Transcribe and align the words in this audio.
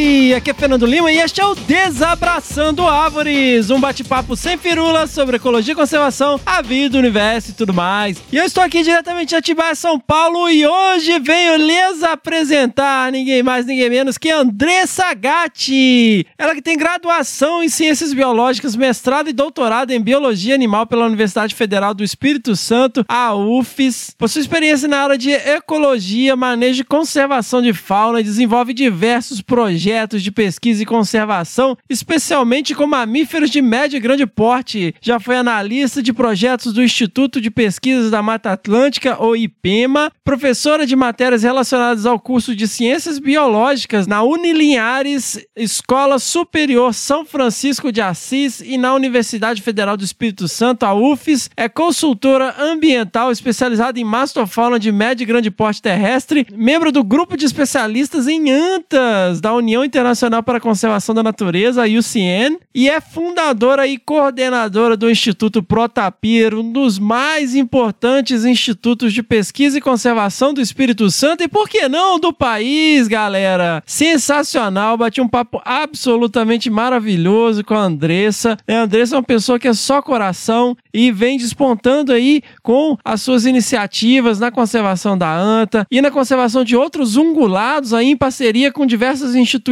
Aqui 0.00 0.50
é 0.50 0.54
Fernando 0.54 0.86
Lima 0.86 1.12
e 1.12 1.18
este 1.18 1.42
é 1.42 1.44
o 1.44 1.54
Desabraçando 1.54 2.86
Árvores, 2.86 3.68
um 3.68 3.78
bate-papo 3.78 4.34
sem 4.34 4.56
firulas 4.56 5.10
sobre 5.10 5.36
ecologia 5.36 5.74
e 5.74 5.76
conservação, 5.76 6.40
a 6.46 6.62
vida, 6.62 6.96
o 6.96 7.00
universo 7.00 7.50
e 7.50 7.52
tudo 7.52 7.74
mais. 7.74 8.16
E 8.32 8.36
eu 8.38 8.44
estou 8.44 8.62
aqui 8.62 8.82
diretamente 8.82 9.28
de 9.28 9.36
Atibaia, 9.36 9.74
São 9.74 10.00
Paulo 10.00 10.48
e 10.48 10.66
hoje 10.66 11.18
venho 11.18 11.56
lhes 11.56 12.02
apresentar 12.02 13.12
ninguém 13.12 13.42
mais, 13.42 13.66
ninguém 13.66 13.90
menos 13.90 14.16
que 14.16 14.30
Andressa 14.30 15.12
Gatti. 15.12 16.26
Ela 16.38 16.54
que 16.54 16.62
tem 16.62 16.78
graduação 16.78 17.62
em 17.62 17.68
Ciências 17.68 18.14
Biológicas, 18.14 18.74
mestrado 18.74 19.28
e 19.28 19.34
doutorado 19.34 19.90
em 19.90 20.00
Biologia 20.00 20.54
Animal 20.54 20.86
pela 20.86 21.04
Universidade 21.04 21.54
Federal 21.54 21.92
do 21.92 22.02
Espírito 22.02 22.56
Santo, 22.56 23.04
a 23.06 23.34
UFES. 23.34 24.14
Possui 24.16 24.40
experiência 24.40 24.88
na 24.88 25.02
área 25.02 25.18
de 25.18 25.30
ecologia, 25.30 26.34
manejo 26.36 26.80
e 26.80 26.84
conservação 26.84 27.60
de 27.60 27.74
fauna 27.74 28.20
e 28.20 28.24
desenvolve 28.24 28.72
diversos 28.72 29.42
projetos 29.42 29.89
de 29.90 30.30
pesquisa 30.30 30.82
e 30.82 30.86
conservação, 30.86 31.76
especialmente 31.88 32.74
com 32.74 32.86
mamíferos 32.86 33.50
de 33.50 33.60
médio 33.60 33.96
e 33.96 34.00
grande 34.00 34.26
porte. 34.26 34.94
Já 35.00 35.18
foi 35.18 35.36
analista 35.36 36.02
de 36.02 36.12
projetos 36.12 36.72
do 36.72 36.82
Instituto 36.82 37.40
de 37.40 37.50
Pesquisas 37.50 38.10
da 38.10 38.22
Mata 38.22 38.52
Atlântica, 38.52 39.16
ou 39.18 39.36
IPEMA, 39.36 40.12
professora 40.24 40.86
de 40.86 40.94
matérias 40.94 41.42
relacionadas 41.42 42.06
ao 42.06 42.18
curso 42.18 42.54
de 42.54 42.68
Ciências 42.68 43.18
Biológicas 43.18 44.06
na 44.06 44.22
Unilinhares 44.22 45.44
Escola 45.56 46.18
Superior 46.18 46.94
São 46.94 47.24
Francisco 47.24 47.90
de 47.90 48.00
Assis 48.00 48.60
e 48.60 48.78
na 48.78 48.94
Universidade 48.94 49.60
Federal 49.60 49.96
do 49.96 50.04
Espírito 50.04 50.46
Santo, 50.48 50.84
a 50.84 50.94
UFES. 50.94 51.50
É 51.56 51.68
consultora 51.68 52.54
ambiental 52.58 53.30
especializada 53.30 53.98
em 53.98 54.04
mastofauna 54.04 54.78
de 54.78 54.92
médio 54.92 55.24
e 55.24 55.26
grande 55.26 55.50
porte 55.50 55.82
terrestre, 55.82 56.46
membro 56.52 56.92
do 56.92 57.02
grupo 57.02 57.36
de 57.36 57.44
especialistas 57.44 58.28
em 58.28 58.50
antas 58.50 59.40
da 59.40 59.54
União 59.54 59.79
Internacional 59.84 60.42
para 60.42 60.58
a 60.58 60.60
Conservação 60.60 61.14
da 61.14 61.22
Natureza, 61.22 61.84
UCN, 61.84 62.58
e 62.74 62.88
é 62.88 63.00
fundadora 63.00 63.86
e 63.86 63.98
coordenadora 63.98 64.96
do 64.96 65.10
Instituto 65.10 65.62
Protapir, 65.62 66.54
um 66.54 66.72
dos 66.72 66.98
mais 66.98 67.54
importantes 67.54 68.44
institutos 68.44 69.12
de 69.12 69.22
pesquisa 69.22 69.78
e 69.78 69.80
conservação 69.80 70.52
do 70.52 70.60
Espírito 70.60 71.10
Santo 71.10 71.42
e, 71.42 71.48
por 71.48 71.68
que 71.68 71.88
não, 71.88 72.18
do 72.18 72.32
país, 72.32 73.08
galera. 73.08 73.82
Sensacional, 73.86 74.96
bati 74.96 75.20
um 75.20 75.28
papo 75.28 75.60
absolutamente 75.64 76.70
maravilhoso 76.70 77.64
com 77.64 77.74
a 77.74 77.80
Andressa. 77.80 78.56
A 78.68 78.74
Andressa 78.74 79.14
é 79.14 79.18
uma 79.18 79.24
pessoa 79.24 79.58
que 79.58 79.68
é 79.68 79.74
só 79.74 80.00
coração 80.02 80.76
e 80.92 81.10
vem 81.10 81.38
despontando 81.38 82.12
aí 82.12 82.42
com 82.62 82.96
as 83.04 83.22
suas 83.22 83.46
iniciativas 83.46 84.38
na 84.38 84.50
conservação 84.50 85.16
da 85.16 85.36
anta 85.36 85.86
e 85.90 86.00
na 86.00 86.10
conservação 86.10 86.64
de 86.64 86.76
outros 86.76 87.16
ungulados 87.16 87.92
aí 87.92 88.10
em 88.10 88.16
parceria 88.16 88.72
com 88.72 88.86
diversas 88.86 89.34
instituições, 89.34 89.69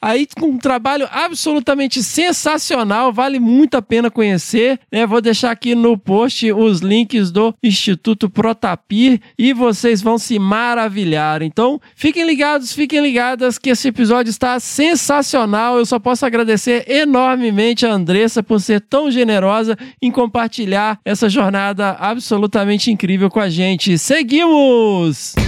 aí 0.00 0.26
com 0.38 0.46
um 0.46 0.58
trabalho 0.58 1.08
absolutamente 1.10 2.02
sensacional, 2.02 3.12
vale 3.12 3.38
muito 3.38 3.76
a 3.76 3.82
pena 3.82 4.10
conhecer, 4.10 4.78
né? 4.90 5.06
Vou 5.06 5.20
deixar 5.20 5.50
aqui 5.50 5.74
no 5.74 5.96
post 5.96 6.52
os 6.52 6.80
links 6.80 7.30
do 7.30 7.54
Instituto 7.62 8.28
Protapir 8.28 9.20
e 9.38 9.52
vocês 9.52 10.02
vão 10.02 10.18
se 10.18 10.38
maravilhar. 10.38 11.42
Então, 11.42 11.80
fiquem 11.94 12.26
ligados, 12.26 12.72
fiquem 12.72 13.00
ligadas 13.00 13.58
que 13.58 13.70
esse 13.70 13.88
episódio 13.88 14.30
está 14.30 14.58
sensacional. 14.60 15.78
Eu 15.78 15.86
só 15.86 15.98
posso 15.98 16.24
agradecer 16.24 16.84
enormemente 16.90 17.86
a 17.86 17.92
Andressa 17.92 18.42
por 18.42 18.60
ser 18.60 18.80
tão 18.80 19.10
generosa 19.10 19.76
em 20.00 20.10
compartilhar 20.10 20.98
essa 21.04 21.28
jornada 21.28 21.90
absolutamente 21.98 22.90
incrível 22.90 23.30
com 23.30 23.40
a 23.40 23.48
gente. 23.48 23.98
Seguimos! 23.98 25.43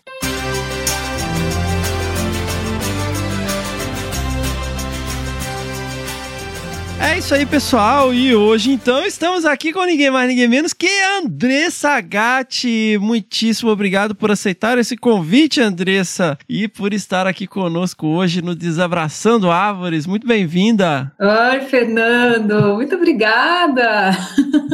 É 7.00 7.16
isso 7.16 7.32
aí, 7.32 7.46
pessoal. 7.46 8.12
E 8.12 8.34
hoje, 8.34 8.72
então, 8.72 9.04
estamos 9.04 9.44
aqui 9.44 9.72
com 9.72 9.84
ninguém 9.84 10.10
mais, 10.10 10.28
ninguém 10.28 10.48
menos 10.48 10.72
que 10.72 10.88
Andressa 11.22 12.00
Gatti. 12.00 12.98
Muitíssimo 13.00 13.70
obrigado 13.70 14.14
por 14.14 14.30
aceitar 14.30 14.78
esse 14.78 14.96
convite, 14.96 15.60
Andressa, 15.60 16.36
e 16.48 16.66
por 16.66 16.92
estar 16.92 17.26
aqui 17.26 17.46
conosco 17.46 18.06
hoje 18.06 18.42
no 18.42 18.54
Desabraçando 18.54 19.50
Árvores. 19.50 20.06
Muito 20.06 20.26
bem-vinda. 20.26 21.12
Oi, 21.20 21.60
Fernando. 21.62 22.74
Muito 22.74 22.96
obrigada. 22.96 24.10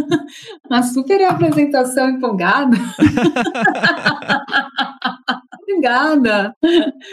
Uma 0.69 0.83
super 0.83 1.23
apresentação 1.25 2.09
empolgada. 2.09 2.77
Obrigada. 5.75 6.57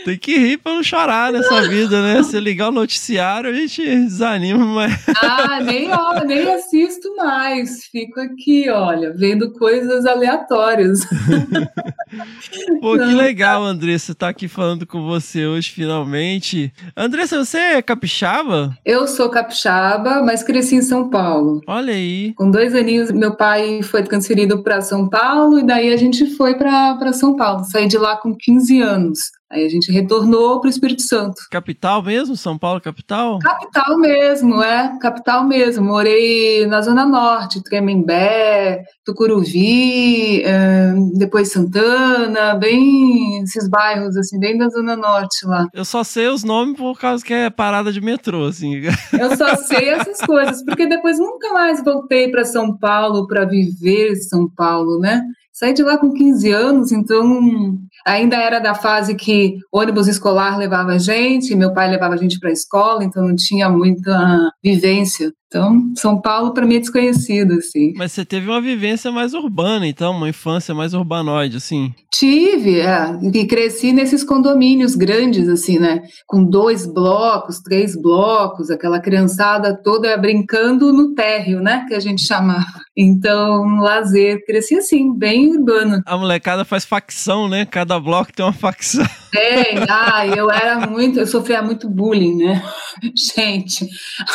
Tem 0.05 0.17
que 0.17 0.37
rir 0.37 0.57
pra 0.57 0.73
não 0.73 0.83
chorar 0.83 1.31
nessa 1.31 1.67
vida, 1.67 2.01
né? 2.01 2.23
Se 2.23 2.39
ligar 2.39 2.69
o 2.69 2.71
noticiário, 2.71 3.49
a 3.49 3.53
gente 3.53 3.83
desanima, 3.83 4.65
mas. 4.65 5.00
Ah, 5.21 5.59
nem, 5.62 5.92
ó, 5.92 6.24
nem 6.24 6.51
assisto 6.53 7.15
mais. 7.15 7.86
Fico 7.86 8.19
aqui, 8.19 8.69
olha, 8.69 9.13
vendo 9.13 9.51
coisas 9.53 10.06
aleatórias. 10.06 11.00
Pô, 12.81 12.98
que 12.98 13.13
legal, 13.13 13.63
Andressa, 13.63 14.12
estar 14.12 14.27
tá 14.27 14.30
aqui 14.30 14.48
falando 14.48 14.86
com 14.86 15.06
você 15.06 15.45
hoje, 15.45 15.71
finalmente. 15.71 16.74
Andressa, 16.95 17.44
você 17.44 17.57
é 17.57 17.81
capixaba? 17.81 18.77
Eu 18.86 19.07
sou 19.07 19.30
capixaba, 19.30 20.21
mas 20.21 20.44
cresci 20.44 20.75
em 20.75 20.81
São 20.81 21.09
Paulo. 21.09 21.62
Olha 21.68 21.94
aí. 21.94 22.33
Com 22.36 22.51
dois 22.51 22.75
aninhos, 22.75 23.12
meu 23.12 23.36
pai 23.36 23.81
foi 23.81 24.04
transferido 24.04 24.62
para 24.63 24.81
São 24.81 25.07
Paulo 25.09 25.59
e 25.59 25.65
daí 25.65 25.94
a 25.94 25.97
gente 25.97 26.36
foi 26.36 26.56
para 26.56 27.13
São 27.13 27.36
Paulo. 27.36 27.63
Saí 27.63 27.88
de 27.88 27.97
lá 27.97 28.18
com 28.18 28.36
15 28.36 28.81
anos. 28.81 29.19
Aí 29.51 29.65
a 29.65 29.69
gente 29.69 29.92
retornou 29.92 30.62
para 30.62 30.68
o 30.68 30.71
Espírito 30.71 31.01
Santo. 31.01 31.36
Capital 31.51 32.01
mesmo? 32.01 32.38
São 32.38 32.57
Paulo, 32.57 32.80
capital? 32.80 33.38
Capital 33.39 33.98
mesmo, 33.98 34.63
é. 34.63 34.98
Capital 35.00 35.44
mesmo. 35.45 35.86
Morei 35.86 36.65
na 36.68 36.81
Zona 36.81 37.06
Norte, 37.06 37.62
Tremembé, 37.62 38.83
Tucuruvi, 39.03 40.42
é, 40.44 40.94
depois 41.15 41.51
Santana, 41.51 42.56
bem 42.56 43.44
esses 43.44 43.69
bairros, 43.69 44.15
assim, 44.15 44.39
bem 44.39 44.57
da 44.57 44.69
Zona 44.69 44.95
Norte 44.95 45.45
lá. 45.45 45.68
Eu 45.74 45.83
só 45.83 46.01
sei 46.04 46.30
os 46.30 46.45
nomes 46.45 46.77
por 46.77 46.97
causa 46.97 47.24
que 47.24 47.33
é 47.33 47.50
parada 47.50 47.92
de 47.92 48.00
metrô, 48.00 48.45
assim. 48.45 48.83
Eu 49.12 49.36
só 49.36 49.56
sei 49.57 49.89
essas 49.89 50.21
coisas, 50.21 50.63
porque 50.63 50.88
depois 50.88 51.19
nunca 51.19 51.54
mais 51.54 51.83
voltei 51.83 52.31
para 52.31 52.45
São 52.45 52.77
Paulo 52.77 53.27
para 53.27 53.44
viver 53.44 54.15
São 54.15 54.50
Paulo, 54.50 54.97
né? 55.00 55.21
Saí 55.51 55.74
de 55.74 55.83
lá 55.83 55.97
com 55.97 56.13
15 56.13 56.51
anos, 56.51 56.92
então 56.92 57.77
ainda 58.06 58.36
era 58.38 58.59
da 58.59 58.74
fase 58.74 59.15
que 59.15 59.57
ônibus 59.71 60.07
escolar 60.07 60.57
levava 60.57 60.92
a 60.94 60.98
gente, 60.98 61.56
meu 61.56 61.74
pai 61.74 61.89
levava 61.89 62.15
a 62.15 62.18
gente 62.18 62.39
para 62.39 62.50
a 62.50 62.53
escola, 62.53 63.03
então 63.03 63.27
não 63.27 63.36
tinha 63.36 63.69
muita 63.69 64.51
vivência. 64.63 65.31
Então, 65.51 65.92
São 65.98 66.19
Paulo 66.21 66.53
para 66.53 66.65
mim 66.65 66.75
é 66.75 66.80
desconhecido, 66.80 67.56
assim. 67.56 67.92
Mas 67.98 68.13
você 68.13 68.24
teve 68.24 68.50
uma 68.50 68.62
vivência 68.62 69.12
mais 69.12 69.33
urbana, 69.33 69.86
então, 69.86 70.15
uma 70.15 70.30
infância 70.30 70.74
mais 70.74 70.94
urbanoide, 70.94 71.57
assim? 71.57 71.94
Tive, 72.09 72.80
é. 72.80 73.19
E 73.21 73.45
cresci 73.45 73.92
nesses 73.92 74.24
condomínios 74.24 74.95
grandes, 74.95 75.50
assim, 75.50 75.77
né? 75.77 76.04
Com 76.25 76.42
dois 76.45 76.86
blocos, 76.86 77.59
três 77.59 78.01
blocos, 78.01 78.69
aquela 78.69 79.01
criançada 79.01 79.77
toda 79.83 80.15
brincando 80.15 80.94
no 80.94 81.13
térreo, 81.13 81.59
né? 81.59 81.86
Que 81.86 81.95
a 81.95 82.00
gente 82.00 82.21
chamava. 82.21 82.80
Então, 82.95 83.65
lazer. 83.81 84.45
Cresci 84.45 84.75
assim, 84.75 85.13
bem 85.18 85.51
urbano. 85.57 86.01
A 86.06 86.15
molecada 86.15 86.63
faz 86.63 86.86
facção, 86.86 87.50
né? 87.50 87.65
Cada 87.65 87.90
bloco 87.99 88.33
tem 88.33 88.45
uma 88.45 88.53
facção. 88.53 89.05
É, 89.33 89.77
ah, 89.89 90.27
eu 90.27 90.51
era 90.51 90.85
muito, 90.88 91.19
eu 91.19 91.27
sofria 91.27 91.61
muito 91.61 91.89
bullying, 91.89 92.35
né? 92.35 92.61
Gente, 93.35 93.88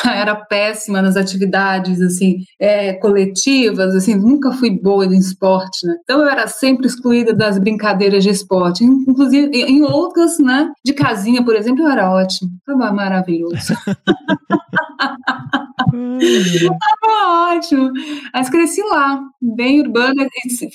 era 0.04 0.34
péssima 0.34 1.02
nas 1.02 1.16
atividades, 1.16 2.00
assim, 2.00 2.38
é, 2.58 2.94
coletivas, 2.94 3.94
assim, 3.94 4.14
nunca 4.14 4.52
fui 4.52 4.70
boa 4.70 5.04
em 5.04 5.18
esporte, 5.18 5.86
né? 5.86 5.96
Então 6.02 6.20
eu 6.20 6.28
era 6.28 6.46
sempre 6.46 6.86
excluída 6.86 7.34
das 7.34 7.58
brincadeiras 7.58 8.24
de 8.24 8.30
esporte, 8.30 8.84
inclusive 8.84 9.50
em 9.54 9.82
outras, 9.82 10.38
né? 10.38 10.72
De 10.84 10.94
casinha, 10.94 11.44
por 11.44 11.54
exemplo, 11.54 11.82
eu 11.82 11.90
era 11.90 12.10
ótimo, 12.10 12.50
tava 12.64 12.90
maravilhoso. 12.92 13.74
Tava 15.86 17.54
ótimo. 17.54 17.92
Mas 18.32 18.48
cresci 18.48 18.82
lá, 18.82 19.20
bem 19.40 19.80
urbana, 19.80 20.26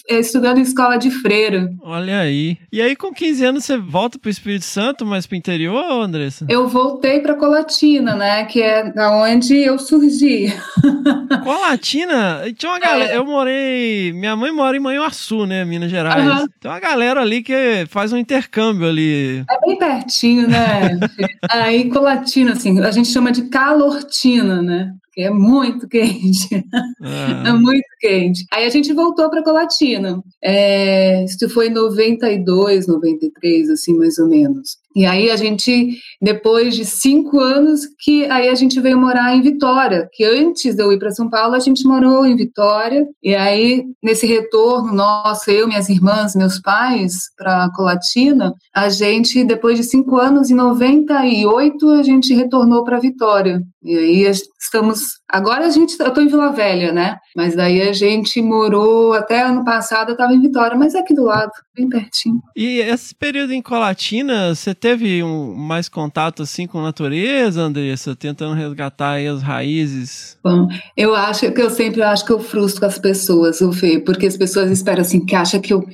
estudando 0.10 0.58
em 0.58 0.62
escola 0.62 0.98
de 0.98 1.12
freira. 1.12 1.72
Olha 1.82 2.20
aí. 2.20 2.58
E 2.74 2.82
aí, 2.82 2.96
com 2.96 3.13
15 3.13 3.44
anos, 3.44 3.66
você 3.66 3.78
volta 3.78 4.18
pro 4.18 4.30
Espírito 4.30 4.63
Santo, 4.63 5.06
mas 5.06 5.28
pro 5.28 5.36
interior, 5.36 6.01
Andressa? 6.01 6.46
Eu 6.48 6.70
voltei 6.70 7.20
pra 7.20 7.36
Colatina, 7.36 8.16
né? 8.16 8.46
Que 8.46 8.62
é 8.62 8.90
da 8.94 9.12
onde 9.12 9.58
eu 9.58 9.78
surgi. 9.78 10.54
Colatina? 11.44 12.44
Tinha 12.58 12.72
uma 12.72 12.80
galera. 12.80 13.12
É. 13.12 13.18
Eu 13.18 13.25
morei. 13.25 14.13
Minha 14.13 14.38
mãe 14.38 14.54
mora 14.54 14.78
em 14.78 14.80
Manhuaçu, 14.80 15.46
né? 15.46 15.66
Minas 15.66 15.92
Gerais. 15.92 16.25
Uhum. 16.25 16.48
Tem 16.62 16.72
uma 16.72 16.80
galera 16.80 17.20
ali 17.20 17.44
que 17.44 17.86
faz 17.90 18.13
um 18.13 18.18
intercâmbio 18.18 18.88
ali. 18.88 19.44
É 19.50 19.60
bem 19.68 19.78
pertinho, 19.78 20.48
né? 20.48 20.98
aí, 21.51 21.90
Colatina, 21.90 22.54
assim, 22.54 22.80
a 22.80 22.92
gente 22.92 23.10
chama 23.10 23.34
de 23.34 23.50
calortina, 23.50 24.62
né? 24.62 24.94
Porque 25.12 25.22
é 25.24 25.30
muito 25.30 25.89
quente. 25.89 26.65
Ah. 27.01 27.44
é 27.50 27.51
muito 27.51 27.86
quente. 28.00 28.46
Aí 28.51 28.65
a 28.65 28.70
gente 28.70 28.94
voltou 28.94 29.30
para 29.30 29.44
Colatina. 29.44 30.24
É, 30.41 31.25
isso 31.25 31.50
foi 31.50 31.68
em 31.68 31.74
92, 31.74 32.88
93, 32.88 33.70
assim, 33.70 33.94
mais 33.94 34.18
ou 34.18 34.30
menos. 34.30 34.77
E 34.95 35.05
aí 35.05 35.29
a 35.29 35.36
gente, 35.36 35.98
depois 36.21 36.75
de 36.75 36.86
cinco 36.86 37.39
anos, 37.39 37.81
que 38.00 38.25
aí 38.25 38.50
a 38.50 38.55
gente 38.55 38.79
veio 38.79 39.00
morar 39.00 39.36
em 39.36 39.41
Vitória, 39.41 40.10
que 40.12 40.24
antes 40.24 40.75
de 40.75 40.83
eu 40.83 40.91
ir 40.91 41.00
para 41.00 41.12
São 41.12 41.29
Paulo, 41.29 41.55
a 41.55 41.60
gente 41.60 41.83
morou 41.86 42.25
em 42.25 42.36
Vitória. 42.36 43.05
E 43.24 43.33
aí, 43.36 43.83
nesse 44.03 44.25
retorno 44.25 44.93
nosso, 44.93 45.50
eu, 45.50 45.67
minhas 45.67 45.89
irmãs, 45.89 46.36
meus 46.36 46.60
pais, 46.60 47.29
para 47.38 47.69
Colatina, 47.74 48.53
a 48.75 48.89
gente, 48.89 49.43
depois 49.43 49.77
de 49.77 49.83
cinco 49.83 50.17
anos, 50.17 50.50
em 50.50 50.55
98, 50.55 51.89
a 51.89 52.03
gente 52.03 52.33
retornou 52.33 52.83
para 52.83 53.00
Vitória. 53.00 53.62
E 53.83 53.98
aí 53.98 54.31
estamos. 54.60 55.19
Agora 55.27 55.65
a 55.65 55.69
gente. 55.69 56.00
Eu 56.00 56.07
estou 56.07 56.24
em 56.24 56.27
Vila 56.27 56.51
Velha, 56.51 56.91
né? 56.91 57.17
Mas 57.36 57.55
daí 57.55 57.81
a 57.81 57.93
gente 57.93 58.39
morou 58.41 59.13
até 59.13 59.41
ano 59.41 59.65
passado, 59.65 60.10
eu 60.10 60.13
estava 60.13 60.33
em 60.33 60.41
Vitória, 60.41 60.77
mas 60.77 60.93
é 60.93 61.00
aqui 61.00 61.15
do 61.15 61.24
lado, 61.24 61.51
bem 61.75 61.89
pertinho. 61.89 62.39
E 62.55 62.77
esse 62.79 63.15
período 63.15 63.53
em 63.53 63.62
Colatina, 63.62 64.53
você 64.53 64.75
teve 64.82 65.24
um, 65.24 65.54
mais 65.54 65.88
contato 65.88 66.42
assim 66.42 66.66
com 66.66 66.80
a 66.80 66.84
natureza, 66.84 67.62
Andressa? 67.62 68.16
Tentando 68.16 68.56
resgatar 68.56 69.20
as 69.20 69.44
raízes? 69.44 70.40
Bom, 70.44 70.68
eu 70.98 71.16
acho 71.16 71.52
que 71.52 71.62
eu 71.62 71.70
sempre 71.70 72.02
acho 72.02 72.26
que 72.26 72.34
eu 72.34 72.40
frustro 72.40 72.88
as 72.88 72.98
pessoas, 72.98 73.62
o 73.62 73.72
Fê, 73.72 74.00
porque 74.00 74.26
as 74.26 74.36
pessoas 74.36 74.72
esperam 74.72 75.02
assim, 75.02 75.24
que 75.24 75.36
acham 75.36 75.62
que 75.62 75.72
eu 75.72 75.86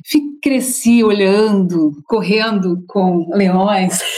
cresci 0.42 1.04
olhando, 1.04 1.92
correndo 2.06 2.82
com 2.88 3.28
leões. 3.34 4.00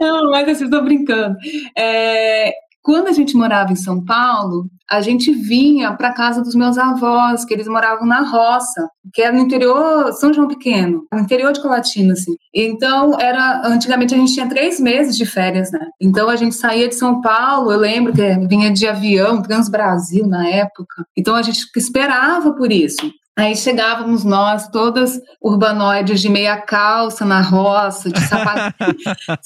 Não, 0.00 0.30
mas 0.30 0.48
assim, 0.48 0.64
estou 0.64 0.82
brincando. 0.82 1.36
É, 1.76 2.52
quando 2.86 3.08
a 3.08 3.12
gente 3.12 3.36
morava 3.36 3.72
em 3.72 3.76
São 3.76 4.00
Paulo, 4.00 4.70
a 4.88 5.00
gente 5.00 5.32
vinha 5.32 5.92
para 5.94 6.12
casa 6.12 6.40
dos 6.40 6.54
meus 6.54 6.78
avós, 6.78 7.44
que 7.44 7.52
eles 7.52 7.66
moravam 7.66 8.06
na 8.06 8.20
roça, 8.20 8.88
que 9.12 9.20
era 9.20 9.32
no 9.32 9.40
interior, 9.40 10.12
São 10.12 10.32
João 10.32 10.46
Pequeno, 10.46 11.04
no 11.12 11.18
interior 11.18 11.52
de 11.52 11.60
Colatina, 11.60 12.12
assim. 12.12 12.36
Então, 12.54 13.18
era, 13.18 13.66
antigamente 13.66 14.14
a 14.14 14.16
gente 14.16 14.32
tinha 14.32 14.48
três 14.48 14.78
meses 14.78 15.16
de 15.16 15.26
férias, 15.26 15.72
né? 15.72 15.84
Então, 16.00 16.28
a 16.28 16.36
gente 16.36 16.54
saía 16.54 16.86
de 16.86 16.94
São 16.94 17.20
Paulo, 17.20 17.72
eu 17.72 17.78
lembro 17.80 18.12
que 18.12 18.46
vinha 18.46 18.70
de 18.70 18.86
avião, 18.86 19.42
Trans 19.42 19.68
Brasil 19.68 20.24
na 20.24 20.48
época. 20.48 21.04
Então, 21.16 21.34
a 21.34 21.42
gente 21.42 21.66
esperava 21.74 22.52
por 22.52 22.70
isso. 22.70 23.10
Aí 23.38 23.54
chegávamos 23.54 24.24
nós, 24.24 24.66
todas 24.68 25.20
urbanoides 25.42 26.22
de 26.22 26.28
meia 26.30 26.56
calça 26.58 27.22
na 27.22 27.42
roça, 27.42 28.10
de 28.10 28.18
sapato, 28.22 28.74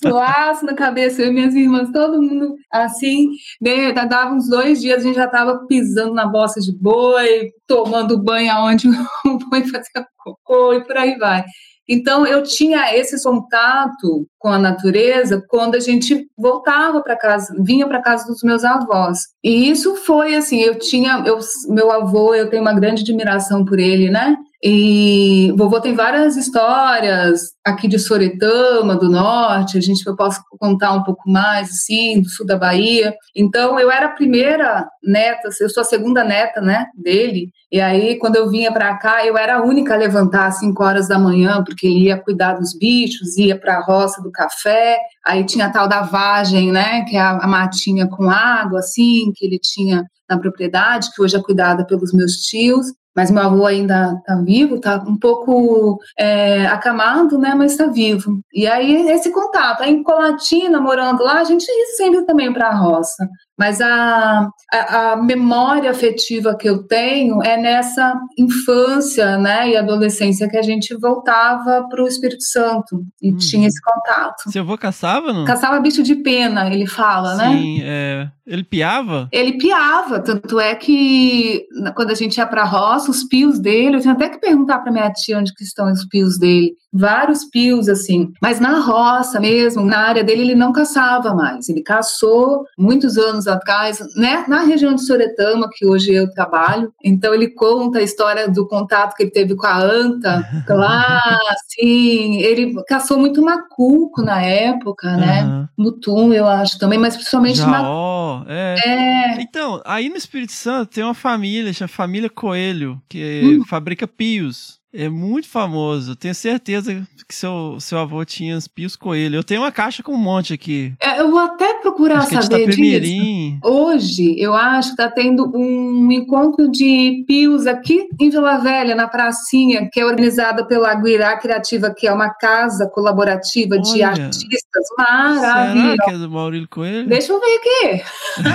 laço 0.05 0.65
na 0.67 0.75
cabeça, 0.75 1.21
eu 1.21 1.29
e 1.29 1.33
minhas 1.33 1.55
irmãs, 1.57 1.91
todo 1.91 2.23
mundo 2.23 2.55
assim. 2.71 3.31
Né, 3.61 3.93
dava 3.93 4.33
uns 4.33 4.49
dois 4.49 4.81
dias, 4.81 5.01
a 5.01 5.03
gente 5.05 5.17
já 5.17 5.25
estava 5.25 5.67
pisando 5.67 6.15
na 6.15 6.25
bosta 6.25 6.61
de 6.61 6.73
boi, 6.73 7.51
tomando 7.67 8.23
banho 8.23 8.53
aonde 8.53 8.87
o 9.27 9.39
boi 9.51 9.65
fazia 9.65 10.07
cocô 10.19 10.73
e 10.73 10.85
por 10.85 10.97
aí 10.97 11.19
vai. 11.19 11.45
Então, 11.89 12.25
eu 12.25 12.45
tinha 12.45 12.95
esse 12.95 13.21
contato 13.21 14.25
com 14.41 14.49
a 14.49 14.59
natureza 14.59 15.45
quando 15.47 15.77
a 15.77 15.81
gente 15.81 16.27
voltava 16.37 17.03
para 17.03 17.17
casa, 17.17 17.55
vinha 17.61 17.87
para 17.87 18.01
casa 18.01 18.27
dos 18.27 18.43
meus 18.43 18.65
avós. 18.65 19.19
E 19.45 19.71
isso 19.71 19.95
foi 19.97 20.35
assim, 20.35 20.61
eu 20.61 20.79
tinha, 20.79 21.23
eu, 21.27 21.39
meu 21.69 21.93
avô, 21.93 22.35
eu 22.35 22.49
tenho 22.49 22.63
uma 22.63 22.73
grande 22.73 23.03
admiração 23.03 23.65
por 23.65 23.79
ele, 23.79 24.11
né? 24.11 24.37
E 24.63 25.55
vovô 25.57 25.81
tem 25.81 25.95
várias 25.95 26.37
histórias 26.37 27.53
aqui 27.65 27.89
de 27.89 27.99
Soretama, 27.99 28.95
do 28.95 29.09
norte, 29.09 29.79
a 29.79 29.81
gente 29.81 30.07
eu 30.07 30.15
posso 30.15 30.43
contar 30.59 30.93
um 30.93 31.03
pouco 31.03 31.31
mais, 31.31 31.71
assim, 31.71 32.21
do 32.21 32.29
sul 32.29 32.45
da 32.45 32.59
Bahia. 32.59 33.15
Então, 33.35 33.81
eu 33.81 33.91
era 33.91 34.07
a 34.07 34.13
primeira 34.13 34.87
neta, 35.03 35.49
eu 35.61 35.71
sou 35.71 35.81
a 35.81 35.85
segunda 35.85 36.23
neta, 36.23 36.61
né, 36.61 36.87
dele. 36.95 37.51
E 37.73 37.81
aí, 37.81 38.19
quando 38.19 38.37
eu 38.37 38.51
vinha 38.51 38.71
para 38.71 38.95
cá, 38.99 39.25
eu 39.25 39.39
era 39.39 39.57
a 39.57 39.63
única 39.63 39.95
a 39.95 39.97
levantar 39.97 40.49
às 40.49 40.59
5 40.59 40.83
horas 40.83 41.09
da 41.09 41.19
manhã, 41.19 41.63
porque 41.65 41.89
ia 41.89 42.19
cuidar 42.19 42.55
dos 42.55 42.77
bichos, 42.77 43.39
ia 43.39 43.59
para 43.59 43.79
a 43.79 43.83
roça 43.83 44.21
do 44.21 44.30
café. 44.31 44.99
Aí 45.27 45.45
tinha 45.45 45.67
a 45.67 45.71
tal 45.71 45.89
da 45.89 46.03
vagem, 46.03 46.73
né, 46.73 47.05
que 47.05 47.17
é 47.17 47.21
a, 47.21 47.39
a 47.39 47.47
matinha 47.47 48.07
com 48.09 48.29
água, 48.31 48.81
assim, 48.81 49.33
que 49.35 49.47
ele 49.47 49.59
tinha 49.59 50.05
na 50.29 50.39
propriedade, 50.39 51.11
que 51.15 51.23
hoje 51.23 51.37
é 51.37 51.43
cuidada 51.43 51.85
pelos 51.85 52.13
meus 52.13 52.37
tios 52.37 52.87
mas 53.15 53.31
meu 53.31 53.43
avô 53.43 53.67
ainda 53.67 54.15
está 54.19 54.37
vivo, 54.37 54.77
está 54.77 54.97
um 55.07 55.19
pouco 55.19 55.99
é, 56.19 56.67
acamado, 56.67 57.39
né, 57.39 57.55
mas 57.55 57.73
está 57.73 57.87
vivo. 57.87 58.41
E 58.53 58.67
aí 58.67 59.11
esse 59.11 59.31
contato, 59.31 59.83
aí 59.83 59.91
em 59.91 60.03
Colatina, 60.03 60.81
morando 60.81 61.23
lá, 61.23 61.41
a 61.41 61.45
gente 61.45 61.67
ia 61.69 61.97
sempre 61.97 62.25
também 62.25 62.53
para 62.53 62.69
a 62.69 62.75
roça. 62.75 63.29
Mas 63.61 63.79
a, 63.79 64.49
a, 64.73 65.13
a, 65.13 65.17
memória 65.17 65.91
afetiva 65.91 66.57
que 66.57 66.67
eu 66.67 66.83
tenho 66.85 67.43
é 67.43 67.59
nessa 67.59 68.19
infância 68.39 69.37
né, 69.37 69.69
e 69.69 69.77
adolescência 69.77 70.49
que 70.49 70.57
a 70.57 70.63
gente 70.63 70.97
voltava 70.97 71.87
para 71.87 72.03
o 72.03 72.09
Espírito 72.09 72.43
Santo 72.43 73.05
e 73.21 73.31
hum. 73.31 73.37
tinha 73.37 73.69
esse 73.69 73.79
contato. 73.83 74.51
Seu 74.51 74.63
avô 74.63 74.79
caçava, 74.79 75.31
não? 75.31 75.45
Caçava 75.45 75.79
bicho 75.79 76.03
de 76.03 76.15
pena, 76.15 76.73
ele 76.73 76.87
fala, 76.87 77.35
Sim, 77.35 77.37
né? 77.37 77.59
Sim, 77.59 77.81
é... 77.83 78.31
ele 78.47 78.65
piava? 78.65 79.29
Ele 79.31 79.59
piava, 79.59 80.21
tanto 80.21 80.59
é 80.59 80.75
que 80.75 81.67
quando 81.95 82.13
a 82.13 82.15
gente 82.15 82.39
ia 82.39 82.47
para 82.47 82.63
a 82.63 82.67
roça, 82.67 83.11
os 83.11 83.25
pios 83.25 83.59
dele, 83.59 83.97
eu 83.97 84.01
tinha 84.01 84.15
até 84.15 84.31
que 84.31 84.39
perguntar 84.39 84.79
para 84.79 84.91
minha 84.91 85.13
tia 85.13 85.39
onde 85.39 85.53
que 85.53 85.65
estão 85.65 85.93
os 85.93 86.07
pios 86.07 86.39
dele. 86.39 86.73
Vários 86.93 87.45
pios, 87.45 87.89
assim. 87.89 88.33
Mas 88.43 88.59
na 88.59 88.81
roça 88.81 89.39
mesmo, 89.39 89.85
na 89.85 89.99
área 89.99 90.25
dele, 90.25 90.43
ele 90.43 90.55
não 90.57 90.73
caçava 90.73 91.35
mais. 91.35 91.69
Ele 91.69 91.83
caçou 91.83 92.65
muitos 92.77 93.17
anos 93.17 93.47
atrás, 93.51 93.99
né, 94.17 94.45
na 94.49 94.61
região 94.61 94.95
de 94.95 95.05
Soretama, 95.05 95.69
que 95.73 95.87
hoje 95.87 96.13
eu 96.13 96.31
trabalho. 96.31 96.93
Então 97.05 97.35
ele 97.35 97.49
conta 97.49 97.99
a 97.99 98.03
história 98.03 98.49
do 98.49 98.67
contato 98.67 99.15
que 99.15 99.25
ele 99.25 99.31
teve 99.31 99.55
com 99.55 99.67
a 99.67 99.79
anta 99.79 100.45
lá, 100.69 101.39
assim, 101.51 102.41
ele 102.41 102.75
caçou 102.87 103.19
muito 103.19 103.43
macuco 103.43 104.23
na 104.23 104.43
época, 104.43 105.17
né? 105.17 105.45
Uhum. 105.45 105.69
Mutum, 105.79 106.33
eu 106.33 106.47
acho 106.47 106.79
também, 106.79 106.99
mas 106.99 107.17
principalmente 107.17 107.59
Já, 107.59 107.67
na 107.67 108.45
é. 108.49 108.77
é. 108.87 109.43
Então, 109.43 109.81
aí 109.85 110.09
no 110.09 110.17
Espírito 110.17 110.53
Santo 110.53 110.91
tem 110.91 111.05
uma 111.05 111.15
família, 111.15 111.73
chama 111.73 111.89
Família 111.89 112.31
Coelho, 112.31 113.01
que 113.09 113.59
hum. 113.61 113.65
fabrica 113.67 114.07
pios. 114.07 114.80
É 114.93 115.09
muito 115.09 115.49
famoso. 115.49 116.17
Tenho 116.17 116.35
certeza 116.35 117.07
que 117.29 117.35
seu, 117.35 117.77
seu 117.79 117.99
avô 117.99 118.25
tinha 118.25 118.57
os 118.57 118.67
pios 118.67 118.97
coelho. 118.97 119.37
Eu 119.37 119.45
tenho 119.45 119.61
uma 119.63 119.71
caixa 119.71 120.03
com 120.03 120.13
um 120.13 120.19
monte 120.19 120.53
aqui. 120.53 120.93
É, 121.01 121.21
eu 121.21 121.31
vou 121.31 121.39
até 121.39 121.75
procurar 121.75 122.25
é 122.25 122.43
saber 122.43 122.69
disso. 122.71 123.59
Hoje, 123.63 124.35
eu 124.37 124.53
acho 124.53 124.91
que 124.91 124.97
tá 124.97 125.09
tendo 125.09 125.49
um 125.55 126.11
encontro 126.11 126.69
de 126.69 127.25
pios 127.27 127.69
aqui 127.69 128.09
em 128.21 128.31
Vila 128.31 128.59
Velha, 128.59 128.97
na 128.97 129.07
pracinha, 129.07 129.89
que 129.93 130.01
é 130.01 130.05
organizada 130.05 130.67
pela 130.67 130.93
Guirá 130.95 131.37
Criativa, 131.39 131.95
que 131.97 132.09
é 132.09 132.13
uma 132.13 132.31
casa 132.31 132.89
colaborativa 132.89 133.77
Olha, 133.77 133.83
de 133.83 134.03
artistas. 134.03 134.89
Maravilha. 134.99 135.91
Será 135.93 136.05
que 136.05 136.11
é 136.11 136.19
do 136.19 136.31
Maurílio 136.31 136.69
Coelho? 136.69 137.09
Deixa 137.09 137.33
eu 137.33 137.41
ver 137.41 137.59
aqui. 137.59 138.03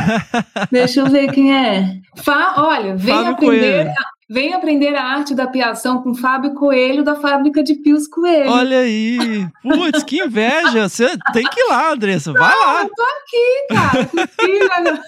Deixa 0.69 0.99
eu 0.99 1.07
ver 1.07 1.31
quem 1.31 1.55
é. 1.55 1.99
Fa 2.17 2.55
olha, 2.57 2.95
vem 2.95 3.15
Fábio 3.15 3.31
aprender... 3.31 3.85
Coelho. 3.85 4.14
Vem 4.27 4.53
aprender 4.55 4.95
a 4.95 5.03
arte 5.03 5.35
da 5.35 5.45
piação 5.45 6.01
com 6.01 6.15
Fábio 6.15 6.55
Coelho, 6.55 7.03
da 7.03 7.15
fábrica 7.15 7.61
de 7.61 7.75
Pios 7.75 8.07
Coelho. 8.07 8.49
Olha 8.49 8.79
aí! 8.79 9.47
Putz, 9.61 10.03
que 10.03 10.23
inveja! 10.23 10.89
Você 10.89 11.15
tem 11.31 11.43
que 11.43 11.59
ir 11.59 11.67
lá, 11.69 11.91
Andressa. 11.91 12.33
Vai 12.33 12.55
Não, 12.55 12.65
lá. 12.65 12.81
Eu 12.81 12.89
tô 12.89 13.03
aqui, 13.03 13.67
cara. 13.69 15.03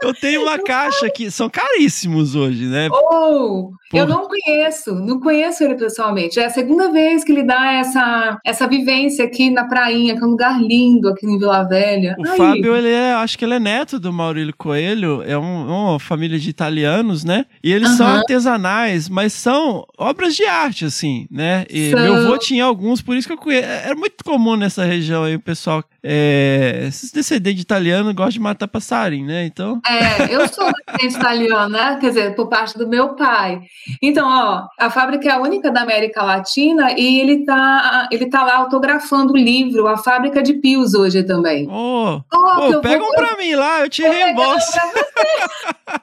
Eu 0.00 0.14
tenho 0.14 0.42
uma 0.42 0.58
caixa 0.58 1.10
que 1.10 1.30
são 1.30 1.50
caríssimos 1.50 2.36
hoje, 2.36 2.66
né? 2.66 2.88
Oh, 2.90 3.72
eu 3.92 4.06
não 4.06 4.28
conheço, 4.28 4.94
não 4.94 5.18
conheço 5.18 5.64
ele 5.64 5.74
pessoalmente. 5.74 6.38
É 6.38 6.46
a 6.46 6.50
segunda 6.50 6.92
vez 6.92 7.24
que 7.24 7.32
ele 7.32 7.42
dá 7.42 7.72
essa, 7.72 8.38
essa 8.44 8.68
vivência 8.68 9.24
aqui 9.24 9.50
na 9.50 9.64
prainha, 9.64 10.16
que 10.16 10.22
é 10.22 10.26
um 10.26 10.30
lugar 10.30 10.60
lindo 10.60 11.08
aqui 11.08 11.26
em 11.26 11.38
Vila 11.38 11.64
Velha. 11.64 12.14
O. 12.18 12.26
Fábio, 12.36 12.76
ele 12.76 12.90
é, 12.90 13.14
acho 13.14 13.36
que 13.36 13.44
ele 13.44 13.54
é 13.54 13.58
neto 13.58 13.98
do 13.98 14.12
Maurílio 14.12 14.54
Coelho, 14.56 15.22
é 15.26 15.36
um, 15.36 15.90
uma 15.90 15.98
família 15.98 16.38
de 16.38 16.48
italianos, 16.48 17.24
né? 17.24 17.46
E 17.62 17.72
eles 17.72 17.90
são 17.90 18.06
artesanais, 18.06 19.08
mas 19.08 19.32
são 19.32 19.84
obras 19.98 20.36
de 20.36 20.44
arte, 20.44 20.84
assim, 20.84 21.26
né? 21.28 21.66
E 21.68 21.90
são... 21.90 22.00
meu 22.00 22.14
avô 22.14 22.38
tinha 22.38 22.64
alguns, 22.64 23.02
por 23.02 23.16
isso 23.16 23.26
que 23.26 23.32
eu 23.32 23.38
conheço. 23.38 23.66
É, 23.66 23.90
é 23.90 23.94
muito 23.94 24.22
comum 24.24 24.54
nessa 24.54 24.84
região 24.84 25.24
aí 25.24 25.34
o 25.34 25.40
pessoal 25.40 25.82
é, 26.02 26.84
esses 26.86 27.10
descendentes 27.10 27.56
de 27.56 27.62
italiano 27.62 28.14
gostam 28.14 28.32
de 28.32 28.40
matar 28.40 28.68
passarinho, 28.68 29.17
né? 29.24 29.46
Então. 29.46 29.80
É, 29.86 30.34
eu 30.34 30.48
sou 30.48 30.70
descendente 30.98 31.18
italiano, 31.18 31.68
né? 31.70 31.98
Quer 32.00 32.08
dizer, 32.08 32.34
por 32.34 32.48
parte 32.48 32.76
do 32.78 32.88
meu 32.88 33.14
pai. 33.14 33.60
Então, 34.02 34.28
ó, 34.28 34.66
a 34.78 34.90
fábrica 34.90 35.28
é 35.28 35.32
a 35.32 35.40
única 35.40 35.70
da 35.70 35.82
América 35.82 36.22
Latina 36.22 36.92
e 36.96 37.20
ele 37.20 37.44
tá, 37.44 38.08
ele 38.10 38.26
tá 38.26 38.44
lá 38.44 38.56
autografando 38.56 39.32
o 39.32 39.36
livro, 39.36 39.86
a 39.86 39.96
fábrica 39.96 40.42
de 40.42 40.54
Pios 40.54 40.94
hoje 40.94 41.22
também. 41.22 41.68
Oh, 41.70 42.20
oh, 42.32 42.68
oh 42.68 42.80
pega 42.80 42.98
vou... 42.98 43.08
um 43.08 43.12
pra 43.12 43.36
mim 43.36 43.54
lá, 43.54 43.80
eu 43.80 43.88
te 43.88 44.02
reembolso. 44.02 44.78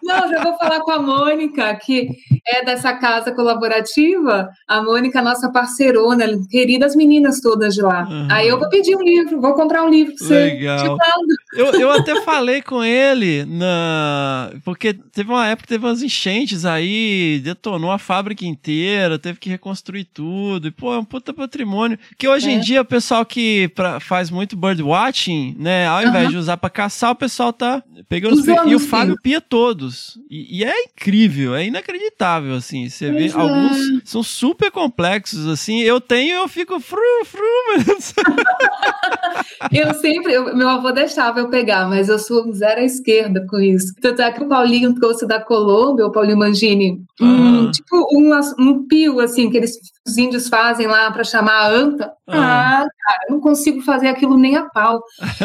Não, 0.03 0.29
já 0.29 0.43
vou 0.43 0.57
falar 0.57 0.79
com 0.79 0.91
a 0.91 0.99
Mônica, 0.99 1.73
que 1.75 2.09
é 2.47 2.65
dessa 2.65 2.93
casa 2.93 3.31
colaborativa. 3.31 4.49
A 4.67 4.81
Mônica, 4.81 5.21
nossa 5.21 5.51
parceirona, 5.51 6.25
queridas 6.49 6.95
meninas 6.95 7.39
todas 7.39 7.75
de 7.75 7.81
lá. 7.81 8.07
Uhum. 8.09 8.27
Aí 8.31 8.47
eu 8.47 8.59
vou 8.59 8.69
pedir 8.69 8.95
um 8.95 9.01
livro, 9.01 9.39
vou 9.39 9.53
comprar 9.53 9.83
um 9.83 9.89
livro 9.89 10.15
pra 10.15 10.25
você. 10.25 10.33
Legal. 10.33 10.97
Eu, 11.53 11.65
eu 11.79 11.91
até 11.91 12.21
falei 12.21 12.61
com 12.61 12.83
ele 12.83 13.04
na, 13.45 14.45
Uh, 14.45 14.59
porque 14.61 14.93
teve 14.93 15.29
uma 15.29 15.47
época 15.47 15.63
que 15.63 15.73
teve 15.73 15.85
umas 15.85 16.01
enchentes 16.01 16.65
aí, 16.65 17.39
detonou 17.43 17.91
a 17.91 17.97
fábrica 17.97 18.45
inteira, 18.45 19.19
teve 19.19 19.39
que 19.39 19.49
reconstruir 19.49 20.05
tudo. 20.05 20.67
E, 20.67 20.71
pô, 20.71 20.93
é 20.93 20.99
um 20.99 21.05
puta 21.05 21.33
patrimônio. 21.33 21.97
Que 22.17 22.27
hoje 22.27 22.49
é. 22.49 22.53
em 22.53 22.59
dia 22.59 22.81
o 22.81 22.85
pessoal 22.85 23.25
que 23.25 23.69
pra, 23.69 23.99
faz 23.99 24.29
muito 24.29 24.55
birdwatching, 24.55 25.55
né? 25.59 25.87
Ao 25.87 26.03
invés 26.03 26.29
de 26.29 26.37
usar 26.37 26.57
pra 26.57 26.69
caçar, 26.69 27.11
o 27.11 27.15
pessoal 27.15 27.51
tá 27.51 27.83
pegando 28.07 28.35
os. 28.35 28.45
E 28.47 28.75
o 28.75 28.79
Fábio 28.79 29.17
pia 29.21 29.41
todos. 29.41 30.17
E, 30.29 30.59
e, 30.59 30.63
é 30.63 30.83
incrível, 30.83 31.55
é 31.55 31.65
inacreditável, 31.65 32.55
assim. 32.55 32.89
Você 32.89 33.11
vê, 33.11 33.27
é. 33.27 33.33
alguns 33.33 34.01
são 34.03 34.23
super 34.23 34.71
complexos, 34.71 35.47
assim. 35.47 35.79
Eu 35.81 35.99
tenho 35.99 36.35
eu 36.35 36.47
fico 36.47 36.79
fru, 36.79 36.99
fru, 37.25 37.43
mas... 37.77 38.13
Eu 39.71 39.93
sempre, 39.95 40.33
eu, 40.33 40.55
meu 40.55 40.67
avô 40.69 40.91
deixava 40.91 41.39
eu 41.39 41.49
pegar, 41.49 41.87
mas 41.87 42.09
eu 42.09 42.19
sou 42.19 42.51
zero 42.53 42.81
esquerda 42.95 43.45
com 43.47 43.59
isso. 43.59 43.93
Tanto 44.01 44.21
é 44.21 44.31
que 44.31 44.43
o 44.43 44.47
Paulinho 44.47 44.93
trouxe 44.95 45.27
da 45.27 45.39
Colômbia, 45.39 46.05
o 46.05 46.11
Paulinho 46.11 46.37
Mangini, 46.37 47.01
um, 47.21 47.71
tipo 47.71 48.07
um, 48.13 48.31
um 48.59 48.87
pio, 48.87 49.19
assim, 49.19 49.49
que 49.49 49.57
eles, 49.57 49.77
os 50.07 50.17
índios 50.17 50.47
fazem 50.47 50.85
lá 50.85 51.09
para 51.11 51.23
chamar 51.23 51.53
a 51.53 51.69
anta. 51.69 52.13
Ah. 52.27 52.81
ah, 52.81 52.87
cara, 53.05 53.19
eu 53.27 53.35
não 53.35 53.41
consigo 53.41 53.81
fazer 53.81 54.07
aquilo 54.07 54.37
nem 54.37 54.55
a 54.55 54.65
pau. 54.65 55.01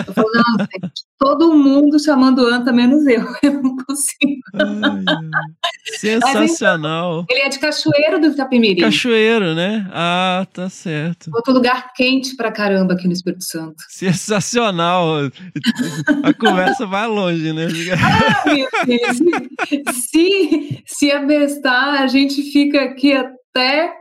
Eu 0.06 0.12
falo, 0.12 0.28
não, 0.34 0.66
todo 1.18 1.54
mundo 1.54 1.98
chamando 1.98 2.46
anta, 2.46 2.72
menos 2.72 3.06
eu. 3.06 3.24
Eu 3.42 3.62
não 3.62 3.76
consigo. 3.76 4.40
Ai, 4.54 5.04
sensacional. 5.98 7.16
Mas, 7.16 7.24
então, 7.24 7.36
ele 7.36 7.46
é 7.46 7.48
de 7.48 7.58
Cachoeiro 7.58 8.20
do 8.20 8.26
Itapemirim. 8.28 8.80
Cachoeiro, 8.82 9.54
né? 9.54 9.88
Ah, 9.92 10.46
tá 10.52 10.68
certo. 10.68 11.30
Outro 11.34 11.52
lugar 11.52 11.92
quente 11.94 12.36
pra 12.36 12.52
caramba 12.52 12.94
aqui 12.94 13.06
no 13.06 13.12
Espírito 13.12 13.44
Santo. 13.44 13.76
Sensacional. 13.88 15.30
A 16.22 16.34
conversa 16.34 16.86
vai 16.86 17.06
longe, 17.06 17.52
né? 17.52 17.66
ah, 17.94 18.54
meu 18.54 18.68
Deus. 18.86 19.18
Se, 19.94 20.82
se 20.86 21.10
abestar, 21.10 22.02
a 22.02 22.06
gente 22.06 22.42
fica 22.42 22.82
aqui 22.82 23.12
até 23.12 23.39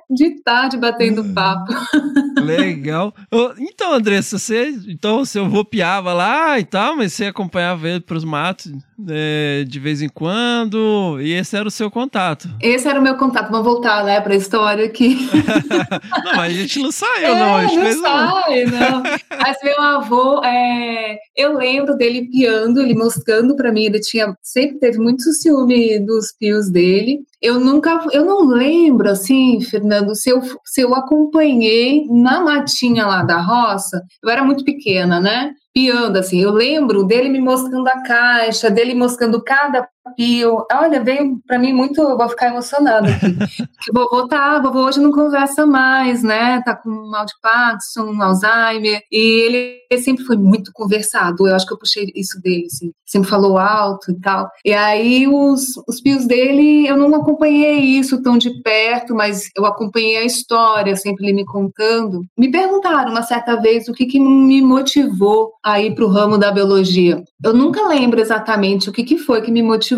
de 0.09 0.41
tarde 0.41 0.77
batendo 0.77 1.21
hum. 1.21 1.33
papo. 1.33 1.73
Legal. 2.41 3.13
Então, 3.59 3.93
Andressa, 3.93 4.39
você, 4.39 4.73
então, 4.87 5.23
você 5.25 5.39
piava 5.69 6.13
lá 6.13 6.59
e 6.59 6.63
tal, 6.63 6.95
mas 6.95 7.13
você 7.13 7.25
acompanhava 7.25 7.87
ele 7.87 7.99
para 7.99 8.17
os 8.17 8.23
matos 8.23 8.71
é, 9.07 9.63
de 9.67 9.79
vez 9.79 10.01
em 10.01 10.09
quando, 10.09 11.19
e 11.21 11.33
esse 11.33 11.55
era 11.55 11.67
o 11.67 11.71
seu 11.71 11.89
contato. 11.91 12.49
Esse 12.61 12.87
era 12.87 12.99
o 12.99 13.03
meu 13.03 13.17
contato. 13.17 13.51
Vamos 13.51 13.65
voltar, 13.65 14.03
né, 14.03 14.19
para 14.19 14.33
a 14.33 14.37
história 14.37 14.85
aqui. 14.85 15.29
não, 16.25 16.35
mas 16.35 16.53
a 16.53 16.61
gente 16.61 16.79
não 16.79 16.91
saiu, 16.91 17.27
é, 17.27 17.39
não. 17.39 17.55
A 17.55 17.61
gente 17.63 17.75
não 17.75 17.83
fez 17.83 17.99
sai, 17.99 18.65
um... 18.65 18.69
não. 18.71 19.03
Mas 19.41 19.57
meu 19.63 19.81
avô, 19.81 20.43
é, 20.43 21.17
eu 21.35 21.57
lembro 21.57 21.95
dele 21.95 22.29
piando, 22.29 22.81
ele 22.81 22.95
mostrando 22.95 23.55
para 23.55 23.71
mim, 23.71 23.85
ele 23.85 23.99
tinha 23.99 24.33
sempre 24.41 24.79
teve 24.79 24.97
muito 24.97 25.21
ciúme 25.33 25.99
dos 25.99 26.33
pios 26.37 26.69
dele. 26.69 27.19
Eu 27.41 27.60
nunca, 27.60 28.05
eu 28.12 28.25
não 28.25 28.46
lembro 28.46 29.10
assim, 29.10 29.62
Fernando, 29.62 30.13
se 30.13 30.29
eu, 30.29 30.41
se 30.65 30.81
eu 30.81 30.93
acompanhei 30.93 32.05
na 32.10 32.41
matinha 32.41 33.05
lá 33.05 33.24
da 33.24 33.41
roça, 33.41 34.01
eu 34.22 34.29
era 34.29 34.43
muito 34.43 34.63
pequena, 34.65 35.22
né? 35.22 35.53
Piando, 35.74 36.17
assim, 36.17 36.41
eu 36.41 36.51
lembro 36.51 37.05
dele 37.05 37.29
me 37.29 37.39
mostrando 37.39 37.88
a 37.88 38.03
caixa, 38.03 38.69
dele 38.69 38.93
mostrando 38.93 39.41
cada 39.41 39.88
pio. 40.15 40.65
Olha, 40.71 41.03
veio 41.03 41.39
para 41.45 41.59
mim 41.59 41.73
muito, 41.73 42.01
eu 42.01 42.17
vou 42.17 42.29
ficar 42.29 42.47
emocionada 42.47 43.07
aqui. 43.07 43.35
que 43.83 43.91
vovô 43.93 44.27
tá, 44.27 44.59
vovô 44.59 44.85
hoje 44.85 44.99
não 44.99 45.11
conversa 45.11 45.65
mais, 45.65 46.23
né? 46.23 46.61
Tá 46.63 46.75
com 46.75 46.89
mal 46.89 47.25
de 47.25 47.33
Parkinson, 47.41 48.21
Alzheimer, 48.21 49.01
e 49.11 49.17
ele 49.17 49.99
sempre 50.01 50.23
foi 50.23 50.37
muito 50.37 50.71
conversado. 50.73 51.47
Eu 51.47 51.55
acho 51.55 51.65
que 51.65 51.73
eu 51.73 51.77
puxei 51.77 52.11
isso 52.15 52.39
dele, 52.41 52.65
assim. 52.65 52.91
Sempre 53.05 53.29
falou 53.29 53.57
alto 53.57 54.11
e 54.11 54.19
tal. 54.19 54.49
E 54.63 54.73
aí 54.73 55.27
os, 55.27 55.77
os 55.87 56.01
pios 56.01 56.25
dele, 56.25 56.87
eu 56.87 56.97
não 56.97 57.13
acompanhei 57.15 57.79
isso 57.79 58.21
tão 58.21 58.37
de 58.37 58.61
perto, 58.61 59.15
mas 59.15 59.49
eu 59.57 59.65
acompanhei 59.65 60.17
a 60.17 60.25
história, 60.25 60.95
sempre 60.95 61.25
ele 61.25 61.33
me 61.33 61.45
contando. 61.45 62.23
Me 62.37 62.51
perguntaram 62.51 63.11
uma 63.11 63.23
certa 63.23 63.55
vez 63.55 63.87
o 63.87 63.93
que, 63.93 64.05
que 64.05 64.19
me 64.19 64.61
motivou 64.61 65.53
a 65.63 65.81
ir 65.81 65.95
para 65.95 66.05
o 66.05 66.09
ramo 66.09 66.37
da 66.37 66.51
biologia. 66.51 67.23
Eu 67.43 67.53
nunca 67.53 67.87
lembro 67.87 68.19
exatamente 68.19 68.89
o 68.89 68.93
que, 68.93 69.03
que 69.03 69.17
foi 69.17 69.41
que 69.41 69.51
me 69.51 69.63
motivou. 69.63 69.88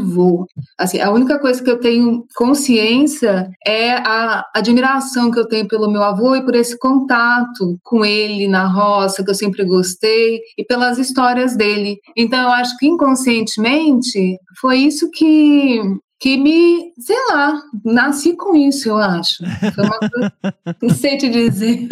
Assim, 0.78 1.00
a 1.00 1.12
única 1.12 1.40
coisa 1.40 1.64
que 1.64 1.70
eu 1.70 1.80
tenho 1.80 2.26
consciência 2.36 3.50
é 3.66 3.94
a 3.94 4.46
admiração 4.56 5.32
que 5.32 5.40
eu 5.40 5.48
tenho 5.48 5.68
pelo 5.68 5.92
meu 5.92 6.04
avô 6.04 6.36
e 6.36 6.44
por 6.44 6.56
esse 6.56 6.78
contato 6.78 7.78
com 7.84 8.06
ele 8.06 8.48
na 8.48 8.68
roça, 8.68 9.24
que 9.24 9.30
eu 9.30 9.36
sempre 9.36 9.64
gostei, 9.66 10.40
e 10.58 10.64
pelas 10.64 10.98
histórias 10.98 11.56
dele. 11.56 11.98
Então, 12.16 12.42
eu 12.42 12.50
acho 12.50 12.78
que 12.78 12.88
inconscientemente 12.88 14.38
foi 14.60 14.78
isso 14.78 15.10
que 15.12 15.82
que 16.22 16.38
me, 16.38 16.94
sei 17.00 17.16
lá, 17.32 17.60
nasci 17.84 18.36
com 18.36 18.56
isso, 18.56 18.90
eu 18.90 18.98
acho. 18.98 19.44
Foi 19.74 19.84
uma 19.84 19.98
coisa, 19.98 20.34
não 20.80 20.90
sei 20.92 21.18
te 21.18 21.28
dizer. 21.28 21.88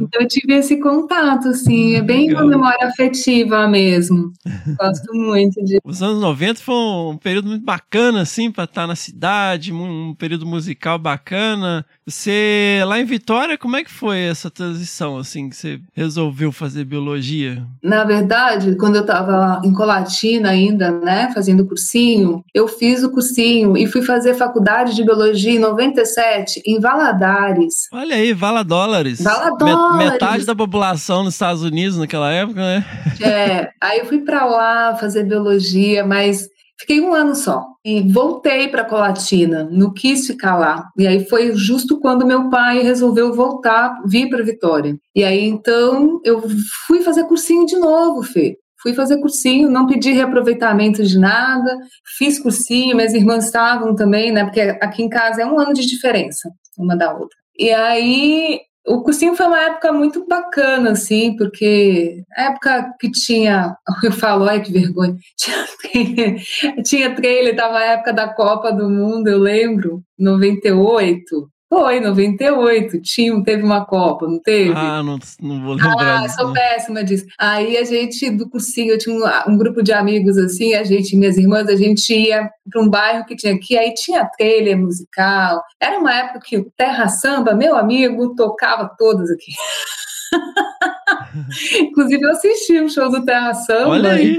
Então 0.00 0.20
eu 0.20 0.26
tive 0.26 0.54
esse 0.54 0.80
contato, 0.80 1.48
assim, 1.48 1.94
é 1.94 2.02
bem 2.02 2.26
Legal. 2.26 2.42
uma 2.42 2.50
memória 2.50 2.88
afetiva 2.88 3.68
mesmo. 3.68 4.32
Gosto 4.76 5.14
muito 5.14 5.64
de. 5.64 5.78
Os 5.84 6.02
anos 6.02 6.20
90 6.20 6.60
foi 6.60 6.74
um 6.74 7.16
período 7.16 7.48
muito 7.48 7.64
bacana, 7.64 8.22
assim, 8.22 8.50
para 8.50 8.64
estar 8.64 8.84
na 8.84 8.96
cidade, 8.96 9.72
um 9.72 10.12
período 10.18 10.44
musical 10.44 10.98
bacana. 10.98 11.86
Você, 12.04 12.82
lá 12.84 12.98
em 12.98 13.04
Vitória, 13.04 13.56
como 13.56 13.76
é 13.76 13.84
que 13.84 13.90
foi 13.92 14.18
essa 14.18 14.50
transição, 14.50 15.18
assim, 15.18 15.48
que 15.48 15.56
você 15.56 15.80
resolveu 15.94 16.50
fazer 16.50 16.84
biologia? 16.84 17.64
Na 17.80 18.02
verdade, 18.02 18.74
quando 18.74 18.96
eu 18.96 19.02
estava 19.02 19.60
em 19.64 19.72
Colatina 19.72 20.50
ainda, 20.50 20.90
né, 20.90 21.30
fazendo 21.32 21.64
cursinho, 21.64 22.44
eu 22.52 22.66
fiz 22.66 23.04
o 23.04 23.10
cursinho 23.10 23.35
e 23.42 23.86
fui 23.86 24.02
fazer 24.02 24.34
faculdade 24.34 24.94
de 24.94 25.04
biologia 25.04 25.52
em 25.52 25.58
97, 25.58 26.62
em 26.66 26.80
Valadares. 26.80 27.88
Olha 27.92 28.16
aí, 28.16 28.32
Valadólares. 28.32 29.22
Valadólares. 29.22 30.12
Metade 30.12 30.46
da 30.46 30.54
população 30.54 31.24
nos 31.24 31.34
Estados 31.34 31.62
Unidos 31.62 31.98
naquela 31.98 32.32
época, 32.32 32.60
né? 32.60 32.84
É, 33.20 33.70
aí 33.82 34.00
eu 34.00 34.06
fui 34.06 34.20
para 34.20 34.44
lá 34.44 34.96
fazer 34.96 35.24
biologia, 35.24 36.04
mas 36.04 36.48
Fiquei 36.78 37.00
um 37.00 37.14
ano 37.14 37.34
só 37.34 37.64
e 37.84 38.02
voltei 38.12 38.68
para 38.68 38.84
Colatina, 38.84 39.66
não 39.72 39.92
quis 39.94 40.26
ficar 40.26 40.56
lá. 40.56 40.90
E 40.98 41.06
aí 41.06 41.26
foi 41.26 41.54
justo 41.54 41.98
quando 41.98 42.26
meu 42.26 42.50
pai 42.50 42.82
resolveu 42.82 43.32
voltar, 43.32 44.02
vir 44.04 44.28
para 44.28 44.44
Vitória. 44.44 44.94
E 45.14 45.24
aí 45.24 45.42
então 45.46 46.20
eu 46.22 46.42
fui 46.86 47.00
fazer 47.02 47.24
cursinho 47.24 47.64
de 47.64 47.78
novo, 47.78 48.22
Fê. 48.22 48.58
Fui 48.82 48.94
fazer 48.94 49.20
cursinho, 49.20 49.70
não 49.70 49.86
pedi 49.86 50.12
reaproveitamento 50.12 51.02
de 51.02 51.18
nada, 51.18 51.78
fiz 52.18 52.38
cursinho, 52.38 52.96
minhas 52.96 53.14
irmãs 53.14 53.46
estavam 53.46 53.94
também, 53.94 54.32
né? 54.32 54.44
Porque 54.44 54.60
aqui 54.60 55.02
em 55.02 55.08
casa 55.08 55.42
é 55.42 55.46
um 55.46 55.58
ano 55.58 55.72
de 55.72 55.86
diferença 55.86 56.50
uma 56.78 56.96
da 56.96 57.12
outra. 57.12 57.36
E 57.58 57.72
aí 57.72 58.60
o 58.86 59.02
cursinho 59.02 59.34
foi 59.34 59.46
uma 59.46 59.60
época 59.60 59.92
muito 59.92 60.26
bacana, 60.26 60.92
assim, 60.92 61.36
porque 61.36 62.22
época 62.36 62.94
que 63.00 63.10
tinha, 63.10 63.74
eu 64.04 64.12
falo, 64.12 64.44
ai 64.44 64.62
que 64.62 64.72
vergonha, 64.72 65.16
tinha, 65.36 66.36
tinha 66.82 67.14
trailer, 67.14 67.56
tava 67.56 67.78
a 67.78 67.84
época 67.84 68.12
da 68.12 68.28
Copa 68.28 68.72
do 68.72 68.88
Mundo, 68.88 69.28
eu 69.28 69.38
lembro, 69.38 70.02
98, 70.18 71.48
foi, 71.68 72.00
98, 72.00 73.00
tinha, 73.02 73.42
teve 73.42 73.62
uma 73.62 73.84
Copa, 73.84 74.26
não 74.26 74.40
teve? 74.40 74.72
Ah, 74.74 75.02
não, 75.02 75.18
não 75.40 75.64
vou 75.64 75.74
lembrar. 75.74 76.24
Ah, 76.24 76.28
sou 76.28 76.52
péssima 76.52 77.02
disso. 77.02 77.26
Aí 77.38 77.76
a 77.76 77.82
gente, 77.84 78.30
do 78.30 78.48
cursinho, 78.48 78.92
eu 78.92 78.98
tinha 78.98 79.14
um, 79.14 79.52
um, 79.52 79.58
grupo 79.58 79.82
de 79.82 79.92
amigos 79.92 80.38
assim, 80.38 80.74
a 80.74 80.84
gente, 80.84 81.16
minhas 81.16 81.36
irmãs, 81.36 81.68
a 81.68 81.74
gente 81.74 82.14
ia 82.14 82.48
para 82.70 82.80
um 82.80 82.88
bairro 82.88 83.26
que 83.26 83.34
tinha 83.34 83.54
aqui, 83.54 83.76
aí 83.76 83.92
tinha 83.94 84.28
trailer 84.38 84.78
musical. 84.78 85.60
Era 85.80 85.98
uma 85.98 86.14
época 86.14 86.40
que 86.44 86.56
o 86.56 86.70
Terra 86.76 87.08
Samba, 87.08 87.52
meu 87.52 87.76
amigo, 87.76 88.34
tocava 88.36 88.88
todas 88.96 89.28
aqui. 89.30 89.52
Inclusive, 91.80 92.22
eu 92.22 92.30
assisti 92.30 92.80
um 92.80 92.88
show 92.88 93.10
do 93.10 93.24
Terra 93.24 93.54
Samba 93.54 93.88
olha 93.88 94.12
aí. 94.12 94.38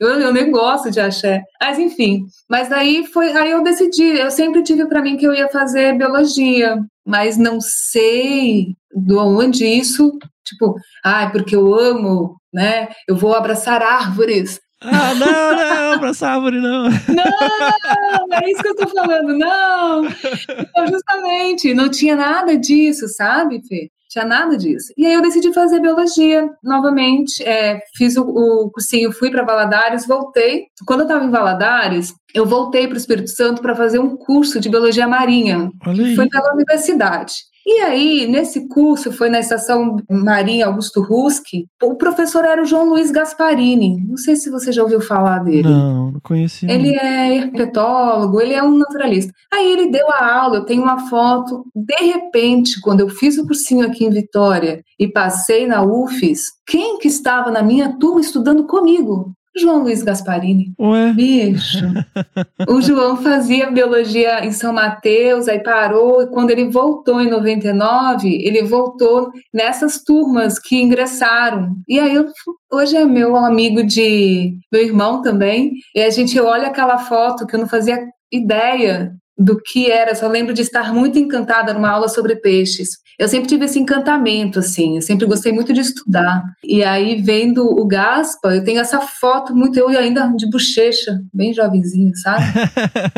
Eu, 0.00 0.20
eu 0.20 0.32
nem 0.32 0.50
gosto 0.50 0.90
de 0.90 1.00
axé. 1.00 1.42
Mas 1.60 1.78
enfim, 1.78 2.26
mas 2.48 2.68
daí 2.68 3.06
foi, 3.06 3.32
aí 3.32 3.50
eu 3.50 3.62
decidi, 3.62 4.18
eu 4.18 4.30
sempre 4.30 4.62
tive 4.62 4.86
para 4.86 5.02
mim 5.02 5.16
que 5.16 5.26
eu 5.26 5.34
ia 5.34 5.48
fazer 5.48 5.96
biologia, 5.96 6.78
mas 7.06 7.36
não 7.36 7.60
sei 7.60 8.74
de 8.94 9.14
onde 9.14 9.66
isso, 9.66 10.18
tipo, 10.44 10.76
ah, 11.04 11.28
porque 11.30 11.54
eu 11.54 11.74
amo, 11.74 12.36
né? 12.52 12.88
Eu 13.06 13.16
vou 13.16 13.34
abraçar 13.34 13.82
árvores. 13.82 14.60
Ah, 14.80 15.12
não, 15.14 15.56
não, 15.56 15.92
abraçar 15.94 16.34
árvore 16.34 16.60
não. 16.62 16.84
Não, 16.84 18.28
é 18.32 18.50
isso 18.50 18.62
que 18.62 18.68
eu 18.68 18.76
tô 18.76 18.88
falando, 18.88 19.36
não. 19.36 20.04
Então, 20.04 20.86
justamente, 20.86 21.74
não 21.74 21.88
tinha 21.88 22.14
nada 22.14 22.56
disso, 22.56 23.08
sabe, 23.08 23.60
Fê? 23.66 23.90
Tinha 24.08 24.24
nada 24.24 24.56
disso. 24.56 24.92
E 24.96 25.06
aí 25.06 25.14
eu 25.14 25.22
decidi 25.22 25.52
fazer 25.52 25.80
biologia 25.80 26.48
novamente, 26.62 27.42
é, 27.42 27.80
fiz 27.94 28.16
o, 28.16 28.22
o 28.22 28.70
cursinho, 28.70 29.12
fui 29.12 29.30
para 29.30 29.44
Valadares, 29.44 30.06
voltei. 30.06 30.66
Quando 30.86 31.00
eu 31.00 31.06
estava 31.06 31.24
em 31.24 31.30
Valadares, 31.30 32.14
eu 32.34 32.46
voltei 32.46 32.86
para 32.86 32.94
o 32.94 32.98
Espírito 32.98 33.30
Santo 33.30 33.60
para 33.60 33.76
fazer 33.76 33.98
um 33.98 34.16
curso 34.16 34.60
de 34.60 34.68
biologia 34.68 35.06
marinha. 35.06 35.70
Foi 36.16 36.28
pela 36.28 36.54
universidade. 36.54 37.34
E 37.70 37.80
aí, 37.82 38.26
nesse 38.26 38.66
curso, 38.66 39.12
foi 39.12 39.28
na 39.28 39.40
estação 39.40 39.98
Marinha 40.08 40.64
Augusto 40.64 41.02
Ruski, 41.02 41.66
o 41.82 41.96
professor 41.96 42.42
era 42.46 42.62
o 42.62 42.64
João 42.64 42.88
Luiz 42.88 43.10
Gasparini. 43.10 44.02
Não 44.08 44.16
sei 44.16 44.36
se 44.36 44.48
você 44.48 44.72
já 44.72 44.82
ouviu 44.82 45.02
falar 45.02 45.40
dele. 45.40 45.68
Não, 45.68 46.12
não 46.12 46.20
conheci. 46.20 46.64
Ele 46.64 46.96
é 46.96 47.36
herpetólogo, 47.36 48.40
ele 48.40 48.54
é 48.54 48.62
um 48.62 48.74
naturalista. 48.74 49.34
Aí 49.52 49.70
ele 49.70 49.90
deu 49.90 50.10
a 50.10 50.34
aula, 50.34 50.56
eu 50.56 50.64
tenho 50.64 50.82
uma 50.82 51.10
foto. 51.10 51.62
De 51.76 52.06
repente, 52.06 52.80
quando 52.80 53.00
eu 53.00 53.10
fiz 53.10 53.36
o 53.36 53.46
cursinho 53.46 53.84
aqui 53.84 54.02
em 54.02 54.10
Vitória 54.10 54.82
e 54.98 55.06
passei 55.06 55.66
na 55.66 55.82
UFES, 55.82 56.44
quem 56.66 56.96
que 56.96 57.08
estava 57.08 57.50
na 57.50 57.62
minha 57.62 57.98
turma 57.98 58.22
estudando 58.22 58.66
comigo? 58.66 59.34
João 59.58 59.82
Luiz 59.82 60.02
Gasparini. 60.02 60.72
Ué? 60.78 61.12
Bicho. 61.12 61.84
o 62.68 62.80
João 62.80 63.16
fazia 63.16 63.70
biologia 63.70 64.44
em 64.44 64.52
São 64.52 64.72
Mateus, 64.72 65.48
aí 65.48 65.62
parou, 65.62 66.22
e 66.22 66.26
quando 66.28 66.50
ele 66.50 66.68
voltou 66.68 67.20
em 67.20 67.30
99, 67.30 68.28
ele 68.28 68.62
voltou 68.62 69.30
nessas 69.52 70.02
turmas 70.02 70.58
que 70.58 70.80
ingressaram. 70.80 71.76
E 71.88 71.98
aí 71.98 72.14
eu, 72.14 72.26
hoje 72.72 72.96
é 72.96 73.04
meu 73.04 73.36
amigo 73.36 73.84
de 73.84 74.56
meu 74.72 74.82
irmão 74.82 75.22
também, 75.22 75.72
e 75.94 76.00
a 76.00 76.10
gente 76.10 76.38
olha 76.40 76.68
aquela 76.68 76.98
foto 76.98 77.46
que 77.46 77.54
eu 77.54 77.60
não 77.60 77.68
fazia 77.68 77.98
ideia 78.32 79.12
do 79.38 79.56
que 79.60 79.90
era, 79.90 80.14
só 80.14 80.26
lembro 80.26 80.52
de 80.52 80.62
estar 80.62 80.92
muito 80.92 81.18
encantada 81.18 81.72
numa 81.72 81.90
aula 81.90 82.08
sobre 82.08 82.36
peixes. 82.36 82.98
Eu 83.18 83.26
sempre 83.26 83.48
tive 83.48 83.64
esse 83.64 83.78
encantamento, 83.80 84.60
assim, 84.60 84.94
eu 84.94 85.02
sempre 85.02 85.26
gostei 85.26 85.52
muito 85.52 85.72
de 85.72 85.80
estudar. 85.80 86.40
E 86.62 86.84
aí, 86.84 87.20
vendo 87.20 87.64
o 87.64 87.84
Gaspa, 87.84 88.54
eu 88.54 88.62
tenho 88.62 88.80
essa 88.80 89.00
foto 89.00 89.54
muito, 89.56 89.76
eu 89.76 89.88
ainda 89.88 90.32
de 90.36 90.48
bochecha, 90.48 91.18
bem 91.34 91.52
jovenzinha, 91.52 92.12
sabe? 92.14 92.44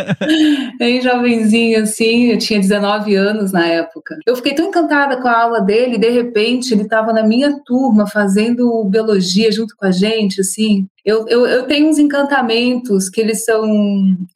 bem 0.78 1.02
jovenzinha, 1.02 1.82
assim, 1.82 2.30
eu 2.30 2.38
tinha 2.38 2.58
19 2.58 3.14
anos 3.14 3.52
na 3.52 3.66
época. 3.66 4.16
Eu 4.26 4.36
fiquei 4.36 4.54
tão 4.54 4.68
encantada 4.68 5.20
com 5.20 5.28
a 5.28 5.38
aula 5.38 5.60
dele, 5.60 5.98
de 5.98 6.08
repente 6.08 6.72
ele 6.72 6.82
estava 6.82 7.12
na 7.12 7.22
minha 7.22 7.60
turma 7.66 8.06
fazendo 8.06 8.82
biologia 8.84 9.52
junto 9.52 9.76
com 9.76 9.84
a 9.84 9.90
gente, 9.90 10.40
assim. 10.40 10.86
Eu, 11.04 11.26
eu, 11.28 11.46
eu, 11.46 11.66
tenho 11.66 11.88
uns 11.88 11.98
encantamentos 11.98 13.08
que 13.08 13.20
eles 13.20 13.44
são 13.44 13.66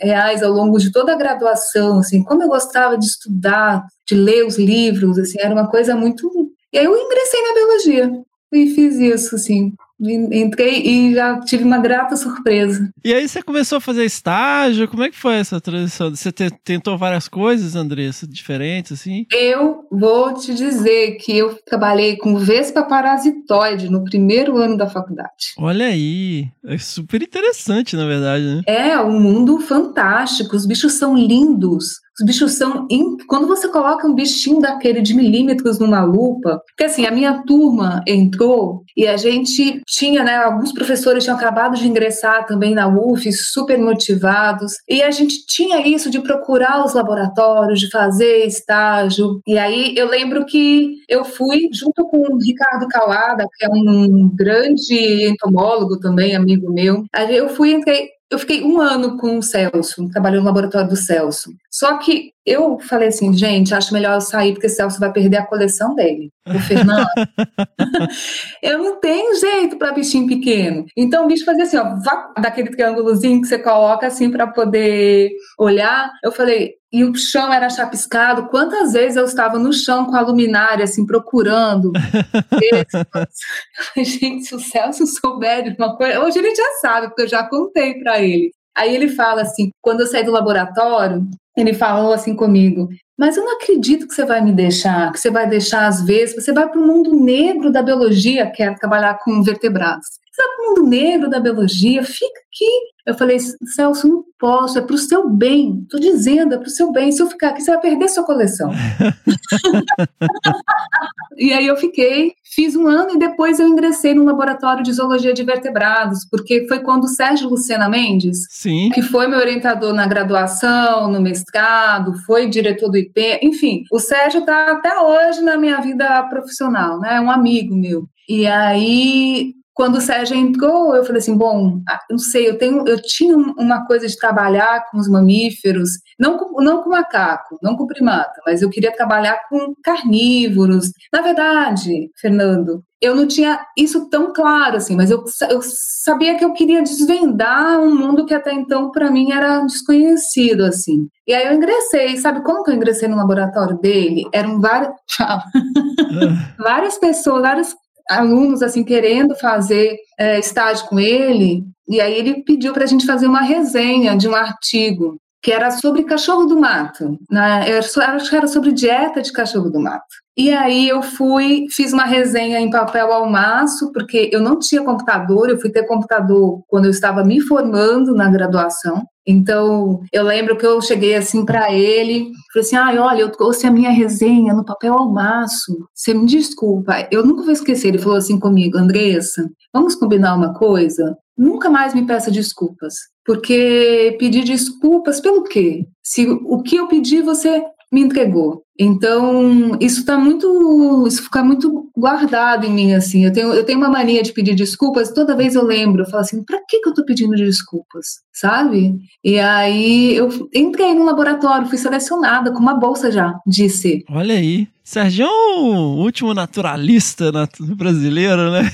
reais 0.01 0.43
ao 0.43 0.53
longo 0.53 0.79
de 0.79 0.91
toda 0.91 1.13
a 1.13 1.17
graduação, 1.17 1.99
assim, 1.99 2.23
como 2.23 2.43
eu 2.43 2.49
gostava 2.49 2.97
de 2.97 3.05
estudar, 3.05 3.85
de 4.09 4.15
ler 4.15 4.47
os 4.47 4.59
livros, 4.59 5.19
assim, 5.19 5.39
era 5.41 5.55
uma 5.55 5.69
coisa 5.69 5.95
muito... 5.95 6.31
E 6.73 6.79
aí 6.79 6.85
eu 6.85 6.97
ingressei 6.97 7.43
na 7.43 7.55
biologia 7.55 8.11
e 8.53 8.75
fiz 8.75 8.97
isso, 8.97 9.35
assim, 9.35 9.73
Entrei 10.11 10.83
e 10.83 11.15
já 11.15 11.41
tive 11.41 11.65
uma 11.65 11.79
grata 11.79 12.17
surpresa. 12.17 12.91
E 13.05 13.13
aí 13.13 13.29
você 13.29 13.43
começou 13.43 13.79
a 13.79 13.81
fazer 13.81 14.05
estágio? 14.05 14.89
Como 14.89 15.03
é 15.03 15.11
que 15.11 15.17
foi 15.17 15.35
essa 15.37 15.61
transição? 15.61 16.15
Você 16.15 16.33
tentou 16.33 16.99
várias 16.99 17.29
coisas, 17.29 17.75
Andressa, 17.75 18.27
diferentes, 18.27 18.93
assim? 18.93 19.27
Eu 19.33 19.87
vou 19.91 20.35
te 20.35 20.55
dizer 20.55 21.17
que 21.17 21.37
eu 21.37 21.57
trabalhei 21.65 22.17
com 22.17 22.37
vespa 22.37 22.83
parasitoide 22.83 23.91
no 23.91 24.05
primeiro 24.05 24.57
ano 24.59 24.77
da 24.77 24.89
faculdade. 24.89 25.55
Olha 25.59 25.87
aí, 25.87 26.49
é 26.65 26.79
super 26.79 27.23
interessante, 27.23 27.97
na 27.97 28.07
verdade, 28.07 28.45
né? 28.45 28.63
É, 28.67 28.99
um 29.01 29.21
mundo 29.21 29.59
fantástico, 29.59 30.57
os 30.57 30.67
bichos 30.67 30.95
são 30.95 31.17
lindos. 31.17 32.04
Os 32.19 32.25
bichos 32.25 32.53
são. 32.53 32.87
Quando 33.27 33.47
você 33.47 33.69
coloca 33.69 34.07
um 34.07 34.15
bichinho 34.15 34.61
daquele 34.61 35.01
de 35.01 35.15
milímetros 35.15 35.79
numa 35.79 36.05
lupa, 36.05 36.63
porque 36.69 36.85
assim, 36.85 37.07
a 37.07 37.11
minha 37.11 37.43
turma 37.45 38.03
entrou 38.07 38.85
e 38.97 39.07
a 39.07 39.17
gente 39.17 39.83
tinha, 39.87 40.23
né? 40.23 40.37
Alguns 40.37 40.73
professores 40.73 41.25
tinham 41.25 41.37
acabado 41.37 41.77
de 41.77 41.89
ingressar 41.89 42.47
também 42.47 42.75
na 42.75 42.89
UF, 42.89 43.33
super 43.33 43.79
motivados, 43.79 44.75
e 44.89 45.03
a 45.03 45.11
gente 45.11 45.45
tinha 45.47 45.87
isso 45.87 46.11
de 46.11 46.21
procurar 46.21 46.85
os 46.85 46.95
laboratórios, 46.95 47.81
de 47.81 47.91
fazer 47.91 48.47
estágio. 48.47 49.41
E 49.47 49.59
aí 49.59 49.95
eu 49.97 50.09
lembro 50.09 50.47
que 50.47 50.99
eu 51.09 51.25
fui 51.25 51.69
junto 51.73 52.07
com 52.09 52.19
o 52.19 52.39
Ricardo 52.39 52.87
Calada, 52.89 53.47
que 53.57 53.65
é 53.65 53.69
um 53.69 54.31
grande 54.35 55.29
entomólogo 55.29 55.99
também, 55.99 56.37
amigo 56.37 56.73
meu. 56.73 57.05
Aí 57.13 57.37
eu 57.37 57.49
fui, 57.49 57.73
entrei, 57.73 58.09
eu 58.31 58.39
fiquei 58.39 58.63
um 58.63 58.81
ano 58.81 59.17
com 59.17 59.39
o 59.39 59.43
Celso, 59.43 60.09
trabalhando 60.11 60.41
no 60.41 60.47
laboratório 60.47 60.89
do 60.89 60.97
Celso. 60.97 61.51
Só 61.71 61.99
que 61.99 62.34
eu 62.47 62.79
falei 62.79 63.09
assim, 63.09 63.33
gente, 63.33 63.75
acho 63.75 63.93
melhor 63.93 64.15
eu 64.15 64.21
sair 64.21 64.53
porque 64.53 64.67
o 64.67 64.71
Celso 64.71 65.01
vai 65.01 65.11
perder 65.11 65.39
a 65.39 65.47
coleção 65.47 65.95
dele. 65.95 66.31
O 66.47 66.59
Fernando. 66.59 67.07
eu 68.63 68.79
não 68.79 69.01
tenho 69.01 69.35
jeito 69.37 69.79
para 69.79 69.93
bichinho 69.93 70.27
pequeno. 70.27 70.85
Então 70.97 71.25
o 71.25 71.29
bicho 71.29 71.45
fazia 71.45 71.65
assim, 71.65 71.79
ó, 71.79 72.41
daquele 72.41 72.71
triângulozinho 72.71 73.41
que 73.41 73.49
você 73.49 73.59
coloca 73.59 74.07
assim 74.07 74.31
para 74.31 74.47
poder 74.47 75.31
olhar. 75.59 76.11
Eu 76.23 76.31
falei, 76.31 76.75
e 76.93 77.03
o 77.03 77.15
chão 77.15 77.53
era 77.53 77.71
chapiscado. 77.71 78.49
Quantas 78.49 78.93
vezes 78.93 79.17
eu 79.17 79.25
estava 79.25 79.59
no 79.59 79.73
chão 79.73 80.05
com 80.05 80.15
a 80.15 80.21
luminária, 80.21 80.85
assim, 80.85 81.07
procurando? 81.07 81.93
gente, 83.97 84.45
se 84.45 84.55
o 84.55 84.61
Celso 84.61 85.07
souber 85.07 85.65
de 85.65 85.77
uma 85.77 85.97
coisa. 85.97 86.21
Hoje 86.21 86.39
ele 86.39 86.55
já 86.55 86.73
sabe, 86.81 87.09
porque 87.09 87.23
eu 87.23 87.29
já 87.29 87.49
contei 87.49 87.95
para 87.95 88.21
ele. 88.21 88.53
Aí 88.77 88.95
ele 88.95 89.09
fala 89.09 89.43
assim: 89.43 89.71
quando 89.81 90.01
eu 90.01 90.07
saí 90.07 90.25
do 90.25 90.33
laboratório, 90.33 91.27
ele 91.57 91.73
falou 91.73 92.13
assim 92.13 92.35
comigo: 92.35 92.89
Mas 93.19 93.37
eu 93.37 93.45
não 93.45 93.57
acredito 93.57 94.09
que 94.09 94.15
você 94.15 94.25
vai 94.25 94.43
me 94.43 94.53
deixar, 94.53 95.13
que 95.13 95.21
você 95.21 95.31
vai 95.31 95.49
deixar 95.49 95.87
às 95.87 96.03
vezes, 96.03 96.35
você 96.35 96.53
vai 96.53 96.69
para 96.69 96.81
o 96.81 96.87
mundo 96.87 97.15
negro 97.15 97.71
da 97.71 97.83
biologia, 97.83 98.51
que 98.51 98.63
é 98.63 98.75
trabalhar 98.75 99.19
com 99.23 99.43
vertebrados. 99.43 100.07
Você 100.31 100.43
vai 100.43 100.57
para 100.57 100.65
o 100.65 100.69
mundo 100.69 100.91
negro 100.91 101.31
da 101.31 101.39
biologia, 101.39 102.03
fica 102.03 102.41
aqui. 102.41 102.94
Eu 103.07 103.15
falei, 103.15 103.39
Celso, 103.75 104.09
não 104.09 104.25
posso, 104.39 104.79
é 104.79 104.83
para 104.83 104.95
o 104.95 104.99
seu 104.99 105.29
bem. 105.29 105.81
Estou 105.83 106.01
dizendo, 106.01 106.55
é 106.55 106.59
para 106.59 106.67
o 106.67 106.71
seu 106.71 106.91
bem. 106.91 107.13
Se 107.13 107.21
eu 107.21 107.27
ficar 107.27 107.51
aqui, 107.51 107.61
você 107.61 107.73
vai 107.73 107.81
perder 107.81 108.09
sua 108.09 108.25
coleção. 108.25 108.71
e 111.37 111.53
aí 111.53 111.67
eu 111.67 111.77
fiquei, 111.77 112.33
fiz 112.55 112.75
um 112.75 112.87
ano 112.87 113.15
e 113.15 113.19
depois 113.19 113.61
eu 113.61 113.69
ingressei 113.69 114.15
no 114.15 114.25
laboratório 114.25 114.83
de 114.83 114.93
zoologia 114.93 115.35
de 115.35 115.45
vertebrados, 115.45 116.27
porque 116.31 116.67
foi 116.67 116.81
quando 116.81 117.05
o 117.05 117.09
Sérgio 117.09 117.51
Lucena 117.51 117.91
Mendes, 117.91 118.47
Sim. 118.49 118.89
que 118.95 119.03
foi 119.03 119.27
meu 119.27 119.39
orientador 119.39 119.93
na 119.93 120.07
graduação, 120.07 121.11
no 121.11 121.21
mestrado, 121.21 122.15
foi 122.25 122.49
diretor 122.49 122.91
do 122.91 122.97
IP, 122.97 123.41
enfim, 123.43 123.83
o 123.93 123.99
Sérgio 123.99 124.41
está 124.41 124.73
até 124.73 124.99
hoje 124.99 125.43
na 125.43 125.59
minha 125.59 125.79
vida 125.81 126.23
profissional, 126.25 126.99
né? 127.01 127.17
É 127.17 127.21
um 127.21 127.31
amigo 127.31 127.75
meu. 127.75 128.09
E 128.27 128.47
aí 128.47 129.53
quando 129.75 129.97
o 129.97 130.01
Sérgio 130.01 130.37
entrou, 130.37 130.95
eu 130.95 131.05
falei 131.05 131.21
assim, 131.21 131.37
bom, 131.37 131.81
ah, 131.89 131.99
não 132.09 132.19
sei, 132.19 132.49
eu 132.49 132.57
tenho, 132.57 132.87
eu 132.87 133.03
tinha 133.03 133.37
uma 133.37 133.85
coisa 133.87 134.07
de 134.07 134.17
trabalhar 134.17 134.85
com 134.89 134.99
os 134.99 135.09
mamíferos, 135.09 135.91
não 136.19 136.39
com, 136.39 136.63
não 136.63 136.83
com 136.83 136.91
macaco, 136.91 137.59
não 137.61 137.77
com 137.77 137.87
primata, 137.87 138.41
mas 138.47 138.63
eu 138.63 138.71
queria 138.71 138.95
trabalhar 138.95 139.37
com 139.49 139.75
carnívoros. 139.83 140.93
Na 141.13 141.23
verdade, 141.23 142.09
Fernando, 142.21 142.85
eu 143.03 143.17
não 143.17 143.27
tinha 143.27 143.61
isso 143.77 144.09
tão 144.09 144.33
claro 144.33 144.77
assim, 144.77 144.97
mas 144.97 145.11
eu, 145.11 145.25
eu 145.51 145.61
sabia 145.63 146.37
que 146.39 146.45
eu 146.45 146.53
queria 146.53 146.83
desvendar 146.83 147.81
um 147.81 147.95
mundo 147.95 148.25
que 148.25 148.33
até 148.33 148.53
então 148.53 148.91
para 148.93 149.11
mim 149.11 149.33
era 149.33 149.61
desconhecido 149.61 150.65
assim. 150.65 151.09
E 151.27 151.35
aí 151.35 151.47
eu 151.47 151.53
ingressei, 151.53 152.17
sabe 152.17 152.43
como 152.43 152.63
que 152.63 152.71
eu 152.71 152.75
ingressei 152.75 153.09
no 153.09 153.17
laboratório 153.17 153.79
dele? 153.79 154.23
Eram 154.33 154.61
várias, 154.61 154.93
várias 156.59 156.97
pessoas, 156.97 157.43
vários 157.43 157.75
alunos 158.09 158.63
assim 158.63 158.85
querendo 158.85 159.35
fazer 159.37 159.97
é, 160.19 160.39
estágio 160.39 160.87
com 160.87 160.99
ele, 160.99 161.65
e 161.89 162.01
aí 162.01 162.15
ele 162.15 162.43
pediu 162.43 162.73
para 162.73 162.85
a 162.85 162.87
gente 162.87 163.07
fazer 163.07 163.27
uma 163.27 163.43
resenha 163.43 164.17
de 164.17 164.29
um 164.29 164.35
artigo 164.35 165.17
que 165.43 165.53
era 165.53 165.71
sobre 165.71 166.05
cachorro 166.05 166.47
do 166.47 166.59
mato, 166.59 167.19
né? 167.31 167.67
Eu 167.69 167.79
acho 167.79 168.31
que 168.31 168.37
era 168.37 168.49
sobre 168.49 168.73
dieta 168.73 169.21
de 169.21 169.31
cachorro 169.31 169.69
do 169.69 169.79
mato. 169.79 170.07
E 170.35 170.51
aí 170.51 170.89
eu 170.89 171.03
fui, 171.03 171.67
fiz 171.71 171.93
uma 171.93 172.05
resenha 172.05 172.59
em 172.59 172.71
papel 172.71 173.13
ao 173.13 173.29
maço, 173.29 173.93
porque 173.93 174.31
eu 174.33 174.41
não 174.41 174.59
tinha 174.59 174.83
computador, 174.83 175.51
eu 175.51 175.61
fui 175.61 175.71
ter 175.71 175.87
computador 175.87 176.63
quando 176.67 176.87
eu 176.87 176.91
estava 176.91 177.23
me 177.23 177.43
formando 177.43 178.15
na 178.15 178.31
graduação. 178.31 179.05
Então, 179.27 180.01
eu 180.13 180.23
lembro 180.23 180.57
que 180.57 180.67
eu 180.67 180.81
cheguei 180.83 181.15
assim 181.15 181.45
para 181.45 181.73
ele, 181.73 182.31
falei 182.53 182.67
assim: 182.67 182.77
"Ai, 182.77 182.99
olha, 182.99 183.21
eu 183.23 183.31
trouxe 183.31 183.67
a 183.67 183.71
minha 183.71 183.91
resenha 183.91 184.53
no 184.55 184.65
papel 184.65 184.95
ao 184.95 185.11
maço. 185.13 185.89
Você 185.95 186.13
me 186.15 186.27
desculpa, 186.27 187.09
eu 187.11 187.25
nunca 187.25 187.43
vou 187.43 187.53
esquecer". 187.53 187.89
Ele 187.89 187.99
falou 187.99 188.19
assim 188.19 188.39
comigo: 188.39 188.79
"Andressa, 188.79 189.49
vamos 189.73 189.95
combinar 189.95 190.35
uma 190.35 190.53
coisa? 190.55 191.17
Nunca 191.37 191.69
mais 191.71 191.95
me 191.95 192.07
peça 192.07 192.31
desculpas, 192.31 192.95
porque 193.25 194.17
pedir 194.19 194.45
desculpas 194.45 195.21
pelo 195.21 195.43
quê? 195.43 195.87
Se 196.03 196.27
o 196.29 196.63
que 196.63 196.77
eu 196.77 196.87
pedi 196.87 197.23
você 197.23 197.63
me 197.95 198.01
entregou. 198.01 198.65
Então, 198.79 199.77
isso 199.81 200.01
está 200.01 200.19
muito, 200.19 201.07
isso 201.07 201.23
fica 201.23 201.45
muito 201.45 201.91
guardado 201.97 202.67
em 202.67 202.73
mim, 202.73 202.93
assim. 202.93 203.25
Eu 203.25 203.33
tenho, 203.33 203.53
eu 203.53 203.65
tenho 203.65 203.79
uma 203.79 203.89
mania 203.89 204.23
de 204.23 204.33
pedir 204.33 204.55
desculpas, 204.55 205.13
toda 205.13 205.37
vez 205.37 205.55
eu 205.55 205.65
lembro, 205.65 206.03
eu 206.03 206.07
falo 206.07 206.23
assim, 206.23 206.43
para 206.43 206.59
que, 206.69 206.81
que 206.81 206.89
eu 206.89 206.91
estou 206.91 207.05
pedindo 207.05 207.37
desculpas, 207.37 208.07
sabe? 208.33 208.97
E 209.23 209.39
aí 209.39 210.17
eu 210.17 210.29
entrei 210.55 210.95
no 210.95 211.05
laboratório, 211.05 211.69
fui 211.69 211.79
selecionada 211.79 212.53
com 212.53 212.59
uma 212.59 212.75
bolsa 212.75 213.11
já, 213.13 213.35
disse. 213.47 214.05
Olha 214.11 214.35
aí. 214.35 214.69
Sérgio, 214.85 215.27
o 215.27 216.03
último 216.03 216.35
naturalista 216.35 217.33
brasileiro, 217.75 218.51
né? 218.51 218.71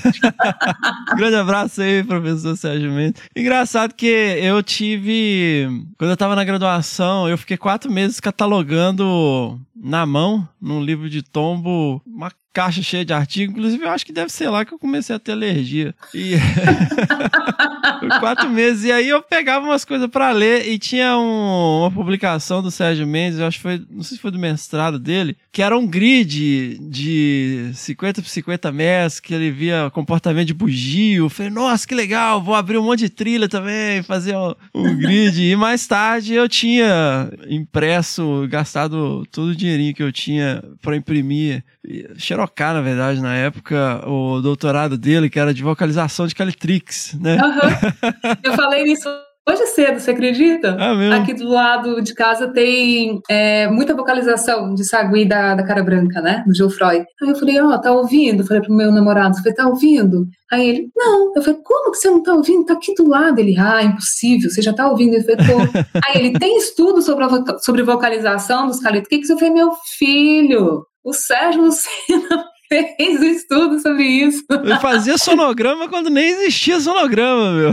Grande 1.15 1.37
abraço 1.37 1.81
aí, 1.81 2.03
professor 2.03 2.57
Sérgio 2.57 2.91
Mendes. 2.91 3.21
Engraçado 3.33 3.93
que 3.93 4.05
eu 4.05 4.61
tive. 4.61 5.69
Quando 5.97 6.11
eu 6.11 6.17
tava 6.17 6.35
na 6.35 6.43
graduação, 6.43 7.29
eu 7.29 7.37
fiquei 7.37 7.55
quatro 7.55 7.89
meses 7.89 8.19
catalogando 8.19 9.57
na 9.81 10.05
mão, 10.05 10.47
num 10.61 10.83
livro 10.83 11.09
de 11.09 11.23
tombo, 11.23 12.01
uma 12.05 12.31
caixa 12.53 12.81
cheia 12.81 13.05
de 13.05 13.13
artigos. 13.13 13.55
Inclusive, 13.55 13.83
eu 13.83 13.89
acho 13.89 14.05
que 14.05 14.13
deve 14.13 14.31
ser 14.31 14.49
lá 14.49 14.65
que 14.65 14.73
eu 14.73 14.79
comecei 14.79 15.15
a 15.15 15.19
ter 15.19 15.31
alergia. 15.31 15.95
E... 16.13 16.35
quatro 18.19 18.49
meses. 18.49 18.85
E 18.85 18.91
aí 18.91 19.09
eu 19.09 19.21
pegava 19.21 19.65
umas 19.65 19.85
coisas 19.85 20.07
para 20.09 20.31
ler 20.31 20.67
e 20.67 20.77
tinha 20.77 21.17
um, 21.17 21.81
uma 21.81 21.91
publicação 21.91 22.61
do 22.61 22.71
Sérgio 22.71 23.07
Mendes, 23.07 23.39
eu 23.39 23.45
acho 23.45 23.57
que 23.57 23.63
foi, 23.63 23.81
não 23.89 24.03
sei 24.03 24.17
se 24.17 24.21
foi 24.21 24.31
do 24.31 24.39
mestrado 24.39 24.99
dele, 24.99 25.37
que 25.51 25.61
era 25.61 25.77
um 25.77 25.87
grid 25.87 26.77
de 26.89 27.71
50 27.73 28.21
por 28.21 28.29
50 28.29 28.71
metros, 28.71 29.19
que 29.19 29.33
ele 29.33 29.51
via 29.51 29.89
comportamento 29.91 30.47
de 30.47 30.53
bugio. 30.53 31.25
Eu 31.25 31.29
falei, 31.29 31.51
nossa, 31.51 31.87
que 31.87 31.95
legal, 31.95 32.41
vou 32.41 32.55
abrir 32.55 32.77
um 32.77 32.83
monte 32.83 32.99
de 32.99 33.09
trilha 33.09 33.47
também, 33.47 34.03
fazer 34.03 34.35
um, 34.35 34.53
um 34.73 34.97
grid. 34.97 35.41
e 35.41 35.55
mais 35.55 35.85
tarde 35.87 36.33
eu 36.33 36.47
tinha 36.47 37.29
impresso, 37.47 38.47
gastado 38.49 39.25
todo 39.31 39.49
o 39.49 39.55
dinheirinho 39.55 39.93
que 39.93 40.03
eu 40.03 40.11
tinha 40.11 40.63
para 40.81 40.95
imprimir 40.95 41.63
Xerocar, 42.41 42.73
na 42.73 42.81
verdade, 42.81 43.21
na 43.21 43.35
época, 43.35 44.03
o 44.07 44.41
doutorado 44.41 44.97
dele, 44.97 45.29
que 45.29 45.39
era 45.39 45.53
de 45.53 45.61
vocalização 45.61 46.25
de 46.25 46.33
Calitrix, 46.33 47.15
né? 47.19 47.37
Uhum. 47.37 48.39
Eu 48.43 48.53
falei 48.53 48.83
nisso 48.83 49.07
hoje 49.47 49.67
cedo, 49.67 49.99
você 49.99 50.11
acredita? 50.11 50.75
Ah, 50.79 51.17
Aqui 51.17 51.33
do 51.33 51.47
lado 51.47 52.01
de 52.01 52.13
casa 52.13 52.47
tem 52.47 53.19
é, 53.29 53.67
muita 53.67 53.93
vocalização 53.93 54.73
de 54.73 54.83
Sagui 54.83 55.25
da, 55.25 55.55
da 55.55 55.63
Cara 55.63 55.83
Branca, 55.83 56.21
né? 56.21 56.43
Do 56.47 56.55
Geoffroy. 56.55 56.99
Aí 57.21 57.29
eu 57.29 57.35
falei, 57.35 57.61
ó, 57.61 57.67
oh, 57.67 57.81
tá 57.81 57.91
ouvindo? 57.91 58.45
falei 58.45 58.61
pro 58.61 58.73
meu 58.73 58.91
namorado, 58.91 59.35
você 59.35 59.53
tá 59.53 59.67
ouvindo? 59.67 60.27
Aí 60.51 60.67
ele, 60.67 60.91
não. 60.95 61.33
Eu 61.35 61.41
falei, 61.41 61.59
como 61.63 61.91
que 61.91 61.97
você 61.97 62.09
não 62.09 62.23
tá 62.23 62.33
ouvindo? 62.33 62.65
Tá 62.65 62.73
aqui 62.73 62.93
do 62.95 63.07
lado. 63.07 63.39
Ele, 63.39 63.57
ah, 63.57 63.83
impossível, 63.83 64.49
você 64.49 64.61
já 64.61 64.73
tá 64.73 64.89
ouvindo. 64.89 65.15
Eu 65.15 65.21
falei, 65.21 65.37
tô. 65.37 65.79
Aí 66.07 66.15
ele, 66.15 66.39
tem 66.39 66.57
estudo 66.57 67.01
sobre, 67.01 67.23
a, 67.23 67.59
sobre 67.59 67.83
vocalização 67.83 68.67
dos 68.67 68.79
Calitrix? 68.79 69.29
Eu 69.29 69.37
falei, 69.37 69.53
meu 69.53 69.71
filho, 69.97 70.85
o 71.03 71.13
Sérgio 71.13 71.63
Lucena 71.63 72.45
fez 72.71 73.19
um 73.19 73.25
estudo 73.25 73.79
sobre 73.79 74.03
isso. 74.03 74.43
Ele 74.49 74.79
fazia 74.79 75.17
sonograma 75.17 75.89
quando 75.89 76.09
nem 76.09 76.29
existia 76.29 76.79
sonograma, 76.79 77.51
meu. 77.51 77.71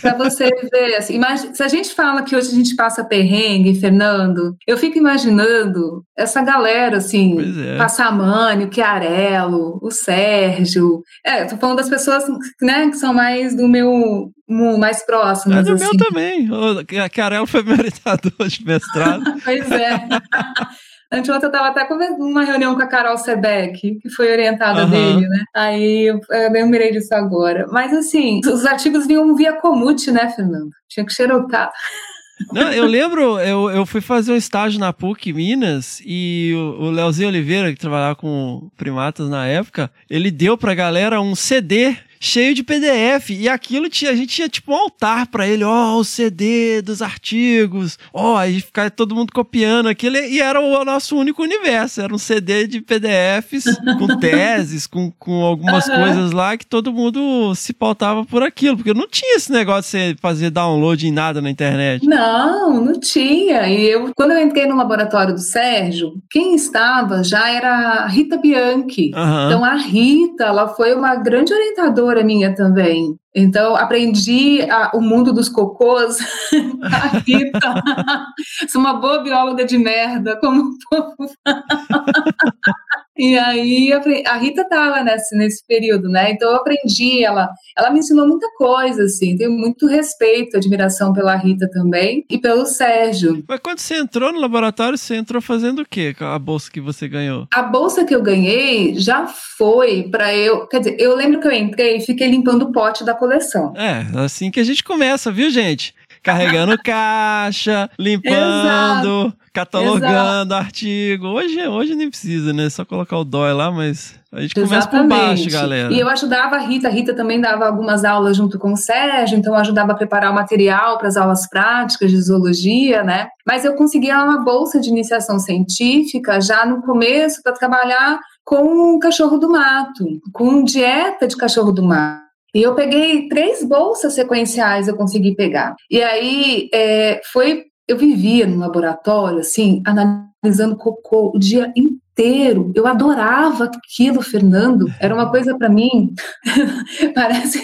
pra 0.00 0.14
você 0.14 0.50
ver, 0.72 0.96
assim, 0.96 1.14
imagine, 1.14 1.54
se 1.54 1.62
a 1.62 1.68
gente 1.68 1.94
fala 1.94 2.22
que 2.22 2.34
hoje 2.34 2.48
a 2.48 2.54
gente 2.54 2.74
passa 2.74 3.04
perrengue, 3.04 3.78
Fernando, 3.78 4.56
eu 4.66 4.76
fico 4.76 4.98
imaginando 4.98 6.04
essa 6.16 6.42
galera, 6.42 6.96
assim, 6.96 7.36
é. 7.64 7.76
Passamani, 7.76 8.64
o 8.64 8.74
Chiarello, 8.74 9.78
o 9.80 9.90
Sérgio. 9.92 11.02
É, 11.24 11.44
tô 11.44 11.56
falando 11.56 11.76
das 11.76 11.88
pessoas, 11.88 12.24
né, 12.60 12.88
que 12.90 12.96
são 12.96 13.14
mais 13.14 13.56
do 13.56 13.68
meu 13.68 14.32
mais 14.78 15.06
próximas. 15.06 15.58
É 15.58 15.62
do 15.62 15.74
assim. 15.74 15.84
meu 15.84 15.96
também. 15.96 16.50
O 16.50 16.84
Chiarello 17.14 17.46
foi 17.46 17.62
meu 17.62 17.74
orientador 17.74 18.48
de 18.48 18.64
mestrado. 18.64 19.22
pois 19.44 19.70
é. 19.70 20.08
Anteontem 21.12 21.44
eu 21.44 21.48
estava 21.48 21.68
até 21.68 21.84
com 21.84 21.94
uma 22.24 22.44
reunião 22.44 22.74
com 22.76 22.82
a 22.82 22.86
Carol 22.86 23.18
Sebeck, 23.18 23.98
que 24.00 24.10
foi 24.10 24.30
orientada 24.30 24.84
uhum. 24.84 24.90
dele, 24.90 25.28
né? 25.28 25.44
Aí 25.54 26.06
eu, 26.06 26.20
lembrei 26.52 26.92
disso 26.92 27.12
agora. 27.12 27.66
Mas 27.70 27.92
assim, 27.92 28.40
os 28.46 28.64
artigos 28.64 29.06
vinham 29.06 29.34
via 29.34 29.54
Comute, 29.54 30.12
né, 30.12 30.28
Fernando? 30.28 30.70
Tinha 30.88 31.04
que 31.04 31.12
xerocar. 31.12 31.72
Não, 32.52 32.72
eu 32.72 32.86
lembro, 32.86 33.38
eu, 33.40 33.70
eu 33.70 33.84
fui 33.84 34.00
fazer 34.00 34.32
um 34.32 34.36
estágio 34.36 34.80
na 34.80 34.92
PUC 34.92 35.32
Minas 35.32 36.00
e 36.04 36.52
o, 36.54 36.84
o 36.84 36.90
Leozinho 36.90 37.28
Oliveira, 37.28 37.70
que 37.70 37.78
trabalhava 37.78 38.14
com 38.14 38.70
primatas 38.78 39.28
na 39.28 39.46
época, 39.46 39.90
ele 40.08 40.30
deu 40.30 40.56
pra 40.56 40.74
galera 40.74 41.20
um 41.20 41.34
CD 41.34 41.96
cheio 42.20 42.54
de 42.54 42.62
PDF. 42.62 43.30
E 43.30 43.48
aquilo 43.48 43.88
tinha, 43.88 44.10
a 44.10 44.14
gente 44.14 44.34
tinha 44.34 44.48
tipo 44.48 44.72
um 44.72 44.76
altar 44.76 45.26
para 45.28 45.48
ele, 45.48 45.64
ó, 45.64 45.96
oh, 45.96 46.00
o 46.00 46.04
CD 46.04 46.82
dos 46.82 47.00
artigos, 47.00 47.98
ó, 48.12 48.34
oh, 48.34 48.36
aí 48.36 48.60
ficava 48.60 48.90
todo 48.90 49.14
mundo 49.14 49.32
copiando 49.32 49.88
aquilo. 49.88 50.16
E 50.18 50.40
era 50.40 50.60
o 50.60 50.84
nosso 50.84 51.16
único 51.16 51.42
universo. 51.42 52.02
Era 52.02 52.14
um 52.14 52.18
CD 52.18 52.66
de 52.66 52.82
PDFs 52.82 53.64
com 53.98 54.06
teses, 54.20 54.86
com, 54.86 55.10
com 55.18 55.42
algumas 55.42 55.86
uhum. 55.88 55.96
coisas 55.96 56.32
lá 56.32 56.56
que 56.56 56.66
todo 56.66 56.92
mundo 56.92 57.54
se 57.54 57.72
pautava 57.72 58.24
por 58.24 58.42
aquilo. 58.42 58.76
Porque 58.76 58.92
não 58.92 59.08
tinha 59.08 59.36
esse 59.36 59.50
negócio 59.50 59.98
de 59.98 60.08
você 60.08 60.16
fazer 60.20 60.50
download 60.50 61.06
em 61.06 61.12
nada 61.12 61.40
na 61.40 61.48
internet. 61.48 62.06
Não, 62.06 62.84
não 62.84 63.00
tinha. 63.00 63.66
E 63.68 63.86
eu, 63.86 64.12
quando 64.14 64.32
eu 64.32 64.40
entrei 64.40 64.66
no 64.66 64.76
laboratório 64.76 65.32
do 65.32 65.40
Sérgio, 65.40 66.12
quem 66.30 66.54
estava 66.54 67.24
já 67.24 67.48
era 67.50 67.70
a 67.70 68.06
Rita 68.06 68.36
Bianchi. 68.36 69.12
Uhum. 69.14 69.46
Então 69.46 69.64
a 69.64 69.74
Rita, 69.76 70.44
ela 70.44 70.68
foi 70.68 70.94
uma 70.94 71.14
grande 71.16 71.52
orientadora 71.54 72.09
minha 72.24 72.54
também. 72.54 73.18
Então, 73.34 73.76
aprendi 73.76 74.62
a, 74.62 74.90
o 74.94 75.00
mundo 75.00 75.32
dos 75.32 75.48
cocôs. 75.48 76.18
a 76.82 77.18
Rita. 77.18 77.74
Sou 78.68 78.80
uma 78.80 78.94
boa 78.94 79.22
bióloga 79.22 79.64
de 79.64 79.78
merda, 79.78 80.36
como 80.40 80.62
o 80.62 80.78
povo 80.88 81.32
E 83.20 83.38
aí, 83.38 83.92
a 84.26 84.36
Rita 84.38 84.62
estava 84.62 85.04
nesse, 85.04 85.36
nesse 85.36 85.66
período, 85.66 86.08
né? 86.08 86.30
Então, 86.30 86.50
eu 86.50 86.56
aprendi. 86.56 87.22
Ela, 87.22 87.50
ela 87.76 87.90
me 87.90 87.98
ensinou 87.98 88.26
muita 88.26 88.48
coisa, 88.56 89.04
assim. 89.04 89.36
Tenho 89.36 89.50
muito 89.50 89.86
respeito, 89.86 90.56
admiração 90.56 91.12
pela 91.12 91.36
Rita 91.36 91.68
também 91.70 92.24
e 92.30 92.38
pelo 92.38 92.64
Sérgio. 92.64 93.44
Mas 93.46 93.60
quando 93.62 93.78
você 93.78 93.96
entrou 93.96 94.32
no 94.32 94.40
laboratório, 94.40 94.96
você 94.96 95.16
entrou 95.16 95.42
fazendo 95.42 95.82
o 95.82 95.86
quê 95.86 96.14
a 96.18 96.38
bolsa 96.38 96.70
que 96.70 96.80
você 96.80 97.06
ganhou? 97.06 97.46
A 97.52 97.62
bolsa 97.62 98.06
que 98.06 98.14
eu 98.14 98.22
ganhei 98.22 98.94
já 98.94 99.26
foi 99.26 100.08
para 100.10 100.34
eu. 100.34 100.66
Quer 100.66 100.78
dizer, 100.78 100.96
eu 100.98 101.14
lembro 101.14 101.40
que 101.40 101.46
eu 101.46 101.52
entrei 101.52 101.98
e 101.98 102.00
fiquei 102.00 102.26
limpando 102.26 102.62
o 102.62 102.72
pote 102.72 103.04
da 103.04 103.12
coleção. 103.12 103.74
É, 103.76 104.06
assim 104.18 104.50
que 104.50 104.60
a 104.60 104.64
gente 104.64 104.82
começa, 104.82 105.30
viu, 105.30 105.50
gente? 105.50 105.94
Carregando 106.22 106.76
caixa, 106.82 107.88
limpando, 107.98 108.34
Exato. 108.34 109.34
catalogando 109.52 110.06
Exato. 110.06 110.54
artigo. 110.54 111.28
Hoje, 111.28 111.66
hoje 111.66 111.94
nem 111.94 112.10
precisa, 112.10 112.52
né? 112.52 112.68
Só 112.68 112.84
colocar 112.84 113.16
o 113.16 113.24
DOI 113.24 113.52
lá, 113.54 113.70
mas 113.70 114.14
a 114.30 114.40
gente 114.42 114.54
começa 114.54 114.76
Exatamente. 114.76 115.08
por 115.08 115.26
baixo, 115.26 115.50
galera. 115.50 115.92
E 115.92 115.98
eu 115.98 116.08
ajudava 116.08 116.56
a 116.56 116.58
Rita, 116.58 116.88
a 116.88 116.90
Rita 116.90 117.14
também 117.14 117.40
dava 117.40 117.66
algumas 117.66 118.04
aulas 118.04 118.36
junto 118.36 118.58
com 118.58 118.72
o 118.72 118.76
Sérgio, 118.76 119.38
então 119.38 119.54
eu 119.54 119.60
ajudava 119.60 119.92
a 119.92 119.96
preparar 119.96 120.30
o 120.30 120.34
material 120.34 120.98
para 120.98 121.08
as 121.08 121.16
aulas 121.16 121.48
práticas 121.48 122.10
de 122.10 122.20
zoologia, 122.20 123.02
né? 123.02 123.28
Mas 123.46 123.64
eu 123.64 123.74
conseguia 123.74 124.22
uma 124.22 124.44
bolsa 124.44 124.78
de 124.78 124.90
iniciação 124.90 125.38
científica 125.38 126.40
já 126.40 126.66
no 126.66 126.82
começo 126.82 127.42
para 127.42 127.52
trabalhar 127.52 128.20
com 128.44 128.98
cachorro 128.98 129.38
do 129.38 129.48
mato, 129.50 130.04
com 130.32 130.64
dieta 130.64 131.26
de 131.26 131.36
cachorro 131.36 131.72
do 131.72 131.82
mato. 131.82 132.29
E 132.54 132.62
eu 132.62 132.74
peguei 132.74 133.28
três 133.28 133.64
bolsas 133.64 134.14
sequenciais, 134.14 134.88
eu 134.88 134.96
consegui 134.96 135.34
pegar. 135.34 135.74
E 135.90 136.02
aí 136.02 136.68
é, 136.72 137.20
foi, 137.32 137.64
eu 137.86 137.96
vivia 137.96 138.46
no 138.46 138.58
laboratório, 138.58 139.38
assim, 139.38 139.82
analisando 139.86 140.76
cocô 140.76 141.32
o 141.34 141.38
dia 141.38 141.72
inteiro. 141.76 142.72
Eu 142.74 142.86
adorava 142.86 143.64
aquilo, 143.64 144.22
Fernando. 144.22 144.86
Era 145.00 145.14
uma 145.14 145.30
coisa 145.30 145.56
para 145.56 145.68
mim, 145.68 146.12
parece, 147.14 147.62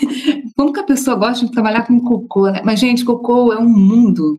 como 0.57 0.73
que 0.73 0.81
a 0.81 0.85
pessoa 0.85 1.17
gosta 1.17 1.45
de 1.45 1.53
trabalhar 1.53 1.87
com 1.87 2.01
cocô, 2.01 2.51
né? 2.51 2.63
Mas 2.65 2.81
gente, 2.81 3.05
cocô 3.05 3.53
é 3.53 3.59
um 3.59 3.69
mundo 3.69 4.39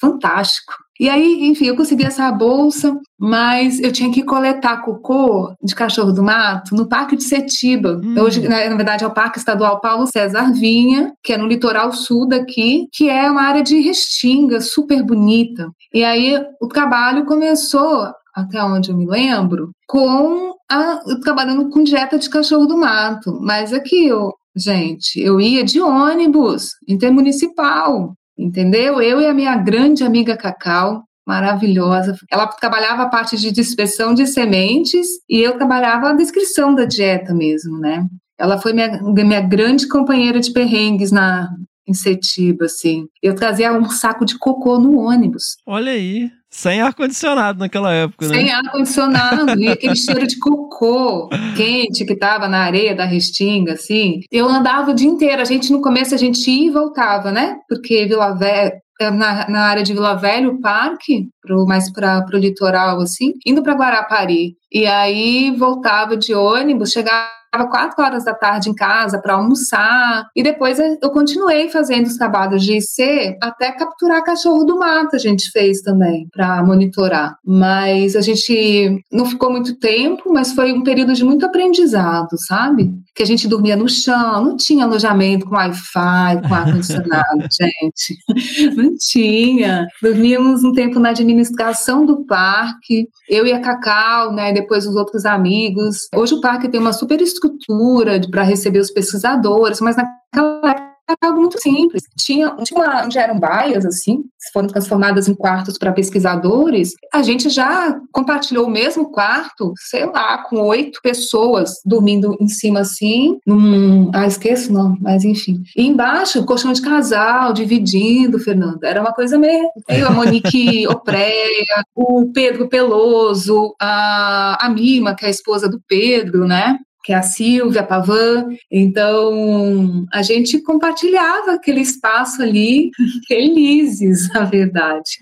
fantástico. 0.00 0.72
E 1.00 1.08
aí, 1.08 1.46
enfim, 1.46 1.66
eu 1.66 1.76
consegui 1.76 2.04
essa 2.04 2.30
bolsa, 2.32 2.98
mas 3.18 3.78
eu 3.78 3.92
tinha 3.92 4.10
que 4.10 4.24
coletar 4.24 4.82
cocô 4.82 5.54
de 5.62 5.74
cachorro 5.74 6.12
do 6.12 6.24
mato 6.24 6.74
no 6.74 6.88
Parque 6.88 7.16
de 7.16 7.22
Setiba. 7.22 8.00
Hum. 8.02 8.16
Hoje, 8.20 8.40
na, 8.48 8.68
na, 8.68 8.76
verdade, 8.76 9.04
é 9.04 9.06
o 9.06 9.14
Parque 9.14 9.38
Estadual 9.38 9.80
Paulo 9.80 10.08
César 10.08 10.52
Vinha, 10.52 11.12
que 11.22 11.32
é 11.32 11.38
no 11.38 11.46
litoral 11.46 11.92
sul 11.92 12.26
daqui, 12.26 12.88
que 12.92 13.08
é 13.08 13.30
uma 13.30 13.42
área 13.42 13.62
de 13.62 13.80
restinga 13.80 14.60
super 14.60 15.04
bonita. 15.04 15.70
E 15.94 16.02
aí 16.02 16.34
o 16.60 16.66
trabalho 16.66 17.24
começou, 17.24 18.12
até 18.34 18.62
onde 18.62 18.90
eu 18.90 18.96
me 18.96 19.06
lembro, 19.06 19.70
com 19.86 20.54
a, 20.68 20.98
trabalhando 21.22 21.70
com 21.70 21.84
dieta 21.84 22.18
de 22.18 22.28
cachorro 22.28 22.66
do 22.66 22.76
mato. 22.76 23.38
Mas 23.40 23.72
aqui, 23.72 24.06
eu, 24.06 24.32
gente, 24.56 25.20
eu 25.20 25.40
ia 25.40 25.62
de 25.62 25.80
ônibus 25.80 26.70
intermunicipal 26.88 28.14
entendeu? 28.38 29.00
Eu 29.00 29.20
e 29.20 29.26
a 29.26 29.34
minha 29.34 29.56
grande 29.56 30.04
amiga 30.04 30.36
Cacau, 30.36 31.02
maravilhosa. 31.26 32.16
Ela 32.30 32.46
trabalhava 32.46 33.02
a 33.02 33.08
parte 33.08 33.36
de 33.36 33.50
dispersão 33.50 34.14
de 34.14 34.26
sementes 34.26 35.06
e 35.28 35.38
eu 35.40 35.56
trabalhava 35.58 36.10
a 36.10 36.14
descrição 36.14 36.74
da 36.74 36.84
dieta 36.84 37.34
mesmo, 37.34 37.78
né? 37.78 38.06
Ela 38.38 38.58
foi 38.58 38.72
minha, 38.72 39.02
minha 39.02 39.40
grande 39.40 39.88
companheira 39.88 40.40
de 40.40 40.52
perrengues 40.52 41.10
na 41.10 41.48
em 41.88 41.94
Setiba, 41.94 42.66
assim. 42.66 43.06
Eu 43.22 43.34
trazia 43.34 43.72
um 43.72 43.88
saco 43.88 44.26
de 44.26 44.38
cocô 44.38 44.78
no 44.78 44.98
ônibus. 44.98 45.56
Olha 45.66 45.92
aí. 45.92 46.30
Sem 46.50 46.80
ar-condicionado 46.80 47.58
naquela 47.58 47.92
época, 47.92 48.26
né? 48.26 48.34
Sem 48.34 48.50
ar-condicionado, 48.50 49.60
e 49.60 49.68
aquele 49.68 49.94
cheiro 49.94 50.26
de 50.26 50.38
cocô 50.38 51.28
quente 51.56 52.06
que 52.06 52.16
tava 52.16 52.48
na 52.48 52.60
areia 52.60 52.94
da 52.94 53.04
restinga, 53.04 53.74
assim. 53.74 54.20
Eu 54.30 54.48
andava 54.48 54.90
o 54.90 54.94
dia 54.94 55.08
inteiro, 55.08 55.42
a 55.42 55.44
gente 55.44 55.70
no 55.70 55.82
começo 55.82 56.14
a 56.14 56.18
gente 56.18 56.50
ia 56.50 56.68
e 56.68 56.70
voltava, 56.70 57.30
né? 57.30 57.56
Porque 57.68 58.06
Vila 58.06 58.32
Velha, 58.32 58.72
é, 59.00 59.10
na, 59.10 59.48
na 59.48 59.60
área 59.60 59.82
de 59.82 59.92
Vila 59.92 60.14
Velha, 60.14 60.48
o 60.48 60.60
parque, 60.60 61.28
pro, 61.42 61.66
mais 61.66 61.92
para 61.92 62.24
o 62.32 62.38
litoral, 62.38 63.00
assim, 63.00 63.32
indo 63.46 63.62
para 63.62 63.74
Guarapari. 63.74 64.56
E 64.72 64.86
aí 64.86 65.54
voltava 65.56 66.16
de 66.16 66.34
ônibus, 66.34 66.92
chegava 66.92 67.38
quatro 67.70 68.02
horas 68.02 68.24
da 68.24 68.34
tarde 68.34 68.68
em 68.68 68.74
casa 68.74 69.18
para 69.20 69.34
almoçar. 69.34 70.28
E 70.36 70.42
depois 70.42 70.78
eu 70.78 71.10
continuei 71.10 71.68
fazendo 71.68 72.06
os 72.06 72.16
trabalhos 72.16 72.62
de 72.62 72.76
IC 72.76 73.36
até 73.42 73.72
capturar 73.72 74.22
cachorro 74.22 74.64
do 74.64 74.78
mato 74.78 75.16
a 75.16 75.18
gente 75.18 75.50
fez 75.50 75.80
também 75.80 76.28
para 76.32 76.62
monitorar. 76.62 77.36
Mas 77.44 78.14
a 78.14 78.20
gente 78.20 79.02
não 79.10 79.24
ficou 79.24 79.50
muito 79.50 79.78
tempo 79.78 80.32
mas 80.32 80.52
foi 80.52 80.72
um 80.72 80.82
período 80.82 81.14
de 81.14 81.24
muito 81.24 81.46
aprendizado 81.46 82.36
sabe? 82.36 82.92
Que 83.14 83.22
a 83.22 83.26
gente 83.26 83.48
dormia 83.48 83.76
no 83.76 83.88
chão 83.88 84.44
não 84.44 84.56
tinha 84.56 84.84
alojamento 84.84 85.46
com 85.46 85.54
Wi-Fi 85.54 86.42
com 86.46 86.54
ar 86.54 86.72
condicionado 86.72 87.40
gente. 87.50 88.76
Não 88.76 88.94
tinha. 88.96 89.86
Dormíamos 90.02 90.64
um 90.64 90.72
tempo 90.72 90.98
na 90.98 91.10
administração 91.10 92.04
do 92.04 92.24
parque. 92.26 93.08
Eu 93.28 93.46
e 93.46 93.52
a 93.52 93.60
Cacau 93.60 94.32
né 94.32 94.52
depois 94.60 94.86
os 94.86 94.96
outros 94.96 95.24
amigos. 95.24 96.08
Hoje 96.14 96.34
o 96.34 96.40
parque 96.40 96.68
tem 96.68 96.80
uma 96.80 96.92
super 96.92 97.20
estrutura 97.20 98.20
para 98.30 98.42
receber 98.42 98.78
os 98.78 98.90
pesquisadores, 98.90 99.80
mas 99.80 99.96
naquela 99.96 100.87
algo 101.20 101.40
muito 101.40 101.60
simples. 101.60 102.02
Tinha, 102.18 102.54
tinha 102.64 102.80
uma, 102.80 103.04
onde 103.04 103.18
eram 103.18 103.38
baias, 103.38 103.84
assim, 103.86 104.24
foram 104.52 104.68
transformadas 104.68 105.28
em 105.28 105.34
quartos 105.34 105.78
para 105.78 105.92
pesquisadores. 105.92 106.92
A 107.12 107.22
gente 107.22 107.48
já 107.48 107.98
compartilhou 108.12 108.66
o 108.66 108.70
mesmo 108.70 109.10
quarto, 109.10 109.72
sei 109.88 110.06
lá, 110.06 110.38
com 110.44 110.60
oito 110.62 111.00
pessoas 111.02 111.74
dormindo 111.84 112.36
em 112.40 112.48
cima, 112.48 112.80
assim, 112.80 113.38
num... 113.46 114.10
Ah, 114.14 114.26
esqueço, 114.26 114.72
não, 114.72 114.96
mas 115.00 115.24
enfim. 115.24 115.62
E 115.76 115.86
embaixo, 115.86 116.44
colchão 116.44 116.72
de 116.72 116.82
casal, 116.82 117.52
dividindo, 117.52 118.38
Fernanda. 118.38 118.86
Era 118.86 119.00
uma 119.00 119.12
coisa 119.12 119.38
meio... 119.38 119.68
a 120.06 120.10
Monique 120.10 120.86
Opreia, 120.88 121.84
o 121.94 122.30
Pedro 122.32 122.68
Peloso, 122.68 123.74
a, 123.80 124.66
a 124.66 124.68
Mima, 124.68 125.14
que 125.14 125.24
é 125.24 125.28
a 125.28 125.30
esposa 125.30 125.68
do 125.68 125.80
Pedro, 125.86 126.46
né? 126.46 126.78
Que 127.04 127.12
é 127.12 127.16
a 127.16 127.22
Silvia 127.22 127.82
Pavan. 127.82 128.46
Então, 128.70 130.06
a 130.12 130.22
gente 130.22 130.60
compartilhava 130.60 131.52
aquele 131.52 131.80
espaço 131.80 132.42
ali, 132.42 132.90
felizes, 133.26 134.28
na 134.32 134.44
verdade. 134.44 135.18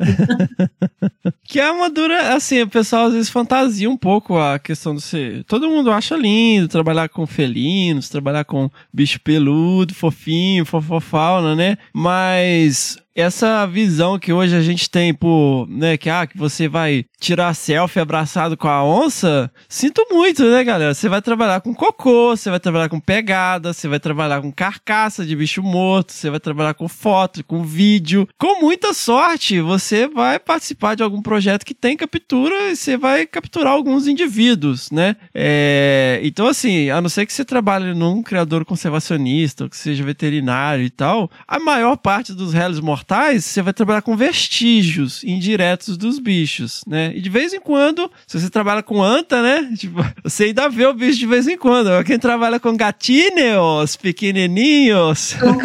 que 1.45 1.61
é 1.61 1.71
uma 1.71 1.89
dura, 1.89 2.35
assim, 2.35 2.62
o 2.62 2.69
pessoal 2.69 3.07
às 3.07 3.12
vezes 3.12 3.31
fantasia 3.31 3.89
um 3.89 3.97
pouco 3.97 4.37
a 4.37 4.59
questão 4.59 4.95
de 4.95 5.03
ser. 5.03 5.45
Todo 5.45 5.71
mundo 5.71 5.91
acha 5.91 6.17
lindo 6.17 6.69
trabalhar 6.69 7.09
com 7.09 7.27
felinos, 7.27 8.09
trabalhar 8.09 8.45
com 8.45 8.71
bicho 8.93 9.21
peludo, 9.21 9.95
fofinho, 9.95 10.65
fofofauna, 10.65 11.55
né? 11.55 11.79
Mas 11.93 12.99
essa 13.17 13.65
visão 13.67 14.19
que 14.19 14.31
hoje 14.31 14.55
a 14.55 14.61
gente 14.61 14.91
tem 14.91 15.15
por, 15.15 15.67
né, 15.71 15.97
que 15.97 16.11
ah, 16.11 16.27
que 16.27 16.37
você 16.37 16.69
vai 16.69 17.07
tirar 17.19 17.55
selfie 17.55 17.99
abraçado 17.99 18.59
com 18.59 18.69
a 18.69 18.85
onça, 18.85 19.51
sinto 19.67 20.07
muito, 20.11 20.45
né, 20.45 20.63
galera? 20.63 20.93
Você 20.93 21.09
vai 21.09 21.23
trabalhar 21.23 21.63
com 21.63 21.75
cocô, 21.75 22.37
você 22.37 22.51
vai 22.51 22.61
trabalhar 22.61 22.91
com 22.91 23.01
pegada, 23.01 23.73
você 23.73 23.89
vai 23.89 23.99
trabalhar 23.99 24.43
com 24.43 24.53
carcaça 24.53 25.25
de 25.25 25.35
bicho 25.35 25.63
morto, 25.63 26.13
você 26.13 26.29
vai 26.29 26.39
trabalhar 26.39 26.75
com 26.75 26.87
foto, 26.89 27.43
com 27.43 27.63
vídeo. 27.65 28.29
Com 28.37 28.61
muita 28.61 28.93
sorte, 28.93 29.63
você 29.63 30.07
vai 30.07 30.39
participar 30.39 30.95
de 30.95 31.03
algum 31.03 31.23
projeto 31.23 31.65
que 31.65 31.75
tem 31.75 31.97
captura 31.97 32.71
e 32.71 32.77
você 32.77 32.99
vai 32.99 33.25
capturar 33.25 33.73
alguns 33.73 34.07
indivíduos, 34.07 34.91
né? 34.91 35.17
É... 35.35 36.21
Então, 36.23 36.47
assim, 36.47 36.91
a 36.91 37.01
não 37.01 37.09
ser 37.09 37.25
que 37.25 37.33
você 37.33 37.47
trabalhe 37.47 37.95
num 37.95 38.23
criador 38.23 38.67
conservacionista, 38.67 39.65
ou 39.65 39.71
que 39.71 39.77
seja 39.77 40.05
veterinário 40.05 40.85
e 40.85 40.91
tal, 40.91 41.31
a 41.49 41.59
maior 41.59 41.97
parte 41.97 42.35
dos 42.35 42.53
réis 42.53 42.79
mortais 42.79 43.06
mortais, 43.07 43.45
você 43.45 43.62
vai 43.62 43.73
trabalhar 43.73 44.03
com 44.03 44.16
vestígios 44.16 45.23
indiretos 45.23 45.97
dos 45.97 46.19
bichos, 46.19 46.83
né? 46.87 47.12
E 47.14 47.21
de 47.21 47.31
vez 47.31 47.55
em 47.55 47.61
quando, 47.61 48.11
se 48.27 48.38
você 48.38 48.51
trabalha 48.51 48.83
com 48.83 49.01
anta, 49.01 49.40
né? 49.40 49.73
Tipo, 49.79 50.05
você 50.25 50.45
ainda 50.45 50.69
vê 50.69 50.87
o 50.87 50.92
bicho 50.92 51.19
de 51.19 51.27
vez 51.27 51.47
em 51.47 51.57
quando. 51.57 52.05
Quem 52.05 52.19
trabalha 52.19 52.59
com 52.59 52.77
gatinhos, 52.77 53.95
pequenininhos. 53.97 55.35
Com 55.35 55.57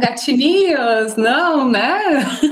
gatinhos, 0.00 1.16
não, 1.16 1.68
né? 1.68 1.98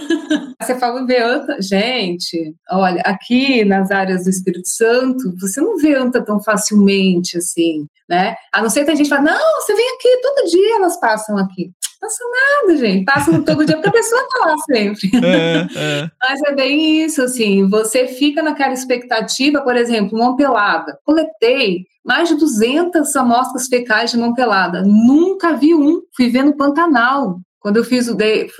Você 0.63 0.79
fala 0.79 1.05
ver 1.05 1.23
anta. 1.23 1.61
Gente, 1.61 2.55
olha, 2.71 3.03
aqui 3.05 3.65
nas 3.65 3.91
áreas 3.91 4.25
do 4.25 4.31
Espírito 4.31 4.67
Santo, 4.67 5.35
você 5.39 5.61
não 5.61 5.77
vê 5.77 5.95
anta 5.95 6.25
tão 6.25 6.43
facilmente 6.43 7.37
assim, 7.37 7.87
né? 8.09 8.35
A 8.51 8.63
não 8.63 8.71
ser 8.71 8.85
que 8.85 8.91
a 8.91 8.95
gente 8.95 9.09
fala, 9.09 9.23
não, 9.23 9.61
você 9.61 9.75
vem 9.75 9.95
aqui, 9.95 10.09
todo 10.23 10.51
dia 10.51 10.77
elas 10.77 10.99
passam 10.99 11.37
aqui 11.37 11.71
passa 12.05 12.25
nada, 12.31 12.77
gente. 12.77 13.05
Passa 13.05 13.43
todo 13.43 13.65
dia 13.65 13.77
porque 13.77 13.89
a 13.89 13.93
pessoa 13.93 14.29
tá 14.29 14.47
lá 14.47 14.57
sempre. 14.59 15.11
É, 15.25 15.67
é. 15.77 16.11
Mas 16.21 16.43
é 16.43 16.55
bem 16.55 17.03
isso, 17.03 17.23
assim. 17.23 17.69
Você 17.69 18.07
fica 18.07 18.43
naquela 18.43 18.75
expectativa, 18.75 19.63
por 19.63 19.77
exemplo, 19.77 20.19
mão 20.19 20.37
pelada. 20.37 20.99
Coletei 21.05 21.87
mais 22.05 22.29
de 22.29 22.37
200 22.37 23.17
amostras 23.17 23.67
fecais 23.67 24.11
de 24.11 24.19
mão 24.19 24.35
pelada. 24.35 24.83
Nunca 24.83 25.57
vi 25.57 25.75
um. 25.75 26.03
Fui 26.15 26.29
ver 26.29 26.45
no 26.45 26.57
Pantanal. 26.57 27.41
Quando 27.65 27.79
eu 27.79 27.85
fiz 27.85 28.09
o 28.09 28.15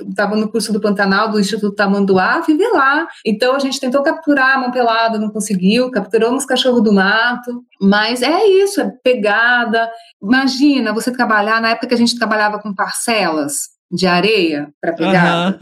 estava 0.09 0.35
no 0.35 0.49
curso 0.49 0.73
do 0.73 0.81
Pantanal 0.81 1.29
do 1.29 1.39
Instituto 1.39 1.75
Tamanduá, 1.75 2.41
ver 2.57 2.69
lá. 2.69 3.07
Então 3.23 3.55
a 3.55 3.59
gente 3.59 3.79
tentou 3.79 4.01
capturar 4.01 4.55
a 4.55 4.59
mão 4.61 4.71
pelada, 4.71 5.19
não 5.19 5.29
conseguiu, 5.29 5.91
capturamos 5.91 6.43
cachorro 6.43 6.81
do 6.81 6.91
mato, 6.91 7.63
mas 7.79 8.23
é 8.23 8.47
isso, 8.47 8.81
é 8.81 8.91
pegada. 9.03 9.87
Imagina 10.19 10.91
você 10.91 11.11
trabalhar 11.11 11.61
na 11.61 11.69
época 11.69 11.85
que 11.85 11.93
a 11.93 11.97
gente 11.97 12.17
trabalhava 12.17 12.57
com 12.57 12.73
parcelas 12.73 13.74
de 13.95 14.05
areia 14.05 14.69
para 14.81 14.93
pegar, 14.93 15.57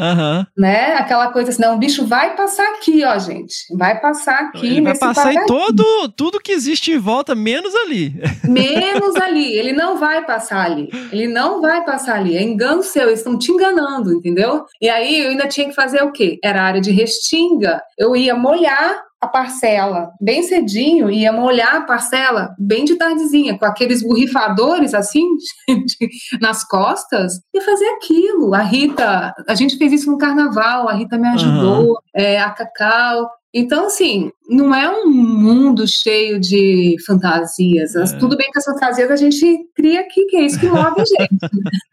né? 0.57 0.95
Aquela 0.95 1.31
coisa 1.31 1.51
assim, 1.51 1.61
não, 1.61 1.75
o 1.75 1.79
bicho 1.79 2.05
vai 2.05 2.35
passar 2.35 2.67
aqui, 2.73 3.03
ó, 3.05 3.17
gente, 3.19 3.55
vai 3.77 3.99
passar 3.99 4.39
aqui. 4.39 4.65
Ele 4.65 4.81
vai 4.81 4.97
passar 4.97 5.33
em 5.33 5.45
todo, 5.45 5.83
tudo 6.17 6.39
que 6.39 6.51
existe 6.51 6.91
em 6.91 6.97
volta, 6.97 7.35
menos 7.35 7.73
ali. 7.75 8.13
Menos 8.43 9.15
ali, 9.15 9.53
ele 9.53 9.73
não 9.73 9.97
vai 9.97 10.25
passar 10.25 10.65
ali, 10.65 10.89
ele 11.11 11.27
não 11.27 11.61
vai 11.61 11.83
passar 11.83 12.17
ali, 12.17 12.35
é 12.35 12.41
engano 12.41 12.83
seu, 12.83 13.07
eles 13.07 13.19
estão 13.19 13.37
te 13.37 13.51
enganando, 13.51 14.13
entendeu? 14.13 14.65
E 14.81 14.89
aí 14.89 15.21
eu 15.21 15.29
ainda 15.29 15.47
tinha 15.47 15.67
que 15.67 15.75
fazer 15.75 16.03
o 16.03 16.11
quê? 16.11 16.39
Era 16.43 16.63
área 16.63 16.81
de 16.81 16.91
restinga, 16.91 17.81
eu 17.97 18.15
ia 18.15 18.35
molhar 18.35 19.01
a 19.23 19.27
parcela 19.27 20.12
bem 20.19 20.43
cedinho, 20.43 21.09
ia 21.09 21.31
molhar 21.31 21.75
a 21.75 21.81
parcela 21.81 22.53
bem 22.59 22.83
de 22.83 22.95
tardezinha, 22.95 23.57
com 23.57 23.65
aqueles 23.65 24.03
borrifadores 24.03 24.93
assim, 24.93 25.25
nas 26.41 26.63
costas, 26.67 27.39
e 27.53 27.62
fazer 27.62 27.88
aquilo. 27.91 28.53
A 28.53 28.59
Rita, 28.59 29.33
a 29.47 29.55
gente 29.55 29.77
fez 29.77 29.93
isso 29.93 30.12
no 30.12 30.17
carnaval, 30.17 30.89
a 30.89 30.93
Rita 30.93 31.17
me 31.17 31.27
ajudou, 31.29 31.91
uhum. 31.91 31.95
é, 32.15 32.39
a 32.39 32.51
Cacau. 32.51 33.29
Então, 33.53 33.86
assim, 33.86 34.31
não 34.47 34.75
é 34.75 34.89
um 34.89 35.10
mundo 35.10 35.88
cheio 35.88 36.39
de 36.39 36.97
fantasias. 37.06 37.95
É. 37.95 38.03
Tudo 38.17 38.36
bem 38.36 38.49
que 38.51 38.60
as 38.60 38.65
fantasias 38.65 39.10
a 39.10 39.15
gente 39.15 39.45
cria 39.75 40.01
aqui, 40.01 40.25
que 40.25 40.38
é 40.38 40.45
isso 40.45 40.60
que 40.60 40.67
move 40.67 41.01
a 41.01 41.06
gente. 41.06 41.39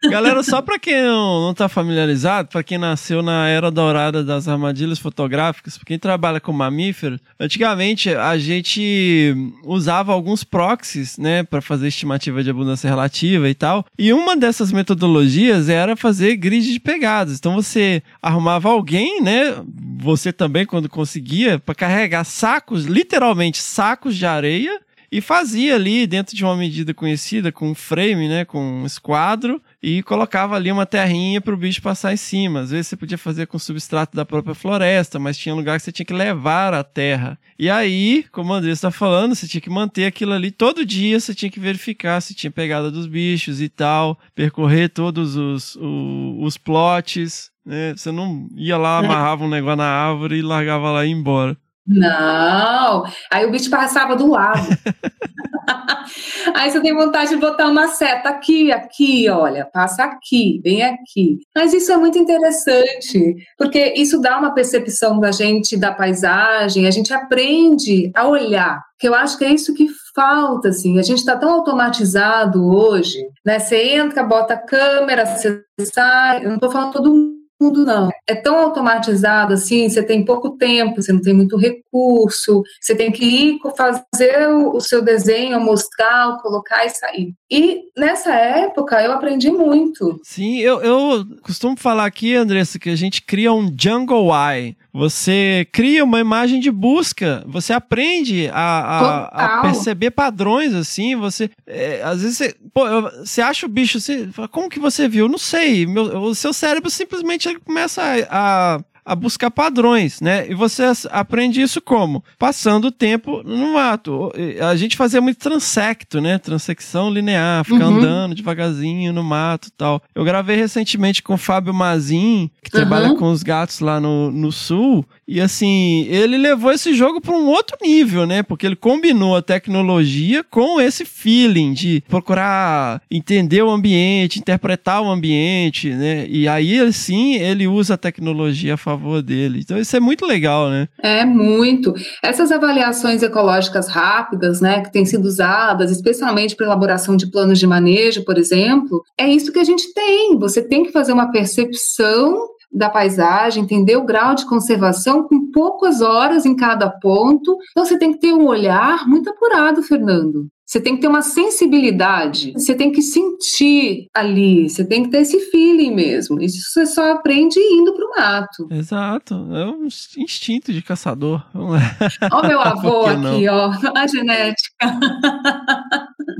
Galera, 0.09 0.43
só 0.43 0.61
para 0.61 0.77
quem 0.77 1.01
não, 1.01 1.41
não 1.41 1.53
tá 1.53 1.69
familiarizado, 1.69 2.49
para 2.49 2.63
quem 2.63 2.77
nasceu 2.77 3.21
na 3.21 3.47
era 3.47 3.71
dourada 3.71 4.23
das 4.23 4.47
armadilhas 4.47 4.99
fotográficas, 4.99 5.77
pra 5.77 5.85
quem 5.85 5.97
trabalha 5.97 6.39
com 6.39 6.51
mamífero, 6.51 7.19
antigamente 7.39 8.13
a 8.13 8.37
gente 8.37 9.33
usava 9.65 10.11
alguns 10.11 10.43
proxies, 10.43 11.17
né, 11.17 11.43
para 11.43 11.61
fazer 11.61 11.87
estimativa 11.87 12.43
de 12.43 12.49
abundância 12.49 12.89
relativa 12.89 13.47
e 13.49 13.55
tal. 13.55 13.85
E 13.97 14.11
uma 14.11 14.35
dessas 14.35 14.71
metodologias 14.71 15.69
era 15.69 15.95
fazer 15.95 16.35
grid 16.35 16.71
de 16.71 16.79
pegadas. 16.79 17.37
Então 17.37 17.55
você 17.55 18.03
arrumava 18.21 18.69
alguém, 18.69 19.21
né, 19.21 19.55
você 19.99 20.33
também 20.33 20.65
quando 20.65 20.89
conseguia, 20.89 21.59
para 21.59 21.75
carregar 21.75 22.25
sacos, 22.41 22.85
literalmente 22.85 23.59
sacos 23.59 24.17
de 24.17 24.25
areia, 24.25 24.81
e 25.11 25.21
fazia 25.21 25.75
ali 25.75 26.07
dentro 26.07 26.35
de 26.35 26.43
uma 26.43 26.55
medida 26.55 26.93
conhecida 26.93 27.51
com 27.51 27.69
um 27.69 27.75
frame, 27.75 28.29
né, 28.29 28.45
com 28.45 28.81
um 28.81 28.85
esquadro 28.85 29.61
e 29.83 30.01
colocava 30.03 30.55
ali 30.55 30.71
uma 30.71 30.85
terrinha 30.85 31.41
para 31.41 31.53
o 31.53 31.57
bicho 31.57 31.81
passar 31.81 32.13
em 32.13 32.17
cima. 32.17 32.61
Às 32.61 32.71
vezes 32.71 32.87
você 32.87 32.95
podia 32.95 33.17
fazer 33.17 33.45
com 33.45 33.59
substrato 33.59 34.15
da 34.15 34.23
própria 34.23 34.55
floresta, 34.55 35.19
mas 35.19 35.37
tinha 35.37 35.53
lugar 35.53 35.77
que 35.77 35.83
você 35.83 35.91
tinha 35.91 36.05
que 36.05 36.13
levar 36.13 36.73
a 36.73 36.83
terra. 36.83 37.37
E 37.59 37.69
aí, 37.69 38.23
como 38.31 38.51
o 38.51 38.55
André 38.55 38.71
está 38.71 38.89
falando, 38.89 39.35
você 39.35 39.47
tinha 39.47 39.59
que 39.59 39.69
manter 39.69 40.05
aquilo 40.05 40.31
ali 40.31 40.49
todo 40.49 40.85
dia, 40.85 41.19
você 41.19 41.35
tinha 41.35 41.51
que 41.51 41.59
verificar 41.59 42.21
se 42.21 42.33
tinha 42.33 42.49
pegada 42.49 42.89
dos 42.89 43.05
bichos 43.05 43.61
e 43.61 43.67
tal, 43.67 44.17
percorrer 44.33 44.89
todos 44.89 45.35
os, 45.35 45.75
os, 45.75 46.39
os 46.39 46.57
plots. 46.57 47.51
Né? 47.65 47.93
Você 47.95 48.11
não 48.11 48.47
ia 48.55 48.77
lá, 48.77 48.99
amarrava 48.99 49.43
um 49.43 49.49
negócio 49.49 49.75
na 49.75 49.89
árvore 49.89 50.37
e 50.37 50.41
largava 50.41 50.89
lá 50.89 51.05
e 51.05 51.09
ia 51.09 51.15
embora. 51.15 51.57
Não, 51.85 53.03
aí 53.31 53.45
o 53.45 53.51
bicho 53.51 53.69
passava 53.69 54.15
do 54.15 54.27
lado. 54.27 54.59
aí 56.55 56.69
você 56.69 56.79
tem 56.79 56.93
vontade 56.93 57.31
de 57.31 57.37
botar 57.37 57.67
uma 57.67 57.87
seta 57.87 58.29
aqui, 58.29 58.71
aqui, 58.71 59.29
olha, 59.29 59.65
passa 59.65 60.03
aqui, 60.03 60.61
vem 60.63 60.83
aqui. 60.83 61.39
Mas 61.55 61.73
isso 61.73 61.91
é 61.91 61.97
muito 61.97 62.17
interessante, 62.17 63.35
porque 63.57 63.93
isso 63.97 64.21
dá 64.21 64.37
uma 64.37 64.53
percepção 64.53 65.19
da 65.19 65.31
gente 65.31 65.75
da 65.75 65.91
paisagem, 65.91 66.87
a 66.87 66.91
gente 66.91 67.13
aprende 67.13 68.11
a 68.15 68.27
olhar, 68.27 68.81
que 68.99 69.07
eu 69.07 69.15
acho 69.15 69.37
que 69.37 69.45
é 69.45 69.51
isso 69.51 69.73
que 69.73 69.87
falta, 70.13 70.69
assim, 70.69 70.99
a 70.99 71.03
gente 71.03 71.19
está 71.19 71.35
tão 71.35 71.51
automatizado 71.51 72.63
hoje, 72.63 73.17
né? 73.45 73.59
Você 73.59 73.95
entra, 73.95 74.23
bota 74.23 74.53
a 74.53 74.57
câmera, 74.57 75.25
você 75.25 75.63
sai, 75.93 76.45
eu 76.45 76.49
não 76.49 76.55
estou 76.55 76.71
falando 76.71 76.93
todo 76.93 77.09
mundo 77.09 77.40
mundo 77.61 77.85
não. 77.85 78.09
É 78.27 78.35
tão 78.35 78.57
automatizado 78.57 79.53
assim, 79.53 79.89
você 79.89 80.03
tem 80.03 80.25
pouco 80.25 80.51
tempo, 80.51 81.01
você 81.01 81.13
não 81.13 81.21
tem 81.21 81.33
muito 81.33 81.57
recurso, 81.57 82.63
você 82.79 82.95
tem 82.95 83.11
que 83.11 83.23
ir 83.23 83.59
fazer 83.75 84.47
o 84.47 84.79
seu 84.79 85.01
desenho, 85.01 85.59
mostrar, 85.59 86.37
colocar 86.41 86.85
e 86.85 86.89
sair. 86.89 87.33
E 87.49 87.81
nessa 87.97 88.33
época 88.33 89.01
eu 89.01 89.11
aprendi 89.11 89.51
muito. 89.51 90.19
Sim, 90.23 90.59
eu, 90.59 90.81
eu 90.81 91.25
costumo 91.41 91.77
falar 91.77 92.05
aqui, 92.05 92.35
Andressa, 92.35 92.79
que 92.79 92.89
a 92.89 92.95
gente 92.95 93.21
cria 93.21 93.53
um 93.53 93.73
Jungle 93.77 94.29
Eye. 94.33 94.75
Você 94.93 95.65
cria 95.71 96.03
uma 96.03 96.19
imagem 96.19 96.59
de 96.59 96.69
busca, 96.69 97.43
você 97.47 97.71
aprende 97.71 98.49
a, 98.51 98.59
a, 98.59 99.57
a 99.57 99.61
perceber 99.61 100.11
padrões, 100.11 100.73
assim, 100.73 101.15
você. 101.15 101.49
É, 101.65 102.01
às 102.03 102.21
vezes 102.21 102.37
você, 102.37 102.55
pô, 102.73 102.83
você 103.01 103.41
acha 103.41 103.65
o 103.65 103.69
bicho 103.69 103.99
assim, 103.99 104.29
como 104.51 104.69
que 104.69 104.79
você 104.79 105.07
viu? 105.07 105.29
Não 105.29 105.37
sei. 105.37 105.85
Meu, 105.85 106.03
o 106.21 106.35
seu 106.35 106.51
cérebro 106.51 106.89
simplesmente 106.89 107.57
começa 107.59 108.01
a, 108.29 108.75
a 108.75 108.79
a 109.05 109.15
buscar 109.15 109.51
padrões, 109.51 110.21
né? 110.21 110.49
E 110.49 110.53
você 110.53 110.83
aprende 111.09 111.61
isso 111.61 111.81
como? 111.81 112.23
Passando 112.37 112.91
tempo 112.91 113.41
no 113.43 113.73
mato. 113.73 114.31
A 114.67 114.75
gente 114.75 114.95
fazia 114.97 115.21
muito 115.21 115.37
transecto, 115.37 116.21
né? 116.21 116.37
Transecção 116.37 117.09
linear, 117.09 117.63
ficar 117.63 117.87
uhum. 117.87 117.97
andando 117.97 118.35
devagarzinho 118.35 119.13
no 119.13 119.23
mato 119.23 119.67
e 119.67 119.71
tal. 119.71 120.01
Eu 120.13 120.23
gravei 120.23 120.55
recentemente 120.55 121.23
com 121.23 121.33
o 121.33 121.37
Fábio 121.37 121.73
Mazin, 121.73 122.49
que 122.63 122.75
uhum. 122.75 122.81
trabalha 122.81 123.15
com 123.15 123.31
os 123.31 123.43
gatos 123.43 123.79
lá 123.79 123.99
no, 123.99 124.31
no 124.31 124.51
sul, 124.51 125.05
e 125.27 125.39
assim, 125.39 126.05
ele 126.09 126.37
levou 126.37 126.71
esse 126.71 126.93
jogo 126.93 127.21
para 127.21 127.33
um 127.33 127.47
outro 127.47 127.77
nível, 127.81 128.25
né? 128.25 128.43
Porque 128.43 128.65
ele 128.65 128.75
combinou 128.75 129.35
a 129.35 129.41
tecnologia 129.41 130.43
com 130.43 130.81
esse 130.81 131.05
feeling 131.05 131.73
de 131.73 132.03
procurar 132.07 133.01
entender 133.09 133.61
o 133.61 133.69
ambiente, 133.69 134.39
interpretar 134.39 135.01
o 135.01 135.09
ambiente, 135.09 135.89
né? 135.89 136.25
E 136.27 136.47
aí, 136.47 136.91
sim, 136.91 137.35
ele 137.35 137.67
usa 137.67 137.93
a 137.93 137.97
tecnologia 137.97 138.73
a 138.73 138.77
favor 138.77 139.21
dele. 139.21 139.59
Então, 139.61 139.77
isso 139.77 139.95
é 139.95 139.99
muito 139.99 140.25
legal, 140.25 140.69
né? 140.69 140.87
É 141.01 141.23
muito. 141.23 141.93
Essas 142.21 142.51
avaliações 142.51 143.23
ecológicas 143.23 143.87
rápidas, 143.87 144.59
né, 144.59 144.81
que 144.81 144.91
têm 144.91 145.05
sido 145.05 145.25
usadas, 145.25 145.91
especialmente 145.91 146.55
para 146.55 146.65
elaboração 146.65 147.15
de 147.15 147.29
planos 147.29 147.59
de 147.59 147.67
manejo, 147.67 148.25
por 148.25 148.37
exemplo, 148.37 149.03
é 149.17 149.29
isso 149.29 149.51
que 149.51 149.59
a 149.59 149.63
gente 149.63 149.93
tem. 149.93 150.37
Você 150.39 150.61
tem 150.61 150.83
que 150.83 150.91
fazer 150.91 151.13
uma 151.13 151.31
percepção 151.31 152.51
da 152.71 152.89
paisagem, 152.89 153.63
entender 153.63 153.97
o 153.97 154.05
grau 154.05 154.33
de 154.33 154.45
conservação 154.45 155.23
com 155.23 155.51
poucas 155.51 156.01
horas 156.01 156.45
em 156.45 156.55
cada 156.55 156.89
ponto. 156.89 157.57
Então 157.71 157.85
você 157.85 157.97
tem 157.97 158.13
que 158.13 158.19
ter 158.19 158.33
um 158.33 158.45
olhar 158.45 159.07
muito 159.07 159.29
apurado, 159.29 159.83
Fernando. 159.83 160.47
Você 160.71 160.79
tem 160.79 160.95
que 160.95 161.01
ter 161.01 161.09
uma 161.09 161.21
sensibilidade, 161.21 162.53
você 162.53 162.73
tem 162.73 162.93
que 162.93 163.01
sentir 163.01 164.07
ali, 164.13 164.69
você 164.69 164.87
tem 164.87 165.03
que 165.03 165.09
ter 165.09 165.17
esse 165.17 165.37
feeling 165.51 165.93
mesmo. 165.93 166.41
Isso 166.41 166.61
você 166.71 166.85
só 166.85 167.11
aprende 167.11 167.59
indo 167.59 167.93
para 167.93 168.05
o 168.05 168.09
mato. 168.11 168.67
Exato, 168.71 169.33
é 169.53 169.65
um 169.65 169.85
instinto 170.17 170.71
de 170.71 170.81
caçador. 170.81 171.45
Ó, 171.53 172.47
meu 172.47 172.61
avô 172.63 173.05
aqui, 173.05 173.49
ó, 173.49 173.69
a 173.93 174.07
genética. 174.07 174.97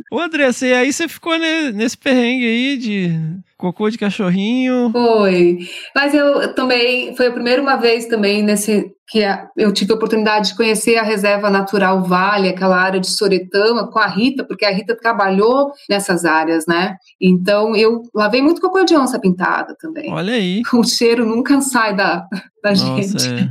Ô, 0.09 0.19
Andressa, 0.19 0.65
e 0.65 0.73
aí 0.75 0.93
você 0.93 1.09
ficou 1.09 1.37
nesse 1.37 1.97
perrengue 1.97 2.45
aí 2.45 2.77
de 2.77 3.11
cocô 3.57 3.89
de 3.89 3.97
cachorrinho? 3.97 4.91
Foi. 4.93 5.57
Mas 5.93 6.13
eu 6.13 6.55
também, 6.55 7.13
foi 7.17 7.27
a 7.27 7.31
primeira 7.33 7.61
uma 7.61 7.75
vez 7.75 8.05
também 8.05 8.41
nesse 8.41 8.93
que 9.11 9.19
eu 9.57 9.73
tive 9.73 9.91
a 9.91 9.95
oportunidade 9.95 10.49
de 10.49 10.55
conhecer 10.55 10.95
a 10.95 11.03
Reserva 11.03 11.49
Natural 11.49 12.01
Vale, 12.01 12.47
aquela 12.47 12.77
área 12.77 12.97
de 12.97 13.09
Soretama, 13.09 13.91
com 13.91 13.99
a 13.99 14.07
Rita, 14.07 14.45
porque 14.45 14.63
a 14.63 14.71
Rita 14.71 14.95
trabalhou 14.95 15.73
nessas 15.89 16.23
áreas, 16.23 16.65
né? 16.65 16.95
Então 17.19 17.75
eu 17.75 18.03
lavei 18.15 18.41
muito 18.41 18.61
cocô 18.61 18.85
de 18.85 18.95
onça 18.95 19.19
pintada 19.19 19.75
também. 19.77 20.09
Olha 20.09 20.33
aí. 20.33 20.61
O 20.73 20.83
cheiro 20.83 21.25
nunca 21.25 21.59
sai 21.59 21.93
da, 21.93 22.25
da 22.63 22.69
Nossa, 22.69 22.85
gente. 22.85 23.27
É. 23.27 23.49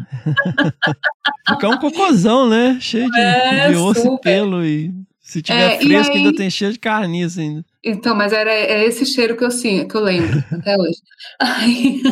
Fica 1.52 1.68
um 1.68 1.76
cocôzão, 1.78 2.48
né? 2.48 2.78
Cheio 2.80 3.08
de, 3.11 3.20
é, 3.20 3.68
de 3.68 3.76
osso 3.76 4.00
super. 4.00 4.14
e 4.14 4.20
pelo 4.20 4.64
e 4.64 4.90
se 5.20 5.42
tiver 5.42 5.74
é, 5.74 5.78
fresco, 5.78 6.12
aí... 6.12 6.18
ainda 6.18 6.34
tem 6.34 6.50
cheiro 6.50 6.72
de 6.72 6.80
carniça 6.80 7.40
ainda. 7.40 7.64
Então, 7.84 8.16
mas 8.16 8.32
era 8.32 8.50
é 8.50 8.84
esse 8.84 9.04
cheiro 9.04 9.36
que 9.36 9.44
eu 9.44 9.50
sim, 9.50 9.86
que 9.86 9.94
eu 9.94 10.00
lembro 10.00 10.42
até 10.50 10.76
hoje. 10.76 10.98
Aí, 11.38 12.02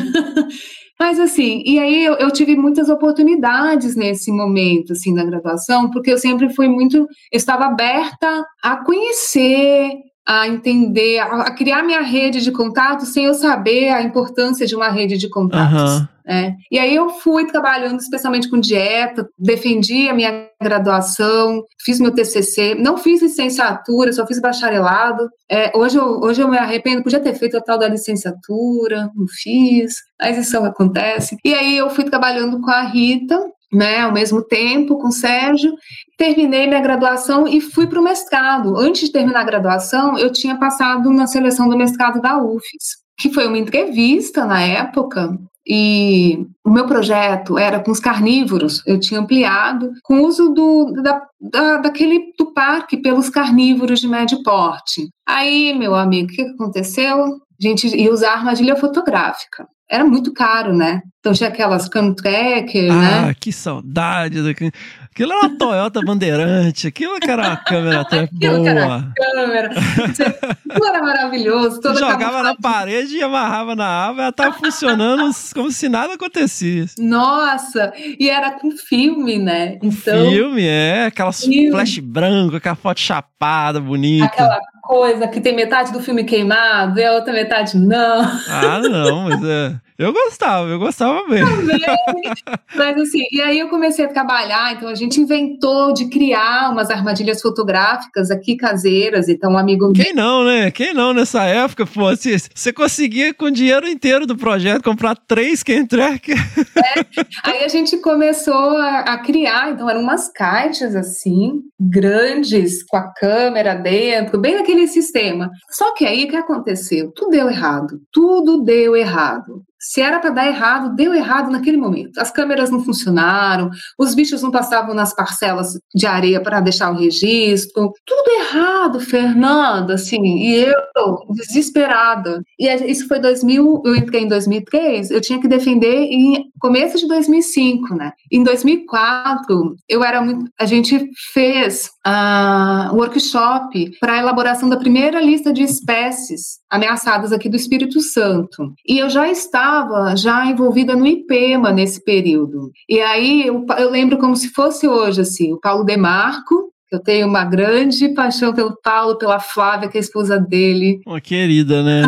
mas 0.99 1.21
assim, 1.21 1.63
e 1.65 1.79
aí 1.79 2.05
eu, 2.05 2.15
eu, 2.15 2.31
tive 2.31 2.57
muitas 2.57 2.89
oportunidades 2.89 3.95
nesse 3.95 4.33
momento, 4.33 4.93
assim, 4.93 5.15
na 5.15 5.25
graduação, 5.25 5.91
porque 5.91 6.11
eu 6.11 6.19
sempre 6.19 6.53
fui 6.53 6.67
muito, 6.67 6.97
eu 6.97 7.07
estava 7.31 7.67
aberta 7.67 8.45
a 8.63 8.85
conhecer, 8.85 9.93
a 10.29 10.47
entender, 10.47 11.19
a, 11.21 11.51
criar 11.53 11.83
minha 11.83 12.03
rede 12.03 12.43
de 12.43 12.53
contatos 12.53 13.15
sem 13.15 13.25
eu 13.25 13.33
saber 13.33 13.89
a 13.89 14.03
importância 14.03 14.67
de 14.67 14.77
uma 14.77 14.91
rede 14.91 15.17
de 15.17 15.27
contatos. 15.31 16.01
Uhum. 16.01 16.09
Né? 16.27 16.55
E 16.71 16.79
aí 16.79 16.95
eu 16.95 17.09
fui 17.09 17.47
trabalhando 17.47 17.99
especialmente 17.99 18.51
com 18.51 18.61
dieta, 18.61 19.27
defendi 19.39 20.07
a 20.07 20.13
minha 20.13 20.51
graduação, 20.61 21.65
fiz 21.83 21.99
meu 21.99 22.13
TCC, 22.13 22.75
não 22.75 22.99
fiz 22.99 23.23
licenciatura, 23.23 24.13
só 24.13 24.27
fiz 24.27 24.39
bacharelado. 24.39 25.31
É, 25.51 25.73
hoje, 25.75 25.97
eu, 25.97 26.21
hoje 26.21 26.43
eu 26.43 26.49
me 26.49 26.59
arrependo, 26.59 27.03
podia 27.03 27.21
ter 27.21 27.35
feito 27.35 27.57
a 27.57 27.63
tal 27.63 27.79
da 27.79 27.89
licenciatura, 27.89 29.11
não 29.17 29.27
fiz, 29.27 29.95
mas 30.21 30.37
isso 30.37 30.59
acontece. 30.59 31.39
E 31.43 31.55
aí 31.55 31.79
eu 31.79 31.89
fui 31.89 32.05
trabalhando 32.05 32.61
com 32.61 32.71
a 32.71 32.83
Rita, 32.83 33.43
né, 33.73 34.01
ao 34.01 34.13
mesmo 34.13 34.43
tempo 34.43 34.99
com 34.99 35.09
o 35.09 35.13
Sérgio, 35.13 35.73
terminei 36.17 36.67
minha 36.67 36.81
graduação 36.81 37.47
e 37.47 37.61
fui 37.61 37.87
para 37.87 38.01
o 38.01 38.05
mestrado. 38.05 38.77
Antes 38.77 39.07
de 39.07 39.13
terminar 39.13 39.41
a 39.41 39.45
graduação, 39.45 40.19
eu 40.19 40.33
tinha 40.33 40.57
passado 40.59 41.13
na 41.13 41.27
seleção 41.27 41.69
do 41.69 41.77
mestrado 41.77 42.21
da 42.21 42.43
UFES, 42.43 42.97
que 43.19 43.33
foi 43.33 43.47
uma 43.47 43.59
entrevista 43.59 44.45
na 44.45 44.63
época, 44.63 45.39
e 45.71 46.47
o 46.65 46.71
meu 46.71 46.87
projeto 46.87 47.59
era 47.59 47.79
com 47.79 47.91
os 47.91 48.01
carnívoros, 48.01 48.83
eu 48.87 48.99
tinha 48.99 49.21
ampliado 49.21 49.93
com 50.03 50.15
o 50.15 50.27
uso 50.27 50.49
do, 50.49 50.93
da, 51.03 51.23
da, 51.39 51.77
daquele 51.77 52.33
do 52.39 52.55
parque 52.55 52.97
pelos 52.97 53.29
carnívoros 53.29 54.01
de 54.01 54.09
médio 54.09 54.43
porte. 54.43 55.11
Aí, 55.29 55.75
meu 55.75 55.95
amigo, 55.95 56.33
o 56.33 56.35
que 56.35 56.41
aconteceu? 56.41 57.23
A 57.23 57.37
gente 57.61 57.87
ia 57.95 58.11
usar 58.11 58.33
armadilha 58.33 58.77
fotográfica 58.77 59.69
era 59.91 60.05
muito 60.05 60.33
caro, 60.33 60.75
né? 60.77 61.01
Então 61.21 61.33
tinha 61.33 61.49
aquelas 61.49 61.89
cam 61.89 62.15
tracker, 62.15 62.93
ah, 62.93 62.95
né? 62.95 63.29
Ah, 63.31 63.35
que 63.35 63.53
saudade 63.53 64.43
daquilo. 64.43 64.71
Aquilo 65.11 65.33
era 65.33 65.41
uma 65.41 65.59
Toyota 65.59 66.01
Bandeirante, 66.01 66.87
aquilo 66.87 67.19
que 67.19 67.29
era 67.29 67.43
uma 67.49 67.57
câmera 67.57 68.01
até 68.03 68.21
aquilo 68.23 68.59
boa. 68.59 68.69
era 68.69 69.13
câmera. 69.17 69.71
Aquilo 70.69 70.87
era 70.87 71.03
maravilhoso. 71.03 71.81
Toda 71.81 71.99
Jogava 71.99 72.43
na 72.43 72.55
parede 72.55 73.17
e 73.17 73.23
amarrava 73.23 73.75
na 73.75 73.87
árvore, 73.87 74.21
ela 74.21 74.29
estava 74.31 74.53
funcionando 74.53 75.31
como 75.55 75.73
se 75.73 75.89
nada 75.89 76.15
acontecesse. 76.15 77.03
Nossa, 77.03 77.93
e 77.97 78.29
era 78.29 78.53
com 78.53 78.71
filme, 78.71 79.39
né? 79.39 79.79
Então, 79.83 80.31
filme, 80.31 80.65
é, 80.65 81.07
aquela 81.07 81.33
filme. 81.33 81.71
flash 81.71 81.99
branco, 81.99 82.57
aquela 82.57 82.77
foto 82.77 83.01
chapada, 83.01 83.81
bonita. 83.81 84.27
Aquela 84.27 84.61
coisa 84.89 85.29
que 85.29 85.39
tem 85.39 85.55
metade 85.55 85.93
do 85.93 86.01
filme 86.01 86.25
queimado 86.25 86.99
e 86.99 87.05
a 87.05 87.13
outra 87.13 87.31
metade 87.31 87.77
não. 87.77 88.23
Ah, 88.49 88.81
não, 88.81 89.25
mas 89.25 89.45
é. 89.45 89.75
Eu 89.99 90.13
gostava, 90.13 90.69
eu 90.69 90.79
gostava 90.79 91.27
mesmo. 91.27 91.57
Também. 91.57 91.81
Mas 92.77 92.97
assim, 92.99 93.25
e 93.33 93.41
aí 93.41 93.59
eu 93.59 93.69
comecei 93.69 94.05
a 94.05 94.09
trabalhar, 94.09 94.73
então 94.73 94.89
a 94.89 94.95
gente 94.95 95.21
inventou 95.21 95.93
de 95.93 96.09
criar 96.09 96.71
umas 96.71 96.89
armadilhas 96.89 97.43
fotográficas 97.43 98.31
aqui 98.31 98.57
caseiras, 98.57 99.29
então 99.29 99.55
um 99.55 99.59
amigo 99.59 99.93
Quem 99.93 100.15
não, 100.15 100.45
né? 100.45 100.71
Quem 100.71 100.95
não 100.95 101.13
nessa 101.13 101.43
época, 101.47 101.85
pô, 101.85 102.07
assim, 102.07 102.37
você 102.55 102.73
conseguia 102.73 103.35
com 103.35 103.47
o 103.47 103.51
dinheiro 103.51 103.89
inteiro 103.89 104.25
do 104.25 104.37
projeto 104.37 104.85
comprar 104.85 105.17
três 105.17 105.65
Ken 105.65 105.85
Track. 105.85 106.31
É, 106.33 107.05
aí 107.43 107.65
a 107.65 107.69
gente 107.69 107.97
começou 107.97 108.55
a, 108.55 109.01
a, 109.01 109.19
criar, 109.19 109.73
então 109.73 109.91
eram 109.91 110.01
umas 110.01 110.31
caixas 110.31 110.95
assim, 110.95 111.61
grandes, 111.79 112.85
com 112.85 112.97
a 112.97 113.13
câmera 113.13 113.75
dentro, 113.75 114.39
bem 114.41 114.55
naquele 114.55 114.87
sistema. 114.87 115.51
Só 115.71 115.93
que 115.93 116.07
aí 116.07 116.25
o 116.25 116.29
que 116.29 116.37
aconteceu? 116.37 117.11
Tudo 117.17 117.31
deu 117.31 117.49
errado. 117.49 118.01
Tudo 118.13 118.63
deu 118.63 118.95
errado. 118.95 119.65
Se 119.81 120.01
era 120.01 120.19
para 120.19 120.31
dar 120.31 120.47
errado, 120.47 120.95
deu 120.97 121.15
errado 121.15 121.51
naquele 121.51 121.77
momento. 121.77 122.19
As 122.19 122.31
câmeras 122.31 122.71
não 122.71 122.83
funcionaram, 122.83 123.71
os 123.97 124.15
bichos 124.15 124.43
não 124.43 124.51
passavam 124.51 124.95
nas 124.95 125.15
parcelas 125.15 125.79
de 125.95 126.07
areia 126.07 126.41
para 126.41 126.61
deixar 126.61 126.91
o 126.91 126.99
registro. 126.99 127.93
Tudo 128.05 128.31
errado, 128.41 128.99
Fernanda, 128.99 129.95
assim. 129.95 130.21
E 130.21 130.65
eu, 130.65 131.19
desesperada. 131.31 132.43
E 132.59 132.69
isso 132.91 133.07
foi 133.07 133.21
2000, 133.21 133.83
eu 133.85 133.95
entrei 133.95 134.23
em 134.23 134.29
2003, 134.29 135.11
eu 135.11 135.21
tinha 135.21 135.41
que 135.41 135.47
defender 135.47 136.09
em 136.11 136.51
começo 136.59 136.99
de 136.99 137.07
2005, 137.07 137.95
né? 137.95 138.13
Em 138.33 138.43
2004, 138.43 139.77
eu 139.89 140.03
era 140.03 140.21
muito. 140.21 140.51
A 140.59 140.67
gente 140.67 141.09
fez 141.33 141.91
uh, 142.07 142.95
workshop 142.95 143.93
para 144.01 144.15
a 144.15 144.19
elaboração 144.19 144.69
da 144.69 144.77
primeira 144.77 145.21
lista 145.21 145.53
de 145.53 145.63
espécies 145.63 146.59
ameaçadas 146.69 147.33
aqui 147.33 147.49
do 147.49 147.57
Espírito 147.57 148.01
Santo. 148.01 148.73
E 148.87 148.99
eu 148.99 149.09
já 149.09 149.29
estava 149.29 149.68
já 150.17 150.47
envolvida 150.47 150.95
no 150.95 151.07
IPEMA 151.07 151.73
nesse 151.73 152.03
período. 152.03 152.71
E 152.89 153.01
aí 153.01 153.47
eu, 153.47 153.65
eu 153.79 153.91
lembro 153.91 154.19
como 154.19 154.37
se 154.37 154.49
fosse 154.49 154.87
hoje, 154.87 155.21
assim, 155.21 155.53
o 155.53 155.61
Paulo 155.61 155.85
Demarco 155.85 156.73
Eu 156.91 157.01
tenho 157.01 157.27
uma 157.27 157.45
grande 157.45 158.09
paixão 158.15 158.53
pelo 158.55 158.77
Paulo, 158.83 159.19
pela 159.19 159.39
Flávia, 159.39 159.89
que 159.89 159.99
é 159.99 160.01
a 160.01 160.03
esposa 160.03 160.39
dele. 160.39 161.01
Uma 161.07 161.21
querida, 161.21 161.83
né? 161.83 162.03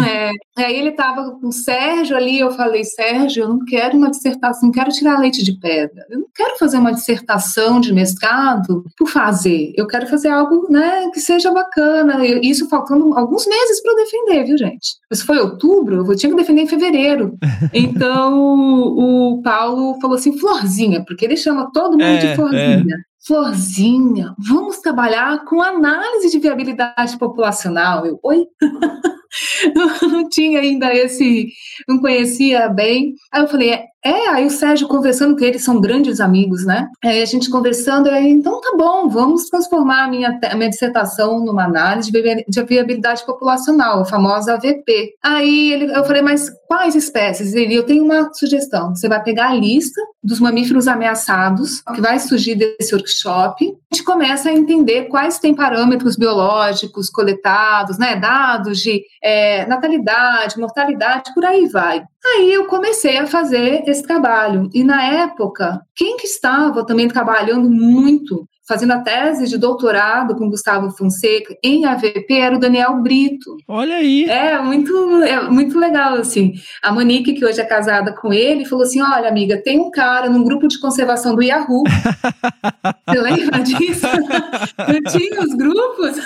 É. 0.56 0.64
Aí 0.64 0.78
ele 0.78 0.92
tava 0.92 1.32
com 1.32 1.48
o 1.48 1.52
Sérgio 1.52 2.16
ali, 2.16 2.38
eu 2.38 2.50
falei, 2.52 2.84
Sérgio, 2.84 3.44
eu 3.44 3.48
não 3.48 3.64
quero 3.64 3.96
uma 3.96 4.10
dissertação, 4.10 4.68
não 4.68 4.72
quero 4.72 4.90
tirar 4.90 5.18
leite 5.18 5.42
de 5.42 5.58
pedra. 5.58 6.04
Eu 6.10 6.20
não 6.20 6.26
quero 6.34 6.58
fazer 6.58 6.78
uma 6.78 6.92
dissertação 6.92 7.80
de 7.80 7.92
mestrado 7.92 8.84
por 8.96 9.08
fazer. 9.08 9.72
Eu 9.76 9.86
quero 9.86 10.06
fazer 10.06 10.28
algo, 10.28 10.66
né, 10.70 11.10
que 11.12 11.20
seja 11.20 11.50
bacana. 11.52 12.24
Isso 12.42 12.68
faltando 12.68 13.12
alguns 13.18 13.46
meses 13.46 13.82
para 13.82 13.92
eu 13.92 13.96
defender, 13.96 14.44
viu, 14.44 14.58
gente? 14.58 14.96
Isso 15.10 15.26
foi 15.26 15.38
outubro, 15.38 16.06
eu 16.10 16.16
tinha 16.16 16.30
que 16.30 16.36
defender 16.36 16.62
em 16.62 16.68
fevereiro. 16.68 17.36
Então, 17.72 18.34
o 18.36 19.40
Paulo 19.42 19.98
falou 20.00 20.16
assim, 20.16 20.36
Florzinha, 20.38 21.04
porque 21.04 21.24
ele 21.24 21.36
chama 21.36 21.70
todo 21.72 21.92
mundo 21.92 22.02
é, 22.02 22.18
de 22.18 22.34
Florzinha. 22.34 22.96
Florzinha, 23.26 24.34
vamos 24.38 24.78
trabalhar 24.78 25.44
com 25.44 25.60
análise 25.60 26.30
de 26.30 26.38
viabilidade 26.38 27.18
populacional. 27.18 28.06
Eu, 28.06 28.18
oi? 28.22 28.46
não 30.02 30.28
tinha 30.28 30.60
ainda 30.60 30.94
esse, 30.94 31.48
não 31.86 32.00
conhecia 32.00 32.68
bem. 32.68 33.14
Aí 33.30 33.42
eu 33.42 33.48
falei, 33.48 33.72
é, 33.72 33.84
é, 34.04 34.28
aí 34.28 34.46
o 34.46 34.50
Sérgio 34.50 34.88
conversando 34.88 35.36
com 35.36 35.44
eles, 35.44 35.62
são 35.62 35.80
grandes 35.80 36.20
amigos, 36.20 36.64
né? 36.64 36.88
Aí 37.04 37.20
a 37.20 37.26
gente 37.26 37.50
conversando, 37.50 38.08
aí, 38.08 38.30
então 38.30 38.60
tá 38.60 38.72
bom, 38.76 39.08
vamos 39.08 39.48
transformar 39.48 40.04
a 40.04 40.08
minha, 40.08 40.38
a 40.50 40.56
minha 40.56 40.70
dissertação 40.70 41.44
numa 41.44 41.64
análise 41.64 42.10
de 42.10 42.62
viabilidade 42.62 43.24
populacional, 43.26 44.00
a 44.00 44.04
famosa 44.04 44.54
AVP. 44.54 45.14
Aí 45.22 45.72
ele, 45.72 45.94
eu 45.94 46.04
falei, 46.04 46.22
mas 46.22 46.50
quais 46.66 46.94
espécies? 46.94 47.54
Ele, 47.54 47.74
eu 47.74 47.84
tenho 47.84 48.04
uma 48.04 48.32
sugestão, 48.32 48.94
você 48.94 49.08
vai 49.08 49.22
pegar 49.22 49.50
a 49.50 49.54
lista 49.54 50.00
dos 50.22 50.40
mamíferos 50.40 50.86
ameaçados, 50.86 51.82
que 51.94 52.00
vai 52.00 52.18
surgir 52.18 52.54
desse 52.54 52.94
workshop, 52.94 53.64
a 53.64 53.94
gente 53.94 54.04
começa 54.04 54.50
a 54.50 54.52
entender 54.52 55.06
quais 55.06 55.38
têm 55.38 55.54
parâmetros 55.54 56.16
biológicos 56.16 57.10
coletados, 57.10 57.98
né, 57.98 58.16
dados 58.16 58.78
de 58.78 59.02
é, 59.22 59.66
natalidade, 59.66 60.58
mortalidade, 60.58 61.32
por 61.34 61.44
aí 61.44 61.66
vai. 61.66 62.02
Aí 62.24 62.52
eu 62.52 62.66
comecei 62.66 63.16
a 63.16 63.26
fazer 63.26 63.82
esse 63.90 64.02
trabalho. 64.02 64.68
E 64.72 64.82
na 64.84 65.04
época, 65.04 65.80
quem 65.94 66.16
que 66.16 66.26
estava 66.26 66.84
também 66.84 67.08
trabalhando 67.08 67.70
muito 67.70 68.48
fazendo 68.70 68.92
a 68.92 69.00
tese 69.00 69.48
de 69.48 69.58
doutorado 69.58 70.36
com 70.36 70.48
Gustavo 70.48 70.92
Fonseca 70.92 71.52
em 71.60 71.84
AVP 71.86 72.34
era 72.34 72.54
o 72.54 72.60
Daniel 72.60 73.02
Brito. 73.02 73.56
Olha 73.66 73.96
aí. 73.96 74.30
É 74.30 74.62
muito, 74.62 74.94
é 75.24 75.42
muito 75.50 75.76
legal 75.76 76.14
assim. 76.14 76.52
A 76.80 76.92
Monique, 76.92 77.34
que 77.34 77.44
hoje 77.44 77.60
é 77.60 77.64
casada 77.64 78.14
com 78.14 78.32
ele, 78.32 78.64
falou 78.64 78.84
assim: 78.84 79.02
"Olha, 79.02 79.28
amiga, 79.28 79.60
tem 79.60 79.80
um 79.80 79.90
cara 79.90 80.30
num 80.30 80.44
grupo 80.44 80.68
de 80.68 80.78
conservação 80.78 81.34
do 81.34 81.42
Yahoo. 81.42 81.82
Você 83.08 83.20
lembra 83.20 83.58
disso? 83.58 84.06
Não 84.06 85.12
tinha 85.12 85.40
os 85.40 85.54
grupos? 85.56 86.16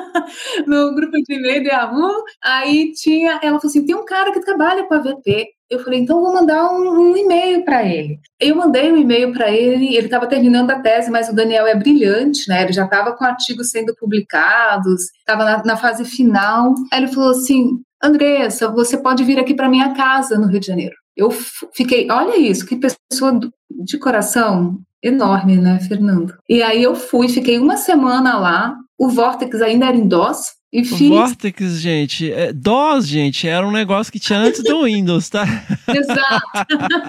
no 0.66 0.94
grupo 0.94 1.12
de 1.12 1.34
e-mail 1.34 1.62
do 1.62 1.68
Yahoo, 1.68 2.24
aí 2.42 2.92
tinha, 2.92 3.32
ela 3.42 3.60
falou 3.60 3.66
assim: 3.66 3.84
"Tem 3.84 3.94
um 3.94 4.06
cara 4.06 4.32
que 4.32 4.40
trabalha 4.40 4.84
com 4.84 4.94
AVP 4.94 5.48
eu 5.72 5.82
falei, 5.82 6.00
então 6.00 6.20
vou 6.20 6.34
mandar 6.34 6.70
um, 6.70 7.12
um 7.12 7.16
e-mail 7.16 7.64
para 7.64 7.82
ele. 7.82 8.20
Eu 8.38 8.54
mandei 8.56 8.92
um 8.92 8.96
e-mail 8.96 9.32
para 9.32 9.50
ele, 9.50 9.96
ele 9.96 10.04
estava 10.04 10.26
terminando 10.26 10.70
a 10.70 10.78
tese, 10.78 11.10
mas 11.10 11.30
o 11.30 11.34
Daniel 11.34 11.66
é 11.66 11.74
brilhante, 11.74 12.46
né? 12.46 12.62
Ele 12.62 12.72
já 12.72 12.84
estava 12.84 13.12
com 13.12 13.24
artigos 13.24 13.70
sendo 13.70 13.94
publicados, 13.94 15.04
estava 15.18 15.44
na, 15.44 15.64
na, 15.64 15.76
fase 15.76 16.04
final. 16.04 16.74
Aí 16.92 17.00
ele 17.00 17.12
falou 17.12 17.30
assim: 17.30 17.80
Andressa, 18.02 18.68
você 18.68 18.98
pode 18.98 19.24
vir 19.24 19.38
aqui 19.38 19.54
para 19.54 19.68
minha 19.68 19.94
casa 19.94 20.38
no 20.38 20.46
Rio 20.46 20.60
de 20.60 20.66
Janeiro. 20.66 20.94
Eu 21.16 21.30
fiquei, 21.74 22.10
olha 22.10 22.36
isso, 22.36 22.66
que 22.66 22.76
pessoa 22.76 23.40
de 23.70 23.98
coração 23.98 24.78
enorme, 25.02 25.56
né, 25.56 25.80
Fernando? 25.80 26.34
E 26.48 26.62
aí 26.62 26.82
eu 26.82 26.94
fui, 26.94 27.28
fiquei 27.28 27.58
uma 27.58 27.78
semana 27.78 28.38
lá. 28.38 28.76
O 28.98 29.08
Vortex 29.08 29.60
ainda 29.62 29.86
era 29.86 29.96
em 29.96 30.06
DOS, 30.06 30.52
e 30.72 30.84
fiz... 30.84 31.06
Vortex, 31.06 31.80
gente, 31.80 32.32
é, 32.32 32.50
DOS, 32.50 33.06
gente, 33.06 33.46
era 33.46 33.66
um 33.66 33.70
negócio 33.70 34.10
que 34.10 34.18
tinha 34.18 34.38
antes 34.38 34.62
do 34.62 34.84
Windows, 34.84 35.28
tá? 35.28 35.44
Exato. 35.94 36.42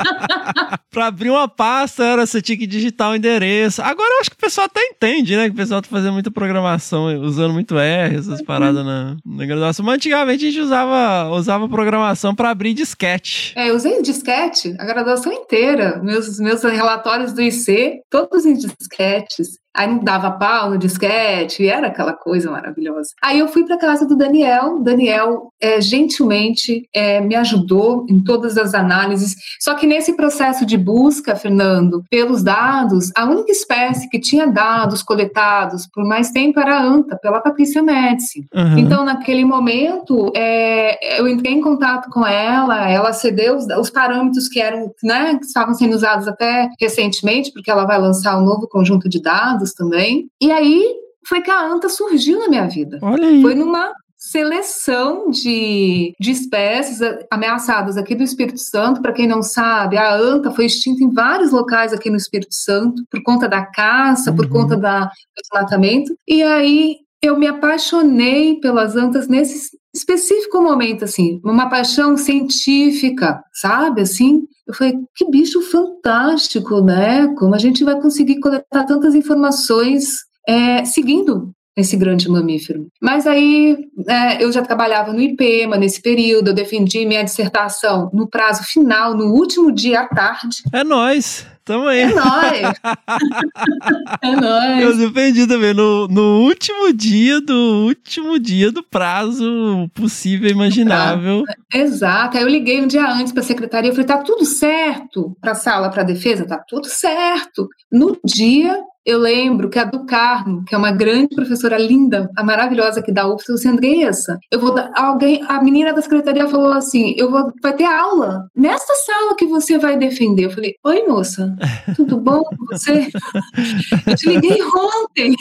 pra 0.92 1.08
abrir 1.08 1.30
uma 1.30 1.48
pasta, 1.48 2.04
era, 2.04 2.26
você 2.26 2.42
tinha 2.42 2.58
que 2.58 2.68
digitar 2.68 3.12
o 3.12 3.16
endereço. 3.16 3.82
Agora 3.82 4.10
eu 4.16 4.20
acho 4.20 4.32
que 4.32 4.36
o 4.36 4.40
pessoal 4.40 4.66
até 4.66 4.84
entende, 4.84 5.38
né? 5.38 5.46
Que 5.46 5.54
o 5.54 5.56
pessoal 5.56 5.82
tá 5.82 5.88
fazendo 5.88 6.12
muita 6.12 6.30
programação, 6.30 7.06
usando 7.22 7.54
muito 7.54 7.78
R, 7.78 8.18
essas 8.18 8.40
uhum. 8.40 8.46
paradas 8.46 8.86
na, 8.86 9.16
na 9.26 9.46
graduação. 9.46 9.86
Mas 9.86 9.96
antigamente 9.96 10.46
a 10.46 10.52
gente 10.52 10.62
usava, 10.62 11.30
usava 11.30 11.70
programação 11.70 12.36
para 12.36 12.50
abrir 12.50 12.74
disquete. 12.74 13.54
É, 13.56 13.70
eu 13.70 13.76
usei 13.76 14.02
disquete 14.02 14.76
a 14.78 14.86
graduação 14.86 15.32
inteira. 15.32 16.02
Meus, 16.04 16.38
meus 16.38 16.62
relatórios 16.64 17.32
do 17.32 17.42
IC, 17.42 18.02
todos 18.10 18.46
em 18.46 18.56
disquetes. 18.56 19.63
Aí 19.76 19.88
não 19.88 20.04
dava 20.04 20.30
pau 20.30 20.70
no 20.70 20.78
disquete, 20.78 21.64
e 21.64 21.68
era 21.68 21.88
aquela 21.88 22.14
coisa 22.14 22.52
maravilhosa. 22.52 23.10
Aí 23.24 23.40
eu 23.40 23.48
fui 23.48 23.66
para 23.66 23.78
casa 23.78 24.08
do 24.08 24.16
Daniel. 24.16 24.80
Daniel 24.80 25.52
é, 25.60 25.82
gentilmente 25.82 26.88
é, 26.94 27.20
me 27.20 27.36
ajudou 27.36 28.06
em 28.08 28.24
todas 28.24 28.56
as 28.56 28.76
análises. 28.76 29.36
Só 29.60 29.74
que 29.74 29.88
nesse 29.88 30.16
processo 30.16 30.64
de 30.64 30.78
busca, 30.78 31.36
Fernando, 31.36 32.04
pelos 32.10 32.44
dados, 32.44 33.12
a 33.16 33.26
única 33.26 33.52
espécie 33.52 34.08
que 34.10 34.20
tinha 34.20 34.46
dados 34.46 35.02
coletados 35.02 35.88
por 35.88 36.06
mais 36.06 36.30
tempo 36.30 36.60
era 36.60 36.78
a 36.78 36.84
anta, 36.84 37.18
pela 37.18 37.42
Patrícia 37.42 37.82
Médici. 37.82 38.46
Uhum. 38.54 38.78
Então, 38.78 39.04
naquele 39.04 39.44
momento, 39.44 40.32
é, 40.36 41.20
eu 41.20 41.28
entrei 41.28 41.54
em 41.54 41.62
contato 41.62 42.12
com 42.12 42.26
ela, 42.26 42.88
ela 42.88 43.12
cedeu 43.12 43.56
os, 43.56 43.66
os 43.66 43.90
parâmetros 43.90 44.48
que 44.48 44.62
eram, 44.62 44.92
né, 45.04 45.36
que 45.40 45.46
estavam 45.46 45.74
sendo 45.74 45.96
usados 45.96 46.28
até 46.28 46.70
recentemente, 46.80 47.52
porque 47.52 47.72
ela 47.72 47.86
vai 47.86 48.00
lançar 48.00 48.38
um 48.38 48.46
novo 48.46 48.68
conjunto 48.68 49.10
de 49.10 49.20
dados 49.20 49.63
também. 49.72 50.28
E 50.42 50.52
aí 50.52 50.84
foi 51.28 51.42
que 51.42 51.52
a 51.52 51.64
anta 51.64 51.88
surgiu 51.88 52.40
na 52.40 52.50
minha 52.50 52.68
vida. 52.68 52.98
Olha 53.02 53.28
aí. 53.28 53.42
Foi 53.42 53.54
numa 53.54 53.94
seleção 54.18 55.30
de, 55.30 56.14
de 56.18 56.32
espécies 56.32 57.00
ameaçadas 57.30 57.98
aqui 57.98 58.16
do 58.16 58.24
Espírito 58.24 58.60
Santo. 58.60 59.02
Para 59.02 59.12
quem 59.12 59.28
não 59.28 59.44
sabe, 59.44 59.98
a 59.98 60.16
anta 60.16 60.50
foi 60.52 60.66
extinta 60.66 61.04
em 61.04 61.12
vários 61.12 61.52
locais 61.52 61.92
aqui 61.92 62.10
no 62.10 62.16
Espírito 62.16 62.54
Santo 62.54 63.04
por 63.12 63.22
conta 63.22 63.50
da 63.50 63.66
caça, 63.66 64.32
uhum. 64.32 64.38
por 64.38 64.50
conta 64.50 64.78
da, 64.78 65.06
do 65.06 65.12
desmatamento. 65.42 66.16
E 66.28 66.42
aí 66.42 66.96
eu 67.22 67.38
me 67.38 67.48
apaixonei 67.48 68.60
pelas 68.62 68.96
antas 68.96 69.28
nesse 69.28 69.78
específico 69.94 70.62
momento, 70.62 71.04
assim, 71.04 71.40
uma 71.44 71.70
paixão 71.70 72.18
científica, 72.18 73.44
sabe, 73.54 74.02
assim, 74.02 74.44
eu 74.68 74.74
falei, 74.74 74.96
que 75.16 75.30
bicho 75.30 75.62
fantástico, 75.62 76.82
né? 76.82 77.28
Como 77.36 77.54
a 77.54 77.58
gente 77.58 77.84
vai 77.84 78.00
conseguir 78.02 78.40
coletar 78.40 78.86
tantas 78.86 79.14
informações 79.14 80.24
é, 80.48 80.86
seguindo 80.86 81.52
esse 81.76 81.98
grande 81.98 82.30
mamífero. 82.30 82.88
Mas 83.02 83.26
aí 83.26 83.78
é, 84.08 84.44
eu 84.44 84.52
já 84.52 84.62
trabalhava 84.62 85.12
no 85.12 85.22
IPEMA 85.22 85.76
nesse 85.76 86.02
período, 86.02 86.50
eu 86.50 86.54
defendi 86.54 87.06
minha 87.06 87.24
dissertação 87.24 88.10
no 88.14 88.28
prazo 88.28 88.64
final, 88.64 89.16
no 89.16 89.34
último 89.34 89.72
dia 89.72 90.02
à 90.02 90.08
tarde. 90.08 90.58
É 90.72 90.84
nós. 90.84 91.46
Tamo 91.66 91.88
aí. 91.88 92.02
É 92.02 92.14
nóis. 92.14 92.82
é 94.22 94.36
nóis. 94.36 94.82
Eu 94.82 94.98
defendi 94.98 95.48
também 95.48 95.74
no, 95.74 96.08
no 96.10 96.42
último 96.42 96.92
dia 96.92 97.40
do 97.40 97.86
último 97.88 98.38
dia 98.38 98.70
do 98.72 98.84
prazo 98.84 99.90
possível 99.94 100.50
imaginável. 100.50 101.44
Exato. 101.74 102.38
Aí 102.38 102.44
eu 102.44 102.50
liguei 102.50 102.82
um 102.82 102.88
dia 102.88 103.10
antes 103.10 103.32
para 103.32 103.42
a 103.42 103.46
secretaria 103.46 103.92
e 103.92 103.94
falei: 103.94 104.08
tá 104.08 104.18
tudo 104.18 104.46
certo 104.46 105.38
para 105.40 105.54
a 105.54 105.56
sala 105.56 105.90
para 105.90 106.04
defesa? 106.04 106.46
Tá 106.46 106.58
tudo 106.68 106.88
certo. 106.88 107.70
No 107.90 108.18
dia 108.26 108.78
eu 109.06 109.20
lembro 109.20 109.70
que 109.70 109.78
a 109.78 109.84
do 109.84 110.06
Carmo, 110.06 110.64
que 110.66 110.74
é 110.74 110.78
uma 110.78 110.92
grande 110.92 111.36
professora 111.36 111.78
linda, 111.78 112.30
a 112.38 112.44
maravilhosa 112.44 113.02
que 113.02 113.12
dá 113.12 113.28
UFS, 113.28 113.48
você 113.48 113.68
Andressa, 113.68 114.40
eu 114.52 114.60
vou 114.60 114.74
dar 114.74 114.92
alguém, 114.96 115.44
a 115.48 115.62
menina 115.62 115.94
da 115.94 116.02
secretaria 116.02 116.48
falou 116.48 116.72
assim, 116.72 117.14
eu 117.18 117.30
vou 117.30 117.52
vai 117.62 117.74
ter 117.76 117.86
aula 117.86 118.48
nessa 118.56 118.94
sala 118.96 119.36
que 119.36 119.46
você 119.46 119.78
vai 119.78 119.98
defender. 119.98 120.46
Eu 120.46 120.52
falei, 120.52 120.76
oi 120.84 121.06
moça, 121.08 121.54
tudo 121.96 122.18
bom 122.18 122.44
com 122.44 122.66
você? 122.68 123.08
eu 124.08 124.16
te 124.16 124.30
liguei 124.30 124.60
ontem. 124.64 125.36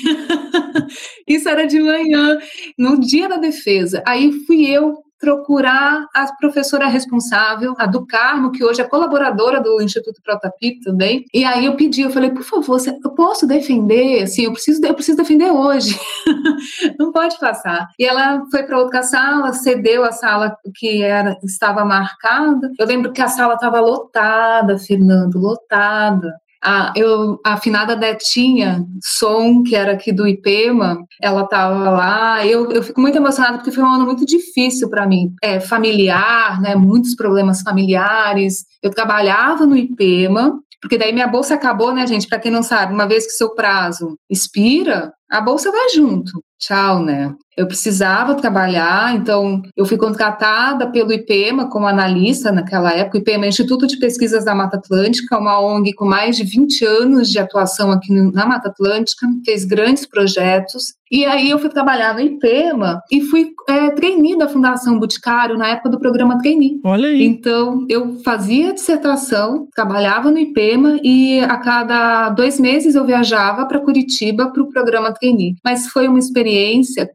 Isso 1.26 1.48
era 1.48 1.66
de 1.66 1.80
manhã, 1.80 2.38
no 2.76 3.00
dia 3.00 3.28
da 3.28 3.36
defesa. 3.36 4.02
Aí 4.06 4.32
fui 4.46 4.66
eu 4.66 5.02
procurar 5.22 6.08
a 6.12 6.26
professora 6.34 6.88
responsável, 6.88 7.76
a 7.78 7.86
do 7.86 8.04
Carmo, 8.04 8.50
que 8.50 8.64
hoje 8.64 8.80
é 8.80 8.84
colaboradora 8.84 9.60
do 9.60 9.80
Instituto 9.80 10.20
Protapip 10.20 10.80
também. 10.80 11.24
E 11.32 11.44
aí 11.44 11.66
eu 11.66 11.76
pedi, 11.76 12.00
eu 12.02 12.10
falei, 12.10 12.32
por 12.32 12.42
favor, 12.42 12.80
eu 12.84 13.10
posso 13.10 13.46
defender? 13.46 14.24
Assim, 14.24 14.46
eu 14.46 14.52
preciso, 14.52 14.84
eu 14.84 14.94
preciso 14.94 15.16
defender 15.16 15.48
hoje. 15.48 15.96
Não 16.98 17.12
pode 17.12 17.38
passar. 17.38 17.86
E 17.96 18.04
ela 18.04 18.44
foi 18.50 18.64
para 18.64 18.80
outra 18.80 19.04
sala, 19.04 19.52
cedeu 19.52 20.02
a 20.02 20.10
sala 20.10 20.56
que 20.74 21.04
era 21.04 21.38
estava 21.44 21.84
marcada. 21.84 22.72
Eu 22.76 22.84
lembro 22.84 23.12
que 23.12 23.22
a 23.22 23.28
sala 23.28 23.54
estava 23.54 23.78
lotada, 23.78 24.76
Fernando, 24.76 25.38
lotada 25.38 26.32
a, 26.62 26.92
eu, 26.94 27.40
a 27.44 27.54
afinada 27.54 27.96
Netinha 27.96 28.86
Som, 29.02 29.62
que 29.62 29.74
era 29.74 29.92
aqui 29.92 30.12
do 30.12 30.26
IPEMA, 30.26 31.04
ela 31.20 31.42
estava 31.42 31.90
lá. 31.90 32.46
Eu, 32.46 32.70
eu 32.70 32.82
fico 32.82 33.00
muito 33.00 33.16
emocionada 33.16 33.58
porque 33.58 33.72
foi 33.72 33.82
um 33.82 33.92
ano 33.92 34.04
muito 34.04 34.24
difícil 34.24 34.88
para 34.88 35.06
mim, 35.06 35.34
é, 35.42 35.58
familiar, 35.58 36.60
né, 36.60 36.74
muitos 36.76 37.16
problemas 37.16 37.62
familiares. 37.62 38.64
Eu 38.82 38.90
trabalhava 38.90 39.66
no 39.66 39.76
IPEMA, 39.76 40.58
Porque 40.80 40.98
daí 40.98 41.12
minha 41.12 41.28
bolsa 41.28 41.54
acabou, 41.54 41.94
né, 41.94 42.04
gente? 42.08 42.26
Para 42.26 42.40
quem 42.40 42.50
não 42.50 42.62
sabe, 42.62 42.92
uma 42.92 43.06
vez 43.06 43.24
que 43.24 43.32
seu 43.32 43.54
prazo 43.54 44.18
expira, 44.28 45.12
a 45.30 45.40
bolsa 45.40 45.70
vai 45.70 45.90
junto. 45.90 46.42
Tchau, 46.62 47.02
né? 47.02 47.34
Eu 47.56 47.66
precisava 47.66 48.34
trabalhar, 48.34 49.14
então 49.14 49.60
eu 49.76 49.84
fui 49.84 49.98
contratada 49.98 50.86
pelo 50.90 51.12
IPEMA 51.12 51.68
como 51.68 51.86
analista 51.86 52.50
naquela 52.50 52.92
época. 52.92 53.18
O 53.18 53.20
IPEMA 53.20 53.44
é 53.44 53.48
Instituto 53.48 53.86
de 53.86 53.98
Pesquisas 53.98 54.44
da 54.44 54.54
Mata 54.54 54.78
Atlântica, 54.78 55.38
uma 55.38 55.60
ONG 55.60 55.92
com 55.92 56.06
mais 56.06 56.36
de 56.36 56.44
20 56.44 56.84
anos 56.84 57.28
de 57.28 57.38
atuação 57.38 57.90
aqui 57.90 58.10
na 58.10 58.46
Mata 58.46 58.68
Atlântica, 58.70 59.26
fez 59.44 59.64
grandes 59.66 60.06
projetos. 60.06 60.94
E 61.10 61.26
aí 61.26 61.50
eu 61.50 61.58
fui 61.58 61.68
trabalhar 61.68 62.14
no 62.14 62.20
IPEMA 62.20 63.02
e 63.12 63.20
fui 63.20 63.50
é, 63.68 63.90
trainee 63.90 64.38
da 64.38 64.48
Fundação 64.48 64.98
Boticário 64.98 65.58
na 65.58 65.68
época 65.68 65.90
do 65.90 66.00
programa 66.00 66.38
Trainee. 66.38 66.80
Olha 66.82 67.06
aí. 67.06 67.22
Então 67.22 67.84
eu 67.86 68.18
fazia 68.24 68.72
dissertação, 68.72 69.68
trabalhava 69.74 70.30
no 70.30 70.38
IPEMA 70.38 71.00
e 71.04 71.40
a 71.40 71.58
cada 71.58 72.30
dois 72.30 72.58
meses 72.58 72.94
eu 72.94 73.04
viajava 73.04 73.66
para 73.66 73.80
Curitiba 73.80 74.50
para 74.50 74.62
o 74.62 74.72
programa 74.72 75.12
Trainee. 75.12 75.56
Mas 75.62 75.86
foi 75.86 76.08
uma 76.08 76.18
experiência. 76.18 76.51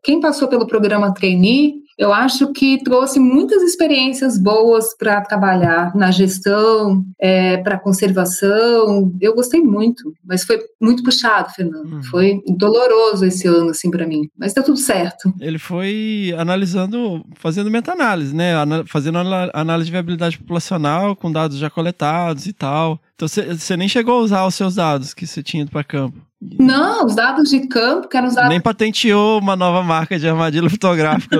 Quem 0.03 0.19
passou 0.19 0.47
pelo 0.47 0.67
programa 0.67 1.13
Trainee 1.13 1.87
eu 1.97 2.13
acho 2.13 2.53
que 2.53 2.77
trouxe 2.83 3.19
muitas 3.19 3.63
experiências 3.63 4.37
boas 4.37 4.95
para 4.95 5.19
trabalhar 5.21 5.95
na 5.95 6.11
gestão, 6.11 7.03
é, 7.19 7.57
para 7.57 7.79
conservação. 7.79 9.11
Eu 9.19 9.33
gostei 9.33 9.59
muito, 9.61 10.13
mas 10.23 10.43
foi 10.43 10.59
muito 10.79 11.01
puxado, 11.01 11.49
Fernando. 11.53 11.93
Uhum. 11.93 12.03
Foi 12.03 12.39
doloroso 12.55 13.25
esse 13.25 13.47
ano, 13.47 13.71
assim, 13.71 13.89
para 13.89 14.05
mim. 14.05 14.29
Mas 14.37 14.53
deu 14.53 14.63
tudo 14.63 14.77
certo. 14.77 15.33
Ele 15.39 15.57
foi 15.57 16.35
analisando, 16.37 17.25
fazendo 17.35 17.71
meta-análise, 17.71 18.35
né? 18.35 18.53
Fazendo 18.85 19.17
análise 19.53 19.87
de 19.87 19.91
viabilidade 19.91 20.37
populacional 20.37 21.15
com 21.15 21.31
dados 21.31 21.57
já 21.57 21.69
coletados 21.69 22.45
e 22.45 22.53
tal. 22.53 22.99
Então 23.15 23.27
você 23.27 23.75
nem 23.75 23.89
chegou 23.89 24.19
a 24.19 24.21
usar 24.21 24.45
os 24.45 24.53
seus 24.53 24.75
dados 24.75 25.15
que 25.15 25.25
você 25.25 25.41
tinha 25.41 25.65
para 25.65 25.83
campo. 25.83 26.26
Não, 26.41 27.05
os 27.05 27.15
dados 27.15 27.49
de 27.49 27.67
campo, 27.67 28.07
que 28.07 28.15
eram 28.15 28.27
os 28.27 28.35
dados. 28.35 28.49
Nem 28.49 28.61
patenteou 28.61 29.39
uma 29.39 29.55
nova 29.55 29.81
marca 29.81 30.19
de 30.19 30.27
armadilha 30.27 30.69
fotográfica. 30.69 31.35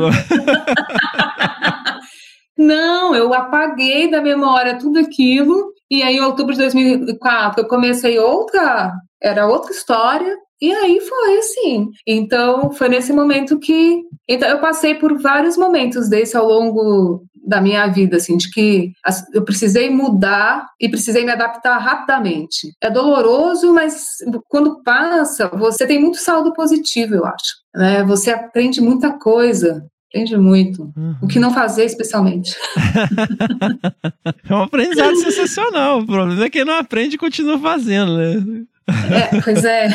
Não, 2.57 3.13
eu 3.15 3.33
apaguei 3.33 4.09
da 4.09 4.21
memória 4.21 4.77
tudo 4.77 4.99
aquilo. 4.99 5.71
E 5.89 6.01
aí, 6.01 6.17
em 6.17 6.21
outubro 6.21 6.53
de 6.53 6.59
2004, 6.59 7.61
eu 7.61 7.67
comecei 7.67 8.17
outra, 8.19 8.91
era 9.21 9.47
outra 9.47 9.71
história. 9.71 10.35
E 10.59 10.73
aí 10.73 10.99
foi 10.99 11.37
assim. 11.37 11.87
Então, 12.05 12.71
foi 12.71 12.89
nesse 12.89 13.13
momento 13.13 13.59
que. 13.59 14.01
Então, 14.27 14.49
eu 14.49 14.59
passei 14.59 14.95
por 14.95 15.21
vários 15.21 15.55
momentos 15.55 16.09
desse 16.09 16.35
ao 16.35 16.47
longo 16.47 17.23
da 17.47 17.61
minha 17.61 17.87
vida, 17.87 18.17
assim, 18.17 18.35
de 18.35 18.51
que 18.51 18.91
eu 19.33 19.41
precisei 19.43 19.89
mudar 19.89 20.67
e 20.79 20.89
precisei 20.89 21.23
me 21.23 21.31
adaptar 21.31 21.77
rapidamente. 21.77 22.73
É 22.81 22.91
doloroso, 22.91 23.73
mas 23.73 24.17
quando 24.49 24.83
passa, 24.83 25.47
você 25.47 25.87
tem 25.87 25.99
muito 25.99 26.17
saldo 26.17 26.53
positivo, 26.53 27.15
eu 27.15 27.25
acho. 27.25 27.55
Né? 27.73 28.03
Você 28.03 28.31
aprende 28.31 28.81
muita 28.81 29.17
coisa. 29.17 29.85
Aprende 30.09 30.37
muito. 30.37 30.83
Uhum. 30.95 31.15
O 31.21 31.27
que 31.27 31.39
não 31.39 31.53
fazer, 31.53 31.85
especialmente. 31.85 32.55
é 34.49 34.53
um 34.53 34.63
aprendizado 34.63 35.15
sensacional. 35.17 35.99
O 35.99 36.05
problema 36.05 36.45
é 36.45 36.49
que 36.49 36.63
não 36.63 36.75
aprende 36.75 37.15
e 37.15 37.19
continua 37.19 37.59
fazendo, 37.59 38.17
né? 38.17 38.65
É, 38.88 39.41
pois 39.41 39.65
é. 39.65 39.89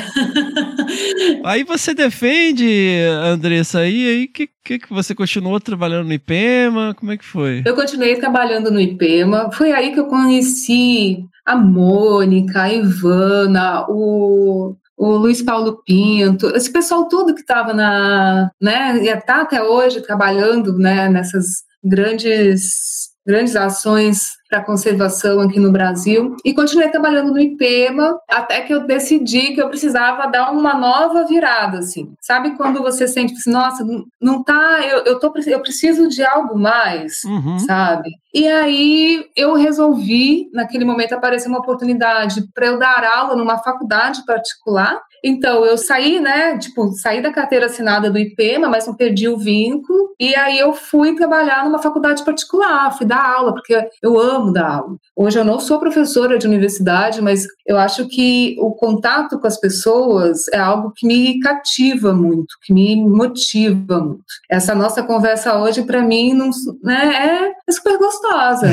aí 1.45 1.65
você 1.65 1.95
defende, 1.95 2.99
Andressa, 3.25 3.81
aí, 3.81 4.07
aí 4.07 4.29
que, 4.29 4.49
que, 4.63 4.79
que 4.81 4.91
você 4.91 5.15
continuou 5.15 5.59
trabalhando 5.59 6.07
no 6.07 6.13
IPEMA? 6.13 6.95
Como 6.95 7.11
é 7.11 7.17
que 7.17 7.25
foi? 7.25 7.63
Eu 7.65 7.75
continuei 7.75 8.17
trabalhando 8.17 8.71
no 8.71 8.81
IPEMA. 8.81 9.51
Foi 9.53 9.73
aí 9.73 9.93
que 9.93 10.01
eu 10.01 10.07
conheci 10.07 11.25
a 11.47 11.57
Mônica, 11.57 12.63
a 12.63 12.73
Ivana, 12.73 13.87
o, 13.89 14.77
o 14.97 15.17
Luiz 15.17 15.43
Paulo 15.43 15.83
Pinto, 15.85 16.55
esse 16.55 16.71
pessoal 16.71 17.09
todo 17.09 17.35
que 17.35 17.41
estava 17.41 17.73
na, 17.73 18.51
né, 18.61 19.03
e 19.03 19.09
está 19.09 19.41
até 19.41 19.63
hoje 19.63 20.01
trabalhando, 20.03 20.79
né, 20.79 21.09
nessas 21.09 21.65
grandes 21.83 23.11
grandes 23.27 23.55
ações 23.57 24.33
para 24.53 24.61
conservação 24.61 25.41
aqui 25.41 25.59
no 25.59 25.73
Brasil 25.73 26.37
e 26.45 26.53
continuei 26.53 26.91
trabalhando 26.91 27.33
no 27.33 27.41
IPEMA 27.41 28.19
até 28.29 28.61
que 28.61 28.75
eu 28.75 28.87
decidi 28.87 29.55
que 29.55 29.63
eu 29.63 29.69
precisava 29.71 30.27
dar 30.27 30.53
uma 30.53 30.75
nova 30.75 31.25
virada, 31.25 31.79
assim. 31.79 32.13
Sabe 32.21 32.55
quando 32.55 32.83
você 32.83 33.09
sente 33.09 33.33
assim, 33.33 33.51
nossa, 33.51 33.83
não 34.21 34.45
tá, 34.45 34.81
eu, 34.83 35.05
eu, 35.05 35.19
tô, 35.19 35.33
eu 35.47 35.61
preciso 35.61 36.07
de 36.07 36.23
algo 36.23 36.59
mais, 36.59 37.25
uhum. 37.25 37.59
sabe? 37.61 38.11
E 38.35 38.47
aí 38.47 39.25
eu 39.35 39.55
resolvi, 39.55 40.51
naquele 40.53 40.85
momento 40.85 41.15
apareceu 41.15 41.49
uma 41.49 41.61
oportunidade 41.61 42.47
para 42.55 42.67
eu 42.67 42.79
dar 42.79 43.03
aula 43.05 43.35
numa 43.35 43.57
faculdade 43.57 44.23
particular 44.27 45.01
então, 45.23 45.65
eu 45.65 45.79
saí, 45.79 46.19
né, 46.19 46.59
tipo, 46.59 46.93
saí 46.95 47.23
da 47.23 47.33
carteira 47.33 47.67
assinada 47.67 48.11
do 48.11 48.19
IPEMA, 48.19 48.69
mas 48.69 48.87
não 48.87 48.95
perdi 48.95 49.29
o 49.29 49.39
vínculo, 49.39 50.15
e 50.19 50.35
aí 50.35 50.59
eu 50.59 50.73
fui 50.73 51.15
trabalhar 51.15 51.65
numa 51.65 51.79
faculdade 51.79 52.25
particular, 52.25 52.97
fui 52.97 53.07
dar 53.07 53.25
aula, 53.25 53.55
porque 53.55 53.89
eu 54.03 54.19
amo 54.19 54.53
dar 54.53 54.79
aula. 54.79 54.97
Hoje 55.15 55.39
eu 55.39 55.45
não 55.45 55.61
sou 55.61 55.79
professora 55.79 56.39
de 56.39 56.47
universidade, 56.47 57.23
mas 57.23 57.47
eu 57.67 57.79
acho 57.79 58.09
que 58.09 58.57
o 58.59 58.73
contato 58.73 59.39
com 59.39 59.47
as 59.47 59.61
pessoas 59.61 60.49
é 60.49 60.59
algo 60.59 60.93
que 60.95 61.07
me 61.07 61.39
cativa 61.39 62.13
muito, 62.13 62.57
que 62.63 62.73
me 62.73 62.97
motiva 62.97 64.01
muito. 64.01 64.25
Essa 64.51 64.75
nossa 64.75 65.03
conversa 65.03 65.57
hoje, 65.59 65.83
para 65.83 66.03
mim, 66.03 66.35
não, 66.35 66.51
né, 66.83 67.53
é 67.69 67.73
super 67.73 67.97
gostosa. 67.97 68.67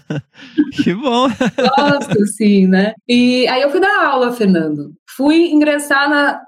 que 0.82 0.94
bom! 0.94 1.28
Gosto, 1.28 2.26
sim, 2.26 2.66
né? 2.66 2.94
E 3.06 3.46
aí 3.48 3.60
eu 3.60 3.70
fui 3.70 3.80
dar 3.80 4.06
aula, 4.06 4.32
Fernando 4.32 4.94
fui 5.16 5.50
ingressar 5.50 6.08
na, 6.08 6.40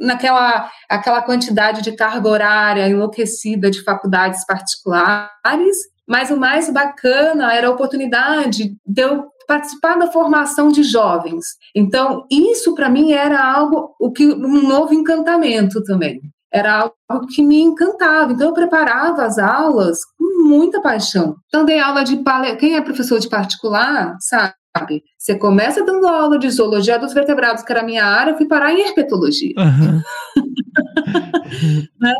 naquela 0.00 0.70
aquela 0.88 1.22
quantidade 1.22 1.82
de 1.82 1.92
carga 1.92 2.28
horária 2.28 2.88
enlouquecida 2.88 3.70
de 3.70 3.82
faculdades 3.82 4.44
particulares, 4.46 5.76
mas 6.06 6.30
o 6.30 6.36
mais 6.36 6.70
bacana 6.70 7.52
era 7.52 7.68
a 7.68 7.70
oportunidade 7.70 8.76
de 8.86 9.02
eu 9.02 9.28
participar 9.46 9.98
da 9.98 10.12
formação 10.12 10.68
de 10.68 10.82
jovens. 10.82 11.44
Então, 11.74 12.26
isso 12.30 12.74
para 12.74 12.90
mim 12.90 13.12
era 13.12 13.42
algo 13.42 13.94
o 13.98 14.12
que 14.12 14.26
um 14.26 14.68
novo 14.68 14.92
encantamento 14.92 15.82
também. 15.84 16.20
Era 16.52 16.90
algo 17.08 17.26
que 17.26 17.42
me 17.42 17.60
encantava. 17.60 18.32
Então, 18.32 18.48
eu 18.48 18.54
preparava 18.54 19.24
as 19.24 19.38
aulas 19.38 20.00
com 20.18 20.48
muita 20.48 20.82
paixão. 20.82 21.36
Então, 21.46 21.64
dei 21.64 21.78
aula 21.78 22.04
de 22.04 22.22
quem 22.58 22.76
é 22.76 22.80
professor 22.82 23.18
de 23.18 23.28
particular, 23.28 24.16
sabe? 24.20 24.52
Sabe? 24.78 25.02
Você 25.16 25.36
começa 25.36 25.84
dando 25.84 26.06
aula 26.06 26.38
de 26.38 26.50
zoologia 26.50 26.98
dos 26.98 27.12
vertebrados, 27.12 27.62
que 27.62 27.72
era 27.72 27.80
a 27.80 27.84
minha 27.84 28.04
área, 28.04 28.32
eu 28.32 28.36
fui 28.36 28.46
parar 28.46 28.72
em 28.72 28.80
herpetologia. 28.80 29.54
Uhum. 29.58 30.00
né? 32.00 32.14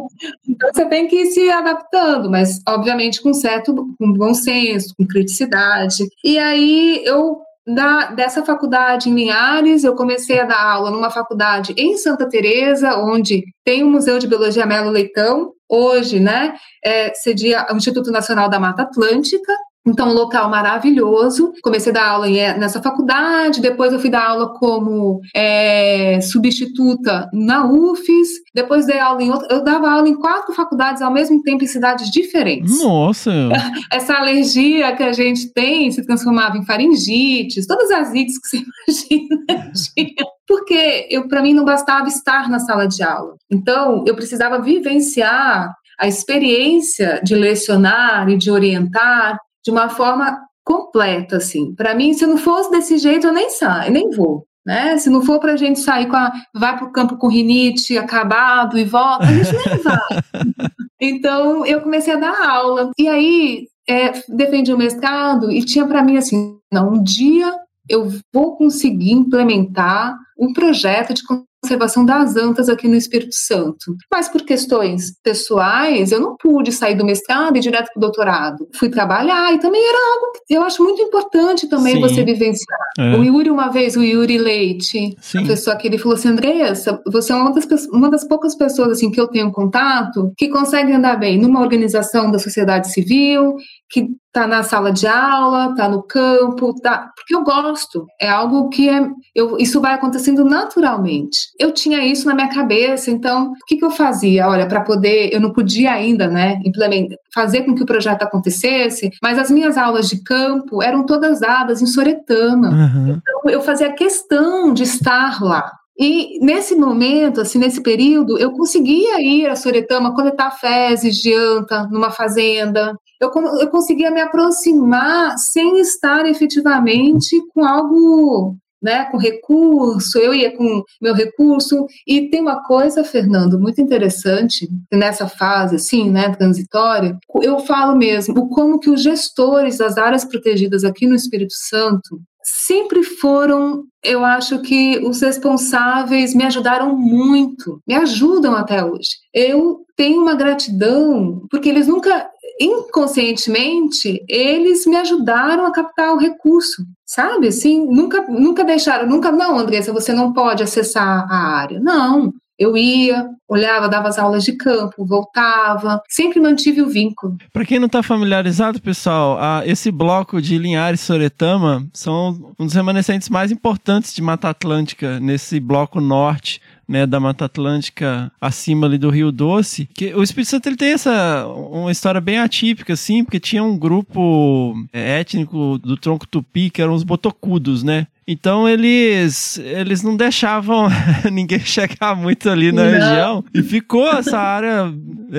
Então 0.49 0.71
você 0.73 0.87
tem 0.87 1.07
que 1.07 1.17
ir 1.17 1.27
se 1.27 1.51
adaptando, 1.51 2.31
mas 2.31 2.61
obviamente 2.69 3.23
com 3.23 3.33
certo, 3.33 3.75
com 3.99 4.13
bom 4.13 4.35
senso, 4.35 4.95
com 4.97 5.07
criticidade. 5.07 6.05
E 6.25 6.39
aí 6.39 7.03
eu 7.05 7.39
da, 7.67 8.07
dessa 8.13 8.45
faculdade 8.45 9.11
em 9.11 9.15
Linhares, 9.15 9.85
eu 9.85 9.95
comecei 9.95 10.41
a 10.41 10.47
dar 10.47 10.63
aula 10.63 10.91
numa 10.91 11.11
faculdade 11.11 11.75
em 11.77 11.99
Santa 11.99 12.27
Teresa, 12.27 12.97
onde 12.97 13.45
tem 13.63 13.83
o 13.85 13.91
Museu 13.91 14.19
de 14.19 14.27
Biologia 14.27 14.65
Melo 14.65 14.91
Leitão, 14.91 15.53
hoje, 15.69 16.19
né, 16.19 16.55
é, 16.83 17.13
cedia 17.13 17.67
o 17.71 17.77
Instituto 17.77 18.11
Nacional 18.11 18.49
da 18.49 18.59
Mata 18.59 18.83
Atlântica, 18.83 19.53
então, 19.89 20.09
um 20.09 20.13
local 20.13 20.51
maravilhoso. 20.51 21.53
Comecei 21.63 21.91
a 21.93 21.95
dar 21.95 22.09
aula 22.09 22.31
eh, 22.31 22.57
nessa 22.57 22.83
faculdade, 22.83 23.61
depois 23.61 23.93
eu 23.93 23.99
fui 23.99 24.11
dar 24.11 24.29
aula 24.29 24.53
como 24.55 25.21
é, 25.35 26.21
substituta 26.21 27.29
na 27.33 27.67
UFES, 27.67 28.29
depois 28.55 28.87
dei 28.87 28.99
aula 28.99 29.23
em 29.23 29.31
outra. 29.31 29.49
Eu 29.51 29.65
dava 29.65 29.91
aula 29.91 30.09
em 30.09 30.15
quatro 30.15 30.55
faculdades 30.55 31.03
ao 31.03 31.13
mesmo 31.13 31.43
tempo 31.43 31.65
em 31.65 31.67
cidades 31.67 32.11
diferentes. 32.11 32.79
Nossa! 32.83 33.31
Essa 33.93 34.15
alergia 34.15 34.95
que 34.95 35.03
a 35.03 35.13
gente 35.13 35.53
tem 35.53 35.91
se 35.91 36.05
transformava 36.05 36.57
em 36.57 36.65
faringites, 36.65 37.67
todas 37.67 37.91
as 37.91 38.13
ites 38.15 38.39
que 38.39 38.49
você 38.49 39.09
imagina 39.15 40.29
porque 40.47 41.07
para 41.29 41.43
mim 41.43 41.53
não 41.53 41.65
bastava 41.65 42.09
estar 42.09 42.49
na 42.49 42.59
sala 42.59 42.89
de 42.89 43.03
aula. 43.03 43.37
Então, 43.51 44.03
eu 44.07 44.15
precisava 44.17 44.61
vivenciar 44.61 45.71
a 45.99 46.07
experiência 46.07 47.21
de 47.23 47.35
lecionar 47.35 48.29
e 48.31 48.37
de 48.37 48.51
orientar 48.51 49.39
de 49.65 49.71
uma 49.71 49.89
forma 49.89 50.39
completa, 50.65 51.37
assim. 51.37 51.75
Para 51.75 51.95
mim, 51.95 52.13
se 52.13 52.27
não 52.27 52.37
fosse 52.37 52.71
desse 52.71 52.99
jeito, 52.99 53.27
eu 53.27 53.33
nem 53.33 53.51
saio, 53.51 53.93
nem 53.93 54.11
vou. 54.11 54.47
Né? 54.67 54.99
Se 54.99 55.09
não 55.09 55.23
for 55.23 55.41
para 55.41 55.55
a 55.55 55.57
gente 55.57 55.81
sair 55.81 56.07
com 56.07 56.17
a. 56.17 56.31
vai 56.55 56.77
para 56.77 56.87
o 56.87 56.93
campo 56.93 57.17
com 57.17 57.29
rinite 57.29 57.97
acabado 57.97 58.79
e 58.79 58.85
volta, 58.85 59.25
a 59.25 59.33
gente 59.33 59.53
nem 59.53 59.79
vai. 59.79 60.23
então, 61.01 61.65
eu 61.65 61.81
comecei 61.81 62.13
a 62.13 62.19
dar 62.19 62.47
aula. 62.47 62.91
E 62.99 63.09
aí, 63.09 63.67
é, 63.89 64.13
defendi 64.29 64.73
o 64.73 64.77
mestrado 64.77 65.51
e 65.51 65.65
tinha 65.65 65.87
para 65.87 66.03
mim 66.03 66.19
assim: 66.19 66.59
não, 66.71 66.93
um 66.93 67.03
dia 67.03 67.51
eu 67.89 68.07
vou 68.33 68.57
conseguir 68.57 69.13
implementar 69.13 70.15
um 70.39 70.53
projeto 70.53 71.13
de 71.13 71.23
conservação 71.63 72.05
das 72.05 72.37
antas 72.37 72.69
aqui 72.69 72.87
no 72.87 72.95
Espírito 72.95 73.35
Santo. 73.35 73.97
Mas 74.13 74.29
por 74.29 74.43
questões 74.43 75.13
pessoais, 75.23 76.13
eu 76.13 76.21
não 76.21 76.37
pude 76.37 76.71
sair 76.71 76.95
do 76.95 77.05
mestrado 77.05 77.57
e 77.57 77.59
ir 77.59 77.63
direto 77.63 77.91
para 77.93 77.99
o 77.99 78.01
doutorado. 78.01 78.69
Fui 78.77 78.89
trabalhar 78.89 79.53
e 79.53 79.59
também 79.59 79.83
era 79.83 80.15
algo 80.15 80.33
que 80.47 80.55
eu 80.55 80.63
acho 80.63 80.83
muito 80.83 81.03
importante 81.03 81.69
também 81.69 81.95
Sim. 81.95 82.01
você 82.01 82.25
vivenciar. 82.25 82.79
É. 82.99 83.17
O 83.17 83.25
Yuri, 83.25 83.51
uma 83.51 83.69
vez, 83.69 83.97
o 83.97 84.03
Yuri 84.03 84.39
Leite, 84.39 85.17
Sim. 85.21 85.43
a 85.43 85.47
pessoa 85.47 85.77
que 85.77 85.89
ele 85.89 85.99
falou 85.99 86.17
assim, 86.17 86.29
Andressa, 86.29 87.01
você 87.11 87.33
é 87.33 87.37
uma 87.37 87.53
das, 87.53 87.87
uma 87.87 88.11
das 88.11 88.27
poucas 88.27 88.55
pessoas 88.55 88.93
assim 88.93 89.11
que 89.11 89.21
eu 89.21 89.29
tenho 89.29 89.51
contato 89.51 90.33
que 90.37 90.49
consegue 90.49 90.93
andar 90.93 91.17
bem 91.17 91.39
numa 91.39 91.61
organização 91.61 92.31
da 92.31 92.39
sociedade 92.39 92.93
civil, 92.93 93.57
que 93.91 94.09
tá 94.33 94.47
na 94.47 94.63
sala 94.63 94.93
de 94.93 95.07
aula, 95.07 95.75
tá 95.75 95.89
no 95.89 96.03
campo, 96.03 96.75
tá, 96.81 97.11
porque 97.17 97.35
eu 97.35 97.43
gosto. 97.43 98.07
É 98.21 98.29
algo 98.29 98.69
que 98.69 98.89
é, 98.89 99.09
eu, 99.35 99.59
isso 99.59 99.81
vai 99.81 99.95
acontecendo 100.29 100.45
naturalmente. 100.45 101.39
Eu 101.59 101.73
tinha 101.73 102.05
isso 102.05 102.27
na 102.27 102.35
minha 102.35 102.49
cabeça, 102.49 103.11
então 103.11 103.53
o 103.53 103.67
que, 103.67 103.77
que 103.77 103.85
eu 103.85 103.91
fazia? 103.91 104.49
Olha, 104.49 104.67
para 104.67 104.83
poder, 104.83 105.31
eu 105.33 105.41
não 105.41 105.53
podia 105.53 105.93
ainda, 105.93 106.29
né, 106.29 106.61
implementar, 106.65 107.19
fazer 107.35 107.63
com 107.63 107.75
que 107.75 107.83
o 107.83 107.87
projeto 107.87 108.23
acontecesse, 108.23 109.11
mas 109.23 109.39
as 109.39 109.51
minhas 109.51 109.77
aulas 109.77 110.09
de 110.09 110.23
campo 110.23 110.83
eram 110.83 111.05
todas 111.05 111.41
dadas 111.41 111.81
em 111.81 111.87
Soretama. 111.87 112.69
Uhum. 112.69 113.21
Então 113.21 113.51
eu 113.51 113.63
fazia 113.63 113.93
questão 113.93 114.73
de 114.73 114.83
estar 114.83 115.43
lá. 115.43 115.73
E 116.01 116.39
nesse 116.41 116.77
momento, 116.77 117.41
assim, 117.41 117.59
nesse 117.59 117.83
período, 117.83 118.39
eu 118.39 118.53
conseguia 118.53 119.21
ir 119.21 119.49
a 119.49 119.57
Soretama 119.57 120.15
coletar 120.15 120.53
fezes 120.53 121.17
de 121.17 121.35
anta 121.35 121.89
numa 121.91 122.13
fazenda. 122.13 122.95
Eu, 123.21 123.33
eu 123.61 123.69
conseguia 123.69 124.09
me 124.09 124.21
aproximar 124.21 125.37
sem 125.39 125.81
estar 125.81 126.25
efetivamente 126.27 127.37
com 127.53 127.65
algo 127.65 128.57
né, 128.83 129.05
com 129.07 129.17
recurso, 129.17 130.19
eu 130.19 130.35
ia 130.35 130.57
com 130.57 130.83
meu 131.01 131.15
recurso. 131.15 131.87
E 132.07 132.29
tem 132.29 132.41
uma 132.41 132.63
coisa, 132.63 133.05
Fernando, 133.05 133.59
muito 133.59 133.81
interessante, 133.81 134.69
nessa 134.93 135.27
fase, 135.27 135.77
assim, 135.77 136.11
né, 136.11 136.31
transitória, 136.31 137.19
eu 137.43 137.59
falo 137.61 137.97
mesmo, 137.97 138.49
como 138.49 138.79
que 138.79 138.91
os 138.91 139.03
gestores 139.03 139.79
das 139.79 139.97
áreas 139.99 140.25
protegidas 140.25 140.85
aqui 140.85 141.07
no 141.07 141.15
Espírito 141.15 141.53
Santo, 141.55 142.21
sempre 142.43 143.03
foram, 143.03 143.85
eu 144.03 144.25
acho 144.25 144.61
que 144.63 144.99
os 144.99 145.21
responsáveis 145.21 146.35
me 146.35 146.45
ajudaram 146.45 146.97
muito, 146.97 147.81
me 147.87 147.95
ajudam 147.95 148.55
até 148.55 148.85
hoje. 148.85 149.11
Eu 149.35 149.85
tenho 149.97 150.23
uma 150.23 150.35
gratidão, 150.35 151.47
porque 151.51 151.69
eles 151.69 151.87
nunca, 151.87 152.29
inconscientemente, 152.61 154.25
eles 154.29 154.87
me 154.87 154.97
ajudaram 154.97 155.67
a 155.67 155.73
captar 155.73 156.13
o 156.15 156.19
recurso, 156.19 156.85
sabe? 157.07 157.49
Assim, 157.49 157.87
nunca, 157.87 158.23
nunca 158.23 158.65
deixaram, 158.65 159.09
nunca, 159.09 159.31
não, 159.31 159.59
Andressa, 159.59 159.93
você 159.93 160.13
não 160.13 160.33
pode 160.33 160.63
acessar 160.63 161.27
a 161.31 161.57
área. 161.57 161.81
Não, 161.81 162.33
eu 162.59 162.77
ia, 162.77 163.31
olhava, 163.49 163.89
dava 163.89 164.09
as 164.09 164.19
aulas 164.19 164.43
de 164.43 164.53
campo, 164.53 165.07
voltava, 165.07 166.03
sempre 166.09 166.41
mantive 166.41 166.83
o 166.83 166.89
vínculo. 166.89 167.37
Para 167.53 167.65
quem 167.65 167.79
não 167.79 167.87
está 167.87 168.03
familiarizado, 168.03 168.83
pessoal, 168.83 169.39
esse 169.65 169.93
bloco 169.93 170.43
de 170.43 170.59
Linhares 170.59 171.01
Soretama 171.01 171.87
são 171.95 172.55
um 172.59 172.67
dos 172.67 172.75
remanescentes 172.75 173.29
mais 173.29 173.53
importantes 173.53 174.13
de 174.13 174.21
Mata 174.21 174.49
Atlântica 174.49 175.21
nesse 175.21 175.61
bloco 175.61 176.01
norte 176.01 176.61
né, 176.89 177.07
da 177.07 177.21
Mata 177.21 177.45
Atlântica 177.45 178.33
acima 178.41 178.87
ali 178.87 178.97
do 178.97 179.11
Rio 179.11 179.31
Doce, 179.31 179.89
que 179.93 180.15
o 180.15 180.23
Espírito 180.23 180.49
Santo 180.51 180.69
ele 180.69 180.77
tem 180.77 180.93
essa 180.93 181.47
uma 181.47 181.93
história 181.93 182.21
bem 182.21 182.39
atípica 182.39 182.95
assim, 182.95 183.23
porque 183.23 183.39
tinha 183.39 183.63
um 183.63 183.77
grupo 183.77 184.75
é, 184.93 185.21
étnico 185.21 185.79
do 185.79 185.97
tronco 185.97 186.27
tupi 186.27 186.71
que 186.71 186.81
eram 186.81 186.95
os 186.95 187.03
botocudos, 187.03 187.83
né? 187.83 188.07
Então 188.29 188.69
eles 188.69 189.57
eles 189.59 190.03
não 190.03 190.15
deixavam 190.15 190.89
ninguém 191.33 191.61
chegar 191.61 192.15
muito 192.15 192.51
ali 192.51 192.71
na 192.71 192.85
não. 192.85 192.91
região 192.91 193.45
e 193.55 193.63
ficou 193.63 194.07
essa 194.07 194.39
área, 194.39 194.93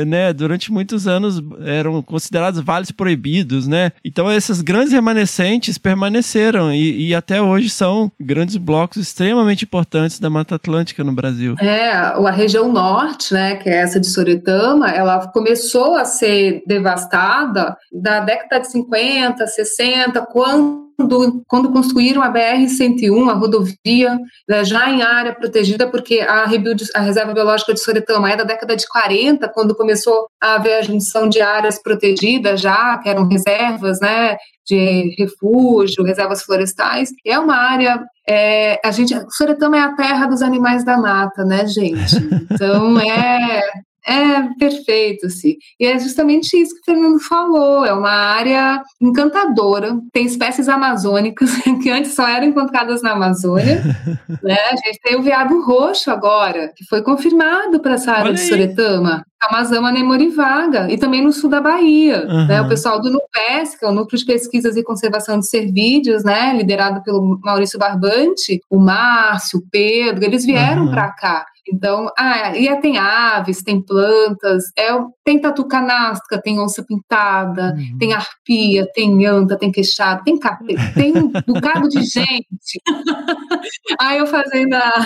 né, 0.08 0.34
durante 0.34 0.72
muitos 0.72 1.08
anos 1.08 1.40
eram 1.64 2.02
considerados 2.02 2.60
vales 2.62 2.90
proibidos, 2.90 3.68
né? 3.68 3.92
Então 4.04 4.32
esses 4.32 4.62
grandes 4.62 4.92
remanescentes 4.92 5.78
permaneceram 5.78 6.74
e, 6.74 7.10
e 7.10 7.16
até 7.16 7.40
hoje 7.40 7.70
são 7.70 8.12
grandes 8.20 8.58
blocos 8.58 8.98
extremamente 8.98 9.66
importantes 9.66 10.20
da 10.20 10.30
Mata 10.30 10.56
Atlântica 10.56 11.04
no 11.04 11.12
Brasil. 11.12 11.56
É, 11.60 11.92
a 11.92 12.32
região 12.32 12.72
norte, 12.72 13.34
né, 13.34 13.58
que 13.58 13.70
é 13.70 13.76
essa 13.76 14.00
de 14.00 14.08
Soretama, 14.08 14.90
ela 14.90 15.28
começou 15.28 15.96
a 15.96 16.06
ser 16.06 16.64
devastada 16.66 17.78
da 17.92 18.22
década 18.22 18.62
de 18.62 18.72
50, 18.72 19.46
60, 19.46 20.22
quando 20.32 20.89
quando, 21.08 21.44
quando 21.48 21.72
construíram 21.72 22.22
a 22.22 22.32
BR-101, 22.32 23.30
a 23.30 23.34
rodovia, 23.34 24.20
né, 24.48 24.64
já 24.66 24.90
em 24.90 25.02
área 25.02 25.34
protegida, 25.34 25.88
porque 25.88 26.20
a, 26.20 26.46
rebuild, 26.46 26.84
a 26.94 27.00
reserva 27.00 27.34
biológica 27.34 27.74
de 27.74 27.80
Soretama 27.80 28.30
é 28.30 28.36
da 28.36 28.44
década 28.44 28.76
de 28.76 28.88
40, 28.88 29.48
quando 29.50 29.76
começou 29.76 30.28
a 30.42 30.56
haver 30.56 30.74
a 30.74 30.82
junção 30.82 31.30
de 31.30 31.42
áreas 31.42 31.82
protegidas 31.82 32.60
já, 32.60 32.98
que 32.98 33.08
eram 33.08 33.28
reservas, 33.28 34.00
né, 34.02 34.36
de 34.68 35.16
refúgio, 35.18 36.04
reservas 36.04 36.44
florestais. 36.44 37.10
É 37.26 37.40
uma 37.40 37.56
área 37.56 38.04
é, 38.28 38.80
a 38.86 38.92
gente, 38.92 39.16
Soretama 39.32 39.78
é 39.78 39.82
a 39.82 39.96
terra 39.96 40.28
dos 40.28 40.44
animais 40.44 40.86
da 40.86 40.98
mata, 40.98 41.44
né, 41.44 41.66
gente? 41.66 42.16
Então 42.52 43.00
é 43.00 43.62
é 44.10 44.50
perfeito, 44.58 45.28
assim. 45.28 45.56
E 45.80 45.86
é 45.86 46.00
justamente 46.00 46.60
isso 46.60 46.74
que 46.76 46.82
o 46.82 46.86
Fernando 46.86 47.20
falou. 47.20 47.86
É 47.86 47.94
uma 47.94 48.10
área 48.10 48.82
encantadora. 49.00 49.98
Tem 50.12 50.26
espécies 50.26 50.68
amazônicas 50.68 51.52
que 51.82 51.90
antes 51.90 52.14
só 52.14 52.28
eram 52.28 52.48
encontradas 52.48 53.02
na 53.02 53.12
Amazônia. 53.12 53.84
né? 54.44 54.58
A 54.72 54.76
gente 54.76 55.00
tem 55.04 55.16
o 55.16 55.22
veado 55.22 55.62
roxo 55.62 56.10
agora, 56.10 56.72
que 56.76 56.84
foi 56.86 57.02
confirmado 57.02 57.80
para 57.80 57.94
essa 57.94 58.12
área 58.12 58.26
Olha 58.26 58.34
de 58.34 58.42
Soretama. 58.42 59.24
Amazama 59.42 59.90
Nemorivaga 59.90 60.92
e 60.92 60.98
também 60.98 61.24
no 61.24 61.32
sul 61.32 61.50
da 61.50 61.62
Bahia. 61.62 62.28
Uhum. 62.28 62.48
Né? 62.48 62.62
O 62.62 62.68
pessoal 62.68 63.00
do 63.00 63.10
NUPES, 63.10 63.76
que 63.80 63.86
é 63.86 63.88
o 63.88 63.94
Núcleo 63.94 64.20
de 64.20 64.26
Pesquisas 64.26 64.76
e 64.76 64.84
Conservação 64.84 65.40
de 65.40 65.48
Cervídeos, 65.48 66.26
né? 66.26 66.54
liderado 66.58 67.02
pelo 67.04 67.40
Maurício 67.42 67.80
Barbante, 67.80 68.60
o 68.70 68.78
Márcio, 68.78 69.60
o 69.60 69.64
Pedro, 69.72 70.26
eles 70.26 70.46
vieram 70.46 70.86
uhum. 70.86 70.92
para 70.92 71.10
cá. 71.12 71.46
Então, 71.68 72.10
ah, 72.18 72.58
e 72.58 72.74
tem 72.82 72.98
aves, 72.98 73.62
tem 73.62 73.82
plantas, 73.82 74.66
é, 74.78 74.90
tem 75.24 75.40
tatu 75.40 75.68
canastra, 75.68 76.42
tem 76.42 76.60
onça 76.60 76.84
pintada, 76.84 77.76
uhum. 77.78 77.98
tem 77.98 78.14
arpia, 78.14 78.88
tem 78.94 79.26
anta, 79.26 79.58
tem 79.58 79.72
queixada, 79.72 80.24
tem 80.24 80.38
capeta, 80.38 80.94
tem 80.96 81.14
um 81.16 81.30
bocado 81.30 81.88
de 81.90 82.02
gente. 82.02 82.82
Aí 84.00 84.18
eu 84.18 84.28
fazendo 84.28 84.74
a, 84.74 85.06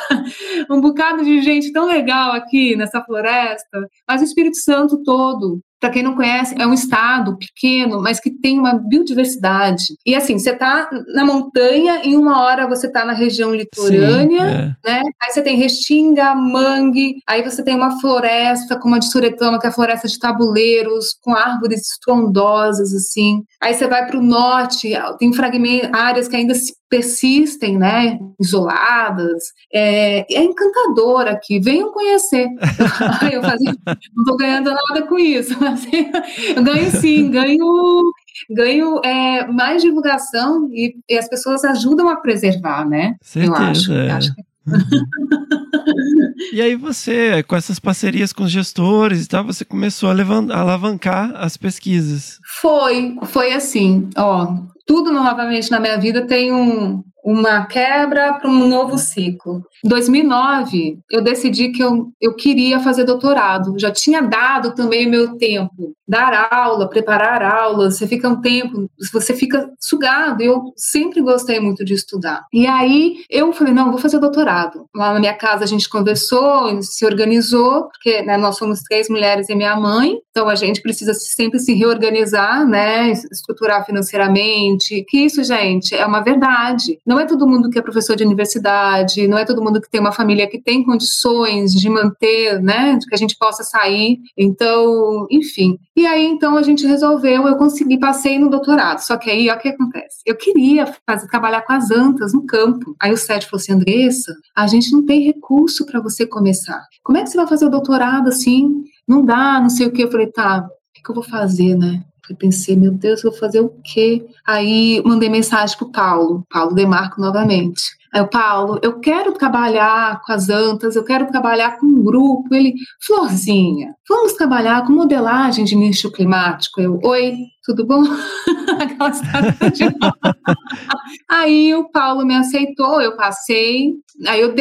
um 0.70 0.80
bocado 0.80 1.24
de 1.24 1.42
gente 1.42 1.72
tão 1.72 1.86
legal 1.86 2.32
aqui 2.34 2.76
nessa 2.76 3.02
floresta, 3.02 3.88
mas 4.08 4.22
o 4.22 4.26
Espírito 4.26 4.58
Santo 4.58 5.02
todo 5.04 5.62
para 5.84 5.92
quem 5.92 6.02
não 6.02 6.16
conhece, 6.16 6.56
é 6.58 6.66
um 6.66 6.74
estado 6.74 7.38
pequeno, 7.38 8.02
mas 8.02 8.18
que 8.18 8.32
tem 8.32 8.58
uma 8.58 8.74
biodiversidade. 8.74 9.84
E 10.06 10.16
assim, 10.16 10.40
você 10.40 10.52
está 10.52 10.90
na 11.14 11.26
montanha, 11.26 12.00
em 12.06 12.16
uma 12.16 12.42
hora 12.42 12.66
você 12.66 12.88
está 12.88 13.04
na 13.04 13.12
região 13.12 13.54
litorânea, 13.54 14.40
Sim, 14.40 14.88
é. 14.88 14.90
né? 14.90 15.02
Aí 15.22 15.34
você 15.34 15.42
tem 15.42 15.58
restinga, 15.58 16.34
mangue, 16.34 17.16
aí 17.28 17.44
você 17.44 17.62
tem 17.62 17.76
uma 17.76 18.00
floresta 18.00 18.80
como 18.80 18.96
a 18.96 19.00
de 19.00 19.12
Suretama, 19.12 19.60
que 19.60 19.66
é 19.66 19.70
a 19.70 19.74
floresta 19.74 20.08
de 20.08 20.18
tabuleiros, 20.18 21.18
com 21.22 21.36
árvores 21.36 21.82
estrondosas, 21.82 22.94
assim. 22.94 23.44
Aí 23.62 23.74
você 23.74 23.86
vai 23.86 24.08
para 24.08 24.18
o 24.18 24.24
norte, 24.24 24.94
tem 25.20 25.34
fragmentos, 25.34 25.90
áreas 25.92 26.30
que 26.30 26.36
ainda 26.38 26.56
se 26.56 26.74
persistem, 26.94 27.76
né, 27.76 28.20
isoladas. 28.40 29.46
É, 29.74 30.20
é 30.32 30.44
encantador 30.44 31.28
aqui, 31.28 31.60
venham 31.60 31.92
conhecer. 31.92 32.48
eu 33.34 33.42
fazia, 33.42 33.74
não 34.16 34.24
estou 34.24 34.38
ganhando 34.38 34.70
nada 34.70 35.02
com 35.08 35.18
isso, 35.18 35.58
mas 35.60 35.88
eu 36.56 36.64
ganho 36.64 36.92
sim, 36.92 37.32
ganho 37.32 38.14
ganho 38.52 39.02
é, 39.04 39.48
mais 39.48 39.82
divulgação 39.82 40.70
e, 40.72 40.96
e, 41.10 41.18
as 41.18 41.28
pessoas 41.28 41.64
ajudam 41.64 42.10
a 42.10 42.18
preservar, 42.18 42.88
né? 42.88 43.16
Certeza, 43.22 43.58
eu 43.58 43.66
acho. 43.66 43.94
É. 43.94 44.12
acho 44.12 44.36
que... 44.36 44.42
e 46.54 46.62
aí 46.62 46.76
você, 46.76 47.42
com 47.44 47.56
essas 47.56 47.80
parcerias 47.80 48.32
com 48.32 48.44
os 48.44 48.52
gestores 48.52 49.26
e 49.26 49.28
tal, 49.28 49.44
você 49.44 49.66
começou 49.66 50.10
a, 50.10 50.14
levantar, 50.14 50.56
a 50.56 50.62
alavancar 50.62 51.32
as 51.36 51.58
pesquisas. 51.58 52.40
Foi, 52.62 53.16
foi 53.26 53.54
assim, 53.54 54.10
ó, 54.16 54.56
tudo 54.86 55.12
novamente 55.12 55.72
na 55.72 55.80
minha 55.80 55.98
vida 55.98 56.26
tem 56.26 56.52
um, 56.52 57.04
uma 57.24 57.66
quebra 57.66 58.34
para 58.34 58.50
um 58.50 58.68
novo 58.68 58.98
ciclo. 58.98 59.64
Em 59.84 59.88
2009, 59.88 61.00
eu 61.10 61.22
decidi 61.22 61.70
que 61.70 61.82
eu, 61.82 62.12
eu 62.20 62.34
queria 62.36 62.80
fazer 62.80 63.06
doutorado. 63.06 63.80
Já 63.80 63.92
tinha 63.92 64.22
dado 64.22 64.74
também 64.76 65.10
meu 65.10 65.38
tempo. 65.38 65.96
Dar 66.06 66.50
aula, 66.52 66.90
preparar 66.90 67.42
aulas, 67.42 67.98
você 67.98 68.06
fica 68.06 68.28
um 68.28 68.42
tempo, 68.42 68.90
você 69.12 69.34
fica 69.34 69.72
sugado. 69.80 70.42
Eu 70.44 70.74
sempre 70.76 71.22
gostei 71.22 71.60
muito 71.60 71.86
de 71.86 71.94
estudar. 71.94 72.46
E 72.52 72.68
aí 72.68 73.24
eu 73.30 73.54
falei: 73.54 73.74
não, 73.74 73.90
vou 73.90 74.00
fazer 74.00 74.20
doutorado. 74.20 74.86
Lá 74.94 75.14
na 75.14 75.20
minha 75.20 75.34
casa 75.34 75.64
a 75.64 75.68
gente 75.68 75.90
conversou, 75.90 76.82
se 76.82 77.06
organizou, 77.06 77.86
porque 77.86 78.22
né, 78.22 78.38
nós 78.38 78.58
somos 78.58 78.82
três 78.82 79.08
mulheres 79.08 79.48
e 79.48 79.56
minha 79.56 79.76
mãe, 79.78 80.18
então 80.30 80.50
a 80.50 80.56
gente 80.56 80.82
precisa 80.82 81.14
sempre 81.14 81.60
se 81.60 81.74
reorganizar, 81.74 82.68
né, 82.68 83.12
estruturar 83.12 83.86
financeiramente. 83.86 85.06
Que 85.08 85.20
isso, 85.20 85.44
gente, 85.44 85.96
é 85.96 86.06
uma 86.06 86.22
verdade 86.22 87.00
não 87.13 87.13
é 87.20 87.26
todo 87.26 87.48
mundo 87.48 87.70
que 87.70 87.78
é 87.78 87.82
professor 87.82 88.16
de 88.16 88.24
universidade, 88.24 89.28
não 89.28 89.38
é 89.38 89.46
todo 89.46 89.64
mundo 89.64 89.82
que 89.82 89.90
tem 89.90 90.00
uma 90.00 90.12
família 90.12 90.48
que 90.48 90.62
tem 90.62 90.84
condições 90.84 91.74
de 91.74 91.90
manter, 91.90 92.62
né, 92.62 92.96
de 92.98 93.06
que 93.06 93.16
a 93.16 93.18
gente 93.18 93.38
possa 93.38 93.64
sair. 93.64 94.20
Então, 94.38 95.28
enfim. 95.30 95.78
E 95.96 96.06
aí, 96.06 96.26
então, 96.26 96.56
a 96.56 96.62
gente 96.62 96.86
resolveu, 96.86 97.48
eu 97.48 97.58
consegui, 97.58 98.00
passei 98.00 98.40
no 98.40 98.50
doutorado. 98.50 99.00
Só 99.00 99.18
que 99.18 99.30
aí, 99.30 99.50
ó, 99.50 99.56
o 99.56 99.60
que 99.60 99.70
acontece? 99.70 100.18
Eu 100.26 100.36
queria 100.36 100.86
fazer, 101.08 101.28
trabalhar 101.28 101.62
com 101.62 101.74
as 101.74 101.92
antas 101.92 102.34
no 102.34 102.46
campo. 102.46 102.96
Aí 103.00 103.12
o 103.12 103.18
Sérgio 103.18 103.50
falou 103.50 103.62
assim, 103.62 103.74
Andressa, 103.74 104.34
a 104.56 104.68
gente 104.68 104.92
não 104.92 105.06
tem 105.06 105.22
recurso 105.22 105.86
para 105.86 106.02
você 106.02 106.26
começar. 106.26 106.84
Como 107.04 107.18
é 107.18 107.24
que 107.24 107.30
você 107.30 107.38
vai 107.38 107.48
fazer 107.48 107.66
o 107.66 107.70
doutorado 107.70 108.30
assim? 108.30 108.84
Não 109.08 109.24
dá, 109.24 109.60
não 109.60 109.70
sei 109.70 109.88
o 109.88 109.92
que. 109.92 110.04
Eu 110.04 110.12
falei, 110.12 110.28
tá, 110.28 110.66
o 110.66 111.04
que 111.04 111.10
eu 111.10 111.16
vou 111.16 111.24
fazer, 111.24 111.76
né? 111.76 112.04
Eu 112.30 112.36
pensei, 112.36 112.76
meu 112.76 112.92
Deus, 112.92 113.24
eu 113.24 113.32
vou 113.32 113.40
fazer 113.40 113.60
o 113.60 113.70
quê? 113.84 114.26
Aí 114.46 115.02
mandei 115.06 115.30
mensagem 115.30 115.78
pro 115.78 115.92
Paulo, 115.92 116.46
Paulo 116.50 116.74
Demarco 116.74 117.20
novamente. 117.20 117.98
Paulo, 118.30 118.80
eu 118.84 119.00
quero 119.00 119.34
trabalhar 119.34 120.22
com 120.22 120.32
as 120.32 120.48
antas, 120.48 120.96
eu 120.96 121.04
quero 121.04 121.26
trabalhar 121.26 121.80
com 121.80 121.88
um 121.88 122.04
grupo. 122.04 122.54
Ele, 122.54 122.76
Florzinha, 123.02 123.96
vamos 124.08 124.34
trabalhar 124.34 124.86
com 124.86 124.94
modelagem 124.94 125.66
de 125.66 125.76
nicho 125.76 126.12
climático. 126.12 126.80
Eu, 126.80 127.00
oi, 127.04 127.36
tudo 127.64 127.88
bom? 127.88 128.04
aí 131.28 131.74
o 131.74 131.90
Paulo 131.90 132.24
me 132.26 132.36
aceitou, 132.36 133.02
eu 133.02 133.16
passei, 133.16 133.94
aí 134.28 134.42
eu 134.42 134.54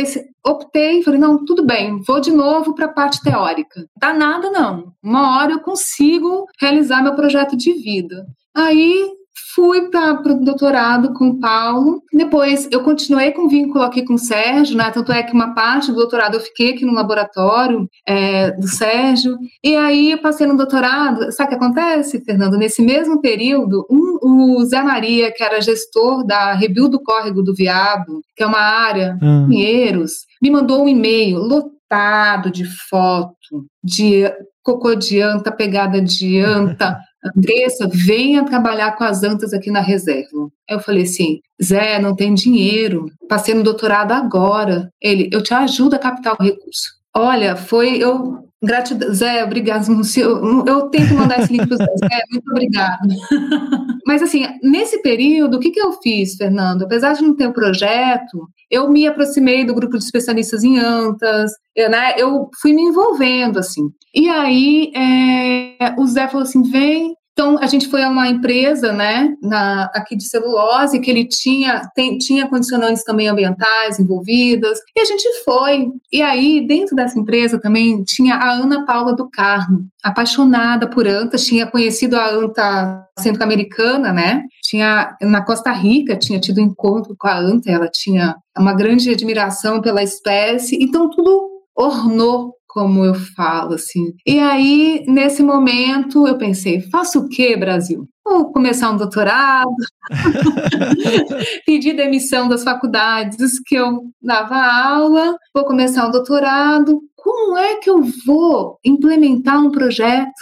optei, 0.44 1.02
falei, 1.02 1.20
não, 1.20 1.44
tudo 1.44 1.66
bem, 1.66 2.00
vou 2.06 2.20
de 2.20 2.30
novo 2.30 2.74
para 2.74 2.86
a 2.86 2.92
parte 2.92 3.20
teórica. 3.22 3.86
Dá 3.98 4.14
nada 4.14 4.50
não, 4.50 4.94
uma 5.02 5.36
hora 5.36 5.52
eu 5.52 5.60
consigo 5.60 6.46
realizar 6.60 7.02
meu 7.02 7.14
projeto 7.14 7.56
de 7.56 7.72
vida. 7.74 8.26
Aí 8.54 9.10
fui 9.54 9.90
para 9.90 10.12
o 10.12 10.44
doutorado 10.44 11.12
com 11.14 11.30
o 11.30 11.40
Paulo. 11.40 12.02
Depois 12.12 12.68
eu 12.70 12.82
continuei 12.82 13.32
com 13.32 13.48
vínculo 13.48 13.84
aqui 13.84 14.04
com 14.04 14.14
o 14.14 14.18
Sérgio, 14.18 14.76
né? 14.76 14.90
Tanto 14.90 15.12
é 15.12 15.22
que 15.22 15.32
uma 15.32 15.54
parte 15.54 15.90
do 15.90 15.96
doutorado 15.96 16.34
eu 16.34 16.40
fiquei 16.40 16.72
aqui 16.72 16.84
no 16.84 16.92
laboratório 16.92 17.88
é, 18.06 18.50
do 18.52 18.66
Sérgio. 18.66 19.36
E 19.62 19.76
aí 19.76 20.12
eu 20.12 20.18
passei 20.18 20.46
no 20.46 20.56
doutorado. 20.56 21.30
Sabe 21.32 21.54
o 21.54 21.58
que 21.58 21.64
acontece, 21.64 22.24
Fernando? 22.24 22.56
Nesse 22.56 22.82
mesmo 22.82 23.20
período, 23.20 23.86
um, 23.90 24.18
o 24.22 24.64
Zé 24.64 24.82
Maria, 24.82 25.32
que 25.32 25.42
era 25.42 25.60
gestor 25.60 26.24
da 26.24 26.52
Review 26.54 26.88
do 26.88 27.02
Córrego 27.02 27.42
do 27.42 27.54
Viado, 27.54 28.20
que 28.36 28.42
é 28.42 28.46
uma 28.46 28.60
área, 28.60 29.18
hum. 29.22 29.48
Pinheiros, 29.48 30.26
me 30.40 30.50
mandou 30.50 30.84
um 30.84 30.88
e-mail 30.88 31.38
lotado 31.38 32.50
de 32.50 32.64
foto 32.88 33.66
de 33.82 34.24
cocô 34.62 34.94
de 34.94 35.20
anta, 35.20 35.50
pegada 35.52 36.00
de 36.00 36.38
anta. 36.38 36.98
Andressa, 37.24 37.88
venha 37.88 38.44
trabalhar 38.44 38.96
com 38.96 39.04
as 39.04 39.22
antas 39.22 39.52
aqui 39.52 39.70
na 39.70 39.80
reserva. 39.80 40.48
Eu 40.68 40.80
falei 40.80 41.04
assim, 41.04 41.40
Zé, 41.62 42.00
não 42.00 42.16
tem 42.16 42.34
dinheiro, 42.34 43.06
passei 43.28 43.54
no 43.54 43.62
doutorado 43.62 44.12
agora. 44.12 44.90
Ele, 45.00 45.28
eu 45.32 45.42
te 45.42 45.54
ajudo 45.54 45.94
a 45.94 45.98
captar 45.98 46.34
o 46.38 46.42
recurso. 46.42 47.00
Olha, 47.14 47.56
foi, 47.56 47.96
eu, 47.96 48.48
gratidão, 48.62 49.12
Zé, 49.12 49.44
obrigado, 49.44 49.86
eu, 50.16 50.64
eu 50.66 50.82
tenho 50.90 51.08
que 51.08 51.14
mandar 51.14 51.40
esse 51.40 51.52
link 51.52 51.66
para 51.66 51.74
o 51.74 51.78
Zé, 51.78 51.84
Zé, 51.84 52.22
muito 52.30 52.50
obrigado. 52.50 53.08
Mas 54.06 54.22
assim, 54.22 54.46
nesse 54.62 55.02
período, 55.02 55.56
o 55.56 55.60
que, 55.60 55.70
que 55.70 55.80
eu 55.80 55.92
fiz, 55.94 56.36
Fernando? 56.36 56.82
Apesar 56.82 57.14
de 57.14 57.22
não 57.22 57.34
ter 57.34 57.48
um 57.48 57.52
projeto, 57.52 58.48
eu 58.70 58.88
me 58.88 59.06
aproximei 59.06 59.64
do 59.64 59.74
grupo 59.74 59.98
de 59.98 60.04
especialistas 60.04 60.62
em 60.62 60.78
antas, 60.78 61.52
eu, 61.74 61.90
né, 61.90 62.14
eu 62.16 62.48
fui 62.60 62.72
me 62.72 62.82
envolvendo, 62.82 63.58
assim. 63.58 63.90
E 64.14 64.28
aí, 64.28 64.92
é, 64.94 65.94
o 65.98 66.06
Zé 66.06 66.28
falou 66.28 66.42
assim, 66.42 66.62
vem, 66.62 67.14
então, 67.32 67.58
a 67.58 67.66
gente 67.66 67.88
foi 67.88 68.02
a 68.02 68.10
uma 68.10 68.28
empresa, 68.28 68.92
né, 68.92 69.34
na, 69.42 69.84
aqui 69.94 70.14
de 70.14 70.24
celulose, 70.24 71.00
que 71.00 71.10
ele 71.10 71.26
tinha, 71.26 71.90
tem, 71.94 72.18
tinha 72.18 72.46
condicionantes 72.46 73.02
também 73.04 73.26
ambientais 73.26 73.98
envolvidas, 73.98 74.78
e 74.94 75.00
a 75.00 75.04
gente 75.04 75.42
foi. 75.42 75.88
E 76.12 76.20
aí, 76.20 76.66
dentro 76.66 76.94
dessa 76.94 77.18
empresa 77.18 77.58
também, 77.58 78.04
tinha 78.04 78.34
a 78.34 78.52
Ana 78.52 78.84
Paula 78.84 79.16
do 79.16 79.30
Carmo, 79.30 79.86
apaixonada 80.04 80.86
por 80.86 81.08
antas, 81.08 81.46
tinha 81.46 81.66
conhecido 81.66 82.16
a 82.16 82.28
anta 82.28 83.08
centro-americana, 83.18 84.12
né, 84.12 84.42
tinha, 84.62 85.16
na 85.22 85.42
Costa 85.42 85.72
Rica, 85.72 86.16
tinha 86.16 86.38
tido 86.38 86.60
encontro 86.60 87.16
com 87.18 87.28
a 87.28 87.38
anta, 87.38 87.70
ela 87.70 87.88
tinha 87.88 88.36
uma 88.58 88.74
grande 88.74 89.10
admiração 89.10 89.80
pela 89.80 90.02
espécie, 90.02 90.76
então 90.78 91.08
tudo 91.08 91.50
ornou 91.74 92.54
como 92.72 93.04
eu 93.04 93.14
falo, 93.14 93.74
assim. 93.74 94.14
E 94.26 94.38
aí, 94.38 95.04
nesse 95.06 95.42
momento, 95.42 96.26
eu 96.26 96.38
pensei, 96.38 96.80
faço 96.80 97.20
o 97.20 97.28
quê, 97.28 97.54
Brasil? 97.54 98.08
Vou 98.24 98.50
começar 98.50 98.90
um 98.90 98.96
doutorado, 98.96 99.74
pedir 101.66 101.92
demissão 101.94 102.48
das 102.48 102.64
faculdades 102.64 103.60
que 103.66 103.74
eu 103.74 104.04
dava 104.22 104.56
aula, 104.56 105.36
vou 105.54 105.66
começar 105.66 106.08
um 106.08 106.10
doutorado. 106.10 106.98
Como 107.14 107.58
é 107.58 107.76
que 107.76 107.90
eu 107.90 108.02
vou 108.26 108.78
implementar 108.82 109.60
um 109.60 109.70
projeto 109.70 110.32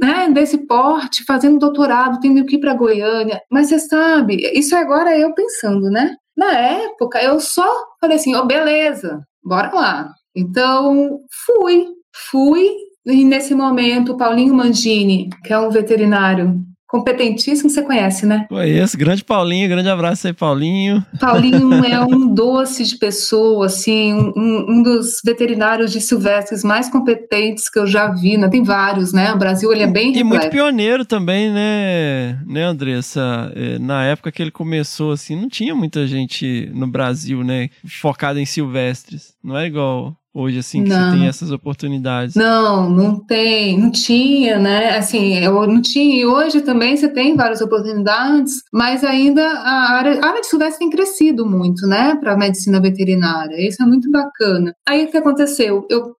né, 0.00 0.28
desse 0.30 0.58
porte, 0.66 1.24
fazendo 1.24 1.58
doutorado, 1.60 2.18
tendo 2.20 2.44
que 2.44 2.56
ir 2.56 2.60
para 2.60 2.74
Goiânia? 2.74 3.40
Mas 3.48 3.68
você 3.68 3.78
sabe, 3.78 4.36
isso 4.58 4.74
agora 4.74 5.16
eu 5.16 5.32
pensando, 5.34 5.88
né? 5.88 6.16
Na 6.36 6.52
época, 6.52 7.22
eu 7.22 7.38
só 7.38 7.66
falei 8.00 8.16
assim: 8.16 8.34
oh, 8.34 8.44
beleza, 8.44 9.20
bora 9.42 9.72
lá, 9.72 10.10
então, 10.34 11.20
fui, 11.46 11.86
fui, 12.30 12.68
e 13.06 13.24
nesse 13.24 13.54
momento, 13.54 14.12
o 14.12 14.16
Paulinho 14.16 14.54
Mangini, 14.54 15.28
que 15.44 15.52
é 15.52 15.58
um 15.58 15.70
veterinário 15.70 16.64
competentíssimo, 16.94 17.68
você 17.68 17.82
conhece, 17.82 18.24
né? 18.24 18.46
Conheço, 18.48 18.96
grande 18.96 19.24
Paulinho, 19.24 19.68
grande 19.68 19.88
abraço 19.88 20.28
aí, 20.28 20.32
Paulinho. 20.32 21.04
Paulinho 21.18 21.74
é 21.84 22.00
um 22.00 22.32
doce 22.32 22.84
de 22.84 22.96
pessoa, 22.96 23.66
assim, 23.66 24.14
um, 24.14 24.64
um, 24.68 24.82
dos 24.82 25.20
veterinários 25.24 25.90
de 25.90 26.00
silvestres 26.00 26.62
mais 26.62 26.88
competentes 26.88 27.68
que 27.68 27.80
eu 27.80 27.86
já 27.86 28.12
vi, 28.12 28.36
né? 28.36 28.48
Tem 28.48 28.62
vários, 28.62 29.12
né? 29.12 29.32
O 29.32 29.38
Brasil, 29.38 29.72
ele 29.72 29.82
é 29.82 29.88
bem 29.88 30.12
E 30.12 30.18
repleto. 30.18 30.28
muito 30.28 30.50
pioneiro 30.50 31.04
também, 31.04 31.50
né, 31.50 32.38
né, 32.46 32.62
Andressa? 32.62 33.52
É, 33.56 33.76
na 33.80 34.04
época 34.04 34.30
que 34.30 34.40
ele 34.40 34.52
começou, 34.52 35.10
assim, 35.10 35.34
não 35.34 35.48
tinha 35.48 35.74
muita 35.74 36.06
gente 36.06 36.70
no 36.72 36.86
Brasil, 36.86 37.42
né, 37.42 37.70
focada 38.00 38.40
em 38.40 38.46
silvestres. 38.46 39.34
Não 39.42 39.58
é 39.58 39.66
igual 39.66 40.16
hoje, 40.34 40.58
assim, 40.58 40.82
que 40.82 40.90
não. 40.90 41.12
você 41.12 41.16
tem 41.16 41.28
essas 41.28 41.50
oportunidades? 41.52 42.34
Não, 42.34 42.90
não 42.90 43.24
tem, 43.24 43.78
não 43.78 43.90
tinha, 43.90 44.58
né? 44.58 44.96
Assim, 44.96 45.38
eu 45.38 45.66
não 45.66 45.80
tinha, 45.80 46.20
e 46.20 46.26
hoje 46.26 46.60
também 46.60 46.96
você 46.96 47.08
tem 47.08 47.36
várias 47.36 47.60
oportunidades, 47.60 48.54
mas 48.72 49.04
ainda 49.04 49.46
a 49.46 49.92
área, 49.92 50.20
a 50.20 50.26
área 50.26 50.40
de 50.40 50.48
silvestre 50.48 50.80
tem 50.80 50.90
crescido 50.90 51.46
muito, 51.46 51.86
né, 51.86 52.16
para 52.16 52.32
a 52.32 52.36
medicina 52.36 52.80
veterinária. 52.80 53.56
Isso 53.66 53.80
é 53.82 53.86
muito 53.86 54.10
bacana. 54.10 54.74
Aí 54.88 55.04
o 55.04 55.10
que 55.10 55.16
aconteceu? 55.16 55.86
Eu 55.88 56.16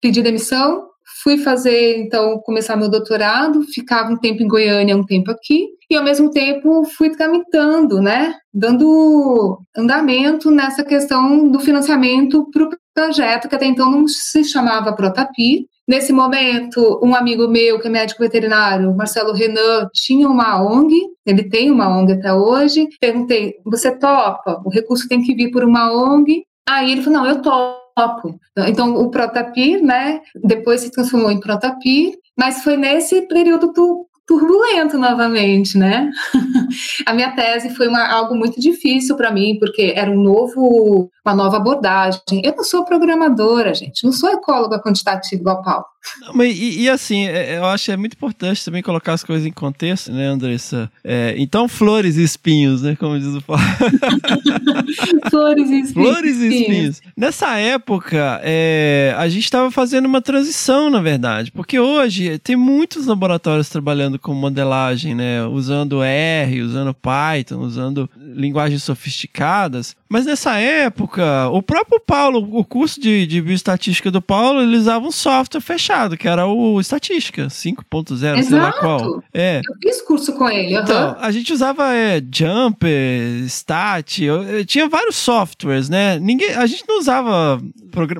pedi 0.00 0.22
demissão, 0.22 0.84
fui 1.22 1.38
fazer, 1.38 1.98
então, 1.98 2.38
começar 2.44 2.76
meu 2.76 2.88
doutorado, 2.88 3.62
ficava 3.62 4.12
um 4.12 4.16
tempo 4.16 4.42
em 4.42 4.48
Goiânia, 4.48 4.96
um 4.96 5.04
tempo 5.04 5.30
aqui, 5.30 5.66
e 5.90 5.96
ao 5.96 6.04
mesmo 6.04 6.30
tempo 6.30 6.84
fui 6.96 7.10
tramitando, 7.10 8.00
né, 8.00 8.34
dando 8.52 9.58
andamento 9.76 10.50
nessa 10.50 10.84
questão 10.84 11.48
do 11.48 11.60
financiamento 11.60 12.48
para 12.50 12.64
o 12.64 12.70
projeto 12.94 13.48
que 13.48 13.54
até 13.54 13.66
então 13.66 13.90
não 13.90 14.06
se 14.06 14.44
chamava 14.44 14.94
Protapi. 14.94 15.66
Nesse 15.86 16.12
momento, 16.12 17.00
um 17.02 17.14
amigo 17.14 17.48
meu, 17.48 17.80
que 17.80 17.88
é 17.88 17.90
médico 17.90 18.22
veterinário, 18.22 18.94
Marcelo 18.94 19.32
Renan, 19.32 19.88
tinha 19.92 20.28
uma 20.28 20.62
ONG, 20.62 20.94
ele 21.26 21.48
tem 21.48 21.70
uma 21.70 21.88
ONG 21.88 22.12
até 22.12 22.32
hoje. 22.32 22.88
Perguntei, 23.00 23.56
você 23.64 23.90
topa? 23.90 24.62
O 24.64 24.70
recurso 24.70 25.08
tem 25.08 25.22
que 25.22 25.34
vir 25.34 25.50
por 25.50 25.64
uma 25.64 25.92
ONG. 25.92 26.44
Aí 26.68 26.92
ele 26.92 27.02
falou, 27.02 27.20
não, 27.20 27.26
eu 27.26 27.42
topo. 27.42 28.38
Então, 28.68 28.94
o 28.94 29.10
Protapir, 29.10 29.82
né, 29.82 30.20
depois 30.42 30.80
se 30.80 30.90
transformou 30.90 31.30
em 31.30 31.40
Protapir, 31.40 32.14
mas 32.38 32.62
foi 32.62 32.76
nesse 32.76 33.22
período 33.22 33.72
do 33.72 34.06
turbulento 34.26 34.96
novamente, 34.98 35.76
né? 35.76 36.10
a 37.06 37.12
minha 37.12 37.34
tese 37.34 37.74
foi 37.74 37.88
uma, 37.88 38.06
algo 38.06 38.34
muito 38.34 38.60
difícil 38.60 39.16
para 39.16 39.30
mim, 39.30 39.58
porque 39.58 39.92
era 39.96 40.10
um 40.10 40.22
novo, 40.22 41.10
uma 41.24 41.34
nova 41.34 41.56
abordagem. 41.56 42.20
Eu 42.44 42.54
não 42.56 42.64
sou 42.64 42.84
programadora, 42.84 43.74
gente, 43.74 44.04
não 44.04 44.12
sou 44.12 44.30
ecóloga 44.30 44.80
quantitativa 44.80 45.40
igual 45.40 45.62
Paulo. 45.62 45.84
Não, 46.20 46.34
mas, 46.34 46.56
e, 46.56 46.82
e, 46.82 46.90
assim, 46.90 47.26
é, 47.26 47.54
é, 47.54 47.58
eu 47.58 47.66
acho 47.66 47.86
que 47.86 47.92
é 47.92 47.96
muito 47.96 48.14
importante 48.14 48.64
também 48.64 48.82
colocar 48.82 49.12
as 49.12 49.22
coisas 49.22 49.46
em 49.46 49.52
contexto, 49.52 50.12
né, 50.12 50.26
Andressa? 50.26 50.90
É, 51.04 51.34
então, 51.38 51.68
flores 51.68 52.16
e 52.16 52.22
espinhos, 52.22 52.82
né? 52.82 52.96
Como 52.96 53.18
diz 53.18 53.34
o 53.34 53.40
Paulo. 53.42 53.62
flores 55.30 55.70
e 55.70 55.80
espinhos. 55.80 56.08
Flores 56.08 56.36
e 56.38 56.48
espinhos. 56.48 57.02
Nessa 57.16 57.56
época, 57.56 58.40
é, 58.42 59.14
a 59.16 59.28
gente 59.28 59.44
estava 59.44 59.70
fazendo 59.70 60.06
uma 60.06 60.20
transição, 60.20 60.90
na 60.90 61.00
verdade, 61.00 61.52
porque 61.52 61.78
hoje 61.78 62.38
tem 62.38 62.56
muitos 62.56 63.06
laboratórios 63.06 63.68
trabalhando 63.68 64.18
com 64.18 64.34
modelagem 64.34 64.82
né? 65.14 65.44
Usando 65.46 66.02
R, 66.02 66.62
usando 66.62 66.94
Python, 66.94 67.58
usando 67.60 68.08
linguagens 68.16 68.82
sofisticadas. 68.82 69.96
Mas 70.08 70.26
nessa 70.26 70.58
época, 70.58 71.48
o 71.48 71.62
próprio 71.62 72.00
Paulo, 72.00 72.46
o 72.52 72.64
curso 72.64 73.00
de, 73.00 73.26
de 73.26 73.40
bioestatística 73.40 74.10
do 74.10 74.20
Paulo, 74.20 74.60
ele 74.60 74.76
usava 74.76 75.06
um 75.06 75.12
software 75.12 75.60
fechado, 75.60 75.91
que 76.18 76.28
era 76.28 76.46
o 76.46 76.80
Estatística 76.80 77.46
5.0, 77.46 78.42
sei 78.42 78.58
lá 78.58 78.72
qual. 78.72 79.22
É. 79.32 79.60
Eu 79.64 79.74
fiz 79.82 80.02
curso 80.02 80.32
com 80.34 80.48
ele. 80.48 80.76
Uhum. 80.76 80.82
Então, 80.82 81.16
a 81.18 81.30
gente 81.30 81.52
usava 81.52 81.94
é, 81.94 82.20
Jumper, 82.20 83.44
Stat, 83.46 84.22
eu, 84.22 84.42
eu, 84.42 84.64
tinha 84.64 84.88
vários 84.88 85.16
softwares, 85.16 85.88
né? 85.88 86.18
Ninguém, 86.18 86.54
a 86.54 86.66
gente 86.66 86.84
não 86.88 86.98
usava 86.98 87.60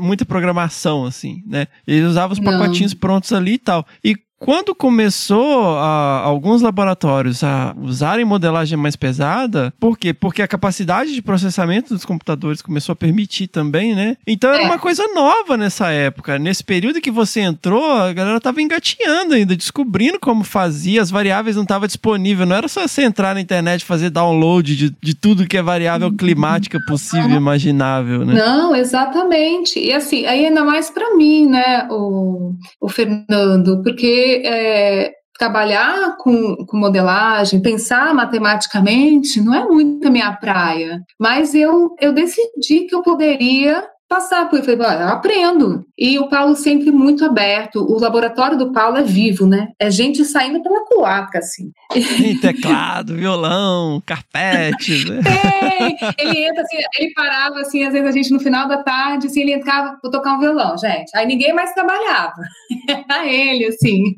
muita 0.01 0.25
programação, 0.25 1.05
assim, 1.05 1.43
né? 1.47 1.66
Ele 1.87 2.05
usava 2.05 2.33
os 2.33 2.41
pacotinhos 2.41 2.93
não. 2.93 3.01
prontos 3.01 3.33
ali 3.33 3.55
e 3.55 3.59
tal. 3.59 3.87
E 4.05 4.16
quando 4.45 4.74
começou 4.74 5.76
a, 5.78 6.20
alguns 6.24 6.62
laboratórios 6.62 7.45
a 7.45 7.74
usarem 7.80 8.24
modelagem 8.24 8.76
mais 8.76 8.97
pesada, 8.97 9.72
por 9.78 9.97
quê? 9.97 10.12
Porque 10.12 10.43
a 10.43 10.49
capacidade 10.49 11.14
de 11.14 11.22
processamento 11.22 11.95
dos 11.95 12.05
computadores 12.05 12.61
começou 12.61 12.93
a 12.93 12.97
permitir 12.97 13.47
também, 13.47 13.95
né? 13.95 14.16
Então 14.26 14.53
era 14.53 14.64
é. 14.64 14.66
uma 14.66 14.78
coisa 14.78 15.05
nova 15.14 15.57
nessa 15.57 15.90
época. 15.90 16.40
Nesse 16.40 16.64
período 16.64 17.01
que 17.01 17.11
você 17.11 17.40
entrou, 17.40 17.93
a 17.93 18.12
galera 18.12 18.40
tava 18.40 18.61
engatinhando 18.61 19.34
ainda, 19.34 19.55
descobrindo 19.55 20.18
como 20.18 20.43
fazia, 20.43 21.01
as 21.01 21.11
variáveis 21.11 21.55
não 21.55 21.62
estavam 21.62 21.86
disponíveis. 21.86 22.49
Não 22.49 22.57
era 22.57 22.66
só 22.66 22.86
você 22.86 23.03
entrar 23.03 23.34
na 23.34 23.40
internet 23.40 23.82
e 23.82 23.84
fazer 23.84 24.11
download 24.11 24.76
de, 24.76 24.97
de 25.01 25.14
tudo 25.14 25.47
que 25.47 25.57
é 25.57 25.62
variável 25.62 26.09
uhum. 26.09 26.16
climática 26.16 26.80
possível 26.86 27.30
e 27.30 27.34
imaginável, 27.34 28.24
né? 28.24 28.34
Não, 28.34 28.74
exatamente. 28.74 29.78
E 29.78 29.93
assim, 29.93 30.26
aí 30.26 30.47
ainda 30.47 30.64
mais 30.64 30.90
para 30.90 31.16
mim, 31.16 31.47
né, 31.47 31.86
o, 31.90 32.55
o 32.80 32.88
Fernando, 32.88 33.82
porque 33.84 34.32
é, 34.35 35.12
trabalhar 35.39 36.16
com, 36.18 36.64
com, 36.66 36.76
modelagem, 36.76 37.61
pensar 37.61 38.14
matematicamente, 38.14 39.41
não 39.41 39.55
é 39.55 39.64
muito 39.64 40.07
a 40.07 40.11
minha 40.11 40.33
praia. 40.33 41.01
Mas 41.18 41.55
eu, 41.55 41.95
eu 42.01 42.12
decidi 42.12 42.87
que 42.87 42.95
eu 42.95 43.03
poderia 43.03 43.85
passar 44.13 44.51
por 44.51 44.63
falei, 44.63 44.77
eu 44.77 45.09
aprendo. 45.09 45.87
E 45.99 46.19
o 46.19 46.29
Paulo 46.29 46.55
sempre 46.55 46.91
muito 46.91 47.25
aberto. 47.25 47.77
O 47.77 47.99
laboratório 47.99 48.59
do 48.59 48.71
Paulo 48.71 48.99
é 48.99 49.03
vivo, 49.03 49.47
né? 49.47 49.69
É 49.79 49.91
gente 49.91 50.23
saindo 50.23 50.63
pela 50.63 50.85
cloaca, 50.85 51.39
assim. 51.39 51.71
Tem 51.91 52.39
teclado, 52.39 53.15
violão, 53.15 54.03
carpete. 54.05 55.11
Né? 55.11 55.23
Tem! 55.23 55.97
Ele 56.19 56.45
entra 56.45 56.63
assim, 56.63 56.77
ele 56.99 57.13
parava 57.13 57.61
assim, 57.61 57.85
às 57.85 57.93
vezes 57.93 58.09
a 58.09 58.13
gente 58.13 58.31
no 58.33 58.41
final 58.41 58.69
da 58.69 58.83
tarde, 58.83 59.27
assim, 59.27 59.41
ele 59.41 59.53
entrava 59.53 59.99
para 60.01 60.11
tocar 60.11 60.35
um 60.35 60.41
violão, 60.41 60.77
gente. 60.79 61.11
Aí 61.15 61.27
ninguém 61.27 61.53
mais 61.53 61.73
trabalhava. 61.73 62.35
Era 62.89 63.27
ele, 63.27 63.67
assim. 63.67 64.15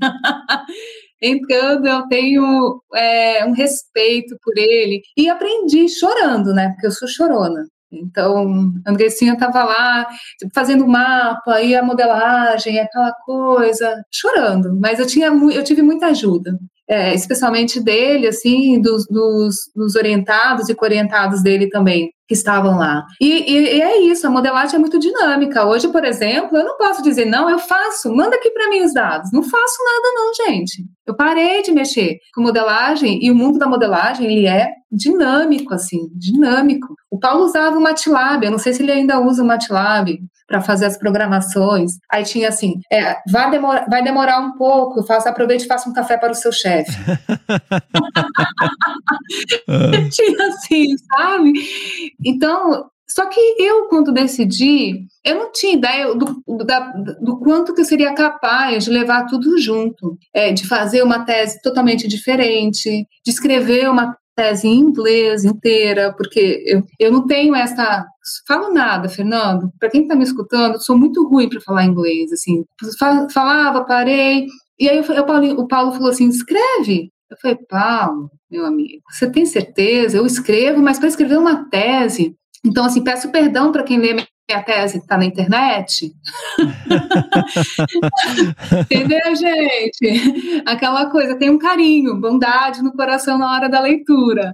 entrando, 1.23 1.87
eu 1.87 2.07
tenho 2.09 2.83
é, 2.95 3.45
um 3.47 3.53
respeito 3.53 4.37
por 4.43 4.57
ele. 4.57 5.01
E 5.17 5.29
aprendi 5.29 5.89
chorando, 5.89 6.53
né? 6.53 6.71
Porque 6.71 6.87
eu 6.87 6.93
sou 6.93 7.09
chorona. 7.09 7.65
Então, 8.01 8.73
a 8.85 8.91
Andressinha 8.91 9.35
estava 9.35 9.65
lá 9.65 10.07
tipo, 10.39 10.53
fazendo 10.55 10.87
mapa 10.87 11.61
e 11.63 11.75
a 11.75 11.83
modelagem, 11.83 12.79
aquela 12.79 13.13
coisa, 13.25 14.03
chorando. 14.13 14.79
Mas 14.81 14.99
eu 14.99 15.07
tinha, 15.07 15.29
eu 15.29 15.65
tive 15.65 15.83
muita 15.83 16.07
ajuda, 16.07 16.59
é, 16.89 17.15
especialmente 17.15 17.81
dele, 17.81 18.27
assim, 18.27 18.81
dos, 18.81 19.07
dos, 19.07 19.57
dos 19.75 19.95
orientados 19.97 20.69
e 20.69 20.75
coorientados 20.75 21.43
dele 21.43 21.69
também 21.69 22.11
que 22.27 22.35
estavam 22.35 22.79
lá. 22.79 23.05
E, 23.21 23.53
e, 23.53 23.77
e, 23.77 23.83
é 23.83 24.01
isso, 24.03 24.27
a 24.27 24.31
modelagem 24.31 24.77
é 24.77 24.79
muito 24.79 24.99
dinâmica. 24.99 25.67
Hoje, 25.67 25.89
por 25.89 26.05
exemplo, 26.05 26.57
eu 26.57 26.65
não 26.65 26.77
posso 26.77 27.03
dizer, 27.03 27.27
não, 27.27 27.49
eu 27.51 27.59
faço, 27.59 28.15
manda 28.15 28.37
aqui 28.37 28.51
para 28.51 28.69
mim 28.71 28.83
os 28.83 28.95
dados. 28.95 29.31
Não 29.33 29.43
faço 29.43 29.77
nada, 29.85 30.15
não, 30.15 30.35
gente. 30.47 30.85
Eu 31.07 31.15
parei 31.15 31.63
de 31.63 31.71
mexer 31.71 32.19
com 32.35 32.43
modelagem 32.43 33.23
e 33.23 33.31
o 33.31 33.35
mundo 33.35 33.59
da 33.59 33.67
modelagem, 33.67 34.27
ele 34.27 34.47
é 34.47 34.71
dinâmico, 34.91 35.75
assim, 35.75 36.09
dinâmico. 36.15 36.95
O 37.11 37.19
Paulo 37.19 37.45
usava 37.45 37.77
o 37.77 37.81
MATLAB, 37.81 38.45
eu 38.45 38.51
não 38.51 38.59
sei 38.59 38.73
se 38.73 38.83
ele 38.83 38.93
ainda 38.93 39.21
usa 39.21 39.43
o 39.43 39.47
MATLAB 39.47 40.19
para 40.47 40.61
fazer 40.61 40.87
as 40.87 40.97
programações. 40.97 41.93
Aí 42.11 42.23
tinha 42.25 42.49
assim, 42.49 42.75
é, 42.93 43.17
vai, 43.31 43.51
demorar, 43.51 43.87
vai 43.89 44.03
demorar 44.03 44.41
um 44.41 44.53
pouco, 44.53 45.03
faça, 45.03 45.29
aproveite 45.29 45.65
e 45.65 45.69
faça 45.69 45.89
um 45.89 45.93
café 45.93 46.17
para 46.17 46.33
o 46.33 46.35
seu 46.35 46.53
chefe. 46.53 46.93
tinha 50.11 50.47
assim, 50.49 50.97
sabe? 50.99 51.53
Então, 52.25 52.87
só 53.09 53.27
que 53.27 53.41
eu, 53.59 53.87
quando 53.89 54.13
decidi, 54.13 55.07
eu 55.25 55.37
não 55.37 55.53
tinha 55.53 55.75
ideia 55.75 56.15
do, 56.15 56.43
do, 56.47 56.65
da, 56.65 56.81
do 57.21 57.39
quanto 57.39 57.75
que 57.75 57.83
eu 57.83 57.85
seria 57.85 58.15
capaz 58.15 58.85
de 58.85 58.91
levar 58.91 59.27
tudo 59.27 59.59
junto, 59.59 60.17
é, 60.33 60.53
de 60.53 60.67
fazer 60.67 61.03
uma 61.03 61.25
tese 61.25 61.61
totalmente 61.63 62.09
diferente, 62.09 63.07
de 63.25 63.31
escrever 63.31 63.91
uma 63.91 64.17
tese 64.35 64.67
em 64.67 64.79
inglês 64.81 65.45
inteira, 65.45 66.13
porque 66.17 66.65
eu, 66.67 66.83
eu 66.99 67.13
não 67.13 67.27
tenho 67.27 67.55
essa. 67.55 68.05
Falo 68.49 68.73
nada, 68.73 69.09
Fernando. 69.09 69.71
Para 69.79 69.91
quem 69.91 70.03
está 70.03 70.17
me 70.17 70.25
escutando, 70.25 70.83
sou 70.83 70.99
muito 70.99 71.29
ruim 71.29 71.49
para 71.49 71.61
falar 71.61 71.85
inglês. 71.85 72.33
Assim, 72.33 72.65
falava, 73.33 73.85
parei. 73.85 74.47
E 74.79 74.89
aí 74.89 74.97
eu, 74.99 75.59
o 75.59 75.69
Paulo 75.69 75.93
falou 75.93 76.11
assim: 76.11 76.29
escreve. 76.29 77.11
Eu 77.31 77.37
falei, 77.41 77.59
Paulo, 77.69 78.31
meu 78.55 78.65
amigo, 78.65 79.03
você 79.11 79.29
tem 79.29 79.45
certeza? 79.45 80.17
Eu 80.17 80.25
escrevo, 80.25 80.81
mas 80.81 80.97
para 80.97 81.09
escrever 81.09 81.37
uma 81.37 81.69
tese. 81.69 82.37
Então, 82.65 82.85
assim, 82.85 83.03
peço 83.03 83.33
perdão 83.33 83.73
para 83.73 83.83
quem 83.83 83.99
lê 83.99 84.15
minha 84.15 84.63
tese 84.63 84.99
está 84.99 85.19
na 85.19 85.25
internet. 85.25 86.15
Entendeu, 88.83 89.35
gente? 89.35 90.63
Aquela 90.65 91.11
coisa, 91.11 91.37
tem 91.37 91.51
um 91.51 91.59
carinho, 91.59 92.21
bondade 92.21 92.81
no 92.81 92.93
coração 92.93 93.37
na 93.39 93.51
hora 93.51 93.69
da 93.69 93.81
leitura. 93.81 94.53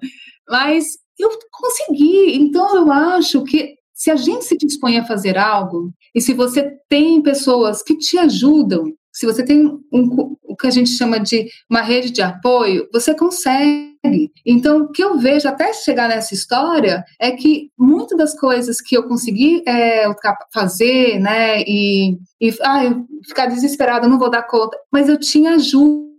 Mas 0.48 0.96
eu 1.18 1.28
consegui, 1.52 2.36
então 2.36 2.74
eu 2.74 2.90
acho 2.90 3.44
que 3.44 3.74
se 3.92 4.10
a 4.10 4.16
gente 4.16 4.46
se 4.46 4.56
dispõe 4.56 4.96
a 4.96 5.04
fazer 5.04 5.36
algo, 5.36 5.92
e 6.14 6.22
se 6.22 6.32
você 6.32 6.72
tem 6.88 7.20
pessoas 7.20 7.82
que 7.82 7.98
te 7.98 8.16
ajudam, 8.16 8.94
se 9.12 9.26
você 9.26 9.44
tem 9.44 9.66
um, 9.92 10.36
o 10.50 10.56
que 10.56 10.66
a 10.66 10.70
gente 10.70 10.90
chama 10.90 11.20
de 11.20 11.48
uma 11.68 11.80
rede 11.80 12.10
de 12.10 12.20
apoio, 12.20 12.88
você 12.92 13.14
consegue. 13.14 14.32
Então, 14.44 14.82
o 14.82 14.88
que 14.90 15.04
eu 15.04 15.18
vejo 15.18 15.46
até 15.46 15.72
chegar 15.72 16.08
nessa 16.08 16.34
história 16.34 17.04
é 17.20 17.30
que 17.32 17.70
muitas 17.78 18.16
das 18.16 18.38
coisas 18.38 18.80
que 18.80 18.96
eu 18.96 19.04
consegui 19.04 19.62
é, 19.66 20.06
fazer, 20.52 21.20
né, 21.20 21.62
e, 21.62 22.16
e 22.40 22.54
ah, 22.62 22.94
ficar 23.26 23.46
desesperada, 23.46 24.08
não 24.08 24.18
vou 24.18 24.30
dar 24.30 24.42
conta, 24.42 24.76
mas 24.90 25.08
eu 25.08 25.18
tinha 25.18 25.54
ajuda 25.54 26.10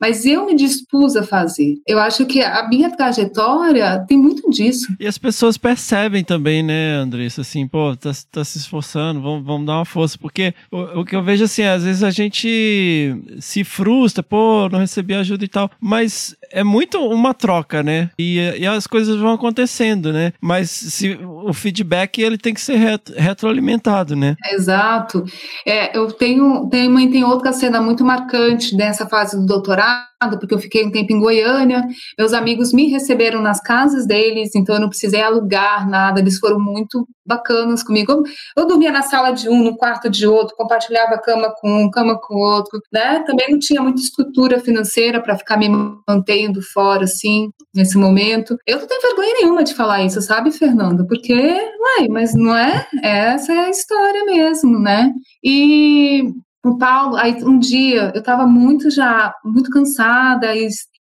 mas 0.00 0.26
eu 0.26 0.46
me 0.46 0.54
dispus 0.54 1.16
a 1.16 1.22
fazer. 1.22 1.76
Eu 1.86 1.98
acho 1.98 2.26
que 2.26 2.42
a 2.42 2.68
minha 2.68 2.90
trajetória 2.90 4.04
tem 4.06 4.18
muito 4.18 4.48
disso. 4.50 4.94
E 4.98 5.06
as 5.06 5.16
pessoas 5.16 5.56
percebem 5.56 6.22
também, 6.24 6.62
né, 6.62 6.96
Andressa, 6.96 7.40
assim, 7.40 7.66
pô, 7.66 7.96
tá, 7.96 8.10
tá 8.30 8.44
se 8.44 8.58
esforçando, 8.58 9.22
vamos, 9.22 9.44
vamos 9.44 9.66
dar 9.66 9.76
uma 9.76 9.84
força, 9.84 10.18
porque 10.18 10.52
o, 10.70 11.00
o, 11.00 11.04
que 11.04 11.16
eu 11.16 11.22
vejo, 11.22 11.44
assim, 11.44 11.62
às 11.62 11.84
vezes 11.84 12.02
a 12.02 12.10
gente 12.10 13.16
se 13.40 13.64
frustra, 13.66 14.22
pô, 14.22 14.68
não 14.70 14.78
recebi 14.78 15.14
ajuda 15.14 15.44
e 15.44 15.48
tal, 15.48 15.70
mas 15.80 16.34
é 16.50 16.64
muito 16.64 16.98
uma 16.98 17.34
troca, 17.34 17.82
né, 17.82 18.10
e, 18.18 18.38
e 18.58 18.66
as 18.66 18.86
coisas 18.86 19.16
vão 19.16 19.32
acontecendo, 19.32 20.12
né, 20.12 20.32
mas 20.40 20.70
se, 20.70 21.18
o 21.22 21.52
feedback, 21.52 22.20
ele 22.20 22.38
tem 22.38 22.54
que 22.54 22.60
ser 22.60 22.76
retro, 22.76 23.14
retroalimentado, 23.16 24.16
né. 24.16 24.36
Exato. 24.52 25.24
É, 25.66 25.96
eu 25.96 26.10
tenho, 26.12 26.68
tenho, 26.70 27.10
tem 27.10 27.24
outra 27.24 27.52
cena 27.52 27.80
muito 27.80 28.04
marcante 28.04 28.76
dessa 28.76 29.06
fase 29.06 29.36
do 29.36 29.46
doutorado, 29.46 30.06
porque 30.38 30.54
eu 30.54 30.58
fiquei 30.58 30.84
um 30.84 30.90
tempo 30.90 31.12
em 31.12 31.20
Goiânia. 31.20 31.86
Meus 32.18 32.32
amigos 32.32 32.72
me 32.72 32.88
receberam 32.88 33.40
nas 33.40 33.60
casas 33.60 34.06
deles, 34.06 34.54
então 34.54 34.74
eu 34.74 34.80
não 34.80 34.88
precisei 34.88 35.20
alugar 35.20 35.88
nada. 35.88 36.20
Eles 36.20 36.38
foram 36.38 36.58
muito 36.58 37.06
bacanas 37.24 37.82
comigo. 37.82 38.22
Eu 38.56 38.66
dormia 38.66 38.90
na 38.90 39.02
sala 39.02 39.32
de 39.32 39.48
um, 39.48 39.62
no 39.62 39.76
quarto 39.76 40.08
de 40.08 40.26
outro, 40.26 40.56
compartilhava 40.56 41.18
cama 41.18 41.52
com 41.60 41.84
um, 41.84 41.90
cama 41.90 42.18
com 42.18 42.36
outro, 42.36 42.80
né? 42.92 43.22
Também 43.26 43.50
não 43.50 43.58
tinha 43.58 43.82
muita 43.82 44.00
estrutura 44.00 44.60
financeira 44.60 45.20
para 45.20 45.36
ficar 45.36 45.56
me 45.56 45.68
mantendo 46.08 46.62
fora, 46.62 47.04
assim, 47.04 47.50
nesse 47.74 47.98
momento. 47.98 48.56
Eu 48.66 48.78
não 48.78 48.86
tenho 48.86 49.02
vergonha 49.02 49.34
nenhuma 49.40 49.64
de 49.64 49.74
falar 49.74 50.04
isso, 50.04 50.22
sabe, 50.22 50.50
Fernando? 50.50 51.06
Porque, 51.06 51.34
uai, 51.34 52.08
mas 52.08 52.34
não 52.34 52.56
é? 52.56 52.86
Essa 53.02 53.52
é 53.52 53.58
a 53.66 53.70
história 53.70 54.24
mesmo, 54.24 54.78
né? 54.78 55.12
E 55.44 56.32
o 56.70 56.78
Paulo, 56.78 57.16
aí 57.16 57.36
um 57.44 57.58
dia 57.58 58.12
eu 58.14 58.20
estava 58.20 58.46
muito 58.46 58.90
já, 58.90 59.34
muito 59.44 59.70
cansada, 59.70 60.48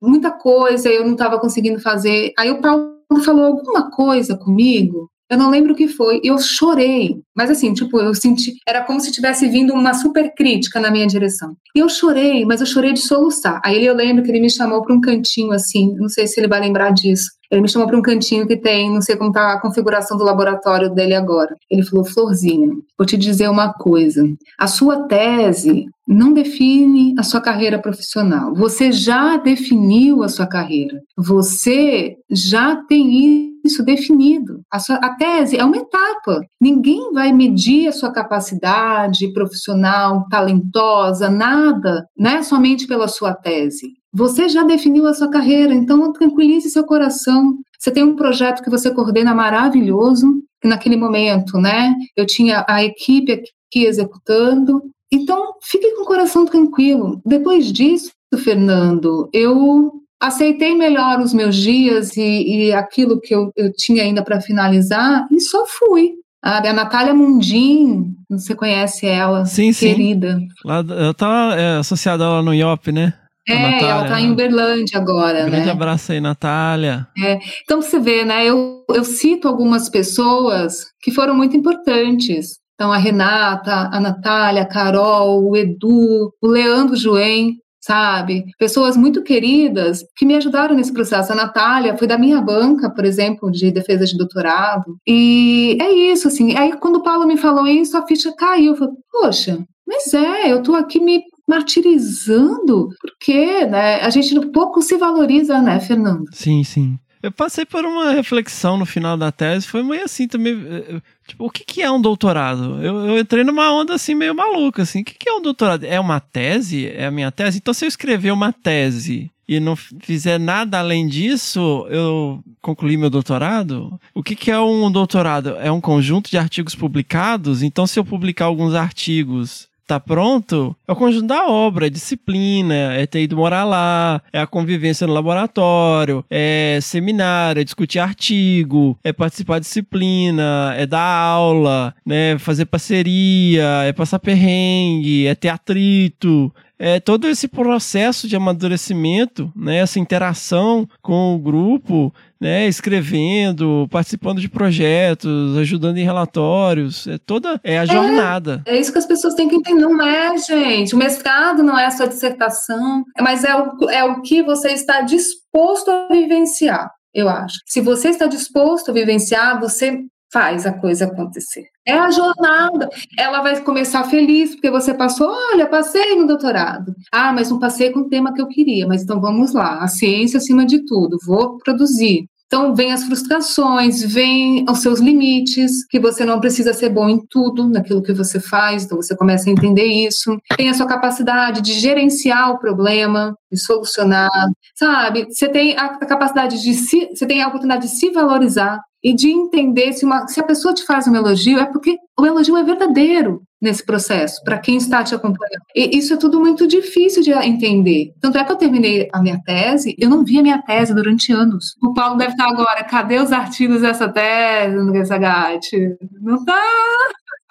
muita 0.02 0.32
coisa 0.32 0.90
eu 0.90 1.06
não 1.06 1.14
estava 1.14 1.40
conseguindo 1.40 1.80
fazer. 1.80 2.34
Aí 2.38 2.52
o 2.52 2.62
Paulo 2.62 2.94
falou 3.24 3.46
alguma 3.46 3.90
coisa 3.92 4.38
comigo, 4.38 5.10
eu 5.30 5.38
não 5.38 5.50
lembro 5.50 5.74
o 5.74 5.76
que 5.76 5.88
foi, 5.88 6.22
eu 6.24 6.38
chorei. 6.38 7.16
Mas 7.36 7.50
assim, 7.50 7.74
tipo, 7.74 8.00
eu 8.00 8.14
senti, 8.14 8.54
era 8.68 8.84
como 8.84 9.00
se 9.00 9.12
tivesse 9.12 9.48
vindo 9.48 9.74
uma 9.74 9.94
super 9.94 10.34
crítica 10.36 10.80
na 10.80 10.92
minha 10.92 11.08
direção. 11.08 11.56
E 11.76 11.80
eu 11.80 11.90
chorei, 11.90 12.46
mas 12.46 12.60
eu 12.60 12.68
chorei 12.68 12.94
de 12.94 13.00
soluçar. 13.00 13.60
Aí 13.66 13.84
eu 13.86 13.96
lembro 13.96 14.24
que 14.24 14.30
ele 14.30 14.42
me 14.42 14.50
chamou 14.50 14.84
para 14.84 14.94
um 14.94 15.02
cantinho 15.02 15.52
assim, 15.52 15.96
não 15.96 16.08
sei 16.10 16.28
se 16.28 16.40
ele 16.40 16.48
vai 16.48 16.60
lembrar 16.60 16.92
disso. 16.92 17.32
Ele 17.54 17.62
me 17.62 17.70
chamou 17.70 17.88
para 17.88 17.98
um 17.98 18.02
cantinho 18.02 18.48
que 18.48 18.58
tem, 18.58 18.92
não 18.92 19.00
sei 19.00 19.16
como 19.16 19.30
está 19.30 19.54
a 19.54 19.62
configuração 19.62 20.18
do 20.18 20.24
laboratório 20.24 20.90
dele 20.90 21.14
agora. 21.14 21.56
Ele 21.70 21.84
falou: 21.84 22.04
Florzinha, 22.04 22.70
vou 22.98 23.06
te 23.06 23.16
dizer 23.16 23.48
uma 23.48 23.72
coisa. 23.72 24.28
A 24.58 24.66
sua 24.66 25.04
tese 25.04 25.86
não 26.08 26.34
define 26.34 27.14
a 27.16 27.22
sua 27.22 27.40
carreira 27.40 27.78
profissional. 27.78 28.56
Você 28.56 28.92
já 28.92 29.38
definiu 29.38 30.24
a 30.24 30.30
sua 30.30 30.48
carreira. 30.48 31.00
Você 31.16 32.16
já 32.28 32.76
tem 32.76 33.54
isso 33.64 33.86
definido. 33.86 34.62
A, 34.72 34.80
sua, 34.80 34.96
a 34.96 35.16
tese 35.16 35.56
é 35.56 35.64
uma 35.64 35.78
etapa. 35.78 36.42
Ninguém 36.60 37.14
vai 37.14 37.32
medir 37.32 37.88
a 37.88 37.92
sua 37.92 38.12
capacidade 38.12 39.32
profissional, 39.32 40.28
talentosa, 40.28 41.30
nada, 41.30 42.08
né? 42.18 42.42
Somente 42.42 42.88
pela 42.88 43.08
sua 43.08 43.32
tese. 43.36 44.03
Você 44.14 44.48
já 44.48 44.64
definiu 44.64 45.08
a 45.08 45.14
sua 45.14 45.30
carreira, 45.30 45.74
então 45.74 46.14
tranquilize 46.14 46.70
seu 46.70 46.84
coração. 46.84 47.58
Você 47.80 47.90
tem 47.90 48.04
um 48.04 48.16
projeto 48.16 48.64
que 48.64 48.70
você 48.70 48.92
coordena 48.92 49.34
maravilhoso, 49.34 50.28
que 50.62 50.68
naquele 50.68 50.96
momento, 50.96 51.58
né? 51.58 51.96
Eu 52.16 52.26
tinha 52.26 52.64
a 52.68 52.84
equipe 52.84 53.32
aqui 53.34 53.86
executando. 53.86 54.84
Então, 55.12 55.54
fique 55.64 55.92
com 55.96 56.04
o 56.04 56.06
coração 56.06 56.46
tranquilo. 56.46 57.22
Depois 57.26 57.72
disso, 57.72 58.12
Fernando, 58.38 59.30
eu 59.34 59.92
aceitei 60.22 60.76
melhor 60.76 61.20
os 61.20 61.34
meus 61.34 61.56
dias 61.56 62.16
e, 62.16 62.68
e 62.68 62.74
aquilo 62.74 63.20
que 63.20 63.34
eu, 63.34 63.52
eu 63.56 63.74
tinha 63.74 64.04
ainda 64.04 64.24
para 64.24 64.40
finalizar 64.40 65.28
e 65.32 65.40
só 65.42 65.66
fui. 65.68 66.14
A 66.42 66.74
Natália 66.74 67.14
Mundim, 67.14 68.16
você 68.30 68.54
conhece 68.54 69.06
ela, 69.06 69.46
sim, 69.46 69.72
querida. 69.72 70.38
Sim. 70.38 70.48
Lá, 70.66 70.82
eu 70.82 71.12
estava 71.12 71.56
é, 71.56 71.78
associada 71.78 72.28
lá 72.28 72.42
no 72.42 72.54
IOP, 72.54 72.92
né? 72.92 73.14
É, 73.48 73.84
ela 73.84 74.04
está 74.04 74.22
em 74.22 74.32
Uberlândia 74.32 74.98
agora, 74.98 75.44
um 75.44 75.50
grande 75.50 75.66
né? 75.66 75.72
abraço 75.72 76.12
aí, 76.14 76.22
Natália. 76.22 77.08
É, 77.18 77.40
então, 77.64 77.82
você 77.82 78.00
vê, 78.00 78.24
né? 78.24 78.46
Eu, 78.46 78.86
eu 78.90 79.04
cito 79.04 79.48
algumas 79.48 79.90
pessoas 79.90 80.86
que 81.02 81.12
foram 81.12 81.36
muito 81.36 81.56
importantes. 81.58 82.58
Então, 82.76 82.92
a 82.92 82.98
Renata, 82.98 83.90
a 83.92 84.00
Natália, 84.00 84.64
a 84.64 84.68
Carol, 84.68 85.44
o 85.44 85.56
Edu, 85.56 86.34
o 86.42 86.48
Leandro 86.48 86.96
Joen, 86.96 87.58
sabe? 87.82 88.46
Pessoas 88.58 88.96
muito 88.96 89.22
queridas 89.22 90.04
que 90.16 90.26
me 90.26 90.36
ajudaram 90.36 90.74
nesse 90.74 90.94
processo. 90.94 91.32
A 91.32 91.36
Natália 91.36 91.98
foi 91.98 92.08
da 92.08 92.18
minha 92.18 92.42
banca, 92.42 92.90
por 92.90 93.04
exemplo, 93.04 93.52
de 93.52 93.72
defesa 93.72 94.06
de 94.06 94.18
doutorado. 94.18 94.98
E 95.06 95.78
é 95.82 95.92
isso, 95.92 96.30
assim. 96.30 96.58
Aí, 96.58 96.74
quando 96.78 96.98
o 96.98 97.04
Paulo 97.04 97.28
me 97.28 97.38
falou 97.38 97.68
isso, 97.68 97.98
a 97.98 98.08
ficha 98.08 98.34
caiu. 98.36 98.72
Eu 98.72 98.78
falei, 98.78 98.94
poxa, 99.12 99.60
mas 99.86 100.14
é, 100.14 100.52
eu 100.52 100.64
tô 100.64 100.76
aqui 100.76 101.00
me 101.00 101.22
martirizando, 101.48 102.90
porque 103.02 103.66
né, 103.66 104.02
a 104.02 104.10
gente 104.10 104.40
pouco 104.52 104.82
se 104.82 104.98
valoriza, 104.98 105.62
né, 105.62 105.80
Fernando? 105.80 106.26
Sim, 106.32 106.64
sim. 106.64 106.98
Eu 107.24 107.32
passei 107.32 107.66
por 107.66 107.86
uma 107.86 108.12
reflexão 108.12 108.76
no 108.76 108.86
final 108.86 109.16
da 109.16 109.32
tese, 109.32 109.66
foi 109.66 109.82
meio 109.82 110.04
assim 110.04 110.28
também. 110.28 110.54
Eh, 110.54 110.96
eh, 110.96 111.02
tipo, 111.26 111.46
o 111.46 111.50
que, 111.50 111.64
que 111.64 111.82
é 111.82 111.90
um 111.90 112.02
doutorado? 112.02 112.84
Eu, 112.84 113.08
eu 113.08 113.18
entrei 113.18 113.46
numa 113.46 113.72
onda 113.72 113.96
assim 113.96 114.14
meio 114.14 114.36
maluca, 114.36 114.82
assim. 114.82 115.02
O 115.02 115.06
que, 115.06 115.14
que 115.14 115.30
é 115.30 115.34
um 115.34 115.42
doutorado? 115.42 115.86
É 115.86 115.98
uma 115.98 116.20
tese? 116.20 116.86
É 116.88 117.06
a 117.06 117.12
minha 117.12 117.32
tese? 117.32 117.60
Então, 117.60 117.74
se 117.74 117.86
eu 117.86 117.88
escrever 117.88 118.32
uma 118.32 118.52
tese 118.52 119.32
e 119.48 119.58
não 119.58 119.74
fizer 119.74 120.38
nada 120.38 120.80
além 120.80 121.08
disso, 121.08 121.88
eu 121.90 122.44
concluí 122.62 122.98
meu 122.98 123.10
doutorado? 123.10 123.98
O 124.14 124.22
que, 124.22 124.36
que 124.36 124.52
é 124.52 124.60
um 124.60 124.92
doutorado? 124.92 125.56
É 125.62 125.72
um 125.72 125.80
conjunto 125.80 126.30
de 126.30 126.38
artigos 126.38 126.76
publicados? 126.76 127.64
Então, 127.64 127.88
se 127.88 127.98
eu 127.98 128.04
publicar 128.04 128.46
alguns 128.46 128.74
artigos 128.74 129.70
tá 129.94 130.00
pronto, 130.00 130.76
é 130.88 130.92
o 130.92 130.96
conjunto 130.96 131.28
da 131.28 131.48
obra, 131.48 131.88
é 131.88 131.90
disciplina, 131.90 132.94
é 132.94 133.06
ter 133.06 133.22
ido 133.22 133.38
morar 133.38 133.64
lá, 133.64 134.22
é 134.32 134.40
a 134.40 134.48
convivência 134.48 135.06
no 135.06 135.14
laboratório, 135.14 136.26
é 136.30 136.80
seminário, 136.82 137.62
é 137.62 137.64
discutir 137.64 138.00
artigo, 138.00 138.98
é 139.04 139.14
participar 139.14 139.60
de 139.60 139.66
disciplina, 139.66 140.74
é 140.78 140.86
dar 140.86 141.02
aula, 141.02 141.94
né, 142.06 142.38
fazer 142.40 142.66
parceria, 142.66 143.84
é 143.86 143.94
passar 143.94 144.18
perrengue, 144.20 145.28
é 145.28 145.36
ter 145.36 145.50
atrito, 145.50 146.52
é 146.80 147.00
todo 147.00 147.28
esse 147.28 147.48
processo 147.48 148.28
de 148.28 148.36
amadurecimento, 148.36 149.52
né, 149.56 149.78
essa 149.78 150.00
interação 150.00 150.90
com 151.02 151.36
o 151.36 151.40
grupo, 151.40 152.14
né, 152.44 152.68
escrevendo, 152.68 153.88
participando 153.90 154.42
de 154.42 154.50
projetos, 154.50 155.58
ajudando 155.58 155.98
em 155.98 156.04
relatórios, 156.04 157.08
é 157.08 157.18
toda 157.18 157.60
é 157.64 157.80
a 157.80 157.86
jornada. 157.86 158.62
É, 158.66 158.76
é 158.76 158.80
isso 158.80 158.92
que 158.92 159.00
as 159.00 159.06
pessoas 159.06 159.34
têm 159.34 159.48
que 159.48 159.56
entender, 159.56 159.82
não 159.82 160.06
é, 160.06 160.38
gente. 160.38 160.94
O 160.94 160.98
mestrado 160.98 161.64
não 161.64 161.80
é 161.80 161.86
a 161.86 161.92
sua 161.92 162.08
dissertação, 162.08 163.04
mas 163.22 163.46
é 163.46 163.56
o, 163.56 163.90
é 163.90 164.04
o 164.04 164.22
que 164.22 164.44
você 164.44 164.72
está 164.72 165.02
disposto 165.02 165.90
a 165.90 166.08
vivenciar 166.12 166.90
eu 167.14 167.30
acho. 167.30 167.60
Se 167.68 167.80
você 167.80 168.10
está 168.10 168.26
disposto 168.26 168.90
a 168.90 168.94
vivenciar, 168.94 169.60
você 169.60 170.00
faz 170.34 170.66
a 170.66 170.74
coisa 170.74 171.06
acontecer. 171.06 171.66
É 171.86 171.94
a 171.94 172.10
jornada. 172.10 172.90
Ela 173.20 173.42
vai 173.42 173.62
começar 173.62 174.04
feliz 174.06 174.56
porque 174.56 174.72
você 174.72 174.94
passou, 174.94 175.30
olha, 175.30 175.68
passei 175.68 176.16
no 176.16 176.26
doutorado. 176.26 176.92
Ah, 177.12 177.32
mas 177.32 177.52
não 177.52 177.60
passei 177.60 177.92
com 177.92 178.00
o 178.00 178.10
tema 178.10 178.34
que 178.34 178.42
eu 178.42 178.48
queria, 178.48 178.88
mas 178.88 179.04
então 179.04 179.22
vamos 179.22 179.54
lá. 179.54 179.84
A 179.84 179.88
ciência 179.88 180.38
acima 180.38 180.66
de 180.66 180.84
tudo, 180.86 181.18
vou 181.24 181.60
produzir. 181.60 182.26
Então, 182.54 182.76
vem 182.76 182.94
as 182.94 183.04
frustrações, 183.04 184.04
vem 184.04 184.64
os 184.70 184.78
seus 184.78 185.00
limites, 185.00 185.84
que 185.88 186.00
você 186.00 186.24
não 186.24 186.40
precisa 186.40 186.72
ser 186.72 186.90
bom 186.90 187.10
em 187.10 187.20
tudo, 187.28 187.68
naquilo 187.68 188.04
que 188.04 188.14
você 188.14 188.40
faz, 188.40 188.84
então 188.84 188.96
você 188.96 189.18
começa 189.18 189.50
a 189.50 189.52
entender 189.52 189.86
isso. 189.86 190.38
Tem 190.56 190.70
a 190.70 190.76
sua 190.76 190.86
capacidade 190.86 191.62
de 191.62 191.74
gerenciar 191.74 192.52
o 192.52 192.60
problema, 192.60 193.36
de 193.52 193.60
solucionar, 193.60 194.30
sabe? 194.76 195.26
Você 195.32 195.50
tem 195.50 195.76
a 195.76 195.98
capacidade 196.06 196.62
de 196.62 196.76
se, 196.76 197.08
você 197.08 197.26
tem 197.26 197.42
a 197.42 197.48
oportunidade 197.48 197.88
de 197.88 197.96
se 197.96 198.12
valorizar, 198.12 198.80
e 199.04 199.14
de 199.14 199.30
entender 199.30 199.92
se, 199.92 200.06
uma, 200.06 200.28
se 200.28 200.40
a 200.40 200.44
pessoa 200.44 200.74
te 200.74 200.86
faz 200.86 201.08
um 201.08 201.16
elogio, 201.16 201.60
é 201.60 201.66
porque 201.66 201.98
o 202.18 202.26
elogio 202.26 202.56
é 202.56 202.64
verdadeiro 202.64 203.42
nesse 203.64 203.84
processo, 203.84 204.44
para 204.44 204.60
quem 204.60 204.76
está 204.76 205.04
te 205.04 205.16
acompanhando. 205.16 205.64
E 205.76 205.98
isso 205.98 206.14
é 206.14 206.18
tudo 206.18 206.40
muito 206.40 206.68
difícil 206.68 207.24
de 207.24 207.32
entender. 207.32 208.14
Tanto 208.20 208.38
é 208.38 208.44
que 208.44 208.52
eu 208.52 208.58
terminei 208.58 209.10
a 209.14 209.22
minha 209.22 209.40
tese, 209.42 209.96
eu 209.98 210.10
não 210.10 210.24
vi 210.24 210.38
a 210.38 210.44
minha 210.44 210.62
tese 210.62 210.94
durante 210.94 211.32
anos. 211.32 211.76
O 211.82 211.94
Paulo 211.94 212.18
deve 212.18 212.34
estar 212.34 212.50
agora, 212.50 212.84
cadê 212.84 213.20
os 213.20 213.32
artigos 213.32 213.82
dessa 213.82 214.10
tese 214.10 214.76
no 214.76 214.94
Gesagate? 214.94 215.98
Não 216.22 216.44
tá! 216.44 216.62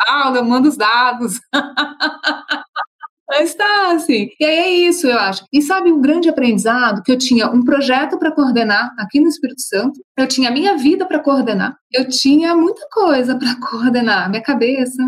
Paulo, 0.06 0.44
manda 0.44 0.68
os 0.68 0.76
dados. 0.76 1.40
Mas 3.28 3.54
tá, 3.54 3.92
assim. 3.92 4.28
E 4.38 4.44
aí 4.44 4.58
é 4.58 4.68
isso, 4.88 5.06
eu 5.06 5.18
acho. 5.18 5.44
E 5.50 5.62
sabe 5.62 5.90
um 5.90 6.02
grande 6.02 6.28
aprendizado? 6.28 7.02
Que 7.02 7.12
eu 7.12 7.16
tinha 7.16 7.48
um 7.48 7.64
projeto 7.64 8.18
para 8.18 8.30
coordenar 8.30 8.92
aqui 8.98 9.20
no 9.20 9.28
Espírito 9.28 9.62
Santo, 9.62 9.98
eu 10.18 10.28
tinha 10.28 10.50
minha 10.50 10.76
vida 10.76 11.06
para 11.06 11.18
coordenar, 11.18 11.74
eu 11.90 12.06
tinha 12.06 12.54
muita 12.54 12.86
coisa 12.92 13.34
para 13.38 13.56
coordenar, 13.58 14.28
minha 14.28 14.42
cabeça, 14.42 15.02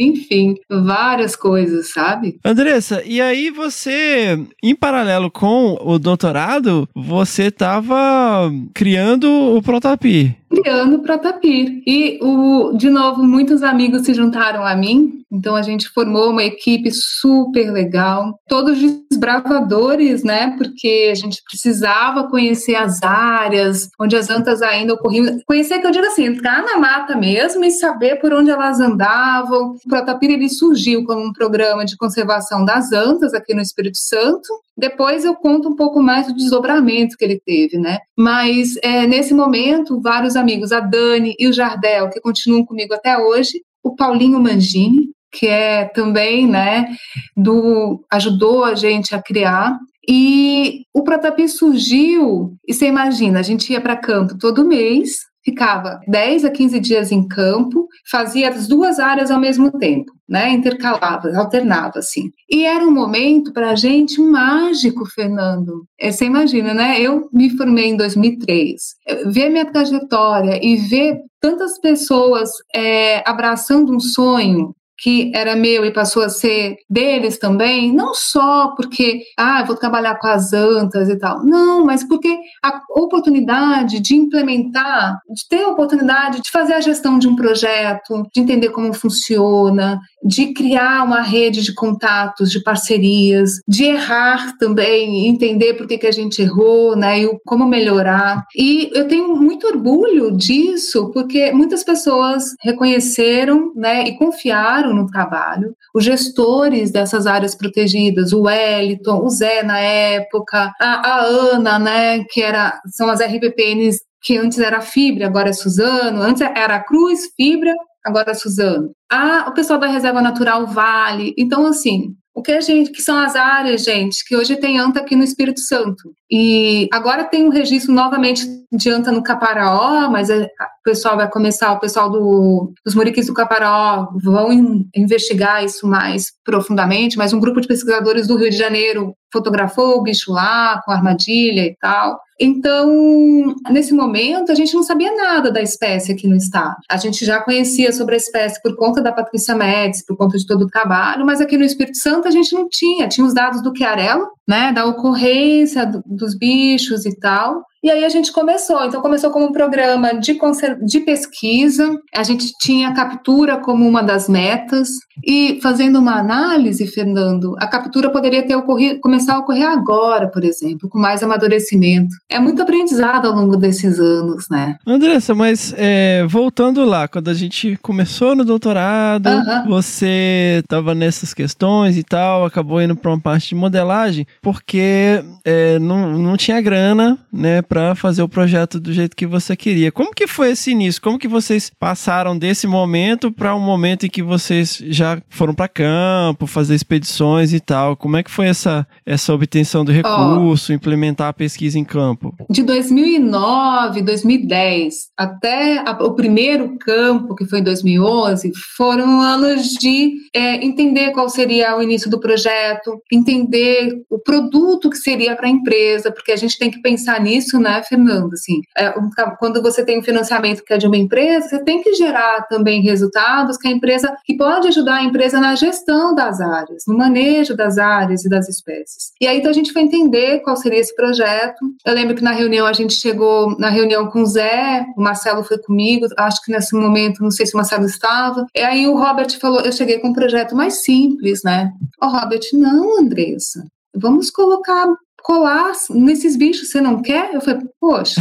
enfim, 0.00 0.54
várias 0.68 1.36
coisas, 1.36 1.92
sabe? 1.92 2.38
Andressa, 2.42 3.02
e 3.04 3.20
aí 3.20 3.50
você, 3.50 4.40
em 4.62 4.74
paralelo 4.74 5.30
com 5.30 5.76
o 5.78 5.98
doutorado, 5.98 6.88
você 6.94 7.44
estava 7.44 8.50
criando 8.72 9.30
o 9.30 9.60
Protapir. 9.60 10.39
Criando 10.50 10.98
Protapir. 11.00 11.82
E, 11.86 12.18
o, 12.22 12.72
de 12.76 12.90
novo, 12.90 13.22
muitos 13.22 13.62
amigos 13.62 14.02
se 14.02 14.12
juntaram 14.12 14.64
a 14.64 14.74
mim 14.74 15.20
então 15.32 15.54
a 15.54 15.62
gente 15.62 15.88
formou 15.88 16.30
uma 16.30 16.42
equipe 16.42 16.90
super 16.90 17.70
legal, 17.70 18.36
todos 18.48 18.78
desbravadores, 19.08 20.24
né? 20.24 20.56
Porque 20.58 21.08
a 21.10 21.14
gente 21.14 21.40
precisava 21.44 22.28
conhecer 22.28 22.74
as 22.74 23.00
áreas 23.02 23.88
onde 23.98 24.16
as 24.16 24.28
antas 24.28 24.60
ainda 24.60 24.94
ocorriam. 24.94 25.38
Conhecer, 25.46 25.78
que 25.78 25.86
eu 25.86 25.92
digo 25.92 26.06
assim, 26.06 26.24
entrar 26.24 26.64
na 26.64 26.78
mata 26.78 27.16
mesmo 27.16 27.64
e 27.64 27.70
saber 27.70 28.16
por 28.16 28.32
onde 28.32 28.50
elas 28.50 28.80
andavam. 28.80 29.76
O 29.84 29.88
Protapira 29.88 30.32
ele 30.32 30.48
surgiu 30.48 31.04
como 31.04 31.24
um 31.24 31.32
programa 31.32 31.84
de 31.84 31.96
conservação 31.96 32.64
das 32.64 32.90
antas 32.90 33.32
aqui 33.32 33.54
no 33.54 33.62
Espírito 33.62 33.98
Santo. 33.98 34.48
Depois 34.80 35.24
eu 35.24 35.34
conto 35.36 35.68
um 35.68 35.76
pouco 35.76 36.02
mais 36.02 36.26
do 36.26 36.34
desdobramento 36.34 37.16
que 37.16 37.24
ele 37.24 37.38
teve, 37.38 37.78
né? 37.78 37.98
Mas 38.16 38.76
é, 38.82 39.06
nesse 39.06 39.34
momento, 39.34 40.00
vários 40.00 40.36
amigos, 40.36 40.72
a 40.72 40.80
Dani 40.80 41.36
e 41.38 41.46
o 41.46 41.52
Jardel, 41.52 42.08
que 42.08 42.20
continuam 42.20 42.64
comigo 42.64 42.94
até 42.94 43.18
hoje, 43.18 43.60
o 43.84 43.94
Paulinho 43.94 44.40
Mangini, 44.40 45.10
que 45.32 45.46
é 45.46 45.84
também, 45.84 46.46
né, 46.46 46.88
do 47.36 48.04
ajudou 48.10 48.64
a 48.64 48.74
gente 48.74 49.14
a 49.14 49.22
criar. 49.22 49.78
E 50.08 50.82
o 50.94 51.04
Protapi 51.04 51.48
surgiu, 51.48 52.54
e 52.66 52.74
você 52.74 52.86
imagina, 52.86 53.38
a 53.38 53.42
gente 53.42 53.72
ia 53.72 53.80
para 53.80 53.94
campo 53.94 54.36
todo 54.38 54.66
mês, 54.66 55.29
ficava 55.44 56.00
10 56.06 56.44
a 56.44 56.50
15 56.50 56.80
dias 56.80 57.12
em 57.12 57.26
campo, 57.26 57.88
fazia 58.10 58.50
as 58.50 58.66
duas 58.66 58.98
áreas 58.98 59.30
ao 59.30 59.40
mesmo 59.40 59.70
tempo, 59.78 60.12
né? 60.28 60.50
Intercalava, 60.50 61.30
alternava 61.36 61.98
assim. 61.98 62.30
E 62.48 62.64
era 62.64 62.84
um 62.84 62.90
momento 62.90 63.52
para 63.52 63.70
a 63.70 63.74
gente 63.74 64.20
mágico, 64.20 65.04
Fernando. 65.06 65.84
É, 65.98 66.10
você 66.10 66.24
imagina, 66.24 66.74
né? 66.74 67.00
Eu 67.00 67.28
me 67.32 67.50
formei 67.56 67.86
em 67.86 67.96
2003. 67.96 68.80
Ver 69.26 69.48
minha 69.48 69.70
trajetória 69.70 70.58
e 70.62 70.76
ver 70.76 71.18
tantas 71.40 71.78
pessoas 71.78 72.50
é, 72.74 73.22
abraçando 73.28 73.94
um 73.94 74.00
sonho 74.00 74.74
que 75.00 75.32
era 75.34 75.56
meu 75.56 75.84
e 75.84 75.92
passou 75.92 76.22
a 76.22 76.28
ser 76.28 76.76
deles 76.88 77.38
também, 77.38 77.92
não 77.92 78.12
só 78.14 78.74
porque, 78.76 79.22
ah, 79.36 79.64
vou 79.64 79.74
trabalhar 79.74 80.16
com 80.18 80.26
as 80.26 80.52
antas 80.52 81.08
e 81.08 81.18
tal, 81.18 81.44
não, 81.44 81.84
mas 81.84 82.04
porque 82.04 82.38
a 82.62 82.80
oportunidade 82.90 83.98
de 84.00 84.14
implementar, 84.14 85.18
de 85.28 85.48
ter 85.48 85.64
a 85.64 85.68
oportunidade 85.68 86.42
de 86.42 86.50
fazer 86.50 86.74
a 86.74 86.80
gestão 86.80 87.18
de 87.18 87.26
um 87.26 87.34
projeto, 87.34 88.26
de 88.34 88.40
entender 88.40 88.70
como 88.70 88.92
funciona, 88.92 89.98
de 90.22 90.52
criar 90.52 91.04
uma 91.04 91.22
rede 91.22 91.62
de 91.62 91.74
contatos, 91.74 92.50
de 92.50 92.62
parcerias, 92.62 93.60
de 93.66 93.84
errar 93.84 94.56
também, 94.58 95.26
entender 95.28 95.74
por 95.74 95.86
que, 95.86 95.98
que 95.98 96.06
a 96.06 96.12
gente 96.12 96.42
errou, 96.42 96.96
né, 96.96 97.20
e 97.20 97.38
como 97.44 97.66
melhorar. 97.66 98.44
E 98.56 98.90
eu 98.94 99.08
tenho 99.08 99.34
muito 99.36 99.66
orgulho 99.66 100.30
disso, 100.36 101.10
porque 101.12 101.52
muitas 101.52 101.82
pessoas 101.82 102.54
reconheceram, 102.60 103.72
né, 103.74 104.04
e 104.04 104.18
confiaram 104.18 104.94
no 104.94 105.06
trabalho. 105.06 105.74
Os 105.94 106.04
gestores 106.04 106.90
dessas 106.90 107.26
áreas 107.26 107.54
protegidas, 107.54 108.32
o 108.32 108.42
Wellington, 108.42 109.24
o 109.24 109.30
Zé 109.30 109.62
na 109.62 109.78
época, 109.78 110.72
a, 110.80 111.08
a 111.08 111.24
Ana, 111.24 111.78
né, 111.78 112.24
que 112.30 112.42
era, 112.42 112.80
são 112.94 113.08
as 113.08 113.20
RPPNs 113.20 114.00
que 114.22 114.36
antes 114.36 114.58
era 114.58 114.80
Fibra, 114.80 115.26
agora 115.26 115.48
é 115.48 115.52
Suzano, 115.52 116.20
antes 116.20 116.42
era 116.42 116.78
Cruz, 116.80 117.20
Fibra, 117.36 117.74
agora 118.04 118.30
é 118.30 118.34
Suzano. 118.34 118.92
Ah, 119.10 119.46
o 119.48 119.52
pessoal 119.52 119.78
da 119.78 119.86
Reserva 119.86 120.22
Natural 120.22 120.66
Vale. 120.66 121.34
Então, 121.36 121.66
assim, 121.66 122.14
o 122.34 122.42
que 122.42 122.52
a 122.52 122.60
gente, 122.60 122.90
que 122.92 123.02
são 123.02 123.18
as 123.18 123.34
áreas, 123.34 123.82
gente, 123.82 124.24
que 124.24 124.36
hoje 124.36 124.56
tem 124.56 124.78
anta 124.78 125.00
aqui 125.00 125.16
no 125.16 125.24
Espírito 125.24 125.60
Santo. 125.60 126.12
E 126.30 126.88
agora 126.92 127.24
tem 127.24 127.44
um 127.44 127.50
registro 127.50 127.92
novamente 127.92 128.46
de 128.72 128.88
anta 128.88 129.10
no 129.10 129.22
Caparaó, 129.22 130.08
mas 130.08 130.30
o 130.30 130.46
pessoal 130.84 131.16
vai 131.16 131.28
começar, 131.28 131.72
o 131.72 131.80
pessoal 131.80 132.08
do, 132.08 132.72
dos 132.84 132.94
Muriquis 132.94 133.26
do 133.26 133.34
Caparaó 133.34 134.08
vão 134.22 134.52
in, 134.52 134.88
investigar 134.94 135.64
isso 135.64 135.86
mais 135.86 136.32
profundamente, 136.44 137.18
mas 137.18 137.32
um 137.32 137.40
grupo 137.40 137.60
de 137.60 137.66
pesquisadores 137.66 138.28
do 138.28 138.36
Rio 138.36 138.48
de 138.48 138.56
Janeiro 138.56 139.12
fotografou 139.32 139.98
o 139.98 140.02
bicho 140.02 140.32
lá 140.32 140.80
com 140.84 140.92
armadilha 140.92 141.62
e 141.62 141.76
tal. 141.80 142.20
Então, 142.40 143.54
nesse 143.70 143.92
momento, 143.92 144.50
a 144.50 144.54
gente 144.54 144.72
não 144.74 144.82
sabia 144.82 145.14
nada 145.14 145.52
da 145.52 145.60
espécie 145.60 146.10
aqui 146.10 146.26
no 146.26 146.34
estado. 146.34 146.76
A 146.90 146.96
gente 146.96 147.22
já 147.22 147.38
conhecia 147.38 147.92
sobre 147.92 148.14
a 148.14 148.18
espécie 148.18 148.60
por 148.62 148.74
conta 148.76 149.02
da 149.02 149.12
Patrícia 149.12 149.54
Médici, 149.54 150.06
por 150.06 150.16
conta 150.16 150.38
de 150.38 150.46
todo 150.46 150.62
o 150.62 150.66
trabalho, 150.66 151.26
mas 151.26 151.42
aqui 151.42 151.58
no 151.58 151.64
Espírito 151.64 151.98
Santo 151.98 152.26
a 152.26 152.30
gente 152.30 152.54
não 152.54 152.66
tinha. 152.66 153.08
Tinha 153.08 153.26
os 153.26 153.34
dados 153.34 153.62
do 153.62 153.76
Chiarello, 153.76 154.26
né, 154.48 154.72
da 154.72 154.86
ocorrência 154.86 155.84
do, 155.84 156.02
dos 156.06 156.34
bichos 156.34 157.04
e 157.04 157.14
tal. 157.14 157.62
E 157.82 157.90
aí 157.90 158.04
a 158.04 158.08
gente 158.08 158.30
começou. 158.32 158.84
Então 158.84 159.00
começou 159.00 159.30
como 159.30 159.46
um 159.46 159.52
programa 159.52 160.14
de, 160.14 160.38
de 160.84 161.00
pesquisa. 161.00 161.98
A 162.14 162.22
gente 162.22 162.52
tinha 162.58 162.88
a 162.88 162.94
captura 162.94 163.56
como 163.58 163.88
uma 163.88 164.02
das 164.02 164.28
metas. 164.28 164.88
E 165.24 165.58
fazendo 165.62 165.98
uma 165.98 166.18
análise, 166.18 166.86
Fernando, 166.86 167.54
a 167.58 167.66
captura 167.66 168.10
poderia 168.10 168.46
ter 168.46 168.56
ocorrido, 168.56 169.00
começar 169.00 169.34
a 169.34 169.38
ocorrer 169.38 169.68
agora, 169.68 170.28
por 170.28 170.44
exemplo, 170.44 170.88
com 170.88 170.98
mais 170.98 171.22
amadurecimento. 171.22 172.14
É 172.28 172.38
muito 172.38 172.62
aprendizado 172.62 173.26
ao 173.26 173.34
longo 173.34 173.56
desses 173.56 173.98
anos, 173.98 174.46
né? 174.50 174.76
Andressa, 174.86 175.34
mas 175.34 175.74
é, 175.76 176.26
voltando 176.26 176.84
lá, 176.84 177.06
quando 177.06 177.28
a 177.28 177.34
gente 177.34 177.78
começou 177.82 178.34
no 178.34 178.44
doutorado, 178.44 179.26
uh 179.26 179.42
-huh. 179.42 179.68
você 179.68 180.60
estava 180.62 180.94
nessas 180.94 181.34
questões 181.34 181.96
e 181.96 182.02
tal, 182.02 182.44
acabou 182.44 182.80
indo 182.80 182.96
para 182.96 183.10
uma 183.10 183.20
parte 183.20 183.50
de 183.50 183.54
modelagem, 183.54 184.26
porque 184.40 185.22
é, 185.44 185.78
não, 185.78 186.18
não 186.18 186.36
tinha 186.36 186.60
grana, 186.60 187.18
né, 187.32 187.62
para 187.70 187.94
fazer 187.94 188.20
o 188.20 188.28
projeto 188.28 188.80
do 188.80 188.92
jeito 188.92 189.14
que 189.14 189.28
você 189.28 189.54
queria. 189.54 189.92
Como 189.92 190.12
que 190.12 190.26
foi 190.26 190.50
esse 190.50 190.72
início? 190.72 191.00
Como 191.00 191.16
que 191.16 191.28
vocês 191.28 191.70
passaram 191.70 192.36
desse 192.36 192.66
momento 192.66 193.30
para 193.30 193.54
um 193.54 193.60
momento 193.60 194.04
em 194.04 194.10
que 194.10 194.24
vocês 194.24 194.82
já 194.88 195.22
foram 195.28 195.54
para 195.54 195.68
campo, 195.68 196.48
fazer 196.48 196.74
expedições 196.74 197.52
e 197.52 197.60
tal? 197.60 197.96
Como 197.96 198.16
é 198.16 198.24
que 198.24 198.30
foi 198.30 198.48
essa, 198.48 198.84
essa 199.06 199.32
obtenção 199.32 199.84
do 199.84 199.92
recurso, 199.92 200.72
oh, 200.72 200.74
implementar 200.74 201.28
a 201.28 201.32
pesquisa 201.32 201.78
em 201.78 201.84
campo? 201.84 202.34
De 202.50 202.64
2009, 202.64 204.02
2010 204.02 204.94
até 205.16 205.78
a, 205.78 205.92
o 206.02 206.14
primeiro 206.16 206.76
campo, 206.76 207.36
que 207.36 207.46
foi 207.46 207.60
em 207.60 207.64
2011, 207.64 208.50
foram 208.76 209.20
anos 209.20 209.68
de 209.74 210.14
é, 210.34 210.56
entender 210.56 211.12
qual 211.12 211.28
seria 211.28 211.76
o 211.76 211.82
início 211.82 212.10
do 212.10 212.18
projeto, 212.18 213.00
entender 213.12 213.92
o 214.10 214.18
produto 214.18 214.90
que 214.90 214.96
seria 214.96 215.36
para 215.36 215.46
a 215.46 215.50
empresa, 215.50 216.10
porque 216.10 216.32
a 216.32 216.36
gente 216.36 216.58
tem 216.58 216.68
que 216.68 216.82
pensar 216.82 217.20
nisso, 217.20 217.59
né, 217.60 217.82
Fernando? 217.82 218.32
Assim, 218.34 218.60
é, 218.76 218.92
quando 219.38 219.62
você 219.62 219.84
tem 219.84 219.98
um 219.98 220.02
financiamento 220.02 220.64
que 220.64 220.72
é 220.72 220.78
de 220.78 220.86
uma 220.86 220.96
empresa, 220.96 221.48
você 221.48 221.64
tem 221.64 221.82
que 221.82 221.94
gerar 221.94 222.46
também 222.48 222.82
resultados 222.82 223.56
que 223.56 223.68
a 223.68 223.70
empresa, 223.70 224.14
que 224.24 224.36
pode 224.36 224.68
ajudar 224.68 224.96
a 224.96 225.04
empresa 225.04 225.40
na 225.40 225.54
gestão 225.54 226.14
das 226.14 226.40
áreas, 226.40 226.84
no 226.86 226.96
manejo 226.96 227.56
das 227.56 227.78
áreas 227.78 228.24
e 228.24 228.28
das 228.28 228.48
espécies. 228.48 229.12
E 229.20 229.26
aí 229.26 229.38
então 229.38 229.50
a 229.50 229.54
gente 229.54 229.72
foi 229.72 229.82
entender 229.82 230.40
qual 230.40 230.56
seria 230.56 230.78
esse 230.78 230.94
projeto. 230.94 231.58
Eu 231.84 231.94
lembro 231.94 232.14
que 232.14 232.22
na 232.22 232.32
reunião 232.32 232.66
a 232.66 232.72
gente 232.72 232.94
chegou 232.94 233.56
na 233.58 233.68
reunião 233.68 234.06
com 234.08 234.22
o 234.22 234.26
Zé, 234.26 234.86
o 234.96 235.02
Marcelo 235.02 235.42
foi 235.42 235.58
comigo, 235.58 236.06
acho 236.16 236.42
que 236.44 236.52
nesse 236.52 236.74
momento, 236.76 237.22
não 237.22 237.30
sei 237.30 237.46
se 237.46 237.54
o 237.54 237.56
Marcelo 237.56 237.86
estava. 237.86 238.46
E 238.54 238.60
aí 238.60 238.86
o 238.86 238.96
Robert 238.96 239.38
falou, 239.38 239.60
eu 239.60 239.72
cheguei 239.72 239.98
com 239.98 240.08
um 240.08 240.12
projeto 240.12 240.54
mais 240.54 240.84
simples, 240.84 241.42
né? 241.42 241.72
O 242.02 242.06
Robert, 242.06 242.40
não, 242.52 243.00
Andressa, 243.00 243.64
vamos 243.94 244.30
colocar 244.30 244.86
colar 245.22 245.72
nesses 245.90 246.36
bichos, 246.36 246.70
você 246.70 246.80
não 246.80 247.02
quer? 247.02 247.34
Eu 247.34 247.40
falei, 247.40 247.60
poxa, 247.80 248.20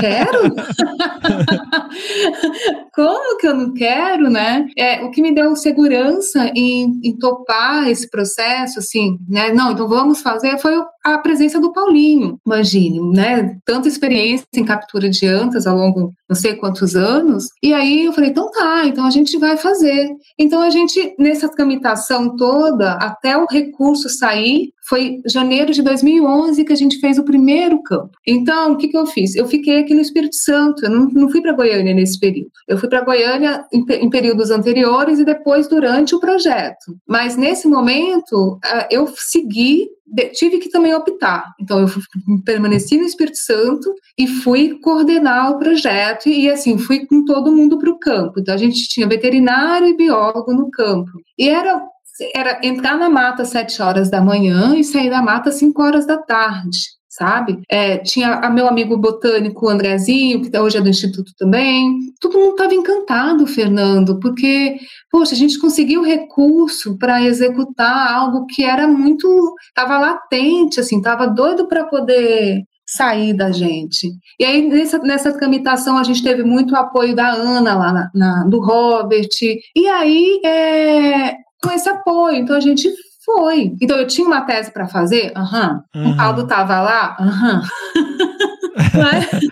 quero? 0.00 0.54
Como 2.94 3.38
que 3.38 3.46
eu 3.46 3.54
não 3.54 3.72
quero, 3.72 4.30
né? 4.30 4.66
É, 4.76 5.02
o 5.02 5.10
que 5.10 5.22
me 5.22 5.34
deu 5.34 5.56
segurança 5.56 6.50
em, 6.54 7.00
em 7.02 7.16
topar 7.18 7.88
esse 7.88 8.08
processo, 8.10 8.78
assim, 8.78 9.18
né? 9.28 9.52
Não, 9.52 9.72
então 9.72 9.88
vamos 9.88 10.20
fazer, 10.20 10.58
foi 10.58 10.74
a 11.04 11.18
presença 11.18 11.60
do 11.60 11.72
Paulinho 11.72 12.38
Mangini, 12.46 13.00
né? 13.12 13.56
Tanta 13.64 13.88
experiência 13.88 14.46
em 14.54 14.64
captura 14.64 15.10
de 15.10 15.26
antas 15.26 15.66
ao 15.66 15.76
longo 15.76 16.12
não 16.28 16.36
sei 16.36 16.54
quantos 16.54 16.96
anos. 16.96 17.48
E 17.62 17.74
aí 17.74 18.06
eu 18.06 18.12
falei, 18.12 18.30
então 18.30 18.50
tá, 18.50 18.86
então 18.86 19.04
a 19.04 19.10
gente 19.10 19.36
vai 19.38 19.56
fazer. 19.56 20.08
Então 20.38 20.62
a 20.62 20.70
gente, 20.70 21.14
nessa 21.18 21.48
tramitação 21.48 22.36
toda, 22.36 22.92
até 22.94 23.36
o 23.36 23.46
recurso 23.46 24.08
sair, 24.08 24.72
foi 24.88 25.20
janeiro 25.26 25.72
de 25.72 25.82
2011 25.82 26.64
que 26.64 26.72
a 26.72 26.76
gente 26.76 26.98
fez 26.98 27.18
o 27.18 27.24
primeiro 27.24 27.82
campo. 27.82 28.10
Então, 28.26 28.72
o 28.72 28.76
que, 28.76 28.88
que 28.88 28.96
eu 28.96 29.06
fiz? 29.06 29.34
Eu 29.34 29.46
fiquei 29.46 29.78
aqui 29.78 29.94
no 29.94 30.00
Espírito 30.00 30.36
Santo, 30.36 30.84
eu 30.84 30.90
não, 30.90 31.08
não 31.08 31.30
fui 31.30 31.40
para 31.40 31.52
Goiânia 31.52 31.94
nesse 31.94 32.18
período. 32.18 32.50
Eu 32.66 32.78
fui 32.78 32.88
para 32.88 33.04
Goiânia 33.04 33.64
em, 33.72 33.84
em, 33.88 34.10
períodos 34.10 34.50
anteriores 34.50 35.18
e 35.18 35.24
depois 35.24 35.68
durante 35.68 36.14
o 36.14 36.20
projeto. 36.20 36.96
Mas 37.06 37.36
nesse 37.36 37.68
momento, 37.68 38.54
uh, 38.54 38.86
eu 38.90 39.06
segui 39.16 39.88
tive 40.34 40.58
que 40.58 40.68
também 40.68 40.94
optar. 40.94 41.54
Então, 41.60 41.80
eu 41.80 41.88
permaneci 42.44 42.96
no 42.96 43.04
Espírito 43.04 43.38
Santo 43.38 43.92
e 44.18 44.26
fui 44.26 44.78
coordenar 44.80 45.50
o 45.50 45.58
projeto 45.58 46.28
e, 46.28 46.50
assim, 46.50 46.78
fui 46.78 47.06
com 47.06 47.24
todo 47.24 47.52
mundo 47.52 47.78
para 47.78 47.90
o 47.90 47.98
campo. 47.98 48.40
Então, 48.40 48.54
a 48.54 48.58
gente 48.58 48.88
tinha 48.88 49.08
veterinário 49.08 49.88
e 49.88 49.96
biólogo 49.96 50.52
no 50.52 50.70
campo. 50.70 51.10
E 51.38 51.48
era, 51.48 51.82
era 52.34 52.60
entrar 52.62 52.96
na 52.96 53.08
mata 53.08 53.42
às 53.42 53.48
sete 53.48 53.80
horas 53.80 54.10
da 54.10 54.20
manhã 54.20 54.76
e 54.76 54.84
sair 54.84 55.10
da 55.10 55.22
mata 55.22 55.50
às 55.50 55.56
cinco 55.56 55.82
horas 55.82 56.06
da 56.06 56.18
tarde 56.18 57.01
sabe? 57.12 57.60
É, 57.70 57.98
tinha 57.98 58.36
a 58.36 58.48
meu 58.48 58.66
amigo 58.66 58.96
botânico 58.96 59.68
Andrezinho, 59.68 60.40
que 60.40 60.58
hoje 60.58 60.78
é 60.78 60.80
do 60.80 60.88
Instituto 60.88 61.32
também. 61.38 61.98
Todo 62.18 62.38
mundo 62.38 62.52
estava 62.52 62.74
encantado, 62.74 63.46
Fernando, 63.46 64.18
porque, 64.18 64.78
poxa, 65.10 65.34
a 65.34 65.36
gente 65.36 65.58
conseguiu 65.58 66.02
recurso 66.02 66.96
para 66.96 67.22
executar 67.22 68.14
algo 68.14 68.46
que 68.46 68.64
era 68.64 68.88
muito. 68.88 69.28
estava 69.68 69.98
latente, 69.98 70.80
assim, 70.80 70.96
estava 70.96 71.26
doido 71.26 71.68
para 71.68 71.84
poder 71.84 72.62
sair 72.86 73.34
da 73.34 73.50
gente. 73.52 74.10
E 74.40 74.44
aí, 74.44 74.66
nessa, 74.66 74.98
nessa 74.98 75.32
tramitação, 75.32 75.98
a 75.98 76.04
gente 76.04 76.22
teve 76.22 76.42
muito 76.42 76.74
apoio 76.74 77.14
da 77.14 77.30
Ana 77.30 77.74
lá, 77.74 77.92
na, 77.92 78.10
na 78.14 78.44
do 78.44 78.58
Robert. 78.58 79.28
E 79.76 79.86
aí, 79.86 80.40
é, 80.42 81.34
com 81.62 81.70
esse 81.70 81.90
apoio, 81.90 82.36
então 82.36 82.56
a 82.56 82.60
gente 82.60 82.88
foi. 83.24 83.74
Então 83.80 83.96
eu 83.96 84.06
tinha 84.06 84.26
uma 84.26 84.42
tese 84.42 84.72
para 84.72 84.86
fazer? 84.86 85.32
Aham. 85.36 85.82
Uhum. 85.94 86.10
O 86.10 86.16
Caldo 86.16 86.42
estava 86.42 86.80
lá? 86.80 87.16
Aham. 87.18 87.56
Uhum. 87.56 87.62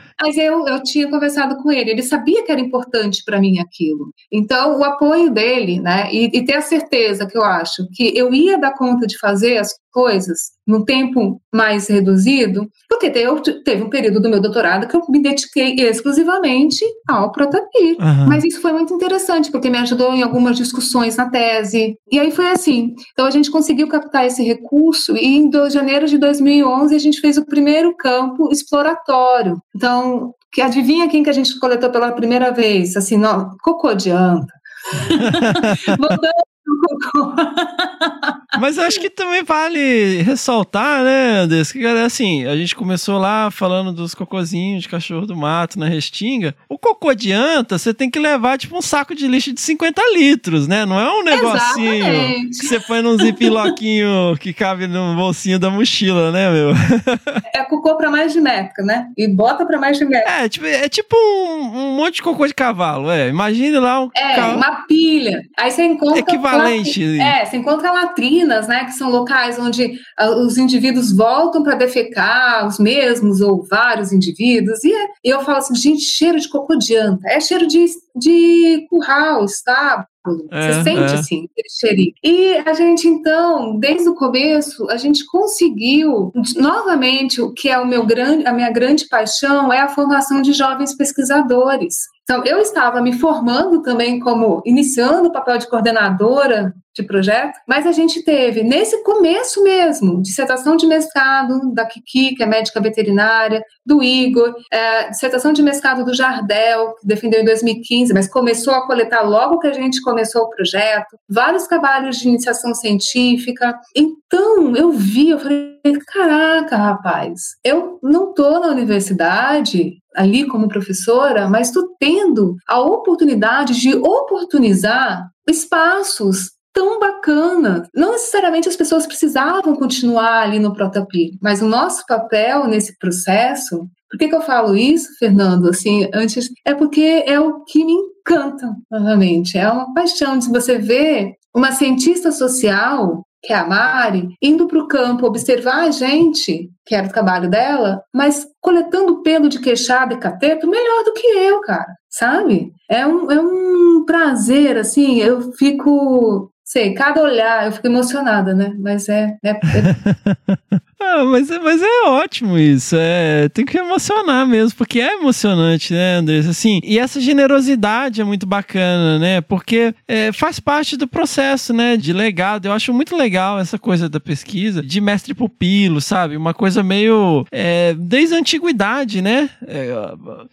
Mas 0.22 0.36
eu, 0.36 0.66
eu 0.66 0.82
tinha 0.82 1.08
conversado 1.08 1.56
com 1.62 1.72
ele, 1.72 1.90
ele 1.90 2.02
sabia 2.02 2.44
que 2.44 2.52
era 2.52 2.60
importante 2.60 3.22
para 3.24 3.40
mim 3.40 3.58
aquilo. 3.58 4.12
Então, 4.30 4.78
o 4.78 4.84
apoio 4.84 5.30
dele, 5.30 5.80
né, 5.80 6.12
e, 6.12 6.26
e, 6.26 6.44
ter 6.44 6.56
a 6.56 6.60
certeza 6.60 7.26
que 7.26 7.36
eu 7.36 7.42
acho 7.42 7.88
que 7.92 8.16
eu 8.16 8.32
ia 8.32 8.58
dar 8.58 8.74
conta 8.74 9.06
de 9.06 9.18
fazer 9.18 9.56
as 9.56 9.72
coisas 9.90 10.50
num 10.66 10.84
tempo 10.84 11.40
mais 11.52 11.88
reduzido, 11.88 12.68
porque 12.88 13.06
eu, 13.16 13.40
teve 13.64 13.82
um 13.82 13.90
período 13.90 14.20
do 14.20 14.28
meu 14.28 14.40
doutorado 14.40 14.86
que 14.86 14.96
eu 14.96 15.02
me 15.08 15.20
dediquei 15.20 15.74
exclusivamente 15.80 16.84
ao 17.08 17.32
Protapir. 17.32 17.96
Uhum. 17.98 18.26
Mas 18.28 18.44
isso 18.44 18.60
foi 18.60 18.72
muito 18.72 18.94
interessante, 18.94 19.50
porque 19.50 19.68
me 19.68 19.78
ajudou 19.78 20.14
em 20.14 20.22
algumas 20.22 20.56
discussões 20.56 21.16
na 21.16 21.28
tese. 21.28 21.96
E 22.10 22.18
aí 22.20 22.30
foi 22.30 22.48
assim. 22.48 22.94
Então, 23.12 23.26
a 23.26 23.30
gente 23.30 23.50
conseguiu 23.50 23.88
captar 23.88 24.26
esse 24.26 24.42
recurso 24.42 25.16
e 25.16 25.36
em 25.36 25.50
janeiro 25.70 26.06
de 26.06 26.18
2011 26.18 26.94
a 26.94 26.98
gente 26.98 27.20
fez 27.20 27.36
o 27.36 27.44
primeiro 27.44 27.94
campo 27.96 28.50
exploratório. 28.52 29.60
Então, 29.74 30.32
que 30.52 30.60
adivinha 30.60 31.08
quem 31.08 31.22
que 31.22 31.30
a 31.30 31.34
gente 31.34 31.58
coletou 31.58 31.90
pela 31.90 32.12
primeira 32.12 32.52
vez? 32.52 32.96
Assim, 32.96 33.16
não, 33.16 33.50
cocô 33.62 33.94
de 33.94 34.10
anta. 34.10 34.52
Voltando. 35.98 36.50
Mas 38.60 38.78
acho 38.78 39.00
que 39.00 39.08
também 39.08 39.42
vale 39.42 40.22
ressaltar, 40.22 41.02
né, 41.04 41.40
Andrés, 41.40 41.72
que 41.72 41.84
assim, 41.86 42.46
a 42.46 42.56
gente 42.56 42.74
começou 42.74 43.18
lá 43.18 43.50
falando 43.50 43.92
dos 43.92 44.14
cocôzinhos 44.14 44.82
de 44.82 44.88
cachorro 44.88 45.26
do 45.26 45.36
mato 45.36 45.78
na 45.78 45.86
restinga. 45.86 46.54
O 46.68 46.78
cocô 46.78 47.10
adianta, 47.10 47.78
você 47.78 47.94
tem 47.94 48.10
que 48.10 48.18
levar 48.18 48.58
tipo 48.58 48.76
um 48.76 48.82
saco 48.82 49.14
de 49.14 49.26
lixo 49.28 49.52
de 49.52 49.60
50 49.60 50.02
litros, 50.14 50.66
né? 50.66 50.84
Não 50.84 50.98
é 50.98 51.10
um 51.10 51.22
negocinho 51.22 51.94
Exatamente. 51.94 52.58
que 52.58 52.66
você 52.66 52.80
põe 52.80 53.02
num 53.02 53.16
ziploquinho 53.16 54.36
que 54.38 54.52
cabe 54.52 54.86
no 54.86 55.14
bolsinho 55.14 55.58
da 55.58 55.70
mochila, 55.70 56.32
né, 56.32 56.50
meu? 56.50 56.70
Cocô 57.70 57.96
pra 57.96 58.10
mais 58.10 58.32
de 58.32 58.40
né? 58.84 59.06
E 59.16 59.26
bota 59.28 59.64
pra 59.64 59.78
mais 59.78 59.96
de. 59.96 60.04
É, 60.14 60.48
tipo, 60.48 60.66
é 60.66 60.88
tipo 60.88 61.16
um, 61.16 61.60
um 61.62 61.96
monte 61.96 62.16
de 62.16 62.22
cocô 62.22 62.46
de 62.46 62.52
cavalo, 62.54 63.10
é. 63.10 63.28
Imagine 63.28 63.78
lá 63.78 64.02
um 64.02 64.08
É, 64.16 64.34
ca- 64.34 64.48
uma 64.56 64.86
pilha. 64.86 65.40
Aí 65.58 65.70
você 65.70 65.84
encontra. 65.84 66.18
equivalente. 66.18 67.20
É, 67.20 67.44
você 67.44 67.56
encontra 67.56 67.92
latrinas, 67.92 68.66
né? 68.68 68.84
Que 68.84 68.92
são 68.92 69.08
locais 69.08 69.58
onde 69.58 69.98
ah, 70.18 70.30
os 70.30 70.58
indivíduos 70.58 71.16
voltam 71.16 71.62
para 71.62 71.76
defecar, 71.76 72.66
os 72.66 72.78
mesmos 72.78 73.40
ou 73.40 73.64
vários 73.70 74.12
indivíduos. 74.12 74.82
E, 74.84 74.92
é- 74.92 75.06
e 75.24 75.30
eu 75.30 75.40
falo 75.42 75.58
assim, 75.58 75.74
gente, 75.74 76.02
cheiro 76.02 76.38
de 76.40 76.48
cocô 76.48 76.72
adianta. 76.74 77.20
É 77.28 77.40
cheiro 77.40 77.66
de, 77.66 77.86
de 78.16 78.86
curral, 78.90 79.44
estábulo. 79.44 80.06
É, 80.50 80.72
Você 80.72 80.82
sente 80.82 81.00
é. 81.00 81.14
assim, 81.14 81.48
cheirinho. 81.80 82.12
E 82.22 82.56
a 82.66 82.72
gente, 82.74 83.08
então, 83.08 83.78
desde 83.78 84.08
o 84.08 84.14
começo, 84.14 84.88
a 84.90 84.96
gente 84.96 85.24
conseguiu, 85.26 86.32
novamente, 86.56 87.40
o 87.40 87.52
que 87.52 87.68
é 87.68 87.78
o 87.78 87.86
meu 87.86 88.04
grande, 88.04 88.46
a 88.46 88.52
minha 88.52 88.70
grande 88.70 89.08
paixão 89.08 89.72
é 89.72 89.80
a 89.80 89.88
formação 89.88 90.42
de 90.42 90.52
jovens 90.52 90.94
pesquisadores. 90.94 91.96
Então, 92.22 92.44
eu 92.44 92.58
estava 92.58 93.00
me 93.00 93.12
formando 93.12 93.82
também 93.82 94.20
como, 94.20 94.62
iniciando 94.64 95.28
o 95.28 95.32
papel 95.32 95.58
de 95.58 95.68
coordenadora 95.68 96.72
de 96.94 97.02
projeto, 97.04 97.58
mas 97.66 97.86
a 97.86 97.92
gente 97.92 98.22
teve, 98.24 98.62
nesse 98.62 99.02
começo 99.02 99.62
mesmo, 99.62 100.20
dissertação 100.20 100.76
de 100.76 100.86
mestrado 100.86 101.72
da 101.72 101.86
Kiki, 101.86 102.34
que 102.34 102.42
é 102.42 102.46
médica 102.46 102.80
veterinária, 102.80 103.62
do 103.86 104.02
Igor, 104.02 104.54
é, 104.72 105.08
dissertação 105.08 105.52
de 105.52 105.62
mestrado 105.62 106.04
do 106.04 106.14
Jardel, 106.14 106.94
que 107.00 107.06
defendeu 107.06 107.40
em 107.40 107.44
2015, 107.44 108.12
mas 108.12 108.28
começou 108.28 108.74
a 108.74 108.86
coletar 108.86 109.22
logo 109.22 109.58
que 109.58 109.68
a 109.68 109.72
gente 109.72 110.00
começou 110.02 110.42
o 110.42 110.50
projeto, 110.50 111.16
vários 111.28 111.66
trabalhos 111.66 112.18
de 112.18 112.28
iniciação 112.28 112.74
científica. 112.74 113.78
Então, 113.96 114.76
eu 114.76 114.90
vi, 114.90 115.30
eu 115.30 115.38
falei, 115.38 115.80
caraca, 116.06 116.76
rapaz, 116.76 117.56
eu 117.64 117.98
não 118.02 118.30
estou 118.30 118.60
na 118.60 118.68
universidade 118.68 119.99
ali 120.14 120.46
como 120.46 120.68
professora, 120.68 121.48
mas 121.48 121.68
estou 121.68 121.94
tendo 121.98 122.56
a 122.68 122.80
oportunidade 122.80 123.78
de 123.80 123.94
oportunizar 123.94 125.28
espaços 125.48 126.50
tão 126.72 126.98
bacana. 126.98 127.88
Não 127.94 128.12
necessariamente 128.12 128.68
as 128.68 128.76
pessoas 128.76 129.06
precisavam 129.06 129.74
continuar 129.76 130.42
ali 130.42 130.58
no 130.58 130.72
Protapir, 130.72 131.32
mas 131.40 131.60
o 131.60 131.68
nosso 131.68 132.04
papel 132.06 132.66
nesse 132.66 132.96
processo, 132.98 133.88
por 134.10 134.18
que, 134.18 134.28
que 134.28 134.34
eu 134.34 134.42
falo 134.42 134.76
isso, 134.76 135.08
Fernando? 135.18 135.68
Assim, 135.68 136.08
antes, 136.12 136.50
é 136.64 136.74
porque 136.74 137.24
é 137.26 137.38
o 137.38 137.64
que 137.64 137.84
me 137.84 137.92
encanta, 137.92 138.74
novamente. 138.90 139.58
É 139.58 139.70
uma 139.70 139.92
paixão 139.92 140.38
de 140.38 140.48
você 140.48 140.78
ver 140.78 141.34
uma 141.54 141.72
cientista 141.72 142.30
social 142.30 143.24
que 143.42 143.52
é 143.52 143.56
a 143.56 143.64
Mari, 143.64 144.28
indo 144.42 144.66
para 144.66 144.78
o 144.78 144.88
campo 144.88 145.26
observar 145.26 145.84
a 145.84 145.90
gente, 145.90 146.70
que 146.84 146.94
era 146.94 147.06
o 147.06 147.10
trabalho 147.10 147.48
dela, 147.48 148.02
mas 148.14 148.46
coletando 148.60 149.22
pelo 149.22 149.48
de 149.48 149.60
queixada 149.60 150.14
e 150.14 150.18
cateto 150.18 150.68
melhor 150.68 151.04
do 151.04 151.14
que 151.14 151.26
eu, 151.26 151.60
cara, 151.60 151.94
sabe? 152.08 152.72
É 152.88 153.06
um, 153.06 153.30
é 153.30 153.40
um 153.40 154.04
prazer, 154.04 154.76
assim, 154.76 155.20
eu 155.20 155.52
fico, 155.52 156.52
sei, 156.70 156.94
cada 156.94 157.20
olhar, 157.20 157.66
eu 157.66 157.72
fico 157.72 157.88
emocionada, 157.88 158.54
né? 158.54 158.72
Mas 158.78 159.08
é, 159.08 159.36
é, 159.42 159.50
é 159.50 159.58
Ah, 161.02 161.24
mas, 161.24 161.50
é- 161.50 161.58
mas 161.58 161.80
é 161.82 162.06
ótimo 162.08 162.58
isso. 162.58 162.94
É, 162.98 163.48
tem 163.48 163.64
que 163.64 163.78
emocionar 163.78 164.46
mesmo, 164.46 164.76
porque 164.76 165.00
é 165.00 165.14
emocionante, 165.14 165.94
né, 165.94 166.16
Andressa? 166.16 166.50
Assim, 166.50 166.78
e 166.84 166.98
essa 166.98 167.18
generosidade 167.18 168.20
é 168.20 168.24
muito 168.24 168.46
bacana, 168.46 169.18
né? 169.18 169.40
Porque 169.40 169.94
é, 170.06 170.30
faz 170.30 170.60
parte 170.60 170.98
do 170.98 171.08
processo, 171.08 171.72
né? 171.72 171.96
De 171.96 172.12
legado. 172.12 172.66
Eu 172.66 172.72
acho 172.72 172.92
muito 172.92 173.16
legal 173.16 173.58
essa 173.58 173.78
coisa 173.78 174.10
da 174.10 174.20
pesquisa, 174.20 174.82
de 174.82 175.00
mestre 175.00 175.32
pupilo, 175.32 176.00
sabe? 176.02 176.36
Uma 176.36 176.52
coisa 176.52 176.82
meio. 176.82 177.46
é, 177.50 177.94
desde 177.98 178.34
a 178.34 178.38
antiguidade, 178.38 179.22
né? 179.22 179.48
É, 179.66 179.88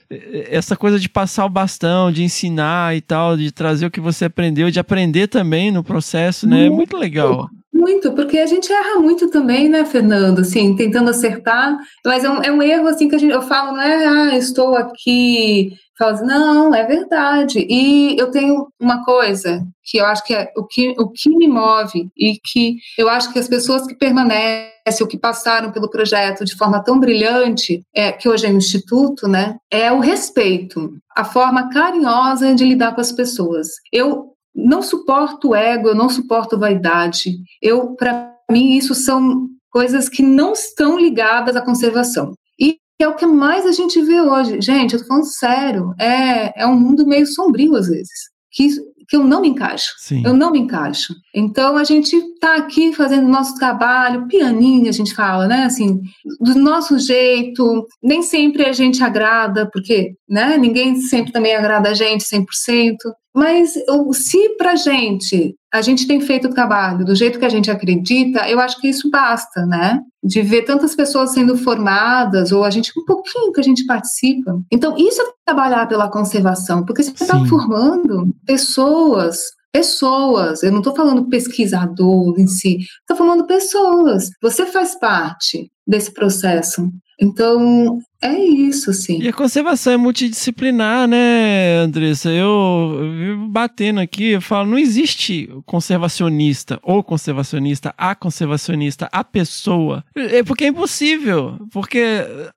é, 0.09 0.47
essa 0.55 0.77
coisa 0.77 0.97
de 0.97 1.09
passar 1.09 1.45
o 1.45 1.49
bastão, 1.49 2.09
de 2.09 2.23
ensinar 2.23 2.95
e 2.95 3.01
tal, 3.01 3.35
de 3.35 3.51
trazer 3.51 3.85
o 3.85 3.91
que 3.91 3.99
você 3.99 4.25
aprendeu, 4.25 4.71
de 4.71 4.79
aprender 4.79 5.27
também 5.27 5.71
no 5.71 5.83
processo, 5.83 6.06
né? 6.47 6.67
É 6.67 6.69
muito 6.69 6.95
legal. 6.95 7.49
Muito, 7.77 8.11
porque 8.13 8.39
a 8.39 8.45
gente 8.47 8.73
erra 8.73 8.99
muito 8.99 9.29
também, 9.29 9.69
né, 9.69 9.85
Fernando? 9.85 10.39
Assim, 10.39 10.75
tentando 10.75 11.11
acertar, 11.11 11.77
mas 12.03 12.23
é 12.23 12.29
um, 12.29 12.41
é 12.41 12.51
um 12.51 12.61
erro 12.61 12.87
assim 12.87 13.07
que 13.07 13.15
a 13.15 13.19
gente, 13.19 13.31
eu 13.31 13.41
falo, 13.43 13.73
não 13.73 13.81
é, 13.81 14.05
ah, 14.07 14.37
estou 14.37 14.75
aqui, 14.75 15.73
falo 15.97 16.15
assim, 16.15 16.25
não, 16.25 16.73
é 16.73 16.83
verdade. 16.85 17.65
E 17.69 18.17
eu 18.17 18.31
tenho 18.31 18.67
uma 18.79 19.03
coisa 19.03 19.63
que 19.83 19.99
eu 19.99 20.05
acho 20.05 20.23
que 20.25 20.33
é 20.33 20.51
o 20.57 20.65
que, 20.65 20.95
o 20.97 21.09
que 21.09 21.29
me 21.29 21.47
move 21.47 22.09
e 22.17 22.39
que 22.43 22.77
eu 22.97 23.07
acho 23.09 23.31
que 23.31 23.39
as 23.39 23.47
pessoas 23.47 23.85
que 23.85 23.95
permanecem 23.95 24.71
ou 25.01 25.07
que 25.07 25.17
passaram 25.17 25.71
pelo 25.71 25.89
projeto 25.89 26.43
de 26.43 26.55
forma 26.55 26.83
tão 26.83 26.99
brilhante, 26.99 27.83
é, 27.95 28.11
que 28.11 28.27
hoje 28.27 28.47
é 28.47 28.49
um 28.49 28.57
instituto, 28.57 29.27
né, 29.27 29.55
é 29.71 29.91
o 29.91 29.99
respeito, 29.99 30.93
a 31.15 31.23
forma 31.23 31.69
carinhosa 31.69 32.55
de 32.55 32.65
lidar 32.65 32.95
com 32.95 33.01
as 33.01 33.11
pessoas. 33.11 33.67
Eu 33.91 34.36
não 34.57 34.81
suporto 34.81 35.53
ego, 35.53 35.89
eu 35.89 35.95
não 35.95 36.09
suporto 36.09 36.57
vaidade. 36.57 37.37
Eu, 37.61 37.95
para 37.95 38.33
mim, 38.49 38.75
isso 38.75 38.95
são 38.95 39.47
coisas 39.69 40.09
que 40.09 40.23
não 40.23 40.53
estão 40.53 40.97
ligadas 40.97 41.55
à 41.55 41.61
conservação. 41.61 42.33
E 42.59 42.79
é 42.99 43.07
o 43.07 43.15
que 43.15 43.27
mais 43.27 43.65
a 43.67 43.71
gente 43.71 44.01
vê 44.01 44.19
hoje. 44.19 44.59
Gente, 44.59 44.95
eu 44.95 44.99
tô 44.99 45.05
falando 45.05 45.25
sério, 45.25 45.93
é, 45.99 46.63
é 46.63 46.65
um 46.65 46.79
mundo 46.79 47.05
meio 47.05 47.27
sombrio 47.27 47.75
às 47.75 47.87
vezes, 47.87 48.29
que, 48.51 48.67
que 49.07 49.15
eu 49.15 49.23
não 49.23 49.41
me 49.41 49.49
encaixo. 49.49 49.93
Sim. 49.97 50.23
Eu 50.25 50.33
não 50.33 50.51
me 50.51 50.59
encaixo. 50.59 51.15
Então 51.33 51.77
a 51.77 51.83
gente 51.83 52.15
está 52.15 52.55
aqui 52.55 52.93
fazendo 52.93 53.25
o 53.25 53.31
nosso 53.31 53.55
trabalho, 53.55 54.27
pianinho, 54.27 54.89
a 54.89 54.91
gente 54.91 55.13
fala, 55.13 55.47
né? 55.47 55.63
Assim, 55.63 55.99
do 56.41 56.55
nosso 56.55 56.99
jeito. 56.99 57.87
Nem 58.03 58.21
sempre 58.21 58.65
a 58.65 58.73
gente 58.73 59.03
agrada, 59.03 59.69
porque 59.71 60.13
né, 60.27 60.57
ninguém 60.57 60.95
sempre 60.97 61.31
também 61.31 61.55
agrada 61.55 61.89
a 61.89 61.93
gente 61.93 62.23
100%. 62.23 62.95
Mas 63.33 63.75
se 64.13 64.49
pra 64.57 64.75
gente 64.75 65.55
a 65.77 65.81
gente 65.81 66.07
tem 66.07 66.19
feito 66.19 66.47
o 66.47 66.53
trabalho 66.53 67.05
do 67.05 67.15
jeito 67.15 67.39
que 67.39 67.45
a 67.45 67.49
gente 67.49 67.71
acredita, 67.71 68.49
eu 68.49 68.59
acho 68.59 68.79
que 68.81 68.87
isso 68.89 69.09
basta, 69.09 69.65
né? 69.65 70.01
De 70.23 70.41
ver 70.41 70.63
tantas 70.63 70.95
pessoas 70.95 71.31
sendo 71.31 71.57
formadas, 71.57 72.51
ou 72.51 72.63
a 72.63 72.69
gente, 72.69 72.91
um 72.97 73.05
pouquinho 73.05 73.51
que 73.53 73.59
a 73.59 73.63
gente 73.63 73.85
participa. 73.85 74.59
Então, 74.71 74.97
isso 74.97 75.21
é 75.21 75.25
trabalhar 75.45 75.87
pela 75.87 76.09
conservação, 76.09 76.83
porque 76.83 77.03
você 77.03 77.11
está 77.11 77.43
formando 77.45 78.33
pessoas. 78.45 79.37
Pessoas, 79.71 80.63
eu 80.63 80.71
não 80.71 80.79
estou 80.79 80.95
falando 80.95 81.29
pesquisador 81.29 82.33
em 82.39 82.47
si, 82.47 82.79
estou 83.01 83.15
falando 83.15 83.45
pessoas. 83.45 84.29
Você 84.41 84.65
faz 84.65 84.97
parte 84.97 85.69
desse 85.85 86.11
processo. 86.11 86.89
Então, 87.19 87.99
é 88.21 88.35
isso, 88.35 88.91
assim. 88.91 89.19
E 89.21 89.27
a 89.27 89.33
conservação 89.33 89.93
é 89.93 89.97
multidisciplinar, 89.97 91.07
né, 91.07 91.77
Andressa? 91.77 92.29
Eu, 92.29 93.11
vivo 93.17 93.47
batendo 93.47 93.99
aqui, 93.99 94.31
eu 94.31 94.41
falo, 94.41 94.71
não 94.71 94.77
existe 94.77 95.49
conservacionista, 95.65 96.79
ou 96.83 97.03
conservacionista, 97.03 97.93
a 97.97 98.15
conservacionista, 98.15 99.09
a 99.11 99.23
pessoa. 99.23 100.03
É 100.15 100.43
porque 100.43 100.65
é 100.65 100.67
impossível, 100.67 101.59
porque 101.71 102.03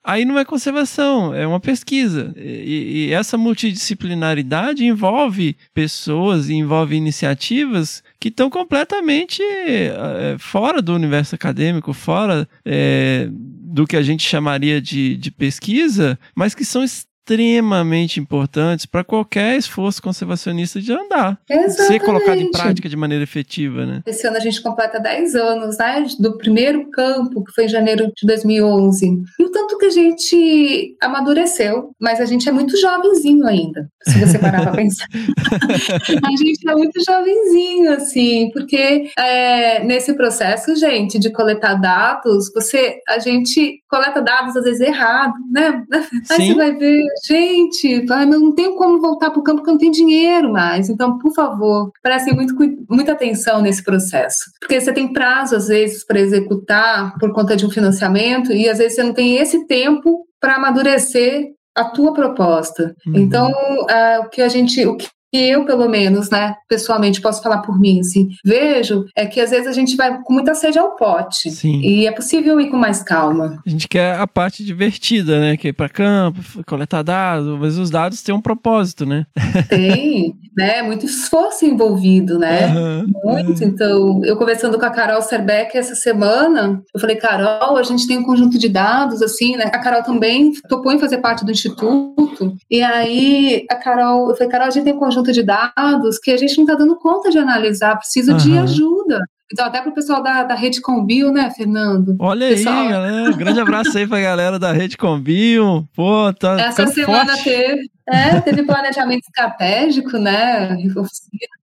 aí 0.05 0.25
não 0.25 0.39
é 0.39 0.45
conservação, 0.45 1.35
é 1.35 1.47
uma 1.47 1.61
pesquisa. 1.61 2.33
E, 2.37 3.09
e 3.09 3.13
essa 3.13 3.39
multidisciplinaridade 3.39 4.85
envolve 4.85 5.57
pessoas, 5.75 6.51
envolve 6.51 6.97
iniciativas 6.97 8.03
que 8.21 8.29
estão 8.29 8.51
completamente 8.51 9.43
eh, 9.43 10.37
fora 10.39 10.83
do 10.83 10.95
universo 10.95 11.35
acadêmico, 11.35 11.95
fora 11.95 12.47
eh, 12.67 13.29
do 13.33 13.87
que 13.87 13.97
a 13.97 14.03
gente 14.03 14.29
chamaria 14.29 14.81
de, 14.81 15.17
de 15.17 15.31
pesquisa, 15.31 16.19
mas 16.35 16.55
que 16.55 16.65
são 16.65 16.85
extremamente 17.31 18.19
importantes 18.19 18.87
para 18.87 19.05
qualquer 19.05 19.57
esforço 19.57 20.03
conservacionista 20.03 20.81
de 20.81 20.93
andar. 20.93 21.39
Ser 21.69 22.01
colocado 22.01 22.39
em 22.39 22.43
Exatamente. 22.43 22.51
prática 22.51 22.89
de 22.89 22.97
maneira 22.97 23.23
efetiva, 23.23 23.87
né? 23.87 24.03
Esse 24.05 24.27
ano 24.27 24.37
a 24.37 24.41
gente 24.41 24.61
completa 24.61 24.99
10 24.99 25.35
anos, 25.37 25.79
né? 25.79 26.07
Do 26.19 26.37
primeiro 26.37 26.91
campo, 26.91 27.45
que 27.45 27.53
foi 27.53 27.67
em 27.67 27.69
janeiro 27.69 28.11
de 28.17 28.27
2011. 28.27 29.23
E 29.39 29.45
o 29.45 29.51
tanto 29.51 29.79
que 29.79 29.87
a 29.87 29.91
gente 29.91 30.97
amadureceu, 31.01 31.95
mas 32.01 32.21
a 32.21 32.25
gente 32.25 32.49
é 32.49 32.53
muito 32.53 32.79
jovenzinho 32.81 33.47
ainda, 33.47 33.89
se 34.03 34.19
você 34.19 34.39
parar 34.39 34.63
para 34.63 34.73
pensar. 34.73 35.07
a 35.15 36.37
gente 36.37 36.69
é 36.69 36.75
muito 36.75 37.01
jovenzinho, 37.05 37.93
assim, 37.93 38.51
porque 38.53 39.11
é, 39.17 39.85
nesse 39.85 40.15
processo, 40.15 40.75
gente, 40.75 41.19
de 41.19 41.31
coletar 41.31 41.75
dados, 41.75 42.51
você, 42.53 42.99
a 43.09 43.19
gente 43.19 43.81
coleta 43.89 44.21
dados 44.21 44.57
às 44.57 44.65
vezes 44.65 44.81
errado, 44.81 45.35
né? 45.53 45.85
Aí 46.31 46.37
Sim. 46.37 46.49
você 46.49 46.55
vai 46.55 46.75
ver, 46.75 47.03
gente, 47.27 48.07
eu 48.09 48.27
não 48.27 48.55
tenho 48.55 48.75
como 48.77 49.01
voltar 49.01 49.31
para 49.31 49.41
o 49.41 49.43
campo 49.43 49.59
porque 49.59 49.71
eu 49.71 49.75
não 49.75 49.81
tenho 49.81 49.93
dinheiro 49.93 50.53
mais. 50.53 50.89
Então, 50.89 51.19
por 51.19 51.33
favor, 51.33 51.91
prestem 52.03 52.35
muito, 52.35 52.55
muita 52.89 53.13
atenção 53.13 53.61
nesse 53.61 53.83
processo. 53.83 54.45
Porque 54.61 54.81
você 54.81 54.93
tem 54.93 55.13
prazo, 55.13 55.57
às 55.57 55.69
vezes, 55.69 56.05
para 56.05 56.21
executar 56.21 57.19
por 57.19 57.33
conta 57.33 57.57
de 57.57 57.67
um 57.67 57.71
financiamento, 57.71 58.53
e 58.53 58.69
às 58.69 58.79
vezes 58.79 58.95
você 58.95 59.03
não 59.03 59.13
tem 59.13 59.37
esse 59.37 59.67
tempo 59.67 60.27
para 60.41 60.57
amadurecer 60.57 61.49
a 61.75 61.85
tua 61.85 62.13
proposta. 62.13 62.95
Uhum. 63.07 63.13
Então, 63.17 63.51
uh, 63.51 64.25
o 64.25 64.29
que 64.29 64.43
a 64.43 64.49
gente, 64.49 64.85
o 64.87 64.97
que 64.97 65.07
que 65.33 65.39
eu, 65.39 65.65
pelo 65.65 65.89
menos, 65.89 66.31
né, 66.31 66.55
pessoalmente, 66.69 67.21
posso 67.21 67.43
falar 67.43 67.59
por 67.59 67.79
mim, 67.79 68.01
assim, 68.01 68.29
vejo 68.45 69.07
é 69.17 69.27
que 69.27 69.41
às 69.41 69.51
vezes 69.51 69.67
a 69.67 69.73
gente 69.73 69.97
vai 69.97 70.21
com 70.23 70.33
muita 70.33 70.55
sede 70.55 70.79
ao 70.79 70.97
pote. 70.97 71.51
Sim. 71.51 71.81
E 71.81 72.07
é 72.07 72.13
possível 72.13 72.61
ir 72.61 72.71
com 72.71 72.77
mais 72.77 73.03
calma. 73.03 73.61
A 73.65 73.71
gente 73.71 73.89
quer 73.89 74.19
a 74.19 74.27
parte 74.27 74.65
divertida, 74.65 75.41
né? 75.41 75.57
Que 75.57 75.69
é 75.69 75.71
ir 75.71 75.73
para 75.73 75.89
campo, 75.89 76.41
coletar 76.67 77.03
dados, 77.03 77.59
mas 77.59 77.79
os 77.79 77.91
dados 77.91 78.23
têm 78.23 78.35
um 78.35 78.41
propósito, 78.41 79.07
né? 79.07 79.27
Tem, 79.69 80.35
né? 80.57 80.83
Muito 80.83 81.07
esforço 81.07 81.65
envolvido, 81.65 82.39
né? 82.39 82.69
Uhum, 82.69 83.07
Muito. 83.25 83.63
Uhum. 83.63 83.69
Então, 83.69 84.21
eu 84.25 84.37
conversando 84.37 84.79
com 84.79 84.87
a 84.87 84.91
Carol 84.91 85.23
Serbeck 85.23 85.77
essa 85.77 85.95
semana, 85.95 86.83
eu 86.95 87.01
falei, 87.01 87.17
Carol, 87.17 87.77
a 87.77 87.83
gente 87.83 88.07
tem 88.07 88.19
um 88.19 88.25
conjunto 88.25 88.59
de 88.59 88.69
dados, 88.69 89.23
assim, 89.23 89.57
né? 89.57 89.65
A 89.73 89.79
Carol 89.79 90.03
também 90.03 90.53
topou 90.69 90.93
em 90.93 90.99
fazer 90.99 91.19
parte 91.19 91.45
do 91.45 91.51
Instituto. 91.51 92.57
E 92.71 92.83
aí, 92.83 93.65
a 93.71 93.77
Carol, 93.77 94.31
eu 94.31 94.37
falei, 94.37 94.51
Carol, 94.51 94.69
a 94.69 94.71
gente 94.71 94.85
tem 94.85 94.95
um 94.95 94.99
conjunto 94.99 95.20
conjunto 95.21 95.33
de 95.33 95.43
dados 95.43 96.19
que 96.19 96.31
a 96.31 96.37
gente 96.37 96.57
não 96.57 96.65
está 96.65 96.75
dando 96.75 96.97
conta 96.97 97.31
de 97.31 97.39
analisar, 97.39 97.97
preciso 97.97 98.33
uhum. 98.33 98.39
de 98.39 98.59
ajuda. 98.59 99.21
Então, 99.53 99.67
até 99.67 99.81
para 99.81 99.91
o 99.91 99.95
pessoal 99.95 100.23
da, 100.23 100.45
da 100.45 100.55
Rede 100.55 100.81
Convil, 100.81 101.33
né, 101.33 101.51
Fernando? 101.51 102.15
Olha 102.21 102.49
pessoal... 102.51 102.83
aí, 102.83 102.89
galera. 102.89 103.33
Grande 103.33 103.61
abraço 103.61 103.99
aí 103.99 104.07
para 104.07 104.19
a 104.19 104.23
galera 104.23 104.59
da 104.61 104.71
Rede 104.71 104.97
Convil. 104.97 105.89
Pô, 105.95 106.33
tá 106.33 106.61
Essa 106.61 106.87
semana 106.87 107.33
forte. 107.33 107.45
teve, 107.45 107.91
é, 108.11 108.41
teve 108.41 108.63
planejamento 108.63 109.23
estratégico, 109.27 110.19
né? 110.19 110.77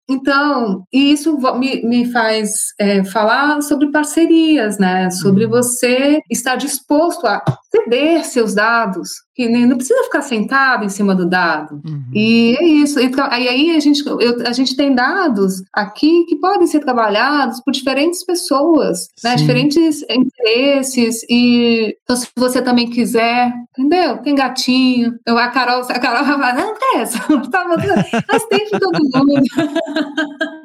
Então, 0.08 0.84
e 0.90 1.12
isso 1.12 1.36
me, 1.58 1.82
me 1.82 2.10
faz 2.10 2.72
é, 2.78 3.04
falar 3.04 3.60
sobre 3.60 3.90
parcerias, 3.90 4.78
né? 4.78 5.10
Sobre 5.10 5.44
uhum. 5.44 5.50
você 5.50 6.20
estar 6.30 6.56
disposto 6.56 7.26
a 7.26 7.42
ceder 7.70 8.24
seus 8.24 8.54
dados, 8.54 9.10
que 9.34 9.46
não 9.48 9.76
precisa 9.76 10.02
ficar 10.04 10.22
sentado 10.22 10.84
em 10.84 10.88
cima 10.88 11.14
do 11.14 11.28
dado. 11.28 11.82
Uhum. 11.86 12.04
E 12.14 12.56
é 12.58 12.64
isso. 12.64 12.98
Então, 12.98 13.26
aí, 13.30 13.46
aí 13.46 13.76
a, 13.76 13.80
gente, 13.80 14.02
eu, 14.06 14.46
a 14.46 14.52
gente 14.52 14.74
tem 14.74 14.94
dados 14.94 15.62
aqui 15.74 16.24
que 16.24 16.36
podem 16.36 16.66
ser 16.66 16.80
trabalhados 16.80 17.60
por 17.60 17.70
diferentes 17.70 18.24
pessoas, 18.24 19.08
né? 19.22 19.36
diferentes 19.36 20.02
interesses. 20.08 21.22
E 21.28 21.96
então, 22.02 22.16
se 22.16 22.28
você 22.34 22.62
também 22.62 22.88
quiser, 22.88 23.52
entendeu? 23.78 24.18
Tem 24.18 24.34
gatinho. 24.34 25.18
Eu, 25.26 25.36
a 25.36 25.48
Carol, 25.48 25.82
a 25.82 25.98
Carol 25.98 26.24
falar, 26.38 26.54
não 26.54 26.74
de 28.64 28.78
todo 28.78 28.98
mundo. 29.02 29.42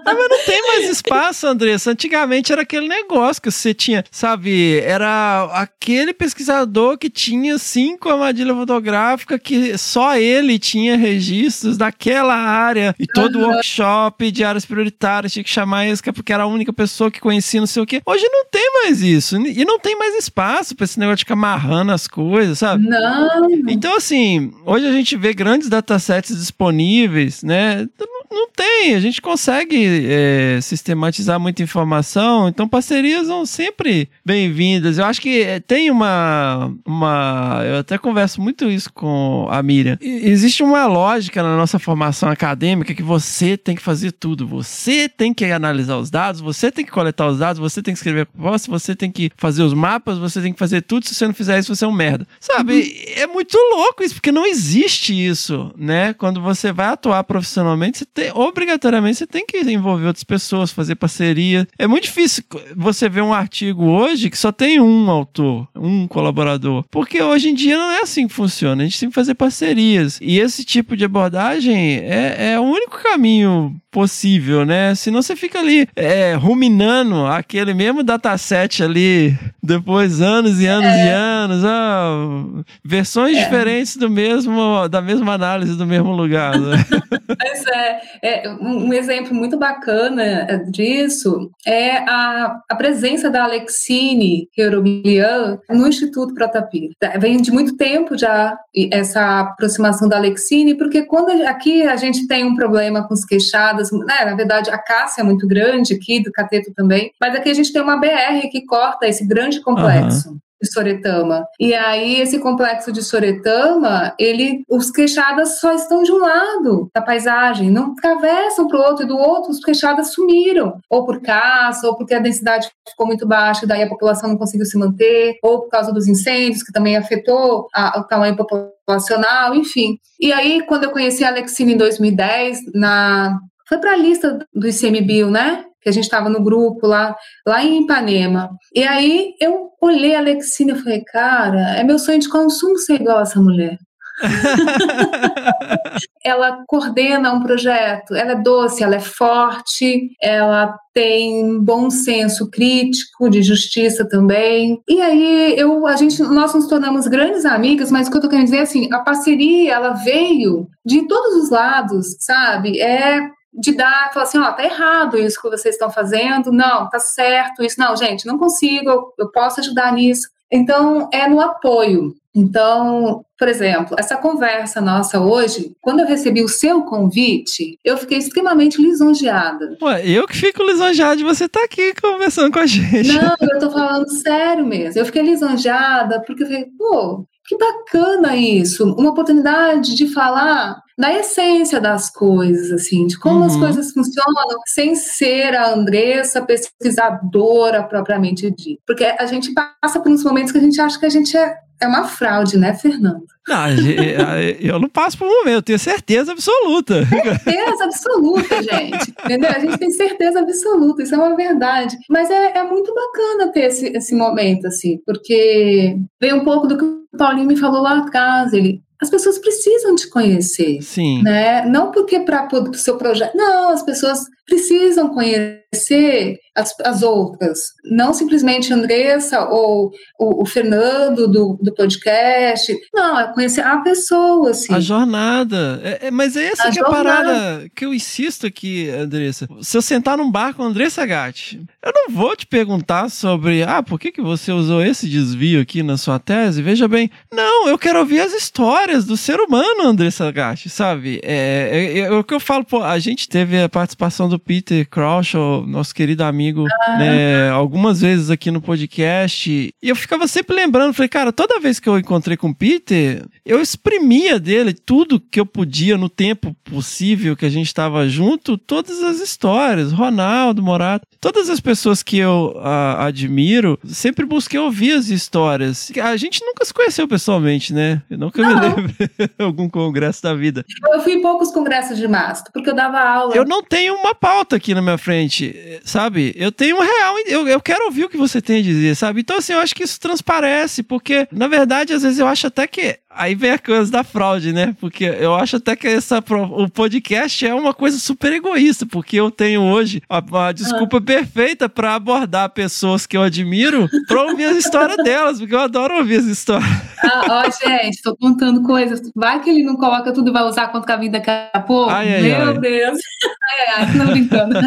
Ah, 0.06 0.14
mas 0.14 0.30
não 0.30 0.45
tem 0.45 0.68
mais 0.68 0.90
espaço, 0.90 1.48
Andressa. 1.48 1.91
Antigamente 1.91 2.52
era 2.52 2.62
aquele 2.62 2.88
negócio 2.88 3.41
que 3.41 3.50
você 3.50 3.74
tinha, 3.74 4.04
sabe? 4.12 4.80
Era 4.82 5.45
aquele 5.54 6.14
pesquisador 6.14 6.98
que 6.98 7.10
tinha 7.10 7.58
cinco 7.58 8.10
armadilhas 8.10 8.56
fotográficas 8.56 9.40
que 9.41 9.78
só 9.78 10.18
ele 10.18 10.60
tinha 10.60 10.98
registros 10.98 11.78
daquela 11.78 12.36
área 12.36 12.94
e 13.00 13.08
todo 13.08 13.40
uhum. 13.40 13.48
workshop 13.48 14.32
de 14.32 14.44
áreas 14.44 14.66
prioritárias 14.66 15.32
tinha 15.32 15.44
que 15.44 15.50
chamar 15.50 15.88
esse 15.88 16.04
porque 16.12 16.34
era 16.34 16.44
a 16.44 16.48
única 16.48 16.74
pessoa 16.74 17.10
que 17.10 17.22
conhecia 17.22 17.62
não 17.62 17.68
sei 17.68 17.82
o 17.82 17.86
quê. 17.86 18.02
Hoje 18.06 18.28
não 18.30 18.45
tem 18.45 18.72
mais 18.84 19.02
isso. 19.02 19.38
E 19.38 19.64
não 19.64 19.80
tem 19.80 19.98
mais 19.98 20.16
espaço 20.16 20.76
para 20.76 20.84
esse 20.84 21.00
negócio 21.00 21.18
de 21.18 21.24
ficar 21.24 21.36
amarrando 21.36 21.91
as 21.91 22.08
coisas, 22.08 22.60
sabe? 22.60 22.88
Não. 22.88 23.50
Então, 23.68 23.95
assim, 23.95 24.52
hoje 24.66 24.86
a 24.86 24.91
gente 24.91 25.16
vê 25.16 25.34
grandes 25.34 25.53
datasets 25.70 26.36
disponíveis, 26.36 27.44
né? 27.44 27.88
Não 28.34 28.49
tem, 28.49 28.95
a 28.95 28.99
gente 28.99 29.22
consegue 29.22 30.07
é, 30.10 30.60
sistematizar 30.60 31.39
muita 31.39 31.61
informação, 31.61 32.47
então 32.47 32.68
parcerias 32.68 33.27
são 33.27 33.45
sempre 33.45 34.10
bem-vindas. 34.26 34.97
Eu 34.97 35.05
acho 35.05 35.22
que 35.22 35.43
é, 35.43 35.60
tem 35.60 35.91
uma, 35.91 36.73
uma. 36.84 37.61
Eu 37.64 37.77
até 37.77 37.95
converso 37.99 38.41
muito 38.41 38.69
isso 38.69 38.91
com 38.91 39.47
a 39.51 39.61
Miriam. 39.61 39.99
Existe 40.01 40.64
uma 40.64 40.88
lógica 40.88 41.43
na 41.43 41.55
nossa 41.55 41.77
formação 41.77 42.27
acadêmica 42.27 42.95
que 42.95 43.03
você 43.03 43.55
tem 43.55 43.76
que 43.76 43.81
fazer 43.84 44.11
tudo. 44.11 44.47
Você 44.47 45.07
tem 45.07 45.31
que 45.31 45.45
analisar 45.45 45.97
os 45.97 46.10
dados, 46.10 46.41
você 46.41 46.72
tem 46.72 46.84
que 46.84 46.91
coletar 46.91 47.27
os 47.27 47.38
dados, 47.38 47.60
você 47.60 47.84
tem 47.84 47.93
que 47.93 47.99
escrever 47.99 48.22
a 48.22 48.26
proposta, 48.26 48.72
você 48.72 48.95
tem 48.95 49.11
que 49.11 49.30
fazer 49.38 49.61
os 49.61 49.76
mapas, 49.76 50.18
você 50.18 50.41
tem 50.41 50.51
que 50.51 50.60
fazer 50.60 50.81
tudo. 50.81 51.07
Se 51.07 51.14
você 51.14 51.27
não 51.27 51.35
fizer 51.35 51.60
isso, 51.60 51.76
você 51.76 51.85
é 51.85 51.88
um 51.88 51.91
merda. 51.91 52.27
Sabe? 52.39 52.73
Uhum. 52.73 53.22
É 53.22 53.27
muito 53.27 53.55
louco 53.76 54.03
isso, 54.03 54.15
porque 54.15 54.31
não 54.31 54.47
existe 54.47 55.14
isso, 55.14 55.72
né? 55.77 56.14
Quando 56.14 56.41
você 56.41 56.72
vai 56.72 56.88
atuar 56.88 57.23
profissionalmente, 57.23 57.99
você 57.99 58.05
tem 58.05 58.23
obrigatoriamente 58.34 59.18
você 59.18 59.28
tem 59.28 59.45
que 59.45 59.58
envolver 59.60 60.08
outras 60.08 60.24
pessoas, 60.24 60.72
fazer 60.72 60.95
parceria. 60.95 61.68
É 61.78 61.88
muito 61.88 62.04
difícil 62.04 62.44
você 62.76 63.10
ver 63.10 63.22
um 63.22 63.34
artigo 63.34 63.86
hoje 63.86 64.30
que 64.30 64.38
só 64.38 64.52
tem 64.52 64.80
um 64.80 65.10
autor, 65.10 65.68
um 65.76 66.08
colaborador. 66.08 66.84
Porque 66.90 67.22
hoje 67.22 67.50
em 67.50 67.54
dia 67.54 67.78
não 67.78 67.91
é 67.91 68.02
assim 68.02 68.28
que 68.28 68.34
funciona. 68.34 68.84
A 68.84 68.86
gente 68.86 69.00
tem 69.00 69.10
que 69.10 69.16
fazer 69.16 69.34
parcerias. 69.34 70.20
E 70.22 70.40
esse 70.40 70.64
tipo 70.64 70.95
de 70.95 71.06
abordagem 71.06 71.76
é, 71.76 72.54
é 72.54 72.60
o 72.60 72.64
único 72.64 73.02
caminho 73.02 73.76
possível, 73.94 74.66
né? 74.66 74.95
Senão 74.95 75.22
você 75.22 75.36
fica 75.36 75.60
ali 75.60 75.88
é, 75.95 76.34
ruminando 76.34 77.28
aquele 77.28 77.76
mesmo 77.76 78.04
dataset 78.04 78.84
ali, 78.84 79.38
depois 79.62 80.20
anos 80.20 80.60
e 80.60 80.66
anos 80.66 80.91
é. 80.91 81.06
e 81.06 81.10
anos, 81.10 81.64
ah, 81.64 82.64
versões 82.84 83.38
é. 83.38 83.44
diferentes 83.44 83.95
do 83.95 84.10
mesmo, 84.10 84.88
da 84.90 85.00
mesma 85.00 85.34
análise 85.34 85.78
do 85.78 85.86
mesmo 85.86 86.12
lugar. 86.12 86.60
Né? 86.60 86.84
Pois 87.44 87.65
é, 87.68 88.02
é, 88.22 88.49
um 88.49 88.94
exemplo 88.94 89.36
muito 89.36 89.57
bacana 89.57 90.64
disso 90.70 91.52
é 91.65 91.98
a, 91.98 92.57
a 92.70 92.76
presença 92.76 93.30
da 93.30 93.44
Alexine 93.44 94.48
Heroglian 94.57 95.60
no 95.70 95.86
Instituto 95.86 96.34
Protapir. 96.34 96.91
Vem 97.20 97.41
de 97.41 97.52
muito 97.52 97.76
tempo 97.76 98.18
já 98.18 98.57
essa 98.91 99.41
aproximação 99.41 100.07
da 100.07 100.15
Alexine, 100.15 100.76
porque 100.76 101.03
quando 101.03 101.32
aqui 101.45 101.84
a 101.84 101.98
gente 101.98 102.28
tem 102.28 102.45
um 102.45 102.56
problema 102.56 103.06
com 103.06 103.14
os 103.14 103.26
queixados 103.26 103.91
né, 103.91 104.26
na 104.26 104.36
verdade 104.36 104.70
a 104.70 104.78
Cássia 104.78 105.22
é 105.22 105.24
muito 105.24 105.45
grande 105.45 105.94
aqui, 105.94 106.24
do 106.24 106.32
Cateto 106.32 106.72
também, 106.74 107.11
mas 107.20 107.36
aqui 107.36 107.49
a 107.49 107.53
gente 107.53 107.74
tem 107.74 107.82
uma 107.82 107.99
BR 107.99 108.48
que 108.49 108.65
corta 108.65 109.06
esse 109.06 109.28
grande 109.28 109.61
complexo. 109.61 110.30
Uhum 110.30 110.38
de 110.64 110.72
Soretama. 110.72 111.45
E 111.60 111.73
aí 111.73 112.22
esse 112.22 112.40
complexo 112.40 112.91
de 112.91 113.03
Soretama, 113.03 114.15
ele, 114.18 114.64
os 114.69 114.90
queixadas 114.90 115.60
só 115.60 115.73
estão 115.73 116.02
de 116.02 116.11
um 116.11 116.19
lado 116.19 116.90
da 116.95 117.02
paisagem, 117.02 117.69
não 117.69 117.91
atravessam 117.91 118.68
para 118.68 118.80
o 118.80 118.81
outro 118.81 119.03
e 119.03 119.07
do 119.07 119.18
outro 119.18 119.52
os 119.52 119.60
queixadas 119.60 120.14
sumiram, 120.14 120.80
ou 120.90 121.06
por 121.06 121.22
caça, 121.22 121.85
ou 121.88 121.98
porque 121.98 122.14
a 122.14 122.19
densidade 122.19 122.72
ficou 122.88 123.06
muito 123.06 123.27
baixa, 123.27 123.68
daí 123.68 123.84
a 123.84 123.90
população 123.90 124.30
não 124.30 124.38
conseguiu 124.38 124.65
se 124.65 124.77
manter, 124.77 125.35
ou 125.44 125.64
por 125.64 125.69
causa 125.69 125.91
dos 125.91 126.07
incêndios 126.07 126.64
que 126.64 126.72
também 126.72 126.95
afetou 126.95 127.68
a, 127.76 127.99
o 127.99 128.03
tamanho 128.06 128.38
populacional, 128.38 129.53
enfim. 129.53 129.98
E 130.19 130.31
aí 130.31 130.65
quando 130.65 130.85
eu 130.85 130.91
conheci 130.91 131.23
a 131.26 131.27
Alexine 131.27 131.73
em 131.73 131.77
2010 131.77 132.72
na 132.73 133.38
foi 133.68 133.77
para 133.80 133.94
a 133.94 133.98
lista 133.98 134.40
do 134.53 134.68
ICMBio, 134.68 135.31
né? 135.31 135.65
Que 135.84 135.89
a 135.89 135.93
gente 135.93 136.05
estava 136.05 136.30
no 136.30 136.43
grupo 136.43 136.88
lá, 136.88 137.15
lá 137.45 137.64
em 137.64 137.84
Ipanema. 137.84 138.49
E 138.73 138.84
aí 138.84 139.34
eu 139.39 139.72
olhei 139.81 140.15
a 140.15 140.19
Alexina 140.19 140.73
e 140.73 140.81
falei, 140.81 141.03
cara, 141.03 141.77
é 141.77 141.84
meu 141.84 141.99
sonho 141.99 142.19
de 142.19 142.30
consumo 142.30 142.77
ser 142.77 143.01
igual 143.01 143.19
a 143.19 143.23
essa 143.23 143.41
mulher. 143.41 143.77
ela 146.23 146.64
coordena 146.68 147.34
um 147.34 147.41
projeto, 147.41 148.15
ela 148.15 148.34
é 148.34 148.41
doce, 148.41 148.84
ela 148.84 148.95
é 148.95 148.99
forte, 148.99 150.11
ela 150.22 150.77
tem 150.93 151.60
bom 151.60 151.89
senso 151.89 152.49
crítico, 152.49 153.30
de 153.30 153.41
justiça 153.41 154.07
também. 154.07 154.81
E 154.88 155.01
aí 155.01 155.55
eu, 155.57 155.88
a 155.88 155.95
gente, 155.95 156.22
nós 156.22 156.53
nos 156.53 156.68
tornamos 156.68 157.07
grandes 157.07 157.45
amigas, 157.45 157.91
mas 157.91 158.07
o 158.07 158.11
que 158.11 158.18
eu 158.18 158.22
tô 158.22 158.30
querendo 158.30 158.45
dizer 158.45 158.57
é 158.57 158.61
assim, 158.61 158.88
a 158.91 158.99
parceria 158.99 159.73
ela 159.73 159.93
veio 159.93 160.68
de 160.85 161.07
todos 161.07 161.43
os 161.43 161.49
lados, 161.49 162.15
sabe? 162.19 162.80
É 162.80 163.27
de 163.54 163.76
dar, 163.76 164.12
falar 164.12 164.24
assim, 164.24 164.40
ó, 164.40 164.52
tá 164.52 164.64
errado 164.64 165.18
isso 165.18 165.42
que 165.42 165.50
vocês 165.50 165.76
estão 165.76 165.92
fazendo, 165.92 166.52
não, 166.52 166.90
tá 166.90 167.00
certo 167.00 167.64
isso, 167.64 167.80
não, 167.80 167.96
gente, 167.96 168.26
não 168.26 168.38
consigo, 168.38 169.14
eu, 169.18 169.32
posso 169.32 169.60
ajudar 169.60 169.94
nisso. 169.94 170.28
Então, 170.52 171.10
é 171.14 171.28
no 171.28 171.40
apoio. 171.40 172.16
Então, 172.35 173.23
por 173.38 173.47
exemplo, 173.47 173.95
essa 173.99 174.18
conversa 174.18 174.81
nossa 174.81 175.19
hoje, 175.19 175.76
quando 175.80 175.99
eu 175.99 176.07
recebi 176.07 176.43
o 176.43 176.47
seu 176.47 176.81
convite, 176.81 177.77
eu 177.84 177.97
fiquei 177.97 178.18
extremamente 178.18 178.81
lisonjeada. 178.81 179.77
Ué, 179.81 180.07
eu 180.07 180.27
que 180.27 180.38
fico 180.38 180.64
lisonjeada 180.64 181.15
de 181.15 181.23
você 181.23 181.45
estar 181.45 181.60
tá 181.60 181.65
aqui 181.65 181.93
conversando 182.01 182.51
com 182.51 182.60
a 182.60 182.65
gente. 182.65 183.14
Não, 183.14 183.35
eu 183.39 183.60
tô 183.60 183.69
falando 183.69 184.10
sério 184.10 184.65
mesmo. 184.65 184.99
Eu 184.99 185.05
fiquei 185.05 185.22
lisonjeada 185.22 186.22
porque 186.26 186.43
eu 186.43 186.47
falei, 186.47 186.65
pô, 186.77 187.26
que 187.45 187.57
bacana 187.57 188.35
isso, 188.35 188.93
uma 188.95 189.11
oportunidade 189.11 189.95
de 189.95 190.07
falar 190.07 190.81
da 190.97 191.14
essência 191.14 191.81
das 191.81 192.10
coisas, 192.10 192.72
assim, 192.72 193.07
de 193.07 193.19
como 193.19 193.39
uhum. 193.39 193.45
as 193.45 193.55
coisas 193.55 193.91
funcionam, 193.91 194.60
sem 194.68 194.95
ser 194.95 195.55
a 195.55 195.73
Andressa 195.73 196.41
pesquisadora 196.41 197.84
propriamente 197.84 198.49
dita. 198.51 198.81
Porque 198.85 199.03
a 199.03 199.26
gente 199.26 199.53
passa 199.53 199.99
por 199.99 200.11
uns 200.11 200.23
momentos 200.23 200.51
que 200.51 200.57
a 200.57 200.61
gente 200.61 200.80
acha 200.80 200.99
que 200.99 201.05
a 201.05 201.10
gente 201.10 201.35
é 201.35 201.57
é 201.84 201.88
uma 201.88 202.05
fraude, 202.05 202.57
né, 202.57 202.73
Fernando? 202.73 203.23
Não, 203.47 203.65
eu 204.60 204.80
não 204.80 204.88
passo 204.88 205.18
por 205.18 205.27
um 205.27 205.39
momento, 205.39 205.55
eu 205.55 205.61
tenho 205.61 205.80
certeza 205.80 206.31
absoluta. 206.31 207.05
Certeza 207.05 207.84
absoluta, 207.84 208.64
gente. 208.64 209.14
Entendeu? 209.26 209.49
A 209.49 209.60
gente 209.60 209.77
tem 209.77 209.91
certeza 209.91 210.39
absoluta, 210.39 211.03
isso 211.03 211.14
é 211.14 211.18
uma 211.18 211.35
verdade. 211.35 211.97
Mas 212.10 212.30
é, 212.30 212.57
é 212.57 212.64
muito 212.64 212.93
bacana 212.93 213.51
ter 213.51 213.65
esse, 213.65 213.88
esse 213.88 214.15
momento, 214.15 214.68
assim, 214.68 214.99
porque 215.05 215.97
vem 216.22 216.34
um 216.34 216.43
pouco 216.43 216.68
do 216.68 216.77
que 216.77 216.85
o 216.85 217.18
Paulinho 217.18 217.47
me 217.47 217.57
falou 217.57 217.81
lá 217.81 217.99
atrás. 217.99 218.53
Ele, 218.53 218.81
as 219.01 219.10
pessoas 219.10 219.38
precisam 219.38 219.95
te 219.95 220.10
conhecer. 220.10 220.81
Sim. 220.81 221.22
Né? 221.22 221.65
Não 221.65 221.91
porque 221.91 222.22
para 222.22 222.47
o 222.53 222.73
seu 222.73 222.97
projeto. 222.97 223.35
Não, 223.35 223.69
as 223.69 223.84
pessoas 223.84 224.22
precisam 224.45 225.14
conhecer 225.14 226.38
as, 226.56 226.74
as 226.82 227.02
outras. 227.02 227.72
Não 227.84 228.14
simplesmente 228.14 228.72
Andressa 228.72 229.48
ou 229.49 229.91
o, 230.20 230.44
o 230.44 230.45
Fernando 230.45 231.28
do, 231.28 231.57
do 231.61 231.74
podcast. 231.74 232.76
Não, 232.94 233.20
é 233.20 233.34
conhecer 233.34 233.61
a 233.61 233.78
pessoa, 233.78 234.52
assim. 234.52 234.74
A 234.74 234.80
jornada. 234.80 235.82
É, 235.84 236.07
é, 236.07 236.11
mas 236.11 236.36
é 236.36 236.48
essa 236.48 236.68
a 236.68 236.72
que 236.72 236.80
é 236.80 236.82
a 236.82 236.90
parada 236.90 237.70
que 237.76 237.86
eu 237.86 237.94
insisto 237.94 238.45
aqui, 238.45 238.90
Andressa. 238.90 239.48
Se 239.61 239.78
eu 239.78 239.82
sentar 239.82 240.18
num 240.18 240.30
bar 240.30 240.53
com 240.53 240.64
a 240.64 240.68
Andressa 240.68 241.06
Gatti, 241.06 241.64
eu 241.84 241.91
não 241.94 242.14
vou 242.15 242.36
te 242.36 242.45
perguntar 242.45 243.10
sobre, 243.10 243.64
ah, 243.64 243.82
por 243.82 243.99
que, 243.99 244.11
que 244.11 244.22
você 244.22 244.52
usou 244.52 244.84
esse 244.84 245.07
desvio 245.07 245.61
aqui 245.61 245.82
na 245.82 245.98
sua 245.98 246.20
tese? 246.20 246.61
Veja 246.61 246.88
bem, 246.88 247.10
não, 247.32 247.68
eu 247.68 247.78
quero 247.78 247.99
ouvir 247.99 248.20
as 248.20 248.34
histórias 248.34 249.06
do 249.06 249.18
ser 249.18 249.40
humano, 249.40 249.84
Andressa 249.84 250.32
Gatti, 250.32 250.70
sabe? 250.70 251.20
É, 251.24 251.70
é, 251.72 251.99
é, 251.99 252.11
o 252.11 252.24
que 252.24 252.34
eu 252.34 252.40
falo, 252.40 252.64
pô, 252.64 252.82
a 252.84 252.99
gente 252.99 253.28
teve 253.28 253.61
a 253.61 253.70
participação 253.70 254.30
do 254.30 254.32
Peter 254.39 254.88
Crouch, 254.88 255.35
nosso 255.68 255.93
querido 255.93 256.23
amigo, 256.23 256.65
ah. 256.68 256.97
né, 256.97 257.49
algumas 257.49 258.01
vezes 258.01 258.30
aqui 258.30 258.51
no 258.51 258.61
podcast. 258.61 259.49
E 259.49 259.89
eu 259.89 259.95
ficava 259.95 260.27
sempre 260.27 260.55
lembrando, 260.55 260.93
falei, 260.93 261.10
cara, 261.10 261.31
toda 261.31 261.60
vez 261.60 261.80
que 261.80 261.88
eu 261.89 261.97
encontrei 261.97 262.38
com 262.38 262.49
o 262.49 262.55
Peter, 262.55 263.26
eu 263.45 263.61
exprimia 263.61 264.39
dele 264.39 264.73
tudo 264.73 265.19
que 265.19 265.39
eu 265.39 265.45
podia 265.45 265.97
no 265.97 266.10
tempo 266.10 266.55
possível 266.64 267.35
que 267.35 267.45
a 267.45 267.49
gente 267.49 267.68
estava 267.68 268.07
junto, 268.07 268.57
todas 268.57 269.01
as 269.03 269.19
histórias, 269.19 269.91
Ronaldo, 269.91 270.61
Morato, 270.61 271.07
todas 271.19 271.49
as 271.49 271.60
pessoas 271.60 272.03
que 272.03 272.18
eu 272.18 272.60
a, 272.61 273.05
admiro, 273.05 273.80
sempre 273.85 274.26
busquei 274.26 274.60
ouvir 274.60 274.93
as 274.93 275.07
histórias. 275.07 275.91
A 276.01 276.18
gente 276.18 276.43
nunca 276.43 276.65
se 276.65 276.73
conheceu 276.73 277.07
pessoalmente, 277.07 277.73
né? 277.73 278.01
Eu 278.10 278.18
nunca 278.18 278.41
não. 278.41 278.49
me 278.49 278.61
lembro 278.61 278.93
algum 279.39 279.69
congresso 279.69 280.22
da 280.22 280.34
vida. 280.34 280.65
Eu 280.91 281.01
fui 281.01 281.14
em 281.14 281.22
poucos 281.22 281.51
congressos 281.51 281.97
de 281.97 282.07
mastro, 282.07 282.51
porque 282.51 282.69
eu 282.69 282.76
dava 282.76 282.99
aula. 282.99 283.35
Eu 283.35 283.45
não 283.45 283.64
tenho 283.64 283.95
uma 283.95 284.14
pauta 284.24 284.56
aqui 284.56 284.74
na 284.74 284.82
minha 284.82 284.98
frente, 284.98 285.54
sabe? 285.84 286.34
Eu 286.38 286.50
tenho 286.50 286.78
um 286.78 286.80
real, 286.80 287.20
eu, 287.26 287.45
eu 287.45 287.60
quero 287.60 287.84
ouvir 287.84 288.06
o 288.06 288.10
que 288.10 288.16
você 288.16 288.41
tem 288.41 288.60
a 288.60 288.64
dizer, 288.64 288.95
sabe? 288.95 289.20
Então, 289.20 289.36
assim, 289.36 289.52
eu 289.52 289.60
acho 289.60 289.76
que 289.76 289.84
isso 289.84 290.00
transparece, 290.00 290.82
porque, 290.82 291.28
na 291.30 291.50
verdade, 291.50 291.91
às 291.91 292.04
vezes 292.04 292.20
eu 292.20 292.28
acho 292.28 292.48
até 292.48 292.66
que 292.66 292.98
Aí 293.15 293.35
vem 293.35 293.52
a 293.52 293.60
coisa 293.60 293.91
da 293.91 294.03
fraude, 294.03 294.52
né? 294.53 294.76
Porque 294.80 295.03
eu 295.06 295.35
acho 295.35 295.57
até 295.57 295.76
que 295.76 295.88
essa, 295.88 296.19
o 296.19 296.69
podcast 296.69 297.45
é 297.45 297.53
uma 297.53 297.73
coisa 297.73 297.98
super 297.99 298.31
egoísta, 298.34 298.85
porque 298.85 299.18
eu 299.18 299.30
tenho 299.30 299.61
hoje 299.61 300.02
a, 300.10 300.48
a 300.48 300.52
desculpa 300.52 300.98
ah. 300.98 301.02
perfeita 301.02 301.69
para 301.69 301.95
abordar 301.95 302.49
pessoas 302.49 303.06
que 303.06 303.15
eu 303.15 303.22
admiro 303.22 303.88
para 304.07 304.23
ouvir 304.23 304.45
as 304.45 304.57
histórias 304.57 304.98
delas, 305.03 305.40
porque 305.40 305.53
eu 305.53 305.60
adoro 305.60 305.98
ouvir 305.98 306.18
as 306.18 306.26
histórias. 306.26 306.69
Ah, 307.03 307.44
ó, 307.45 307.68
gente, 307.68 308.02
tô 308.02 308.15
contando 308.15 308.64
coisas. 308.64 309.02
Vai 309.15 309.41
que 309.41 309.49
ele 309.49 309.64
não 309.64 309.76
coloca 309.76 310.14
tudo 310.14 310.30
e 310.30 310.34
vai 310.34 310.44
usar 310.44 310.69
contra 310.69 310.94
a 310.95 310.98
vida 310.98 311.19
daqui 311.19 311.30
a 311.30 311.60
pouco? 311.60 311.90
Ai, 311.90 312.15
ai, 312.15 312.22
Meu 312.22 312.49
ai. 312.49 312.60
Deus. 312.60 312.99
Ai, 313.23 313.65
ai, 313.68 313.85
ai, 313.85 313.95
não 313.95 314.06
brincando. 314.07 314.56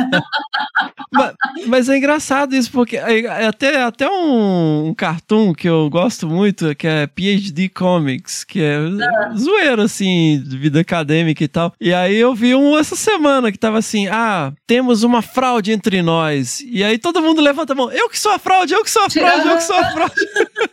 Mas, 1.13 1.35
mas, 1.67 1.89
é 1.89 1.97
engraçado 1.97 2.55
isso, 2.55 2.71
porque 2.71 2.97
é, 2.97 3.21
é 3.21 3.47
até, 3.47 3.83
até 3.83 4.11
um, 4.11 4.89
um 4.89 4.95
cartoon 4.95 5.55
que 5.55 5.67
eu 5.67 5.89
gosto 5.89 6.27
muito, 6.27 6.75
que 6.75 6.87
é 6.87 7.07
PhD 7.07 7.69
Comics, 7.69 8.36
que 8.45 8.61
é 8.61 8.77
ah. 8.77 9.35
zoeiro, 9.37 9.83
assim, 9.83 10.43
de 10.45 10.57
vida 10.57 10.81
acadêmica 10.81 11.43
e 11.43 11.49
tal. 11.49 11.73
E 11.81 11.93
aí 11.93 12.17
eu 12.17 12.35
vi 12.35 12.55
um 12.55 12.79
essa 12.79 12.97
semana 12.97 13.53
que 13.53 13.59
tava 13.59 13.79
assim: 13.79 14.07
ah, 14.09 14.53
temos 14.67 15.03
uma 15.03 15.23
fraude 15.23 15.73
entre 15.73 16.03
nós. 16.03 16.61
E 16.67 16.83
aí 16.83 16.99
todo 16.99 17.23
mundo 17.23 17.41
levanta 17.41 17.73
a 17.73 17.77
mão: 17.77 17.91
eu 17.91 18.09
que 18.09 18.19
sou 18.19 18.33
a 18.33 18.39
fraude, 18.39 18.75
eu 18.75 18.85
que 18.85 18.91
sou 18.91 19.03
a 19.03 19.11
fraude, 19.11 19.49
eu 19.49 19.57
que 19.57 19.63
sou 19.63 19.77
a 19.77 19.85
fraude. 19.93 20.15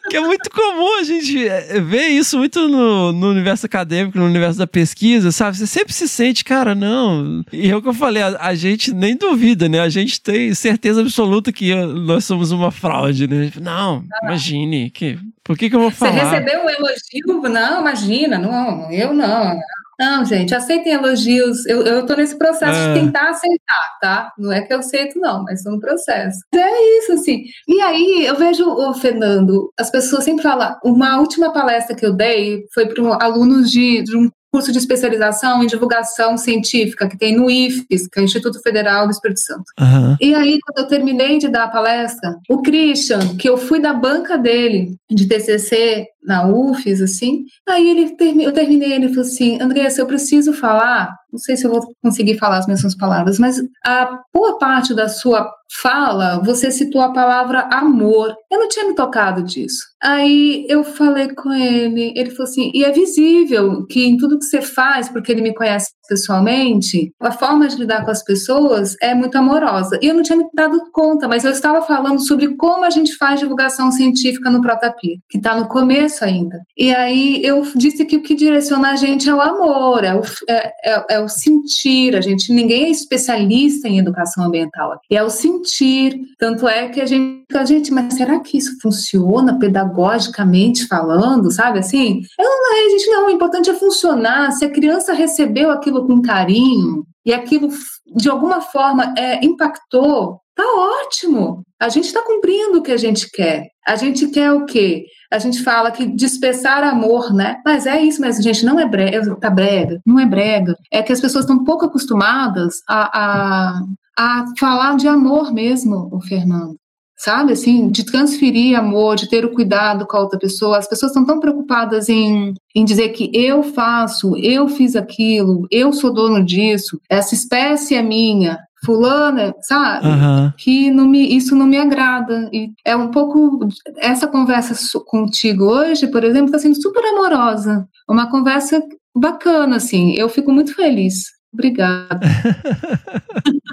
que 0.09 0.17
é 0.17 0.19
muito 0.19 0.49
comum 0.49 0.99
a 0.99 1.03
gente 1.03 1.47
é, 1.47 1.79
ver 1.79 2.07
isso 2.07 2.37
muito 2.37 2.67
no, 2.67 3.11
no 3.11 3.29
universo 3.29 3.65
acadêmico, 3.65 4.17
no 4.17 4.25
universo 4.25 4.57
da 4.57 4.67
pesquisa, 4.67 5.31
sabe? 5.31 5.57
Você 5.57 5.67
sempre 5.67 5.93
se 5.93 6.07
sente, 6.07 6.43
cara, 6.43 6.75
não. 6.75 7.43
E 7.51 7.69
é 7.69 7.75
o 7.75 7.81
que 7.81 7.89
eu 7.89 7.93
falei, 7.93 8.21
a, 8.23 8.37
a 8.39 8.55
gente 8.55 8.93
nem 8.93 9.15
duvida, 9.15 9.67
né? 9.67 9.79
A 9.79 9.89
gente 9.89 10.21
tem 10.21 10.53
certeza 10.53 11.01
absoluta 11.01 11.51
que 11.51 11.73
nós 11.75 12.25
somos 12.25 12.51
uma 12.51 12.71
fraude, 12.71 13.27
né? 13.27 13.51
Não, 13.59 14.03
ah. 14.11 14.27
imagine, 14.27 14.89
que, 14.89 15.17
por 15.43 15.57
que, 15.57 15.69
que 15.69 15.75
eu 15.75 15.79
vou 15.79 15.91
falar? 15.91 16.11
Você 16.11 16.19
recebeu 16.19 16.63
um 16.63 16.69
elogio? 16.69 17.41
Não, 17.53 17.81
imagina, 17.81 18.37
não, 18.37 18.91
eu 18.91 19.13
não. 19.13 19.59
Não, 19.99 20.25
gente, 20.25 20.55
aceitem 20.55 20.93
elogios. 20.93 21.65
Eu, 21.65 21.83
eu 21.83 22.05
tô 22.05 22.15
nesse 22.15 22.35
processo 22.35 22.73
de 22.73 22.89
é. 22.89 22.93
tentar 22.93 23.29
aceitar, 23.29 23.97
tá? 24.01 24.33
Não 24.37 24.51
é 24.51 24.61
que 24.61 24.73
eu 24.73 24.79
aceito, 24.79 25.19
não, 25.19 25.43
mas 25.43 25.61
tô 25.61 25.69
no 25.69 25.79
processo. 25.79 26.39
É 26.53 26.97
isso, 26.97 27.13
assim. 27.13 27.43
E 27.67 27.79
aí, 27.79 28.25
eu 28.25 28.35
vejo, 28.35 28.67
o 28.67 28.93
Fernando, 28.95 29.71
as 29.79 29.91
pessoas 29.91 30.23
sempre 30.23 30.43
falam. 30.43 30.75
Uma 30.83 31.19
última 31.19 31.53
palestra 31.53 31.95
que 31.95 32.05
eu 32.05 32.13
dei 32.13 32.65
foi 32.73 32.87
para 32.87 33.23
alunos 33.23 33.69
de, 33.69 34.03
de 34.03 34.17
um 34.17 34.29
curso 34.53 34.71
de 34.71 34.77
especialização 34.77 35.63
em 35.63 35.67
divulgação 35.67 36.37
científica 36.37 37.09
que 37.09 37.17
tem 37.17 37.35
no 37.35 37.49
IFES, 37.49 38.07
que 38.07 38.19
é 38.19 38.21
o 38.21 38.25
Instituto 38.25 38.61
Federal 38.61 39.07
do 39.07 39.11
Espírito 39.11 39.39
Santo. 39.39 39.63
Uhum. 39.79 40.15
E 40.21 40.35
aí, 40.35 40.59
quando 40.61 40.85
eu 40.85 40.87
terminei 40.87 41.39
de 41.39 41.47
dar 41.47 41.63
a 41.63 41.69
palestra, 41.69 42.35
o 42.47 42.61
Christian, 42.61 43.35
que 43.35 43.49
eu 43.49 43.57
fui 43.57 43.79
da 43.79 43.93
banca 43.93 44.37
dele 44.37 44.95
de 45.09 45.27
TCC 45.27 46.07
na 46.25 46.47
UFES, 46.47 47.01
assim, 47.01 47.43
aí 47.67 47.89
ele 47.89 48.15
eu 48.43 48.51
terminei, 48.51 48.93
ele 48.93 49.09
falou 49.09 49.23
assim, 49.23 49.61
Andressa, 49.61 50.01
eu 50.01 50.05
preciso 50.05 50.53
falar, 50.53 51.13
não 51.31 51.39
sei 51.39 51.57
se 51.57 51.65
eu 51.65 51.71
vou 51.71 51.81
conseguir 52.01 52.37
falar 52.37 52.59
as 52.59 52.67
mesmas 52.67 52.95
palavras, 52.95 53.39
mas 53.39 53.61
a 53.85 54.19
boa 54.33 54.57
parte 54.57 54.93
da 54.93 55.07
sua 55.07 55.49
fala, 55.81 56.39
você 56.43 56.69
citou 56.71 57.01
a 57.01 57.11
palavra 57.11 57.67
amor. 57.71 58.35
Eu 58.51 58.59
não 58.59 58.67
tinha 58.67 58.87
me 58.87 58.95
tocado 58.95 59.43
disso. 59.43 59.81
Aí 60.01 60.65
eu 60.69 60.83
falei 60.83 61.33
com 61.33 61.51
ele, 61.51 62.13
ele 62.15 62.29
falou 62.29 62.43
assim: 62.43 62.71
e 62.73 62.83
é 62.83 62.91
visível 62.91 63.85
que 63.87 64.05
em 64.05 64.17
tudo 64.17 64.37
que 64.37 64.45
você 64.45 64.61
faz, 64.61 65.09
porque 65.09 65.31
ele 65.31 65.41
me 65.41 65.53
conhece 65.53 65.91
pessoalmente, 66.07 67.13
a 67.19 67.31
forma 67.31 67.67
de 67.67 67.75
lidar 67.75 68.03
com 68.03 68.11
as 68.11 68.23
pessoas 68.23 68.95
é 69.01 69.13
muito 69.13 69.37
amorosa. 69.37 69.99
E 70.01 70.07
eu 70.07 70.13
não 70.13 70.23
tinha 70.23 70.37
me 70.37 70.45
dado 70.53 70.81
conta, 70.91 71.27
mas 71.27 71.43
eu 71.43 71.51
estava 71.51 71.81
falando 71.81 72.19
sobre 72.19 72.55
como 72.55 72.85
a 72.85 72.89
gente 72.89 73.15
faz 73.15 73.39
divulgação 73.39 73.91
científica 73.91 74.49
no 74.49 74.61
Protapi, 74.61 75.19
que 75.29 75.37
está 75.37 75.55
no 75.55 75.67
começo 75.67 76.23
ainda. 76.23 76.59
E 76.77 76.93
aí 76.93 77.43
eu 77.43 77.63
disse 77.75 78.05
que 78.05 78.17
o 78.17 78.21
que 78.21 78.35
direciona 78.35 78.91
a 78.91 78.95
gente 78.95 79.29
é 79.29 79.33
o 79.33 79.41
amor, 79.41 80.03
é 80.03 80.15
o, 80.15 80.21
é, 80.49 80.73
é, 80.85 81.05
é 81.11 81.19
o 81.19 81.27
sentir. 81.27 82.15
A 82.15 82.21
gente, 82.21 82.51
ninguém 82.53 82.85
é 82.85 82.89
especialista 82.89 83.87
em 83.87 83.99
educação 83.99 84.45
ambiental, 84.45 84.99
é 85.09 85.23
o 85.23 85.29
sentir. 85.29 86.19
Tanto 86.37 86.67
é 86.67 86.89
que 86.89 87.01
a 87.01 87.05
gente, 87.05 87.45
a 87.53 87.65
gente, 87.65 87.91
mas 87.93 88.13
será 88.13 88.39
que 88.39 88.57
isso 88.57 88.77
funciona 88.81 89.57
pedagogicamente 89.57 90.87
falando, 90.87 91.51
sabe 91.51 91.79
assim? 91.79 92.21
Eu 92.39 92.45
não, 92.45 92.73
a 92.73 92.89
gente 92.89 93.07
não, 93.09 93.27
o 93.27 93.31
importante 93.31 93.69
é 93.69 93.73
funcionar. 93.73 94.51
Se 94.51 94.65
a 94.65 94.69
criança 94.69 95.13
recebeu 95.13 95.71
aquilo 95.71 95.92
aquilo 95.93 96.07
com 96.07 96.21
carinho 96.21 97.05
e 97.25 97.33
aquilo 97.33 97.69
de 98.15 98.29
alguma 98.29 98.61
forma 98.61 99.13
é, 99.17 99.43
impactou, 99.45 100.39
tá 100.55 100.63
ótimo. 100.63 101.63
A 101.79 101.89
gente 101.89 102.05
está 102.05 102.21
cumprindo 102.21 102.79
o 102.79 102.81
que 102.81 102.91
a 102.91 102.97
gente 102.97 103.29
quer. 103.29 103.67
A 103.87 103.95
gente 103.95 104.27
quer 104.27 104.51
o 104.51 104.65
quê? 104.65 105.05
A 105.31 105.39
gente 105.39 105.63
fala 105.63 105.91
que 105.91 106.05
dispersar 106.05 106.83
amor, 106.83 107.33
né? 107.33 107.57
Mas 107.65 107.85
é 107.85 108.01
isso 108.01 108.21
mesmo, 108.21 108.43
gente, 108.43 108.65
não 108.65 108.79
é 108.79 108.87
brega, 108.87 109.35
tá 109.39 109.49
brega, 109.49 109.99
não 110.05 110.19
é 110.19 110.25
brega. 110.25 110.75
É 110.91 111.01
que 111.01 111.11
as 111.11 111.19
pessoas 111.19 111.45
estão 111.45 111.63
pouco 111.63 111.85
acostumadas 111.85 112.75
a, 112.87 113.19
a, 113.19 113.81
a 114.17 114.45
falar 114.59 114.95
de 114.95 115.07
amor 115.07 115.51
mesmo, 115.51 116.09
o 116.11 116.21
Fernando 116.21 116.77
sabe? 117.23 117.53
Assim, 117.53 117.87
de 117.87 118.03
transferir 118.05 118.77
amor, 118.77 119.15
de 119.15 119.29
ter 119.29 119.45
o 119.45 119.53
cuidado 119.53 120.05
com 120.05 120.17
a 120.17 120.21
outra 120.21 120.37
pessoa. 120.37 120.77
As 120.77 120.87
pessoas 120.87 121.11
estão 121.11 121.25
tão 121.25 121.39
preocupadas 121.39 122.09
em, 122.09 122.53
em 122.75 122.83
dizer 122.83 123.09
que 123.09 123.31
eu 123.33 123.63
faço, 123.63 124.35
eu 124.37 124.67
fiz 124.67 124.95
aquilo, 124.95 125.65
eu 125.71 125.93
sou 125.93 126.13
dono 126.13 126.43
disso, 126.43 126.99
essa 127.09 127.33
espécie 127.33 127.95
é 127.95 128.01
minha. 128.01 128.59
Fulana, 128.85 129.55
sabe? 129.61 130.07
Uhum. 130.07 130.51
Que 130.57 130.91
não 130.91 131.07
me, 131.07 131.37
isso 131.37 131.55
não 131.55 131.65
me 131.65 131.77
agrada. 131.77 132.49
E 132.51 132.69
é 132.85 132.93
um 132.93 133.11
pouco. 133.11 133.65
Essa 133.95 134.27
conversa 134.27 134.75
contigo 135.05 135.63
hoje, 135.63 136.05
por 136.07 136.21
exemplo, 136.21 136.47
está 136.47 136.59
sendo 136.59 136.75
super 136.81 137.01
amorosa. 137.05 137.87
Uma 138.09 138.29
conversa 138.29 138.83
bacana, 139.15 139.77
assim. 139.77 140.13
Eu 140.17 140.27
fico 140.27 140.51
muito 140.51 140.75
feliz. 140.75 141.27
Obrigada. 141.53 142.19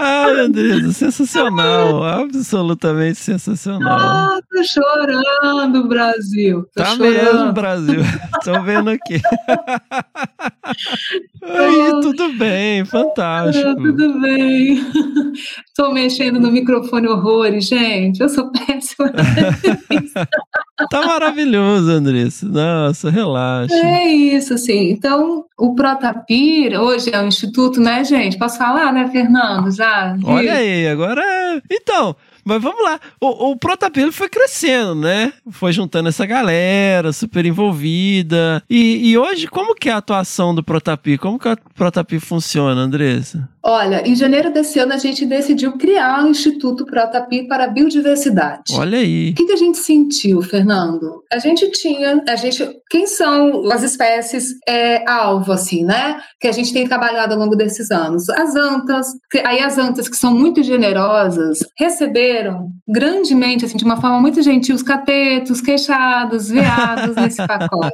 Ai, 0.00 0.40
Andresa, 0.40 0.92
sensacional. 0.92 2.04
Absolutamente 2.04 3.18
sensacional. 3.18 3.98
Ah, 3.98 4.38
tô 4.48 4.62
chorando, 4.62 5.88
Brasil. 5.88 6.62
Tô 6.72 6.84
tá 6.84 6.94
chorando. 6.94 7.12
mesmo, 7.12 7.52
Brasil. 7.52 8.00
Tô 8.44 8.62
vendo 8.62 8.90
aqui. 8.90 9.18
Aí, 11.42 12.00
tudo 12.00 12.32
bem, 12.34 12.84
fantástico. 12.84 13.74
tudo 13.74 14.20
bem. 14.20 14.86
Tô 15.74 15.92
mexendo 15.92 16.38
no 16.38 16.52
microfone 16.52 17.08
horrores, 17.08 17.66
gente. 17.66 18.20
Eu 18.20 18.28
sou 18.28 18.52
péssima. 18.52 19.12
tá 20.88 21.06
maravilhoso, 21.06 21.90
Andressa. 21.90 22.46
Nossa, 22.46 23.10
relaxa. 23.10 23.74
É 23.74 24.06
isso, 24.06 24.54
assim. 24.54 24.90
Então, 24.90 25.44
o 25.58 25.74
Protapir, 25.74 26.80
hoje 26.80 27.07
é 27.12 27.20
um 27.20 27.28
instituto, 27.28 27.80
né, 27.80 28.04
gente? 28.04 28.38
Posso 28.38 28.58
falar, 28.58 28.92
né, 28.92 29.08
Fernando? 29.10 29.70
Já? 29.70 30.16
Olha 30.24 30.54
aí, 30.54 30.86
agora. 30.88 31.22
Então, 31.70 32.16
mas 32.48 32.62
vamos 32.62 32.82
lá. 32.82 32.98
O, 33.20 33.50
o 33.50 33.56
Protapilo 33.56 34.10
foi 34.10 34.28
crescendo, 34.28 34.94
né? 34.94 35.34
Foi 35.50 35.70
juntando 35.70 36.08
essa 36.08 36.24
galera, 36.24 37.12
super 37.12 37.44
envolvida. 37.44 38.62
E, 38.70 39.10
e 39.10 39.18
hoje, 39.18 39.46
como 39.46 39.74
que 39.74 39.90
é 39.90 39.92
a 39.92 39.98
atuação 39.98 40.54
do 40.54 40.62
Protapi? 40.62 41.18
Como 41.18 41.38
que 41.38 41.46
o 41.46 41.56
Protapi 41.74 42.18
funciona, 42.18 42.80
Andressa? 42.80 43.48
Olha, 43.70 44.02
em 44.08 44.16
janeiro 44.16 44.50
desse 44.50 44.78
ano 44.78 44.94
a 44.94 44.96
gente 44.96 45.26
decidiu 45.26 45.76
criar 45.76 46.24
o 46.24 46.28
Instituto 46.28 46.86
Protapi 46.86 47.46
para 47.46 47.64
a 47.64 47.68
Biodiversidade. 47.68 48.72
Olha 48.72 48.96
aí. 48.96 49.32
O 49.32 49.34
que, 49.34 49.44
que, 49.44 49.52
a 49.52 49.56
gente 49.56 49.76
sentiu, 49.76 50.40
Fernando? 50.40 51.22
A 51.30 51.38
gente 51.38 51.70
tinha, 51.72 52.24
a 52.26 52.34
gente, 52.34 52.66
quem 52.88 53.06
são 53.06 53.70
as 53.70 53.82
espécies 53.82 54.54
é, 54.66 55.06
alvo, 55.06 55.52
assim, 55.52 55.84
né? 55.84 56.18
Que 56.40 56.48
a 56.48 56.52
gente 56.52 56.72
tem 56.72 56.88
trabalhado 56.88 57.34
ao 57.34 57.38
longo 57.38 57.54
desses 57.54 57.90
anos. 57.90 58.30
As 58.30 58.56
antas, 58.56 59.06
que, 59.30 59.38
aí 59.40 59.60
as 59.60 59.76
antas 59.76 60.08
que 60.08 60.16
são 60.16 60.32
muito 60.32 60.62
generosas 60.62 61.58
receberam 61.78 62.70
grandemente, 62.88 63.66
assim, 63.66 63.76
de 63.76 63.84
uma 63.84 64.00
forma 64.00 64.18
muito 64.18 64.40
gentil, 64.40 64.74
os 64.76 64.82
catetos, 64.82 65.60
queixados, 65.60 66.48
veados 66.48 67.16
nesse 67.20 67.46
pacote. 67.46 67.92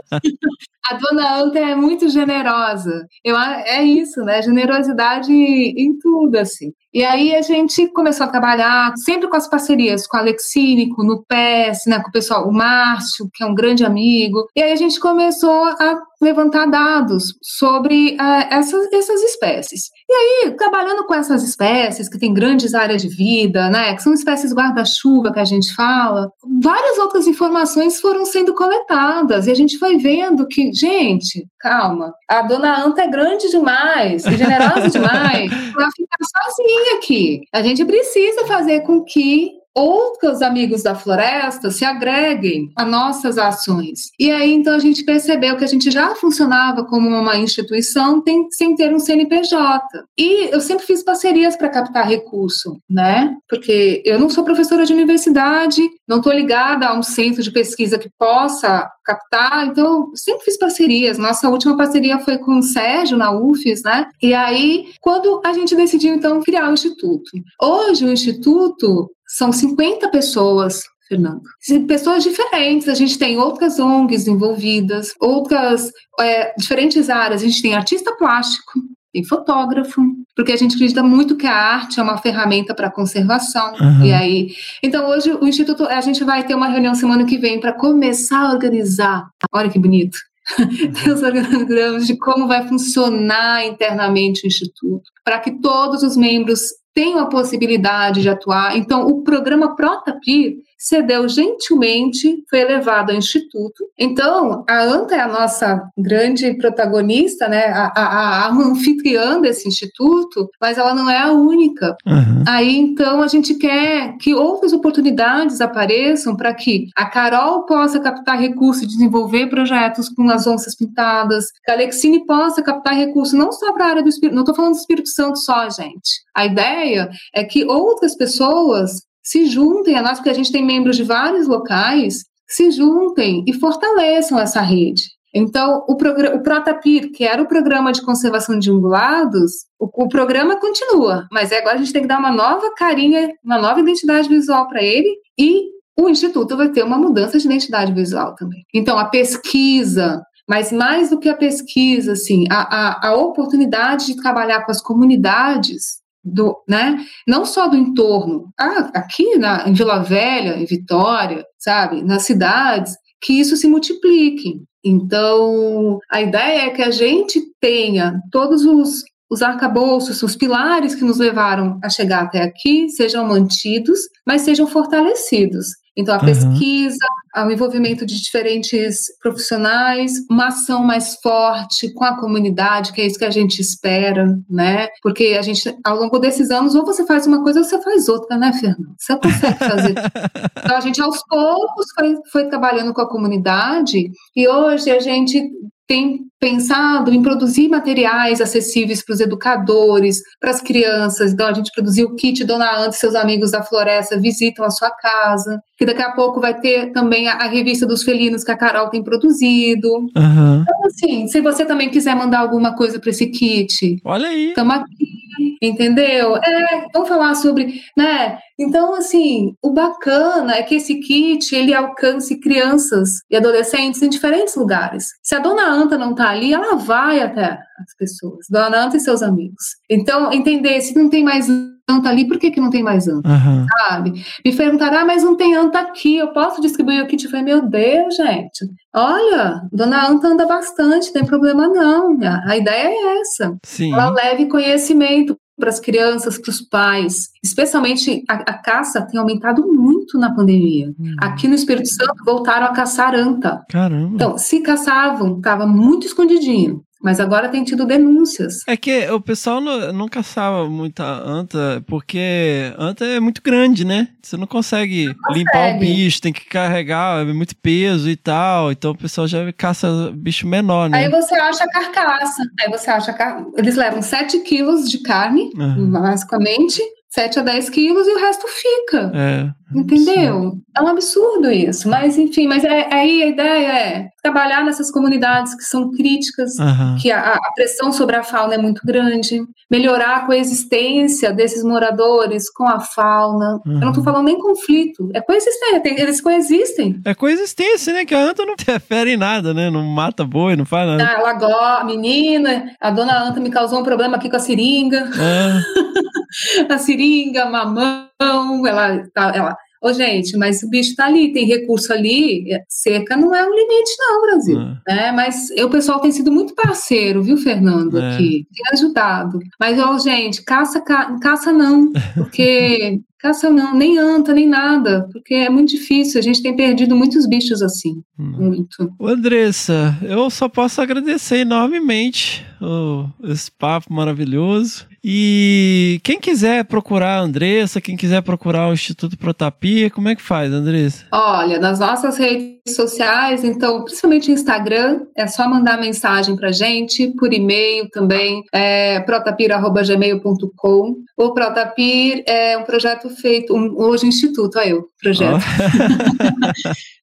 A 0.91 0.95
dona 0.95 1.41
Anta 1.41 1.59
é 1.59 1.75
muito 1.75 2.11
generosa. 2.11 3.07
Eu, 3.25 3.37
é 3.39 3.83
isso, 3.83 4.21
né? 4.21 4.43
Generosidade 4.43 5.33
em 5.77 5.99
tudo, 5.99 6.37
assim. 6.37 6.73
E 6.93 7.05
aí 7.05 7.35
a 7.35 7.43
gente 7.43 7.89
começou 7.89 8.25
a 8.25 8.31
trabalhar 8.31 8.93
sempre 8.97 9.29
com 9.29 9.37
as 9.37 9.49
parcerias 9.49 10.07
com 10.07 10.17
a 10.17 10.21
Alexine, 10.21 10.89
com 10.91 11.03
o 11.03 11.05
NUPES, 11.05 11.87
né, 11.87 12.01
com 12.01 12.09
o 12.09 12.13
pessoal, 12.13 12.49
o 12.49 12.53
Márcio, 12.53 13.29
que 13.35 13.43
é 13.43 13.47
um 13.47 13.55
grande 13.55 13.85
amigo. 13.85 14.47
E 14.55 14.63
aí 14.63 14.73
a 14.73 14.77
gente 14.77 15.01
começou 15.01 15.65
a 15.65 16.01
levantar 16.25 16.67
dados 16.67 17.35
sobre 17.43 18.15
uh, 18.15 18.47
essas, 18.51 18.93
essas 18.93 19.23
espécies. 19.23 19.91
E 20.09 20.13
aí, 20.13 20.57
trabalhando 20.57 21.05
com 21.07 21.15
essas 21.15 21.43
espécies 21.43 22.09
que 22.09 22.19
têm 22.19 22.35
grandes 22.35 22.75
áreas 22.75 23.03
de 23.03 23.09
vida, 23.09 23.71
né, 23.71 23.95
que 23.95 24.03
são 24.03 24.13
espécies 24.13 24.53
guarda-chuva 24.53 25.33
que 25.33 25.41
a 25.41 25.45
gente 25.45 25.73
fala, 25.75 26.29
várias 26.61 26.99
outras 26.99 27.27
informações 27.27 28.01
foram 28.01 28.25
sendo 28.25 28.55
coletadas 28.55 29.47
e 29.47 29.51
a 29.51 29.55
gente 29.55 29.79
foi 29.79 29.97
vendo 29.99 30.47
que, 30.47 30.73
gente, 30.73 31.47
calma, 31.61 32.13
a 32.29 32.43
dona 32.43 32.85
Anta 32.85 33.03
é 33.03 33.09
grande 33.09 33.49
demais, 33.51 34.27
é 34.27 34.37
generosa 34.37 34.89
demais 34.91 35.51
para 35.73 35.91
ficar 35.91 36.19
sozinha 36.21 36.97
aqui. 36.97 37.41
A 37.53 37.63
gente 37.63 37.85
precisa 37.85 38.47
fazer 38.47 38.81
com 38.81 39.03
que 39.05 39.64
outros 39.75 40.41
amigos 40.41 40.83
da 40.83 40.95
floresta 40.95 41.71
se 41.71 41.85
agreguem 41.85 42.71
a 42.77 42.85
nossas 42.85 43.37
ações. 43.39 44.11
E 44.19 44.31
aí, 44.31 44.53
então, 44.53 44.75
a 44.75 44.79
gente 44.79 45.03
percebeu 45.05 45.57
que 45.57 45.65
a 45.65 45.69
gente 45.69 45.91
já 45.91 46.15
funcionava 46.15 46.85
como 46.85 47.09
uma 47.09 47.37
instituição 47.37 48.21
tem, 48.21 48.47
sem 48.51 48.77
ter 48.77 48.95
um 48.95 49.01
CNPJ. 49.01 49.83
E 50.19 50.51
eu 50.53 50.61
sempre 50.61 50.87
fiz 50.87 51.03
parcerias 51.03 51.57
para 51.57 51.69
captar 51.69 52.07
recurso, 52.07 52.79
né? 52.89 53.37
Porque 53.49 54.03
eu 54.05 54.19
não 54.19 54.31
sou 54.31 54.45
professora 54.45 54.87
de 54.87 54.93
universidade, 54.93 55.83
não 56.07 56.19
estou 56.19 56.33
ligada 56.33 56.87
a 56.87 56.97
um 56.97 57.03
centro 57.03 57.43
de 57.43 57.51
pesquisa 57.51 57.99
que 57.99 58.11
possa 58.19 58.89
captar, 59.05 59.67
então 59.67 60.11
sempre 60.15 60.45
fiz 60.45 60.59
parcerias. 60.59 61.19
Nossa 61.19 61.49
última 61.49 61.77
parceria 61.77 62.19
foi 62.21 62.39
com 62.39 62.59
o 62.59 62.63
Sérgio 62.63 63.17
na 63.17 63.33
UFES, 63.33 63.83
né? 63.83 64.07
E 64.23 64.33
aí, 64.33 64.87
quando 65.01 65.43
a 65.45 65.53
gente 65.53 65.75
decidiu 65.75 66.15
então 66.15 66.43
criar 66.43 66.71
o 66.71 66.75
instituto. 66.75 67.31
Hoje 67.61 68.05
o 68.05 68.13
instituto 68.13 69.11
são 69.37 69.53
50 69.53 70.09
pessoas 70.11 70.83
Fernando. 71.07 71.43
Pessoas 71.87 72.25
diferentes, 72.25 72.89
a 72.89 72.95
gente 72.95 73.19
tem 73.19 73.37
outras 73.37 73.79
ONGs 73.79 74.27
envolvidas, 74.27 75.13
outras 75.21 75.91
é, 76.19 76.55
diferentes 76.57 77.11
áreas. 77.11 77.43
A 77.43 77.47
gente 77.47 77.61
tem 77.61 77.75
artista 77.75 78.17
plástico, 78.17 78.73
tem 79.13 79.23
fotógrafo, 79.23 80.01
porque 80.35 80.53
a 80.53 80.57
gente 80.57 80.75
acredita 80.75 81.03
muito 81.03 81.37
que 81.37 81.47
a 81.47 81.55
arte 81.55 82.01
é 82.01 82.03
uma 82.03 82.19
ferramenta 82.19 82.75
para 82.75 82.91
conservação. 82.91 83.75
Uhum. 83.75 84.07
E 84.07 84.13
aí, 84.13 84.49
então 84.83 85.09
hoje 85.09 85.31
o 85.31 85.47
instituto, 85.47 85.85
a 85.85 86.01
gente 86.01 86.25
vai 86.25 86.45
ter 86.45 86.55
uma 86.55 86.69
reunião 86.69 86.95
semana 86.95 87.25
que 87.25 87.39
vem 87.39 87.61
para 87.61 87.73
começar 87.73 88.41
a 88.41 88.53
organizar. 88.53 89.29
Olha 89.53 89.71
que 89.71 89.79
bonito. 89.79 90.19
Tem 90.57 91.13
os 91.13 91.23
organogramas 91.23 92.07
de 92.07 92.19
como 92.19 92.49
vai 92.49 92.67
funcionar 92.67 93.65
internamente 93.67 94.45
o 94.45 94.49
instituto, 94.49 95.05
para 95.25 95.39
que 95.39 95.61
todos 95.61 96.03
os 96.03 96.17
membros 96.17 96.71
tenham 96.95 97.19
a 97.19 97.27
possibilidade 97.27 98.23
de 98.23 98.29
atuar. 98.29 98.77
Então, 98.77 99.07
o 99.07 99.23
programa 99.23 99.75
Protapir 99.75 100.59
cedeu 100.85 101.27
gentilmente, 101.27 102.45
foi 102.51 102.61
elevado 102.61 103.11
ao 103.11 103.17
Instituto. 103.17 103.87
Então, 103.99 104.65
a 104.69 104.83
ANTA 104.83 105.15
é 105.15 105.21
a 105.21 105.29
nossa 105.29 105.83
grande 105.97 106.53
protagonista, 106.59 107.49
né, 107.49 107.69
a, 107.69 107.91
a, 107.97 108.47
a 108.47 108.51
anfitriã 108.51 109.41
desse 109.41 109.67
Instituto, 109.67 110.51
mas 110.61 110.77
ela 110.77 110.95
não 110.95 111.09
é 111.09 111.17
a 111.17 111.33
única. 111.33 111.97
Uhum. 112.07 112.45
Aí, 112.47 112.77
então, 112.77 113.23
a 113.23 113.29
gente 113.29 113.55
quer 113.55 114.15
que 114.19 114.35
outras 114.35 114.75
oportunidades 114.75 115.63
apareçam 115.63 116.37
para 116.37 116.53
que 116.53 116.89
a 116.95 117.07
Carol 117.07 117.65
possa 117.65 117.99
captar 117.99 118.39
recursos 118.39 118.83
e 118.83 118.87
desenvolver 118.87 119.47
projetos 119.47 120.11
com 120.11 120.29
as 120.29 120.47
onças 120.47 120.77
pintadas, 120.77 121.47
que 121.65 121.71
a 121.71 121.75
Alexine 121.75 122.27
possa 122.27 122.63
captar 122.63 122.95
recursos 122.95 123.33
não 123.33 123.51
só 123.51 123.73
para 123.73 123.87
a 123.87 123.89
área 123.89 124.03
do 124.03 124.11
Espírito, 124.11 124.35
não 124.35 124.43
estou 124.43 124.55
falando 124.55 124.73
do 124.73 124.79
Espírito 124.79 125.09
Santo 125.09 125.39
só, 125.39 125.67
gente. 125.71 126.23
A 126.35 126.45
ideia 126.45 127.09
é 127.35 127.43
que 127.43 127.65
outras 127.65 128.15
pessoas 128.15 129.01
se 129.25 129.47
juntem 129.47 129.97
a 129.97 130.03
nós, 130.03 130.19
porque 130.19 130.31
a 130.31 130.35
gente 130.35 130.53
tem 130.53 130.65
membros 130.65 130.97
de 130.97 131.03
vários 131.03 131.49
locais, 131.49 132.25
se 132.47 132.71
juntem 132.71 133.43
e 133.47 133.53
fortaleçam 133.55 134.39
essa 134.39 134.61
rede. 134.61 135.03
Então, 135.35 135.85
o, 135.89 135.95
o 135.95 136.43
Protapir, 136.43 137.11
que 137.11 137.25
era 137.25 137.43
o 137.43 137.49
programa 137.49 137.91
de 137.91 138.03
conservação 138.03 138.57
de 138.57 138.71
ungulados, 138.71 139.65
o, 139.81 140.05
o, 140.05 140.09
programa 140.09 140.61
continua, 140.61 141.27
mas 141.33 141.51
agora 141.51 141.75
a 141.75 141.79
gente 141.79 141.93
tem 141.93 142.03
que 142.03 142.09
dar 142.09 142.21
uma 142.21 142.31
nova 142.31 142.73
carinha, 142.77 143.29
uma 143.45 143.59
nova 143.59 143.81
identidade 143.81 144.29
visual 144.29 144.69
para 144.69 144.81
ele 144.81 145.09
e 145.37 145.75
o 145.99 146.09
Instituto 146.09 146.57
vai 146.57 146.69
ter 146.69 146.85
uma 146.85 146.99
mudança 146.99 147.37
de 147.39 147.47
identidade 147.47 147.93
visual 147.93 148.37
também. 148.37 148.65
Então, 148.73 148.97
a 148.97 149.07
pesquisa, 149.07 150.23
mas 150.49 150.71
mais 150.71 151.11
do 151.11 151.19
que 151.19 151.29
a 151.29 151.37
pesquisa, 151.37 152.13
assim, 152.13 152.45
a, 152.49 153.09
a, 153.09 153.09
a 153.09 153.15
oportunidade 153.17 154.07
de 154.07 154.17
trabalhar 154.17 154.65
com 154.65 154.71
as 154.71 154.81
comunidades 154.81 156.04
do, 156.25 156.57
né? 156.69 156.97
Não 157.27 157.45
só 157.45 157.69
do 157.69 157.77
entorno, 157.77 158.53
ah, 158.59 158.91
aqui 158.95 159.37
na, 159.37 159.69
em 159.69 159.75
Vila 159.75 159.99
Velha, 160.03 160.57
em 160.57 160.65
Vitória, 160.65 161.45
sabe, 161.59 162.03
nas 162.03 162.23
cidades, 162.23 162.97
que 163.23 163.35
isso 163.35 163.57
se 163.57 163.67
multiplique. 163.67 164.63
Então, 164.85 165.99
a 166.11 166.21
ideia 166.21 166.67
é 166.67 166.71
que 166.71 166.83
a 166.83 166.91
gente 166.91 167.41
tenha 167.61 168.21
todos 168.31 168.65
os, 168.65 169.03
os 169.31 169.43
arcabouços, 169.43 170.23
os 170.23 170.37
pilares 170.37 170.95
que 170.95 171.05
nos 171.05 171.19
levaram 171.19 171.79
a 171.83 171.89
chegar 171.89 172.25
até 172.25 172.43
aqui, 172.43 172.89
sejam 172.91 173.27
mantidos, 173.27 173.99
mas 174.27 174.43
sejam 174.43 174.67
fortalecidos. 174.67 175.67
Então, 175.97 176.15
a 176.15 176.19
uhum. 176.19 176.25
pesquisa, 176.25 177.07
o 177.37 177.51
envolvimento 177.51 178.05
de 178.05 178.21
diferentes 178.21 179.07
profissionais, 179.21 180.13
uma 180.31 180.49
ação 180.49 180.83
mais 180.83 181.17
forte 181.23 181.93
com 181.93 182.05
a 182.05 182.19
comunidade, 182.19 182.93
que 182.93 183.01
é 183.01 183.07
isso 183.07 183.19
que 183.19 183.25
a 183.25 183.31
gente 183.31 183.61
espera, 183.61 184.37
né? 184.49 184.89
Porque 185.03 185.37
a 185.39 185.43
gente, 185.43 185.77
ao 185.85 185.97
longo 185.97 186.19
desses 186.19 186.51
anos, 186.51 186.75
ou 186.75 186.85
você 186.85 187.07
faz 187.07 187.27
uma 187.27 187.43
coisa 187.43 187.61
ou 187.61 187.65
você 187.65 187.81
faz 187.81 188.09
outra, 188.09 188.37
né, 188.37 188.53
Fernando? 188.53 188.95
Você 188.99 189.17
consegue 189.17 189.59
fazer. 189.59 189.95
então, 190.65 190.77
a 190.77 190.81
gente, 190.81 191.01
aos 191.01 191.23
poucos, 191.29 191.87
foi, 191.95 192.15
foi 192.31 192.49
trabalhando 192.49 192.93
com 192.93 193.01
a 193.01 193.09
comunidade 193.09 194.11
e 194.35 194.49
hoje 194.49 194.91
a 194.91 195.01
gente 195.01 195.51
tem 195.87 196.21
pensado 196.41 197.13
em 197.13 197.23
produzir 197.23 197.69
materiais 197.69 198.41
acessíveis 198.41 199.05
para 199.05 199.15
os 199.15 199.21
educadores, 199.21 200.21
para 200.41 200.51
as 200.51 200.61
crianças. 200.61 201.33
Então, 201.33 201.47
a 201.47 201.53
gente 201.53 201.71
produziu 201.73 202.09
o 202.09 202.17
kit 202.17 202.45
Dona 202.45 202.79
Anta 202.79 202.97
e 202.97 202.99
seus 202.99 203.15
amigos 203.15 203.51
da 203.51 203.63
floresta 203.63 204.19
visitam 204.19 204.65
a 204.65 204.71
sua 204.71 204.91
casa. 204.91 205.61
Que 205.77 205.87
daqui 205.87 206.03
a 206.03 206.13
pouco 206.13 206.41
vai 206.41 206.59
ter 206.59 206.93
também 206.93 207.29
a, 207.29 207.35
a 207.35 207.47
revista 207.47 207.87
dos 207.87 208.03
felinos 208.03 208.45
que 208.45 208.53
a 208.53 208.57
Carol 208.57 208.89
tem 208.89 209.03
produzido. 209.03 209.89
Uhum. 209.91 210.63
Então, 210.63 210.87
assim, 210.87 211.27
se 211.29 211.41
você 211.41 211.65
também 211.65 211.91
quiser 211.91 212.15
mandar 212.15 212.41
alguma 212.41 212.75
coisa 212.75 212.99
para 212.99 213.11
esse 213.11 213.27
kit, 213.27 213.99
olha 214.05 214.29
aí. 214.29 214.49
Estamos 214.49 214.75
aqui, 214.77 215.57
entendeu? 215.63 216.37
É, 216.37 216.87
vamos 216.93 217.09
falar 217.09 217.35
sobre, 217.35 217.81
né? 217.97 218.39
Então, 218.59 218.95
assim, 218.95 219.55
o 219.63 219.73
bacana 219.73 220.55
é 220.55 220.63
que 220.63 220.77
esse 220.77 221.01
kit 221.01 221.55
ele 221.55 221.75
alcance 221.75 222.39
crianças 222.39 223.21
e 223.31 223.37
adolescentes 223.37 224.01
em 224.03 224.09
diferentes 224.09 224.55
lugares. 224.55 225.09
Se 225.23 225.35
a 225.35 225.41
Dona 225.41 225.69
Anta 225.69 225.99
não 225.99 226.13
está 226.13 226.31
ali, 226.31 226.53
ela 226.53 226.77
vai 226.77 227.21
até 227.21 227.59
as 227.79 227.97
pessoas, 227.99 228.47
Dona 228.49 228.85
Anta 228.85 228.97
e 228.97 229.01
seus 229.01 229.23
amigos. 229.23 229.65
Então, 229.91 230.33
entender 230.33 230.81
se 230.81 230.95
não 230.95 231.09
tem 231.11 231.25
mais 231.25 231.49
anta 231.89 232.09
ali, 232.09 232.27
por 232.27 232.39
que, 232.39 232.51
que 232.51 232.61
não 232.61 232.71
tem 232.71 232.83
mais 232.83 233.07
anta? 233.09 233.29
Aham. 233.29 233.67
Sabe? 233.79 234.25
Me 234.45 234.55
perguntaram, 234.55 234.99
ah, 234.99 235.05
mas 235.05 235.23
não 235.23 235.37
tem 235.37 235.55
anta 235.55 235.81
aqui, 235.81 236.17
eu 236.17 236.33
posso 236.33 236.61
distribuir 236.61 237.03
o 237.03 237.07
kit? 237.07 237.25
Eu 237.25 237.31
falei, 237.31 237.45
meu 237.45 237.69
Deus, 237.69 238.17
gente, 238.17 238.67
olha, 238.95 239.63
dona 239.73 240.09
anta 240.09 240.29
anda 240.29 240.47
bastante, 240.47 241.07
não 241.07 241.13
tem 241.13 241.27
problema 241.27 241.69
não. 241.69 242.17
A, 242.23 242.53
a 242.53 242.57
ideia 242.57 242.89
é 242.89 243.21
essa. 243.21 243.57
Sim. 243.65 243.93
Ela 243.93 244.11
leve 244.11 244.47
conhecimento 244.47 245.37
para 245.59 245.69
as 245.69 245.81
crianças, 245.81 246.39
para 246.39 246.51
os 246.51 246.61
pais. 246.61 247.31
Especialmente 247.43 248.25
a, 248.29 248.35
a 248.35 248.59
caça 248.59 249.03
tem 249.03 249.19
aumentado 249.19 249.67
muito 249.67 250.19
na 250.19 250.35
pandemia. 250.35 250.93
Hum. 250.99 251.15
Aqui 251.21 251.47
no 251.49 251.55
Espírito 251.55 251.89
Santo 251.89 252.25
voltaram 252.25 252.67
a 252.67 252.73
caçar 252.73 253.15
anta. 253.15 253.65
Caramba. 253.69 254.15
Então, 254.15 254.39
se 254.39 254.61
caçavam, 254.61 255.37
estava 255.39 255.67
muito 255.67 256.07
escondidinho. 256.07 256.83
Mas 257.05 257.21
agora 257.21 257.51
tem 257.51 257.63
tido 257.63 257.85
denúncias. 257.85 258.61
É 258.67 258.79
que 258.79 259.07
o 259.11 259.21
pessoal 259.21 259.61
não, 259.61 259.93
não 259.93 260.09
caçava 260.09 260.67
muita 260.71 261.05
anta, 261.05 261.85
porque 261.87 262.73
anta 262.79 263.05
é 263.05 263.21
muito 263.21 263.43
grande, 263.43 263.85
né? 263.85 264.09
Você 264.23 264.39
não 264.39 264.47
consegue, 264.47 265.15
limpar 265.31 265.77
o 265.77 265.79
bicho, 265.79 266.23
tem 266.23 266.33
que 266.33 266.47
carregar, 266.47 267.21
é 267.21 267.33
muito 267.35 267.55
peso 267.57 268.09
e 268.09 268.17
tal. 268.17 268.73
Então 268.73 268.93
o 268.93 268.97
pessoal 268.97 269.29
já 269.29 269.53
caça 269.53 270.11
bicho 270.15 270.49
menor, 270.49 270.89
né? 270.89 271.05
Aí 271.05 271.11
você 271.11 271.35
acha 271.35 271.65
a 271.65 271.69
carcaça. 271.69 272.43
Aí 272.59 272.71
você 272.71 272.91
acha 272.91 273.13
car... 273.13 273.45
Eles 273.55 273.77
levam 273.77 274.01
7 274.01 274.41
quilos 274.41 274.89
de 274.91 275.03
carne, 275.03 275.51
Aham. 275.59 275.91
basicamente, 275.91 276.81
7 277.11 277.41
a 277.41 277.43
10 277.43 277.69
quilos, 277.69 278.09
e 278.09 278.13
o 278.13 278.19
resto 278.19 278.47
fica. 278.49 279.13
É. 279.15 279.51
Entendeu? 279.75 280.55
É 280.77 280.83
um 280.83 280.89
absurdo 280.89 281.51
isso. 281.51 281.89
Mas, 281.89 282.17
enfim, 282.19 282.47
mas 282.47 282.65
é, 282.65 282.89
aí 282.93 283.23
a 283.23 283.27
ideia 283.27 283.67
é 283.79 284.09
trabalhar 284.23 284.65
nessas 284.65 284.91
comunidades 284.91 285.55
que 285.55 285.63
são 285.65 285.91
críticas, 285.91 286.59
Aham. 286.59 286.97
que 287.01 287.11
a, 287.13 287.35
a 287.35 287.53
pressão 287.55 287.93
sobre 287.93 288.17
a 288.17 288.23
fauna 288.23 288.55
é 288.55 288.59
muito 288.59 288.81
grande, 288.85 289.43
melhorar 289.71 290.17
a 290.17 290.21
coexistência 290.27 291.33
desses 291.33 291.63
moradores 291.63 292.51
com 292.51 292.67
a 292.67 292.81
fauna. 292.81 293.61
Eu 293.67 293.73
não 293.73 293.89
estou 293.89 293.99
Uhum. 293.99 294.05
falando 294.05 294.25
nem 294.27 294.39
conflito, 294.39 295.11
é 295.15 295.21
coexistência, 295.21 295.81
tem- 295.81 295.99
eles 296.01 296.21
coexistem. 296.21 297.01
É 297.05 297.15
coexistência, 297.15 297.93
né? 297.93 298.05
Que 298.05 298.15
a 298.15 298.19
anta 298.21 298.45
não 298.45 298.55
interfere 298.59 299.13
em 299.13 299.17
nada, 299.17 299.53
né? 299.53 299.69
Não 299.71 299.83
mata 299.85 300.25
boi, 300.25 300.57
não 300.57 300.65
faz 300.65 300.89
nada. 300.89 301.05
Ah, 301.05 301.21
Ela 301.21 301.33
gosta, 301.35 301.81
a 301.81 301.85
menina, 301.85 302.71
a 302.81 302.91
dona 302.91 303.25
Anta 303.25 303.41
me 303.41 303.51
causou 303.51 303.81
um 303.81 303.85
problema 303.85 304.17
aqui 304.17 304.31
com 304.31 304.37
a 304.37 304.41
seringa. 304.41 305.11
É. 305.19 306.65
a 306.73 306.79
seringa, 306.79 307.45
mamão, 307.47 308.67
ela, 308.67 309.03
ela. 309.15 309.57
Ô, 309.85 309.93
gente, 309.93 310.37
mas 310.39 310.63
o 310.63 310.71
bicho 310.71 310.95
tá 310.97 311.05
ali, 311.07 311.33
tem 311.33 311.45
recurso 311.47 311.93
ali, 311.93 312.51
é, 312.53 312.61
seca 312.69 313.17
não 313.17 313.35
é 313.35 313.47
um 313.47 313.55
limite, 313.55 313.93
não, 313.99 314.23
Brasil. 314.23 314.59
É. 314.89 314.95
né? 314.95 315.13
Mas 315.13 315.51
o 315.63 315.69
pessoal 315.69 316.01
tem 316.01 316.11
sido 316.11 316.33
muito 316.33 316.55
parceiro, 316.55 317.23
viu, 317.23 317.37
Fernando, 317.37 317.99
É. 317.99 318.15
aqui, 318.15 318.47
tem 318.55 318.65
ajudado. 318.73 319.39
Mas, 319.61 319.79
ó, 319.79 319.99
gente, 319.99 320.43
caça, 320.43 320.81
ca- 320.81 321.19
caça 321.21 321.53
não, 321.53 321.93
porque 322.15 323.01
caça 323.25 323.49
não, 323.51 323.75
nem 323.75 323.97
anta, 323.99 324.35
nem 324.35 324.47
nada, 324.47 325.09
porque 325.11 325.35
é 325.35 325.49
muito 325.49 325.71
difícil, 325.71 326.21
a 326.21 326.23
gente 326.23 326.43
tem 326.43 326.55
perdido 326.55 326.95
muitos 326.95 327.27
bichos 327.27 327.63
assim, 327.63 328.03
Hum. 328.19 328.37
muito. 328.39 328.93
Ô, 328.99 329.09
Andressa, 329.09 329.97
eu 330.03 330.29
só 330.29 330.47
posso 330.49 330.81
agradecer 330.83 331.39
enormemente 331.39 332.45
o- 332.61 333.07
esse 333.25 333.51
papo 333.51 333.93
maravilhoso. 333.93 334.87
E 335.07 336.01
quem 336.03 336.19
quiser 336.19 336.65
procurar 336.65 337.19
a 337.19 337.21
Andressa, 337.21 337.79
quem 337.81 337.95
quiser 337.95 338.23
procurar 338.23 338.69
o 338.71 338.73
Instituto 338.73 339.19
Protapia, 339.19 339.91
como 339.91 340.09
é 340.09 340.15
que 340.15 340.23
faz, 340.23 340.51
Andressa? 340.51 341.05
Olha, 341.13 341.59
nas 341.59 341.79
nossas 341.79 342.17
redes 342.17 342.75
sociais, 342.75 343.45
então, 343.45 343.85
principalmente 343.85 344.33
Instagram, 344.33 345.01
é 345.15 345.27
só 345.27 345.47
mandar 345.47 345.79
mensagem 345.79 346.35
pra 346.37 346.53
gente, 346.53 347.09
por 347.19 347.35
e-mail 347.35 347.87
também, 347.91 348.43
é 348.51 349.01
protapir.gmail.com. 349.01 350.95
O 351.17 351.33
Protapir 351.35 352.25
é 352.27 352.57
um 352.59 352.65
projeto 352.65 353.09
feito, 353.17 353.55
um, 353.55 353.75
hoje 353.77 354.07
instituto, 354.07 354.59
olha 354.59 354.71
eu, 354.71 354.85
projeto. 355.01 355.43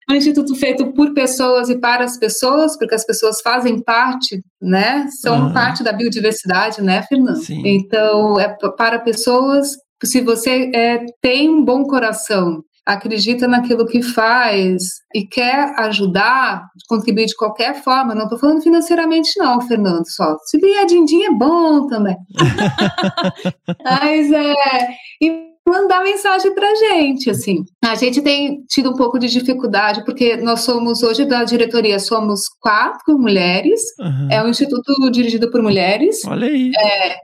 É 0.10 0.12
um 0.14 0.16
instituto 0.16 0.56
feito 0.56 0.92
por 0.94 1.14
pessoas 1.14 1.70
e 1.70 1.80
para 1.80 2.04
as 2.04 2.18
pessoas, 2.18 2.78
porque 2.78 2.96
as 2.96 3.06
pessoas 3.06 3.42
fazem 3.42 3.82
parte, 3.82 4.44
né? 4.62 5.08
São 5.22 5.52
parte 5.54 5.84
da 5.84 5.94
biodiversidade, 5.94 6.82
né, 6.82 7.04
Fernando? 7.04 7.44
Sim. 7.44 7.62
Então, 7.66 8.40
é 8.40 8.56
para 8.78 9.00
pessoas. 9.00 9.72
Se 10.04 10.22
você 10.22 10.72
é, 10.74 11.06
tem 11.22 11.50
um 11.50 11.64
bom 11.64 11.84
coração, 11.84 12.64
acredita 12.86 13.48
naquilo 13.48 13.86
que 13.86 14.02
faz 14.02 15.02
e 15.14 15.26
quer 15.26 15.74
ajudar, 15.80 16.64
contribuir 16.88 17.28
de 17.28 17.36
qualquer 17.36 17.84
forma, 17.84 18.16
não 18.16 18.24
estou 18.24 18.40
falando 18.40 18.62
financeiramente, 18.62 19.38
não, 19.38 19.62
Fernando, 19.62 20.06
só. 20.08 20.36
Se 20.46 20.58
vier 20.58 20.86
din-din 20.86 21.24
é 21.24 21.32
bom 21.32 21.88
também. 21.88 22.16
Mas 23.84 24.32
é. 24.32 24.88
E 25.22 25.51
mandar 25.72 26.04
mensagem 26.04 26.54
pra 26.54 26.74
gente, 26.76 27.30
assim. 27.30 27.64
A 27.84 27.96
gente 27.96 28.22
tem 28.22 28.64
tido 28.70 28.92
um 28.92 28.96
pouco 28.96 29.18
de 29.18 29.28
dificuldade, 29.28 30.04
porque 30.06 30.38
nós 30.38 30.62
somos, 30.62 31.02
hoje 31.02 31.26
da 31.26 31.44
diretoria, 31.44 32.00
somos 32.00 32.42
quatro 32.60 33.18
mulheres, 33.18 33.82
Aham. 34.00 34.28
é 34.32 34.44
um 34.44 34.50
instituto 34.50 35.10
dirigido 35.10 35.50
por 35.50 35.62
mulheres, 35.62 36.24
Olha 36.26 36.48
aí. 36.48 36.72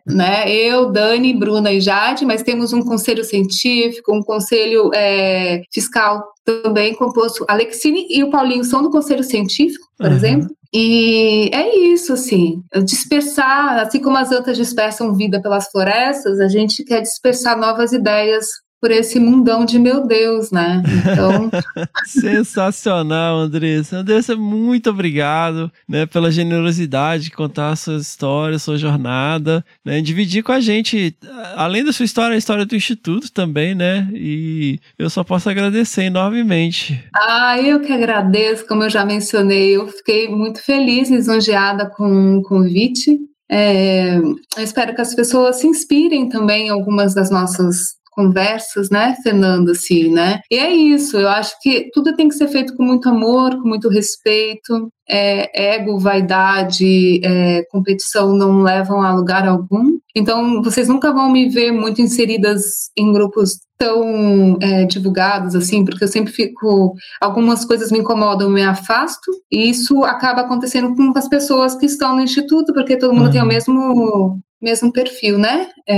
né? 0.07 0.49
Eu, 0.51 0.91
Dani, 0.91 1.33
Bruna 1.33 1.71
e 1.71 1.81
Jade, 1.81 2.25
mas 2.25 2.41
temos 2.41 2.73
um 2.73 2.81
conselho 2.81 3.23
científico, 3.23 4.15
um 4.15 4.21
conselho 4.23 4.89
é, 4.95 5.61
fiscal 5.73 6.23
também 6.45 6.95
composto. 6.95 7.45
A 7.47 7.53
Alexine 7.53 8.07
e 8.09 8.23
o 8.23 8.29
Paulinho 8.29 8.63
são 8.63 8.81
do 8.81 8.89
conselho 8.89 9.23
científico, 9.23 9.85
por 9.97 10.07
Aham. 10.07 10.15
exemplo. 10.15 10.56
E 10.73 11.49
é 11.53 11.77
isso, 11.77 12.13
assim, 12.13 12.61
dispersar, 12.83 13.79
assim 13.79 14.01
como 14.01 14.17
as 14.17 14.31
antas 14.31 14.57
dispersam 14.57 15.15
vida 15.15 15.41
pelas 15.41 15.69
florestas, 15.69 16.39
a 16.39 16.47
gente 16.47 16.83
quer 16.83 17.01
dispersar 17.01 17.57
novas 17.57 17.93
ideias 17.93 18.45
por 18.79 18.91
esse 18.91 19.19
mundão 19.19 19.65
de 19.65 19.79
meu 19.79 20.05
Deus, 20.05 20.51
né? 20.51 20.83
Então, 21.01 21.49
Sensacional, 22.05 23.37
Andressa. 23.39 23.97
Andressa, 23.97 24.35
muito 24.35 24.89
obrigado 24.89 25.71
né, 25.87 26.05
pela 26.05 26.31
generosidade 26.31 27.25
de 27.25 27.31
contar 27.31 27.71
a 27.71 27.75
sua 27.75 27.97
história, 27.97 28.55
a 28.55 28.59
sua 28.59 28.77
jornada, 28.77 29.65
né, 29.83 29.99
dividir 30.01 30.43
com 30.43 30.51
a 30.51 30.59
gente, 30.59 31.15
além 31.55 31.83
da 31.83 31.91
sua 31.91 32.05
história, 32.05 32.35
a 32.35 32.37
história 32.37 32.65
do 32.65 32.75
Instituto 32.75 33.31
também, 33.31 33.73
né? 33.73 34.07
E 34.13 34.79
eu 34.97 35.09
só 35.09 35.23
posso 35.23 35.49
agradecer 35.49 36.03
enormemente. 36.03 37.03
Ah, 37.15 37.59
eu 37.59 37.79
que 37.79 37.91
agradeço, 37.91 38.67
como 38.67 38.83
eu 38.83 38.89
já 38.89 39.03
mencionei, 39.03 39.75
eu 39.75 39.87
fiquei 39.87 40.29
muito 40.29 40.63
feliz, 40.63 41.09
lisonjeada 41.09 41.89
com 41.89 42.37
o 42.37 42.43
convite. 42.43 43.17
É, 43.49 44.17
eu 44.17 44.63
espero 44.63 44.93
que 44.93 45.01
as 45.01 45.15
pessoas 45.15 45.57
se 45.57 45.67
inspirem 45.67 46.27
também 46.27 46.67
em 46.67 46.69
algumas 46.69 47.13
das 47.13 47.31
nossas 47.31 47.96
conversas, 48.17 48.89
né, 48.89 49.15
Fernando, 49.21 49.69
assim, 49.69 50.09
né? 50.11 50.41
E 50.51 50.57
é 50.57 50.71
isso, 50.73 51.15
eu 51.17 51.29
acho 51.29 51.53
que 51.61 51.91
tudo 51.93 52.15
tem 52.15 52.27
que 52.27 52.33
ser 52.35 52.47
feito 52.47 52.75
com 52.75 52.83
muito 52.83 53.07
amor, 53.07 53.51
com 53.61 53.67
muito 53.69 53.87
respeito. 53.89 54.89
É, 55.09 55.75
ego, 55.75 55.97
vaidade, 55.99 57.21
é, 57.23 57.63
competição 57.71 58.33
não 58.35 58.61
levam 58.61 59.01
a 59.01 59.13
lugar 59.13 59.47
algum. 59.47 59.97
Então, 60.13 60.61
vocês 60.61 60.89
nunca 60.89 61.13
vão 61.13 61.31
me 61.31 61.47
ver 61.47 61.71
muito 61.71 62.01
inseridas 62.01 62.89
em 62.97 63.13
grupos 63.13 63.57
tão 63.77 64.57
é, 64.61 64.83
divulgados, 64.85 65.55
assim, 65.55 65.85
porque 65.85 66.03
eu 66.03 66.07
sempre 66.09 66.33
fico. 66.33 66.93
Algumas 67.21 67.63
coisas 67.63 67.89
me 67.91 67.99
incomodam, 67.99 68.49
me 68.49 68.63
afasto, 68.63 69.31
e 69.51 69.69
isso 69.69 70.03
acaba 70.03 70.41
acontecendo 70.41 70.93
com 70.95 71.13
as 71.15 71.29
pessoas 71.29 71.75
que 71.75 71.85
estão 71.85 72.15
no 72.15 72.21
instituto, 72.21 72.73
porque 72.73 72.97
todo 72.97 73.13
mundo 73.13 73.27
Uhum. 73.27 73.31
tem 73.31 73.41
o 73.43 73.45
mesmo. 73.45 74.39
Mesmo 74.61 74.91
perfil, 74.91 75.37
né, 75.37 75.69
é, 75.87 75.97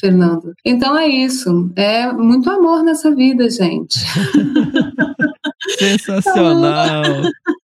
Fernando? 0.00 0.52
Então 0.64 0.98
é 0.98 1.06
isso. 1.06 1.70
É 1.76 2.12
muito 2.12 2.50
amor 2.50 2.82
nessa 2.82 3.14
vida, 3.14 3.48
gente. 3.48 3.96
Sensacional. 5.78 7.02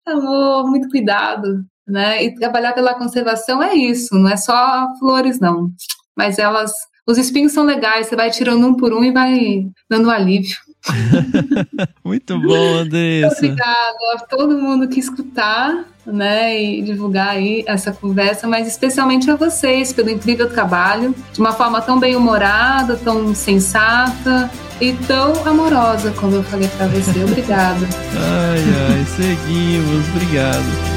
Amor, 0.07 0.69
muito 0.69 0.89
cuidado, 0.91 1.65
né? 1.87 2.23
E 2.23 2.35
trabalhar 2.35 2.73
pela 2.75 2.95
conservação 2.95 3.63
é 3.63 3.75
isso, 3.75 4.15
não 4.15 4.29
é 4.29 4.37
só 4.37 4.87
flores, 4.99 5.41
não. 5.41 5.71
Mas 6.17 6.39
elas, 6.39 6.73
os 7.07 7.19
espinhos 7.19 7.53
são 7.53 7.65
legais, 7.65 8.07
você 8.07 8.17
vai 8.17 8.31
tirando 8.31 8.67
um 8.67 8.75
por 8.75 8.93
um 8.93 9.03
e 9.03 9.13
vai 9.13 9.67
dando 9.89 10.09
um 10.09 10.11
alívio. 10.11 10.57
Muito 12.05 12.39
bom, 12.41 12.79
Andressa. 12.79 13.37
Obrigada 13.37 14.15
a 14.15 14.19
todo 14.21 14.59
mundo 14.59 14.89
que 14.89 15.01
escutar, 15.01 15.85
né, 16.07 16.61
e 16.61 16.83
divulgar 16.83 17.31
aí 17.31 17.65
essa 17.67 17.93
conversa, 17.93 18.47
mas 18.47 18.67
especialmente 18.67 19.31
a 19.31 19.37
vocês 19.37 19.93
pelo 19.93 20.11
incrível 20.11 20.49
trabalho, 20.49 21.15
de 21.33 21.41
uma 21.41 21.53
forma 21.53 21.81
tão 21.81 21.99
bem 21.99 22.15
humorada, 22.15 22.97
tão 22.97 23.35
sensata 23.35 24.51
e 24.81 24.93
tão 24.93 25.47
amorosa, 25.47 26.13
como 26.13 26.37
eu 26.37 26.43
falei 26.45 26.69
para 26.69 26.87
você. 26.87 27.25
Obrigada. 27.25 27.87
Ai, 28.17 28.61
ai, 28.91 29.05
seguimos. 29.17 30.09
Obrigado. 30.11 30.97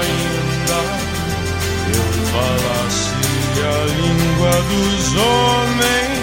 ainda 0.00 0.80
eu 1.94 2.04
falasse 2.32 3.12
a 3.62 3.84
língua 3.96 4.50
dos 4.68 5.14
homens 5.16 6.17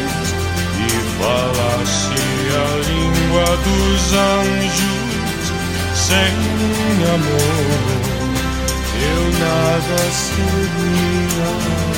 falasse 1.26 2.22
a 2.54 2.68
língua 2.88 3.46
dos 3.66 4.14
anjos 4.14 5.46
sem 5.96 6.36
amor 7.16 8.06
eu 9.02 9.24
nada 9.40 10.00
seria 10.12 11.95